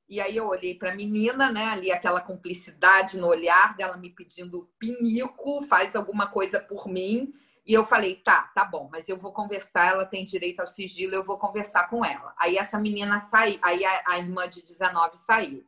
E 0.06 0.20
aí 0.20 0.36
eu 0.36 0.46
olhei 0.46 0.74
para 0.74 0.92
a 0.92 0.94
menina, 0.94 1.50
né, 1.50 1.64
ali 1.64 1.90
aquela 1.90 2.20
cumplicidade 2.20 3.16
no 3.16 3.26
olhar 3.26 3.74
dela 3.74 3.96
me 3.96 4.10
pedindo 4.10 4.70
pinico, 4.78 5.62
faz 5.62 5.96
alguma 5.96 6.26
coisa 6.26 6.60
por 6.60 6.86
mim. 6.86 7.32
E 7.66 7.72
eu 7.72 7.86
falei, 7.86 8.16
tá, 8.16 8.52
tá 8.54 8.66
bom, 8.66 8.90
mas 8.92 9.08
eu 9.08 9.16
vou 9.16 9.32
conversar, 9.32 9.92
ela 9.92 10.04
tem 10.04 10.22
direito 10.26 10.60
ao 10.60 10.66
sigilo, 10.66 11.14
eu 11.14 11.24
vou 11.24 11.38
conversar 11.38 11.88
com 11.88 12.04
ela. 12.04 12.34
Aí 12.38 12.58
essa 12.58 12.78
menina 12.78 13.18
saiu, 13.18 13.58
aí 13.62 13.82
a, 13.82 14.02
a 14.08 14.18
irmã 14.18 14.46
de 14.46 14.62
19 14.62 15.16
saiu. 15.16 15.64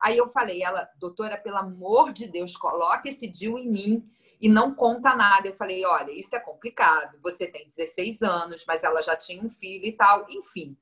Aí 0.00 0.16
eu 0.16 0.28
falei, 0.28 0.62
ela, 0.62 0.88
doutora, 0.98 1.36
pelo 1.36 1.56
amor 1.56 2.12
de 2.12 2.26
Deus, 2.26 2.56
coloque 2.56 3.08
esse 3.08 3.26
DIU 3.26 3.58
em 3.58 3.68
mim 3.68 4.10
e 4.40 4.48
não 4.48 4.74
conta 4.74 5.14
nada. 5.14 5.48
Eu 5.48 5.54
falei, 5.54 5.84
olha, 5.84 6.12
isso 6.12 6.34
é 6.34 6.40
complicado. 6.40 7.18
Você 7.22 7.46
tem 7.46 7.66
16 7.66 8.22
anos, 8.22 8.64
mas 8.66 8.84
ela 8.84 9.02
já 9.02 9.16
tinha 9.16 9.42
um 9.42 9.50
filho 9.50 9.86
e 9.86 9.92
tal, 9.92 10.26
enfim. 10.30 10.76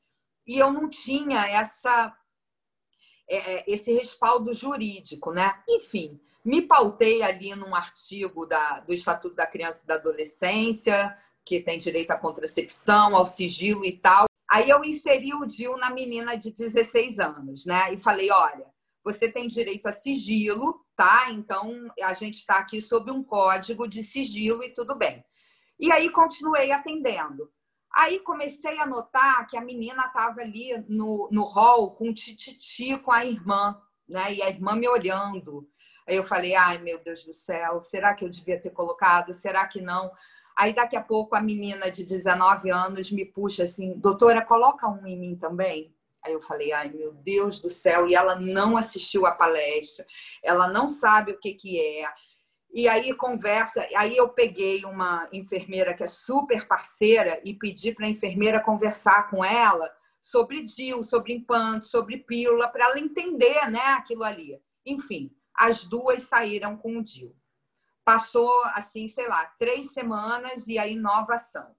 E 0.46 0.58
eu 0.58 0.72
não 0.72 0.88
tinha 0.88 1.46
essa 1.48 2.14
é, 3.28 3.36
é, 3.36 3.64
esse 3.66 3.92
respaldo 3.92 4.52
jurídico, 4.52 5.32
né? 5.32 5.62
Enfim, 5.68 6.20
me 6.44 6.60
pautei 6.60 7.22
ali 7.22 7.54
num 7.54 7.74
artigo 7.74 8.44
da, 8.46 8.80
do 8.80 8.92
Estatuto 8.92 9.34
da 9.34 9.46
Criança 9.46 9.82
e 9.82 9.86
da 9.86 9.94
Adolescência, 9.94 11.16
que 11.44 11.60
tem 11.60 11.78
direito 11.78 12.10
à 12.10 12.18
contracepção, 12.18 13.16
ao 13.16 13.24
sigilo 13.24 13.84
e 13.84 13.92
tal. 13.92 14.26
Aí 14.50 14.68
eu 14.68 14.84
inseri 14.84 15.32
o 15.34 15.46
DIU 15.46 15.76
na 15.78 15.90
menina 15.90 16.36
de 16.36 16.50
16 16.50 17.18
anos, 17.18 17.64
né? 17.64 17.94
E 17.94 17.98
falei, 17.98 18.30
olha, 18.30 18.66
você 19.04 19.30
tem 19.30 19.46
direito 19.46 19.86
a 19.86 19.92
sigilo, 19.92 20.84
tá? 20.96 21.30
Então, 21.30 21.90
a 22.02 22.14
gente 22.14 22.36
está 22.36 22.56
aqui 22.56 22.80
sob 22.80 23.10
um 23.10 23.22
código 23.22 23.86
de 23.86 24.02
sigilo 24.02 24.64
e 24.64 24.72
tudo 24.72 24.96
bem. 24.96 25.22
E 25.78 25.92
aí, 25.92 26.08
continuei 26.08 26.72
atendendo. 26.72 27.52
Aí, 27.94 28.18
comecei 28.20 28.80
a 28.80 28.86
notar 28.86 29.46
que 29.46 29.56
a 29.56 29.60
menina 29.60 30.06
estava 30.06 30.40
ali 30.40 30.72
no, 30.88 31.28
no 31.30 31.44
hall 31.44 31.92
com 31.92 32.08
o 32.08 32.14
tititi 32.14 32.96
com 32.98 33.12
a 33.12 33.24
irmã, 33.24 33.78
né? 34.08 34.34
E 34.34 34.42
a 34.42 34.48
irmã 34.48 34.74
me 34.74 34.88
olhando. 34.88 35.68
Aí 36.08 36.16
eu 36.16 36.24
falei, 36.24 36.54
ai, 36.54 36.78
meu 36.78 37.02
Deus 37.02 37.24
do 37.24 37.32
céu, 37.32 37.80
será 37.80 38.14
que 38.14 38.24
eu 38.24 38.28
devia 38.28 38.60
ter 38.60 38.70
colocado? 38.70 39.32
Será 39.32 39.66
que 39.68 39.80
não? 39.80 40.10
Aí, 40.56 40.72
daqui 40.72 40.96
a 40.96 41.02
pouco, 41.02 41.34
a 41.34 41.40
menina 41.40 41.90
de 41.90 42.04
19 42.04 42.70
anos 42.70 43.10
me 43.10 43.24
puxa 43.24 43.64
assim, 43.64 43.98
doutora, 43.98 44.44
coloca 44.44 44.88
um 44.88 45.06
em 45.06 45.18
mim 45.18 45.36
também. 45.36 45.93
Aí 46.24 46.32
eu 46.32 46.40
falei, 46.40 46.72
ai 46.72 46.90
meu 46.90 47.12
Deus 47.12 47.58
do 47.58 47.68
céu, 47.68 48.08
e 48.08 48.14
ela 48.14 48.36
não 48.36 48.76
assistiu 48.76 49.26
a 49.26 49.32
palestra, 49.32 50.06
ela 50.42 50.68
não 50.68 50.88
sabe 50.88 51.32
o 51.32 51.38
que, 51.38 51.52
que 51.52 51.80
é. 51.80 52.08
E 52.72 52.88
aí 52.88 53.14
conversa, 53.14 53.86
aí 53.94 54.16
eu 54.16 54.28
peguei 54.30 54.84
uma 54.84 55.28
enfermeira 55.32 55.94
que 55.94 56.02
é 56.02 56.08
super 56.08 56.66
parceira 56.66 57.40
e 57.44 57.54
pedi 57.54 57.94
para 57.94 58.06
a 58.06 58.10
enfermeira 58.10 58.60
conversar 58.60 59.30
com 59.30 59.44
ela 59.44 59.88
sobre 60.20 60.62
DIL, 60.62 61.02
sobre 61.02 61.34
implante, 61.34 61.86
sobre 61.86 62.16
pílula, 62.16 62.66
para 62.68 62.86
ela 62.86 62.98
entender 62.98 63.70
né, 63.70 63.78
aquilo 63.78 64.24
ali. 64.24 64.60
Enfim, 64.84 65.30
as 65.54 65.84
duas 65.84 66.22
saíram 66.24 66.76
com 66.76 66.96
o 66.96 67.02
DIL. 67.02 67.36
Passou, 68.04 68.50
assim, 68.74 69.06
sei 69.06 69.28
lá, 69.28 69.44
três 69.58 69.92
semanas 69.92 70.66
e 70.66 70.78
aí 70.78 70.96
nova 70.96 71.34
ação. 71.34 71.76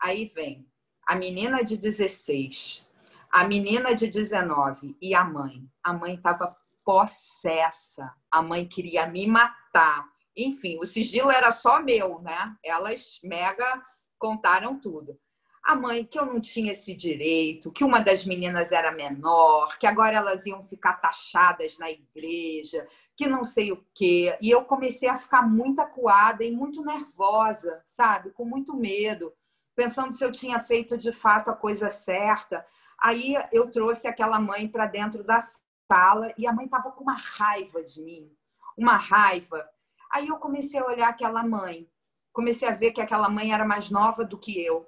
Aí 0.00 0.26
vem 0.26 0.68
a 1.06 1.16
menina 1.16 1.64
de 1.64 1.76
16, 1.76 2.85
a 3.30 3.44
menina 3.44 3.94
de 3.94 4.06
19 4.06 4.96
e 5.00 5.14
a 5.14 5.24
mãe. 5.24 5.68
A 5.82 5.92
mãe 5.92 6.14
estava 6.14 6.56
possessa, 6.84 8.12
a 8.30 8.42
mãe 8.42 8.66
queria 8.66 9.06
me 9.06 9.26
matar. 9.26 10.08
Enfim, 10.36 10.78
o 10.78 10.86
sigilo 10.86 11.30
era 11.30 11.50
só 11.50 11.82
meu, 11.82 12.20
né? 12.20 12.56
Elas 12.62 13.18
mega 13.22 13.82
contaram 14.18 14.78
tudo 14.78 15.18
a 15.66 15.74
mãe 15.74 16.04
que 16.04 16.16
eu 16.16 16.24
não 16.24 16.40
tinha 16.40 16.70
esse 16.70 16.94
direito, 16.94 17.72
que 17.72 17.82
uma 17.82 17.98
das 17.98 18.24
meninas 18.24 18.70
era 18.70 18.92
menor, 18.92 19.76
que 19.78 19.86
agora 19.86 20.16
elas 20.16 20.46
iam 20.46 20.62
ficar 20.62 20.92
taxadas 21.00 21.76
na 21.76 21.90
igreja, 21.90 22.86
que 23.16 23.26
não 23.26 23.42
sei 23.42 23.72
o 23.72 23.84
quê. 23.92 24.38
E 24.40 24.48
eu 24.48 24.64
comecei 24.64 25.08
a 25.08 25.16
ficar 25.16 25.42
muito 25.42 25.80
acuada 25.80 26.44
e 26.44 26.52
muito 26.52 26.84
nervosa, 26.84 27.82
sabe? 27.84 28.30
Com 28.30 28.44
muito 28.44 28.76
medo, 28.76 29.32
pensando 29.74 30.12
se 30.12 30.24
eu 30.24 30.30
tinha 30.30 30.60
feito 30.60 30.96
de 30.96 31.12
fato 31.12 31.50
a 31.50 31.56
coisa 31.56 31.90
certa. 31.90 32.64
Aí 33.00 33.34
eu 33.52 33.70
trouxe 33.70 34.06
aquela 34.06 34.40
mãe 34.40 34.68
para 34.68 34.86
dentro 34.86 35.22
da 35.22 35.38
sala 35.40 36.32
e 36.38 36.46
a 36.46 36.52
mãe 36.52 36.64
estava 36.64 36.90
com 36.90 37.02
uma 37.02 37.16
raiva 37.16 37.82
de 37.82 38.00
mim, 38.00 38.30
uma 38.76 38.96
raiva. 38.96 39.68
Aí 40.10 40.28
eu 40.28 40.36
comecei 40.36 40.80
a 40.80 40.86
olhar 40.86 41.08
aquela 41.08 41.42
mãe, 41.44 41.88
comecei 42.32 42.66
a 42.66 42.74
ver 42.74 42.92
que 42.92 43.00
aquela 43.00 43.28
mãe 43.28 43.52
era 43.52 43.64
mais 43.64 43.90
nova 43.90 44.24
do 44.24 44.38
que 44.38 44.60
eu 44.60 44.86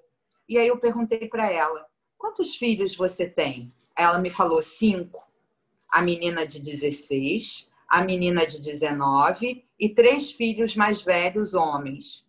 e 0.48 0.56
aí 0.56 0.66
eu 0.66 0.78
perguntei 0.78 1.28
para 1.28 1.50
ela: 1.50 1.86
quantos 2.16 2.56
filhos 2.56 2.96
você 2.96 3.28
tem? 3.28 3.72
Ela 3.96 4.18
me 4.18 4.30
falou 4.30 4.62
cinco. 4.62 5.22
A 5.90 6.00
menina 6.02 6.46
de 6.46 6.60
16, 6.60 7.68
a 7.88 8.02
menina 8.02 8.46
de 8.46 8.60
19 8.60 9.64
e 9.78 9.88
três 9.88 10.30
filhos 10.30 10.74
mais 10.74 11.02
velhos 11.02 11.54
homens. 11.54 12.24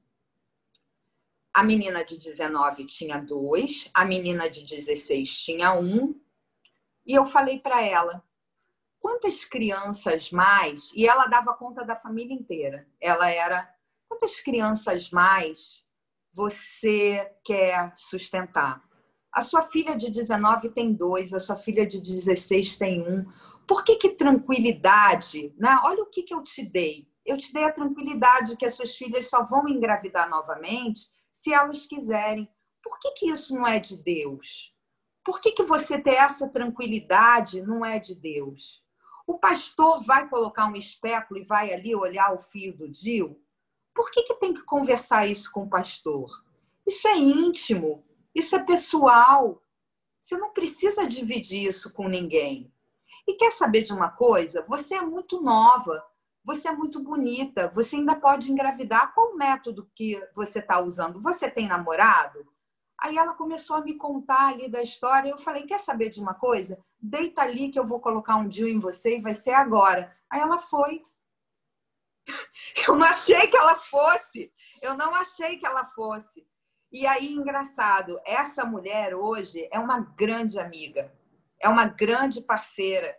A 1.53 1.63
menina 1.63 2.05
de 2.05 2.17
19 2.17 2.85
tinha 2.85 3.17
dois, 3.17 3.89
a 3.93 4.05
menina 4.05 4.49
de 4.49 4.63
16 4.63 5.29
tinha 5.43 5.73
um. 5.73 6.19
E 7.05 7.13
eu 7.13 7.25
falei 7.25 7.59
para 7.59 7.81
ela: 7.81 8.23
quantas 8.99 9.43
crianças 9.43 10.29
mais? 10.31 10.91
E 10.93 11.07
ela 11.07 11.27
dava 11.27 11.55
conta 11.55 11.83
da 11.83 11.95
família 11.95 12.35
inteira. 12.35 12.87
Ela 13.01 13.31
era: 13.31 13.67
quantas 14.07 14.39
crianças 14.39 15.09
mais 15.09 15.83
você 16.31 17.31
quer 17.43 17.91
sustentar? 17.95 18.87
A 19.31 19.41
sua 19.41 19.63
filha 19.63 19.95
de 19.95 20.09
19 20.09 20.69
tem 20.69 20.93
dois, 20.93 21.33
a 21.33 21.39
sua 21.39 21.55
filha 21.55 21.85
de 21.85 21.99
16 21.99 22.77
tem 22.77 23.01
um. 23.01 23.25
Por 23.67 23.83
que, 23.83 23.95
que 23.95 24.09
tranquilidade? 24.09 25.53
Né? 25.57 25.79
Olha 25.83 26.03
o 26.03 26.07
que, 26.07 26.23
que 26.23 26.33
eu 26.33 26.43
te 26.43 26.63
dei. 26.63 27.07
Eu 27.25 27.37
te 27.37 27.53
dei 27.53 27.63
a 27.63 27.71
tranquilidade 27.71 28.57
que 28.57 28.65
as 28.65 28.73
suas 28.73 28.95
filhas 28.95 29.29
só 29.29 29.43
vão 29.43 29.67
engravidar 29.67 30.27
novamente 30.29 31.11
se 31.39 31.53
elas 31.53 31.87
quiserem. 31.87 32.49
Por 32.83 32.99
que, 32.99 33.11
que 33.11 33.29
isso 33.29 33.55
não 33.55 33.65
é 33.65 33.79
de 33.79 33.95
Deus? 33.95 34.75
Por 35.23 35.39
que, 35.39 35.53
que 35.53 35.63
você 35.63 35.97
ter 35.97 36.15
essa 36.15 36.49
tranquilidade 36.49 37.61
não 37.61 37.85
é 37.85 37.97
de 37.97 38.13
Deus? 38.13 38.83
O 39.25 39.39
pastor 39.39 40.03
vai 40.03 40.27
colocar 40.27 40.65
um 40.65 40.75
espéculo 40.75 41.39
e 41.39 41.45
vai 41.45 41.73
ali 41.73 41.95
olhar 41.95 42.33
o 42.33 42.39
fio 42.39 42.75
do 42.75 42.89
Dio? 42.89 43.41
Por 43.95 44.11
que, 44.11 44.23
que 44.23 44.33
tem 44.33 44.53
que 44.53 44.63
conversar 44.63 45.27
isso 45.27 45.49
com 45.49 45.63
o 45.63 45.69
pastor? 45.69 46.29
Isso 46.85 47.07
é 47.07 47.15
íntimo, 47.15 48.03
isso 48.35 48.53
é 48.57 48.59
pessoal. 48.59 49.63
Você 50.19 50.35
não 50.37 50.51
precisa 50.51 51.07
dividir 51.07 51.69
isso 51.69 51.93
com 51.93 52.09
ninguém. 52.09 52.69
E 53.25 53.35
quer 53.35 53.51
saber 53.51 53.83
de 53.83 53.93
uma 53.93 54.09
coisa? 54.09 54.65
Você 54.67 54.93
é 54.93 55.01
muito 55.01 55.41
nova, 55.41 56.03
você 56.43 56.67
é 56.67 56.71
muito 56.71 57.01
bonita, 57.03 57.71
você 57.73 57.95
ainda 57.95 58.15
pode 58.15 58.51
engravidar. 58.51 59.13
Qual 59.13 59.33
o 59.33 59.37
método 59.37 59.89
que 59.95 60.19
você 60.35 60.59
está 60.59 60.79
usando? 60.79 61.21
Você 61.21 61.49
tem 61.49 61.67
namorado? 61.67 62.47
Aí 63.01 63.17
ela 63.17 63.33
começou 63.33 63.77
a 63.77 63.81
me 63.81 63.95
contar 63.95 64.47
ali 64.47 64.69
da 64.69 64.81
história. 64.81 65.29
Eu 65.29 65.37
falei: 65.37 65.63
quer 65.63 65.79
saber 65.79 66.09
de 66.09 66.19
uma 66.19 66.33
coisa? 66.33 66.79
Deita 66.99 67.41
ali 67.41 67.69
que 67.69 67.79
eu 67.79 67.85
vou 67.85 67.99
colocar 67.99 68.35
um 68.35 68.47
dia 68.47 68.69
em 68.69 68.79
você 68.79 69.17
e 69.17 69.21
vai 69.21 69.33
ser 69.33 69.51
agora. 69.51 70.15
Aí 70.29 70.39
ela 70.39 70.57
foi, 70.59 71.01
Eu 72.87 72.95
não 72.95 73.07
achei 73.07 73.47
que 73.47 73.57
ela 73.57 73.75
fosse. 73.75 74.51
Eu 74.81 74.95
não 74.95 75.13
achei 75.15 75.57
que 75.57 75.65
ela 75.65 75.85
fosse. 75.85 76.47
E 76.91 77.05
aí, 77.05 77.33
engraçado, 77.33 78.19
essa 78.25 78.65
mulher 78.65 79.13
hoje 79.13 79.67
é 79.71 79.77
uma 79.77 79.99
grande 79.99 80.57
amiga, 80.57 81.13
é 81.61 81.69
uma 81.69 81.85
grande 81.85 82.41
parceira 82.41 83.15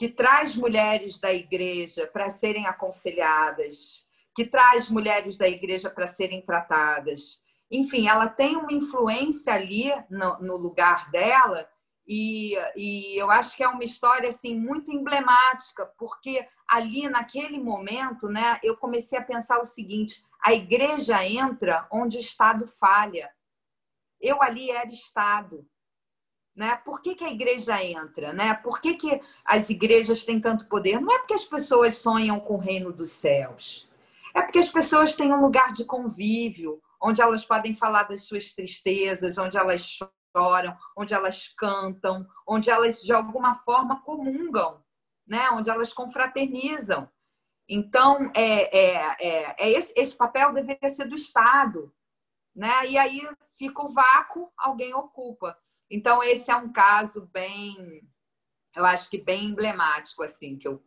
que 0.00 0.08
traz 0.08 0.56
mulheres 0.56 1.18
da 1.18 1.30
igreja 1.30 2.06
para 2.06 2.30
serem 2.30 2.66
aconselhadas, 2.66 4.02
que 4.34 4.46
traz 4.46 4.88
mulheres 4.88 5.36
da 5.36 5.46
igreja 5.46 5.90
para 5.90 6.06
serem 6.06 6.40
tratadas. 6.40 7.38
Enfim, 7.70 8.08
ela 8.08 8.26
tem 8.26 8.56
uma 8.56 8.72
influência 8.72 9.52
ali 9.52 9.92
no, 10.08 10.38
no 10.38 10.56
lugar 10.56 11.10
dela 11.10 11.68
e, 12.08 12.54
e, 12.74 13.14
eu 13.14 13.30
acho 13.30 13.54
que 13.54 13.62
é 13.62 13.68
uma 13.68 13.84
história 13.84 14.30
assim 14.30 14.58
muito 14.58 14.90
emblemática, 14.90 15.84
porque 15.98 16.48
ali 16.66 17.06
naquele 17.06 17.58
momento, 17.58 18.26
né, 18.26 18.58
eu 18.62 18.78
comecei 18.78 19.18
a 19.18 19.22
pensar 19.22 19.60
o 19.60 19.66
seguinte: 19.66 20.24
a 20.42 20.54
igreja 20.54 21.22
entra 21.26 21.86
onde 21.92 22.16
o 22.16 22.20
Estado 22.20 22.66
falha. 22.66 23.30
Eu 24.18 24.42
ali 24.42 24.70
era 24.70 24.88
Estado. 24.88 25.68
Né? 26.54 26.76
Por 26.84 27.00
que, 27.00 27.14
que 27.14 27.24
a 27.24 27.30
igreja 27.30 27.82
entra? 27.82 28.32
Né? 28.32 28.54
Por 28.54 28.80
que, 28.80 28.94
que 28.94 29.20
as 29.44 29.70
igrejas 29.70 30.24
têm 30.24 30.40
tanto 30.40 30.66
poder? 30.66 31.00
Não 31.00 31.14
é 31.14 31.18
porque 31.18 31.34
as 31.34 31.44
pessoas 31.44 31.96
sonham 31.96 32.40
com 32.40 32.54
o 32.54 32.60
reino 32.60 32.92
dos 32.92 33.10
céus. 33.10 33.88
É 34.34 34.42
porque 34.42 34.58
as 34.58 34.68
pessoas 34.68 35.14
têm 35.14 35.32
um 35.32 35.40
lugar 35.40 35.72
de 35.72 35.84
convívio, 35.84 36.80
onde 37.00 37.22
elas 37.22 37.44
podem 37.44 37.74
falar 37.74 38.04
das 38.04 38.24
suas 38.24 38.52
tristezas, 38.52 39.38
onde 39.38 39.56
elas 39.56 39.98
choram, 40.36 40.76
onde 40.96 41.14
elas 41.14 41.48
cantam, 41.48 42.26
onde 42.46 42.70
elas 42.70 43.00
de 43.00 43.12
alguma 43.12 43.54
forma 43.54 44.02
comungam, 44.02 44.84
né? 45.26 45.50
onde 45.50 45.70
elas 45.70 45.92
confraternizam. 45.92 47.08
Então, 47.68 48.30
é, 48.34 48.76
é, 48.76 49.16
é, 49.20 49.56
é 49.58 49.70
esse, 49.70 49.92
esse, 49.96 50.14
papel 50.14 50.52
deveria 50.52 50.88
ser 50.88 51.06
do 51.06 51.14
Estado. 51.14 51.92
Né? 52.54 52.86
E 52.88 52.98
aí 52.98 53.28
fica 53.56 53.84
o 53.84 53.92
vácuo, 53.92 54.50
alguém 54.58 54.92
ocupa. 54.92 55.56
Então, 55.90 56.22
esse 56.22 56.50
é 56.50 56.56
um 56.56 56.72
caso 56.72 57.26
bem, 57.32 58.02
eu 58.76 58.84
acho 58.84 59.10
que 59.10 59.18
bem 59.18 59.46
emblemático, 59.46 60.22
assim, 60.22 60.56
que 60.56 60.68
eu 60.68 60.82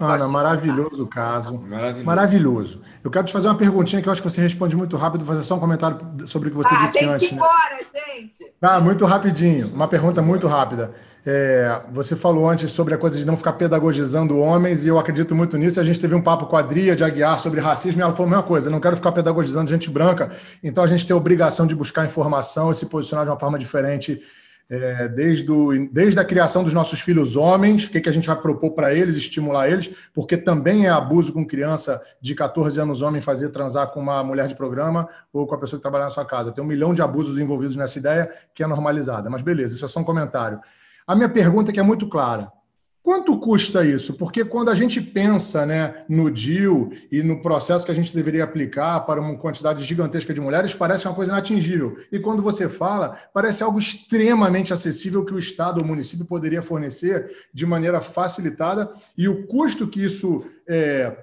Ana, 0.00 0.28
maravilhoso 0.28 1.02
o 1.02 1.06
caso. 1.06 1.58
Maravilhoso. 1.58 2.04
maravilhoso. 2.04 2.80
Eu 3.02 3.10
quero 3.10 3.26
te 3.26 3.32
fazer 3.32 3.48
uma 3.48 3.56
perguntinha 3.56 4.00
que 4.00 4.08
eu 4.08 4.12
acho 4.12 4.22
que 4.22 4.30
você 4.30 4.40
responde 4.40 4.76
muito 4.76 4.96
rápido, 4.96 5.24
vou 5.24 5.34
fazer 5.34 5.46
só 5.46 5.56
um 5.56 5.60
comentário 5.60 5.98
sobre 6.26 6.48
o 6.48 6.50
que 6.50 6.56
você 6.56 6.74
ah, 6.74 6.78
disse 6.78 6.98
tem 6.98 7.08
antes. 7.08 7.28
Que 7.28 7.34
ir 7.34 7.38
né? 7.38 7.42
embora, 7.44 8.16
gente. 8.16 8.52
Ah, 8.62 8.80
muito 8.80 9.04
rapidinho. 9.04 9.68
Uma 9.68 9.88
pergunta 9.88 10.22
muito 10.22 10.46
rápida. 10.46 10.94
É, 11.26 11.82
você 11.92 12.16
falou 12.16 12.48
antes 12.48 12.70
sobre 12.70 12.94
a 12.94 12.98
coisa 12.98 13.18
de 13.18 13.26
não 13.26 13.36
ficar 13.36 13.52
pedagogizando 13.54 14.38
homens, 14.38 14.84
e 14.84 14.88
eu 14.88 14.98
acredito 14.98 15.34
muito 15.34 15.58
nisso. 15.58 15.80
A 15.80 15.82
gente 15.82 16.00
teve 16.00 16.14
um 16.14 16.22
papo 16.22 16.46
com 16.46 16.56
a 16.56 16.60
Adria 16.60 16.96
de 16.96 17.04
Aguiar 17.04 17.40
sobre 17.40 17.60
racismo, 17.60 18.00
e 18.00 18.02
ela 18.02 18.12
falou 18.12 18.28
a 18.28 18.30
mesma 18.30 18.44
coisa: 18.44 18.70
não 18.70 18.80
quero 18.80 18.96
ficar 18.96 19.12
pedagogizando 19.12 19.68
gente 19.68 19.90
branca, 19.90 20.30
então 20.62 20.82
a 20.82 20.86
gente 20.86 21.06
tem 21.06 21.12
a 21.12 21.16
obrigação 21.16 21.66
de 21.66 21.74
buscar 21.74 22.06
informação 22.06 22.70
e 22.70 22.74
se 22.74 22.86
posicionar 22.86 23.24
de 23.24 23.30
uma 23.30 23.38
forma 23.38 23.58
diferente 23.58 24.22
é, 24.70 25.08
desde, 25.08 25.50
o, 25.50 25.90
desde 25.90 26.20
a 26.20 26.24
criação 26.24 26.62
dos 26.62 26.74
nossos 26.74 27.00
filhos 27.00 27.36
homens, 27.36 27.86
o 27.86 27.90
que, 27.90 28.00
que 28.00 28.08
a 28.08 28.12
gente 28.12 28.26
vai 28.26 28.36
propor 28.36 28.72
para 28.72 28.94
eles, 28.94 29.16
estimular 29.16 29.70
eles, 29.70 29.90
porque 30.12 30.36
também 30.36 30.86
é 30.86 30.90
abuso 30.90 31.32
com 31.32 31.46
criança 31.46 32.02
de 32.20 32.34
14 32.34 32.78
anos 32.78 33.00
homem 33.00 33.22
fazer 33.22 33.48
transar 33.48 33.90
com 33.90 34.00
uma 34.00 34.22
mulher 34.22 34.46
de 34.46 34.54
programa 34.54 35.08
ou 35.32 35.46
com 35.46 35.54
a 35.54 35.58
pessoa 35.58 35.78
que 35.78 35.82
trabalha 35.82 36.04
na 36.04 36.10
sua 36.10 36.24
casa. 36.24 36.52
Tem 36.52 36.62
um 36.62 36.66
milhão 36.66 36.92
de 36.92 37.00
abusos 37.00 37.38
envolvidos 37.38 37.76
nessa 37.76 37.98
ideia 37.98 38.30
que 38.54 38.62
é 38.62 38.66
normalizada. 38.66 39.30
Mas 39.30 39.40
beleza, 39.40 39.74
isso 39.74 39.84
é 39.84 39.88
só 39.88 40.00
um 40.00 40.04
comentário. 40.04 40.60
A 41.06 41.14
minha 41.14 41.28
pergunta 41.28 41.72
que 41.72 41.80
é 41.80 41.82
muito 41.82 42.06
clara. 42.06 42.52
Quanto 43.02 43.38
custa 43.38 43.84
isso? 43.84 44.14
Porque 44.14 44.44
quando 44.44 44.70
a 44.70 44.74
gente 44.74 45.00
pensa 45.00 45.64
né, 45.64 46.04
no 46.08 46.30
DIL 46.30 46.92
e 47.10 47.22
no 47.22 47.40
processo 47.40 47.86
que 47.86 47.92
a 47.92 47.94
gente 47.94 48.14
deveria 48.14 48.44
aplicar 48.44 49.00
para 49.00 49.20
uma 49.20 49.36
quantidade 49.36 49.84
gigantesca 49.84 50.34
de 50.34 50.40
mulheres, 50.40 50.74
parece 50.74 51.06
uma 51.06 51.14
coisa 51.14 51.32
inatingível. 51.32 51.96
E 52.12 52.18
quando 52.18 52.42
você 52.42 52.68
fala, 52.68 53.18
parece 53.32 53.62
algo 53.62 53.78
extremamente 53.78 54.72
acessível 54.72 55.24
que 55.24 55.32
o 55.32 55.38
Estado 55.38 55.78
ou 55.78 55.84
o 55.84 55.86
município 55.86 56.26
poderia 56.26 56.60
fornecer 56.60 57.30
de 57.54 57.64
maneira 57.64 58.00
facilitada. 58.00 58.90
E 59.16 59.28
o 59.28 59.46
custo 59.46 59.88
que 59.88 60.04
isso 60.04 60.44
é, 60.68 61.16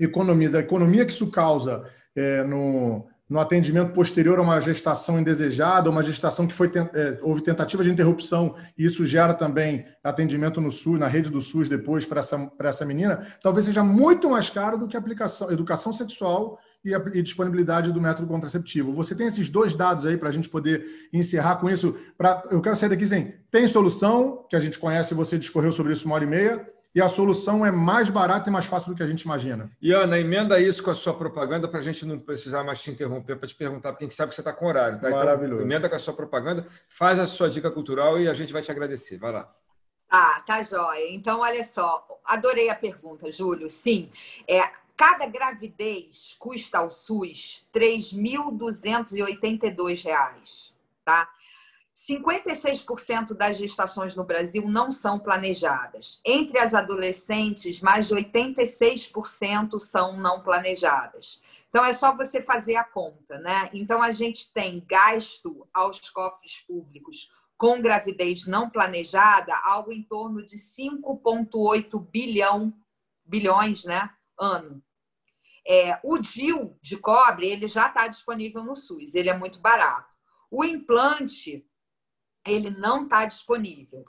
economiza, 0.00 0.58
a 0.58 0.62
economia 0.62 1.04
que 1.04 1.12
isso 1.12 1.30
causa 1.30 1.84
é, 2.16 2.42
no, 2.42 3.06
no 3.32 3.40
atendimento 3.40 3.94
posterior 3.94 4.38
a 4.38 4.42
uma 4.42 4.60
gestação 4.60 5.18
indesejada, 5.18 5.88
uma 5.88 6.02
gestação 6.02 6.46
que 6.46 6.54
foi 6.54 6.70
é, 6.92 7.18
houve 7.22 7.40
tentativa 7.42 7.82
de 7.82 7.90
interrupção 7.90 8.54
e 8.76 8.84
isso 8.84 9.06
gera 9.06 9.32
também 9.32 9.86
atendimento 10.04 10.60
no 10.60 10.70
SUS, 10.70 10.98
na 10.98 11.06
rede 11.06 11.30
do 11.30 11.40
SUS 11.40 11.66
depois 11.66 12.04
para 12.04 12.20
essa, 12.20 12.52
essa 12.60 12.84
menina, 12.84 13.26
talvez 13.42 13.64
seja 13.64 13.82
muito 13.82 14.28
mais 14.28 14.50
caro 14.50 14.76
do 14.76 14.86
que 14.86 14.98
aplicação, 14.98 15.50
educação 15.50 15.94
sexual 15.94 16.58
e 16.84 16.94
a 16.94 17.02
e 17.14 17.22
disponibilidade 17.22 17.90
do 17.90 18.02
método 18.02 18.28
contraceptivo. 18.28 18.92
Você 18.92 19.14
tem 19.14 19.28
esses 19.28 19.48
dois 19.48 19.74
dados 19.74 20.04
aí 20.04 20.18
para 20.18 20.28
a 20.28 20.32
gente 20.32 20.50
poder 20.50 20.84
encerrar 21.10 21.56
com 21.56 21.70
isso. 21.70 21.96
Pra, 22.18 22.42
eu 22.50 22.60
quero 22.60 22.76
sair 22.76 22.90
daqui 22.90 23.06
sem 23.06 23.34
tem 23.50 23.66
solução, 23.66 24.44
que 24.50 24.56
a 24.56 24.60
gente 24.60 24.78
conhece, 24.78 25.14
você 25.14 25.38
discorreu 25.38 25.72
sobre 25.72 25.94
isso 25.94 26.04
uma 26.04 26.16
hora 26.16 26.24
e 26.24 26.26
meia, 26.26 26.68
e 26.94 27.00
a 27.00 27.08
solução 27.08 27.64
é 27.64 27.70
mais 27.70 28.10
barata 28.10 28.50
e 28.50 28.52
mais 28.52 28.66
fácil 28.66 28.90
do 28.90 28.96
que 28.96 29.02
a 29.02 29.06
gente 29.06 29.22
imagina. 29.22 29.70
E 29.80 29.92
Ana, 29.92 30.18
emenda 30.18 30.60
isso 30.60 30.82
com 30.82 30.90
a 30.90 30.94
sua 30.94 31.14
propaganda 31.14 31.66
para 31.66 31.80
a 31.80 31.82
gente 31.82 32.04
não 32.04 32.18
precisar 32.18 32.62
mais 32.64 32.82
te 32.82 32.90
interromper 32.90 33.36
para 33.36 33.48
te 33.48 33.54
perguntar, 33.54 33.92
porque 33.92 34.04
a 34.04 34.08
gente 34.08 34.16
sabe 34.16 34.28
que 34.30 34.34
você 34.34 34.42
está 34.42 34.52
com 34.52 34.66
horário. 34.66 35.00
Tá? 35.00 35.08
Então, 35.08 35.18
Maravilhoso. 35.18 35.62
Então, 35.62 35.66
emenda 35.66 35.88
com 35.88 35.96
a 35.96 35.98
sua 35.98 36.12
propaganda, 36.12 36.66
faz 36.88 37.18
a 37.18 37.26
sua 37.26 37.48
dica 37.48 37.70
cultural 37.70 38.20
e 38.20 38.28
a 38.28 38.34
gente 38.34 38.52
vai 38.52 38.60
te 38.60 38.70
agradecer. 38.70 39.16
Vai 39.16 39.32
lá. 39.32 39.50
Ah, 40.10 40.42
tá 40.46 40.62
joia. 40.62 41.10
Então, 41.10 41.40
olha 41.40 41.64
só, 41.64 42.06
adorei 42.26 42.68
a 42.68 42.74
pergunta, 42.74 43.32
Júlio. 43.32 43.70
Sim, 43.70 44.10
é, 44.46 44.60
cada 44.94 45.26
gravidez 45.26 46.36
custa 46.38 46.76
ao 46.78 46.90
SUS 46.90 47.66
R$ 47.74 47.80
3.282, 47.80 50.72
tá? 51.02 51.30
56% 52.16 53.34
das 53.34 53.56
gestações 53.56 54.14
no 54.14 54.24
Brasil 54.24 54.68
não 54.68 54.90
são 54.90 55.18
planejadas. 55.18 56.20
Entre 56.24 56.58
as 56.58 56.74
adolescentes, 56.74 57.80
mais 57.80 58.08
de 58.08 58.14
86% 58.14 59.78
são 59.78 60.16
não 60.16 60.42
planejadas. 60.42 61.40
Então 61.68 61.84
é 61.84 61.92
só 61.92 62.14
você 62.14 62.42
fazer 62.42 62.76
a 62.76 62.84
conta, 62.84 63.38
né? 63.38 63.70
Então 63.72 64.02
a 64.02 64.12
gente 64.12 64.52
tem 64.52 64.84
gasto 64.86 65.66
aos 65.72 66.10
cofres 66.10 66.60
públicos 66.60 67.30
com 67.56 67.80
gravidez 67.80 68.46
não 68.46 68.68
planejada 68.68 69.56
algo 69.64 69.92
em 69.92 70.02
torno 70.02 70.44
de 70.44 70.56
5,8 70.56 71.98
bilhão 72.10 72.74
bilhões, 73.24 73.84
né, 73.84 74.10
ano. 74.38 74.82
É, 75.66 75.98
o 76.02 76.18
DIL 76.18 76.76
de 76.82 76.96
cobre 76.96 77.46
ele 77.46 77.68
já 77.68 77.86
está 77.86 78.08
disponível 78.08 78.64
no 78.64 78.74
SUS, 78.74 79.14
ele 79.14 79.30
é 79.30 79.38
muito 79.38 79.60
barato. 79.60 80.12
O 80.50 80.64
implante 80.64 81.64
ele 82.46 82.70
não 82.70 83.04
está 83.04 83.24
disponível. 83.24 84.04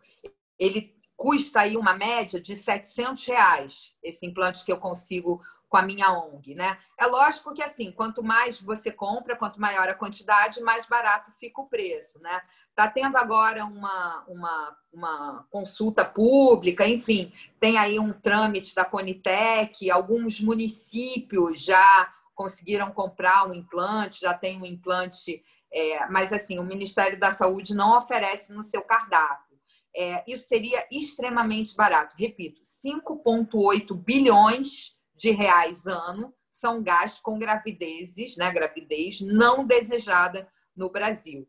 Ele 0.57 0.95
custa 1.15 1.61
aí 1.61 1.77
uma 1.77 1.93
média 1.93 2.39
de 2.39 2.55
700 2.55 3.25
reais, 3.25 3.93
esse 4.03 4.25
implante 4.25 4.65
que 4.65 4.71
eu 4.71 4.77
consigo 4.77 5.41
com 5.73 5.77
a 5.77 5.81
minha 5.81 6.11
ONG, 6.11 6.53
né? 6.53 6.77
É 6.99 7.07
lógico 7.07 7.51
que 7.51 7.63
assim, 7.63 7.91
quanto 7.91 8.21
mais 8.21 8.61
você 8.61 8.91
compra, 8.91 9.35
quanto 9.35 9.59
maior 9.59 9.89
a 9.89 9.95
quantidade, 9.95 10.61
mais 10.61 10.85
barato 10.85 11.31
fica 11.31 11.61
o 11.61 11.67
preço, 11.67 12.21
né? 12.21 12.43
Tá 12.75 12.87
tendo 12.87 13.17
agora 13.17 13.65
uma, 13.65 14.23
uma, 14.27 14.77
uma 14.93 15.47
consulta 15.49 16.05
pública, 16.05 16.87
enfim, 16.87 17.33
tem 17.59 17.79
aí 17.79 17.97
um 17.99 18.13
trâmite 18.13 18.75
da 18.75 18.85
Conitec, 18.85 19.89
alguns 19.89 20.39
municípios 20.39 21.59
já 21.59 22.13
conseguiram 22.35 22.91
comprar 22.91 23.49
um 23.49 23.53
implante, 23.55 24.21
já 24.21 24.33
tem 24.35 24.61
um 24.61 24.65
implante 24.67 25.43
é, 25.73 26.07
mas, 26.07 26.31
assim, 26.31 26.59
o 26.59 26.63
Ministério 26.63 27.19
da 27.19 27.31
Saúde 27.31 27.73
não 27.73 27.97
oferece 27.97 28.53
no 28.53 28.61
seu 28.61 28.83
cardápio. 28.83 29.57
É, 29.95 30.23
isso 30.27 30.47
seria 30.47 30.85
extremamente 30.91 31.75
barato. 31.75 32.15
Repito, 32.17 32.61
5,8 32.61 33.95
bilhões 33.95 34.95
de 35.15 35.31
reais 35.31 35.87
ano 35.87 36.33
são 36.49 36.83
gastos 36.83 37.21
com 37.21 37.39
gravidezes, 37.39 38.37
né, 38.37 38.51
gravidez 38.51 39.19
não 39.21 39.65
desejada 39.65 40.47
no 40.75 40.91
Brasil. 40.91 41.47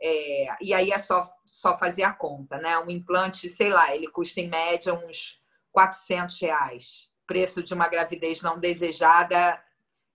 É, 0.00 0.56
e 0.60 0.74
aí 0.74 0.90
é 0.90 0.98
só, 0.98 1.28
só 1.46 1.78
fazer 1.78 2.02
a 2.02 2.12
conta, 2.12 2.58
né? 2.58 2.78
Um 2.78 2.90
implante, 2.90 3.48
sei 3.48 3.70
lá, 3.70 3.94
ele 3.94 4.08
custa 4.08 4.40
em 4.40 4.48
média 4.48 4.92
uns 4.92 5.40
400 5.72 6.40
reais. 6.40 7.08
Preço 7.26 7.62
de 7.62 7.72
uma 7.72 7.88
gravidez 7.88 8.42
não 8.42 8.58
desejada 8.58 9.60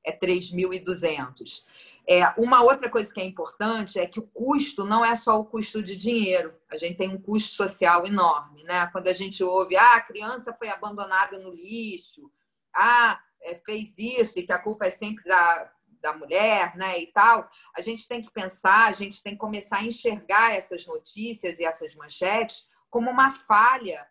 é 0.05 0.11
3.200. 0.11 1.63
É, 2.11 2.27
uma 2.39 2.63
outra 2.63 2.89
coisa 2.89 3.13
que 3.13 3.21
é 3.21 3.23
importante 3.23 3.99
é 3.99 4.07
que 4.07 4.19
o 4.19 4.27
custo 4.27 4.83
não 4.83 5.05
é 5.05 5.15
só 5.15 5.39
o 5.39 5.45
custo 5.45 5.83
de 5.83 5.95
dinheiro, 5.95 6.55
a 6.71 6.75
gente 6.75 6.97
tem 6.97 7.07
um 7.07 7.21
custo 7.21 7.55
social 7.55 8.03
enorme. 8.07 8.63
Né? 8.63 8.87
Quando 8.87 9.09
a 9.09 9.13
gente 9.13 9.43
ouve, 9.43 9.77
ah, 9.77 9.97
a 9.97 10.01
criança 10.01 10.51
foi 10.51 10.69
abandonada 10.69 11.37
no 11.37 11.53
lixo, 11.53 12.31
ah, 12.75 13.21
é, 13.43 13.53
fez 13.57 13.93
isso 13.99 14.39
e 14.39 14.43
que 14.43 14.51
a 14.51 14.57
culpa 14.57 14.87
é 14.87 14.89
sempre 14.89 15.23
da, 15.23 15.71
da 16.01 16.13
mulher 16.13 16.75
né, 16.75 16.99
e 16.99 17.07
tal, 17.07 17.47
a 17.77 17.81
gente 17.81 18.07
tem 18.07 18.23
que 18.23 18.31
pensar, 18.31 18.87
a 18.87 18.93
gente 18.93 19.21
tem 19.21 19.33
que 19.33 19.39
começar 19.39 19.77
a 19.77 19.85
enxergar 19.85 20.55
essas 20.55 20.87
notícias 20.87 21.59
e 21.59 21.63
essas 21.63 21.93
manchetes 21.93 22.67
como 22.89 23.11
uma 23.11 23.29
falha 23.29 24.07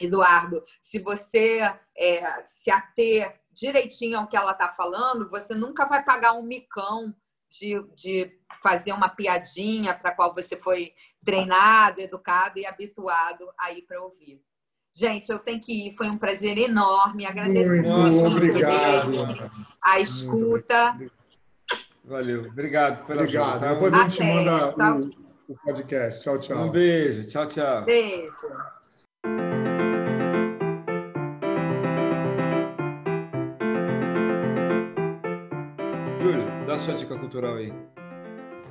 Eduardo, 0.02 0.64
se 0.82 1.00
você 1.00 1.60
é, 1.96 2.44
se 2.46 2.72
ater 2.72 3.43
direitinho 3.54 4.18
ao 4.18 4.28
que 4.28 4.36
ela 4.36 4.52
está 4.52 4.70
falando, 4.70 5.30
você 5.30 5.54
nunca 5.54 5.86
vai 5.86 6.04
pagar 6.04 6.34
um 6.34 6.44
micão 6.44 7.14
de, 7.50 7.82
de 7.96 8.32
fazer 8.62 8.92
uma 8.94 9.10
piadinha 9.10 9.94
para 9.94 10.12
a 10.12 10.16
qual 10.16 10.34
você 10.34 10.58
foi 10.58 10.94
treinado, 11.24 12.02
educado 12.02 12.58
e 12.60 12.66
habituado 12.66 13.46
a 13.60 13.72
ir 13.72 13.84
para 13.84 14.02
ouvir. 14.02 14.42
Gente, 14.96 15.32
eu 15.32 15.40
tenho 15.40 15.60
que 15.60 15.88
ir. 15.88 15.94
Foi 15.94 16.08
um 16.08 16.18
prazer 16.18 16.58
enorme. 16.58 17.26
Agradeço 17.26 17.72
muito, 17.82 18.00
muito 18.00 18.38
obrigado. 18.38 19.52
a 19.82 20.00
escuta. 20.00 20.98
Valeu. 22.04 22.46
Obrigado 22.46 23.06
pela 23.06 23.22
Obrigado. 23.22 23.64
Ajuda. 23.64 23.74
Depois 23.74 23.94
a 23.94 24.10
gente 24.10 24.22
Até. 24.22 24.34
manda 24.34 24.96
o, 24.96 25.54
o 25.54 25.58
podcast. 25.64 26.22
Tchau, 26.22 26.38
tchau. 26.38 26.58
Um 26.58 26.70
beijo. 26.70 27.28
Tchau, 27.28 27.48
tchau. 27.48 27.86
Beijo. 27.86 28.73
Dá 36.74 36.80
sua 36.80 36.96
dica 36.96 37.16
cultural 37.16 37.58
aí. 37.58 37.72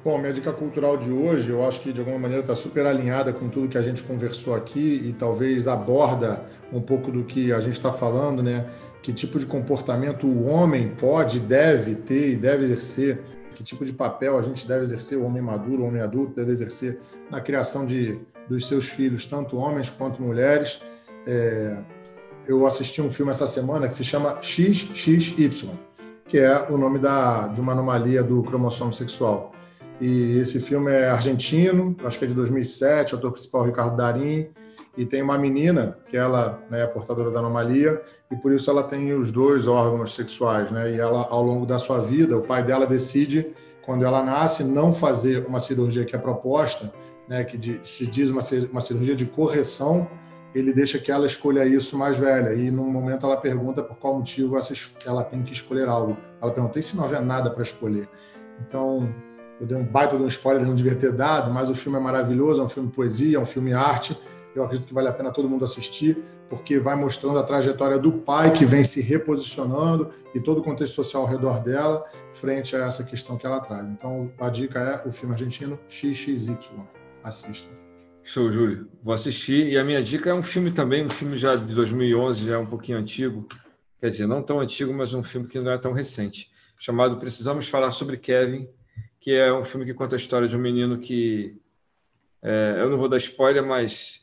Bom, 0.04 0.18
minha 0.18 0.32
dica 0.32 0.52
cultural 0.52 0.96
de 0.96 1.08
hoje, 1.08 1.50
eu 1.50 1.64
acho 1.64 1.80
que 1.80 1.92
de 1.92 2.00
alguma 2.00 2.18
maneira 2.18 2.42
está 2.42 2.56
super 2.56 2.84
alinhada 2.84 3.32
com 3.32 3.48
tudo 3.48 3.68
que 3.68 3.78
a 3.78 3.82
gente 3.82 4.02
conversou 4.02 4.56
aqui 4.56 5.00
e 5.06 5.12
talvez 5.12 5.68
aborda 5.68 6.44
um 6.72 6.80
pouco 6.80 7.12
do 7.12 7.22
que 7.22 7.52
a 7.52 7.60
gente 7.60 7.74
está 7.74 7.92
falando, 7.92 8.42
né? 8.42 8.68
Que 9.04 9.12
tipo 9.12 9.38
de 9.38 9.46
comportamento 9.46 10.26
o 10.26 10.48
homem 10.48 10.88
pode, 10.98 11.38
deve 11.38 11.94
ter 11.94 12.30
e 12.30 12.34
deve 12.34 12.64
exercer, 12.64 13.20
que 13.54 13.62
tipo 13.62 13.84
de 13.84 13.92
papel 13.92 14.36
a 14.36 14.42
gente 14.42 14.66
deve 14.66 14.82
exercer, 14.82 15.16
o 15.16 15.24
homem 15.24 15.40
maduro, 15.40 15.84
o 15.84 15.86
homem 15.86 16.02
adulto 16.02 16.34
deve 16.34 16.50
exercer 16.50 16.98
na 17.30 17.40
criação 17.40 17.86
de, 17.86 18.18
dos 18.48 18.66
seus 18.66 18.88
filhos, 18.88 19.26
tanto 19.26 19.56
homens 19.56 19.88
quanto 19.90 20.20
mulheres. 20.20 20.82
É, 21.24 21.76
eu 22.48 22.66
assisti 22.66 23.00
um 23.00 23.12
filme 23.12 23.30
essa 23.30 23.46
semana 23.46 23.86
que 23.86 23.94
se 23.94 24.02
chama 24.02 24.42
XXY 24.42 25.70
que 26.26 26.38
é 26.38 26.66
o 26.70 26.76
nome 26.76 26.98
da, 26.98 27.48
de 27.48 27.60
uma 27.60 27.72
anomalia 27.72 28.22
do 28.22 28.42
cromossomo 28.42 28.92
sexual. 28.92 29.52
E 30.00 30.38
esse 30.38 30.60
filme 30.60 30.90
é 30.90 31.10
argentino, 31.10 31.96
acho 32.04 32.18
que 32.18 32.24
é 32.24 32.28
de 32.28 32.34
2007, 32.34 33.14
o 33.14 33.18
ator 33.18 33.32
principal 33.32 33.64
é 33.64 33.66
Ricardo 33.66 33.96
Darim, 33.96 34.48
e 34.96 35.06
tem 35.06 35.22
uma 35.22 35.38
menina 35.38 35.98
que 36.08 36.16
ela 36.16 36.62
né, 36.68 36.82
é 36.82 36.86
portadora 36.86 37.30
da 37.30 37.38
anomalia 37.38 38.02
e 38.30 38.36
por 38.36 38.52
isso 38.52 38.70
ela 38.70 38.82
tem 38.82 39.12
os 39.14 39.30
dois 39.30 39.66
órgãos 39.66 40.14
sexuais, 40.14 40.70
né? 40.70 40.92
E 40.92 41.00
ela 41.00 41.26
ao 41.30 41.42
longo 41.42 41.64
da 41.64 41.78
sua 41.78 42.00
vida, 42.00 42.36
o 42.36 42.42
pai 42.42 42.62
dela 42.62 42.86
decide 42.86 43.54
quando 43.80 44.04
ela 44.04 44.22
nasce 44.22 44.62
não 44.62 44.92
fazer 44.92 45.46
uma 45.46 45.60
cirurgia 45.60 46.04
que 46.04 46.14
é 46.14 46.18
proposta 46.18 46.92
né, 47.28 47.44
que 47.44 47.80
se 47.84 48.06
diz 48.06 48.30
uma, 48.30 48.40
uma 48.70 48.80
cirurgia 48.80 49.14
de 49.14 49.24
correção, 49.24 50.08
ele 50.54 50.72
deixa 50.72 50.98
que 50.98 51.10
ela 51.10 51.26
escolha 51.26 51.64
isso 51.64 51.96
mais 51.96 52.18
velha. 52.18 52.54
E 52.54 52.70
num 52.70 52.90
momento 52.90 53.26
ela 53.26 53.36
pergunta 53.36 53.82
por 53.82 53.96
qual 53.96 54.16
motivo 54.16 54.58
ela 55.04 55.24
tem 55.24 55.42
que 55.42 55.52
escolher 55.52 55.88
algo. 55.88 56.16
Ela 56.40 56.52
pergunta: 56.52 56.78
e 56.78 56.82
se 56.82 56.96
não 56.96 57.04
houver 57.04 57.22
nada 57.22 57.50
para 57.50 57.62
escolher? 57.62 58.08
Então, 58.66 59.12
eu 59.60 59.66
dei 59.66 59.76
um 59.76 59.84
baita 59.84 60.16
de 60.16 60.22
um 60.22 60.26
spoiler, 60.26 60.66
não 60.66 60.74
devia 60.74 60.94
ter 60.94 61.12
dado, 61.12 61.50
mas 61.50 61.70
o 61.70 61.74
filme 61.74 61.98
é 61.98 62.00
maravilhoso, 62.00 62.60
é 62.60 62.64
um 62.64 62.68
filme 62.68 62.90
poesia, 62.90 63.38
é 63.38 63.40
um 63.40 63.46
filme 63.46 63.72
arte. 63.72 64.18
Eu 64.54 64.64
acredito 64.64 64.86
que 64.86 64.94
vale 64.94 65.08
a 65.08 65.12
pena 65.12 65.30
todo 65.30 65.48
mundo 65.48 65.64
assistir, 65.64 66.22
porque 66.50 66.78
vai 66.78 66.94
mostrando 66.94 67.38
a 67.38 67.42
trajetória 67.42 67.98
do 67.98 68.12
pai 68.12 68.52
que 68.52 68.64
vem 68.64 68.84
se 68.84 69.00
reposicionando 69.00 70.10
e 70.34 70.40
todo 70.40 70.58
o 70.58 70.62
contexto 70.62 70.94
social 70.94 71.22
ao 71.22 71.28
redor 71.28 71.60
dela, 71.60 72.04
frente 72.32 72.76
a 72.76 72.86
essa 72.86 73.02
questão 73.02 73.38
que 73.38 73.46
ela 73.46 73.60
traz. 73.60 73.86
Então, 73.88 74.30
a 74.38 74.50
dica 74.50 74.78
é 74.78 75.08
o 75.08 75.12
filme 75.12 75.34
argentino 75.34 75.78
XXY. 75.88 76.58
Assista. 77.24 77.81
Show, 78.24 78.52
Júlio. 78.52 78.88
Vou 79.02 79.12
assistir. 79.12 79.68
E 79.68 79.76
a 79.76 79.84
minha 79.84 80.02
dica 80.02 80.30
é 80.30 80.34
um 80.34 80.42
filme 80.42 80.70
também, 80.70 81.04
um 81.04 81.10
filme 81.10 81.36
já 81.36 81.56
de 81.56 81.74
2011, 81.74 82.46
já 82.46 82.54
é 82.54 82.58
um 82.58 82.66
pouquinho 82.66 82.98
antigo. 82.98 83.48
Quer 84.00 84.10
dizer, 84.10 84.26
não 84.26 84.42
tão 84.42 84.60
antigo, 84.60 84.92
mas 84.92 85.12
um 85.12 85.22
filme 85.22 85.48
que 85.48 85.58
não 85.58 85.72
é 85.72 85.78
tão 85.78 85.92
recente. 85.92 86.50
Chamado 86.78 87.18
Precisamos 87.18 87.68
Falar 87.68 87.90
sobre 87.90 88.16
Kevin, 88.16 88.68
que 89.20 89.32
é 89.32 89.52
um 89.52 89.64
filme 89.64 89.84
que 89.84 89.94
conta 89.94 90.16
a 90.16 90.18
história 90.18 90.48
de 90.48 90.56
um 90.56 90.60
menino 90.60 90.98
que. 90.98 91.56
É, 92.40 92.76
eu 92.78 92.90
não 92.90 92.98
vou 92.98 93.08
dar 93.08 93.18
spoiler, 93.18 93.64
mas 93.64 94.22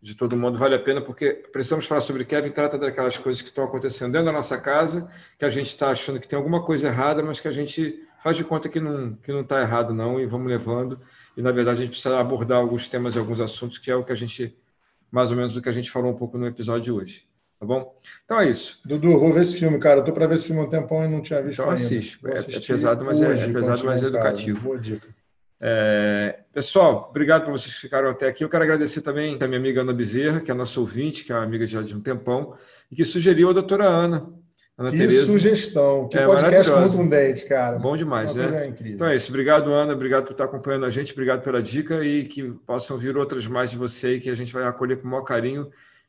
de 0.00 0.14
todo 0.14 0.36
mundo 0.36 0.58
vale 0.58 0.76
a 0.76 0.78
pena, 0.78 1.00
porque 1.00 1.32
precisamos 1.52 1.86
falar 1.86 2.00
sobre 2.00 2.24
Kevin, 2.24 2.50
trata 2.50 2.78
daquelas 2.78 3.16
coisas 3.18 3.42
que 3.42 3.48
estão 3.48 3.64
acontecendo 3.64 4.12
dentro 4.12 4.26
da 4.26 4.32
nossa 4.32 4.56
casa, 4.58 5.10
que 5.36 5.44
a 5.44 5.50
gente 5.50 5.68
está 5.68 5.90
achando 5.90 6.20
que 6.20 6.28
tem 6.28 6.36
alguma 6.36 6.64
coisa 6.64 6.86
errada, 6.86 7.22
mas 7.22 7.40
que 7.40 7.48
a 7.48 7.52
gente 7.52 8.00
faz 8.22 8.36
de 8.36 8.44
conta 8.44 8.68
que 8.68 8.80
não 8.80 9.14
que 9.16 9.32
não 9.32 9.40
está 9.40 9.60
errado 9.60 9.92
não 9.92 10.20
e 10.20 10.26
vamos 10.26 10.48
levando. 10.48 11.00
E 11.38 11.42
na 11.42 11.52
verdade 11.52 11.78
a 11.78 11.80
gente 11.82 11.92
precisa 11.92 12.18
abordar 12.18 12.58
alguns 12.58 12.88
temas 12.88 13.14
e 13.14 13.18
alguns 13.18 13.40
assuntos 13.40 13.78
que 13.78 13.88
é 13.88 13.94
o 13.94 14.02
que 14.02 14.10
a 14.10 14.16
gente 14.16 14.58
mais 15.08 15.30
ou 15.30 15.36
menos 15.36 15.54
do 15.54 15.62
que 15.62 15.68
a 15.68 15.72
gente 15.72 15.88
falou 15.88 16.10
um 16.10 16.16
pouco 16.16 16.36
no 16.36 16.48
episódio 16.48 16.82
de 16.82 16.90
hoje. 16.92 17.28
Tá 17.60 17.64
bom? 17.64 17.96
Então 18.24 18.40
é 18.40 18.50
isso. 18.50 18.80
Dudu, 18.84 19.16
vou 19.20 19.32
ver 19.32 19.42
esse 19.42 19.56
filme, 19.56 19.78
cara. 19.78 20.00
Eu 20.00 20.04
tô 20.04 20.12
para 20.12 20.26
ver 20.26 20.34
esse 20.34 20.44
filme 20.44 20.60
há 20.60 20.64
um 20.64 20.68
tempão 20.68 21.04
e 21.04 21.08
não 21.08 21.22
tinha 21.22 21.40
visto 21.40 21.60
então, 21.60 21.70
ainda. 21.70 21.80
Assiste. 21.80 22.18
É, 22.26 22.56
é, 22.56 22.60
pesado, 22.60 23.04
mas 23.04 23.20
é, 23.20 23.24
é 23.24 23.52
pesado, 23.52 23.84
mas 23.84 24.02
é 24.02 24.06
educativo. 24.06 24.60
Boa 24.60 24.78
dica. 24.78 25.08
É, 25.60 26.40
pessoal, 26.52 27.06
obrigado 27.08 27.44
por 27.44 27.52
vocês 27.52 27.72
que 27.72 27.80
ficaram 27.80 28.10
até 28.10 28.26
aqui. 28.26 28.42
Eu 28.42 28.48
quero 28.48 28.64
agradecer 28.64 29.00
também 29.00 29.38
a 29.40 29.46
minha 29.46 29.60
amiga 29.60 29.80
Ana 29.82 29.92
Bezerra, 29.92 30.40
que 30.40 30.50
é 30.50 30.54
nossa 30.54 30.80
ouvinte, 30.80 31.24
que 31.24 31.30
é 31.30 31.36
uma 31.36 31.44
amiga 31.44 31.64
já 31.68 31.82
de 31.82 31.96
um 31.96 32.00
tempão, 32.00 32.56
e 32.90 32.96
que 32.96 33.04
sugeriu 33.04 33.50
a 33.50 33.52
doutora 33.52 33.86
Ana. 33.86 34.28
Ana 34.78 34.92
que 34.92 34.98
Tereza. 34.98 35.26
sugestão, 35.26 36.08
que 36.08 36.16
é, 36.16 36.24
podcast 36.24 36.72
contundente, 36.72 37.44
cara. 37.46 37.78
Bom 37.78 37.96
demais, 37.96 38.30
Uma 38.30 38.46
né? 38.46 38.74
Então 38.84 39.08
é 39.08 39.16
isso. 39.16 39.28
Obrigado, 39.28 39.72
Ana. 39.72 39.92
Obrigado 39.92 40.24
por 40.24 40.32
estar 40.32 40.44
acompanhando 40.44 40.86
a 40.86 40.90
gente. 40.90 41.12
Obrigado 41.12 41.42
pela 41.42 41.60
dica 41.60 42.04
e 42.04 42.24
que 42.24 42.44
possam 42.64 42.96
vir 42.96 43.16
outras 43.16 43.46
mais 43.48 43.72
de 43.72 43.76
você 43.76 44.14
e 44.14 44.20
que 44.20 44.30
a 44.30 44.36
gente 44.36 44.52
vai 44.52 44.62
acolher 44.62 44.98
com 44.98 45.08
o 45.08 45.10
maior 45.10 45.24
carinho 45.24 45.68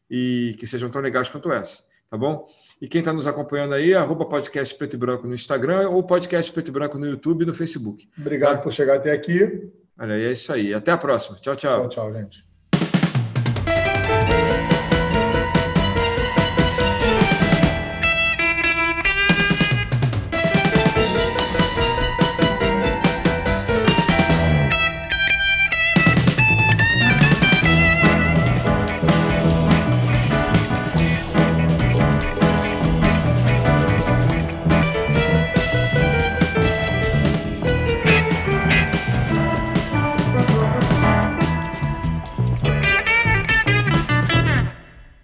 e 0.09 0.55
que 0.59 0.67
sejam 0.67 0.87
tão 0.89 1.01
legais 1.01 1.29
quanto 1.29 1.51
essa 1.51 1.83
tá 2.09 2.17
bom? 2.17 2.47
E 2.81 2.87
quem 2.87 2.99
está 2.99 3.13
nos 3.13 3.27
acompanhando 3.27 3.73
aí, 3.73 3.93
arroba 3.93 4.25
podcast 4.25 4.73
Preto 4.75 4.95
e 4.95 4.97
Branco 4.97 5.27
no 5.27 5.35
Instagram 5.35 5.89
ou 5.89 6.01
podcast 6.03 6.51
Preto 6.51 6.69
e 6.69 6.71
Branco 6.71 6.97
no 6.97 7.05
YouTube 7.05 7.43
e 7.43 7.45
no 7.45 7.53
Facebook. 7.53 8.09
Obrigado 8.17 8.57
tá? 8.57 8.61
por 8.63 8.73
chegar 8.73 8.95
até 8.95 9.11
aqui. 9.11 9.71
Olha, 9.97 10.13
é 10.13 10.31
isso 10.31 10.51
aí. 10.51 10.73
Até 10.73 10.91
a 10.91 10.97
próxima. 10.97 11.37
Tchau, 11.39 11.55
tchau. 11.55 11.87
Tchau, 11.87 11.89
tchau, 11.89 12.13
gente. 12.13 12.48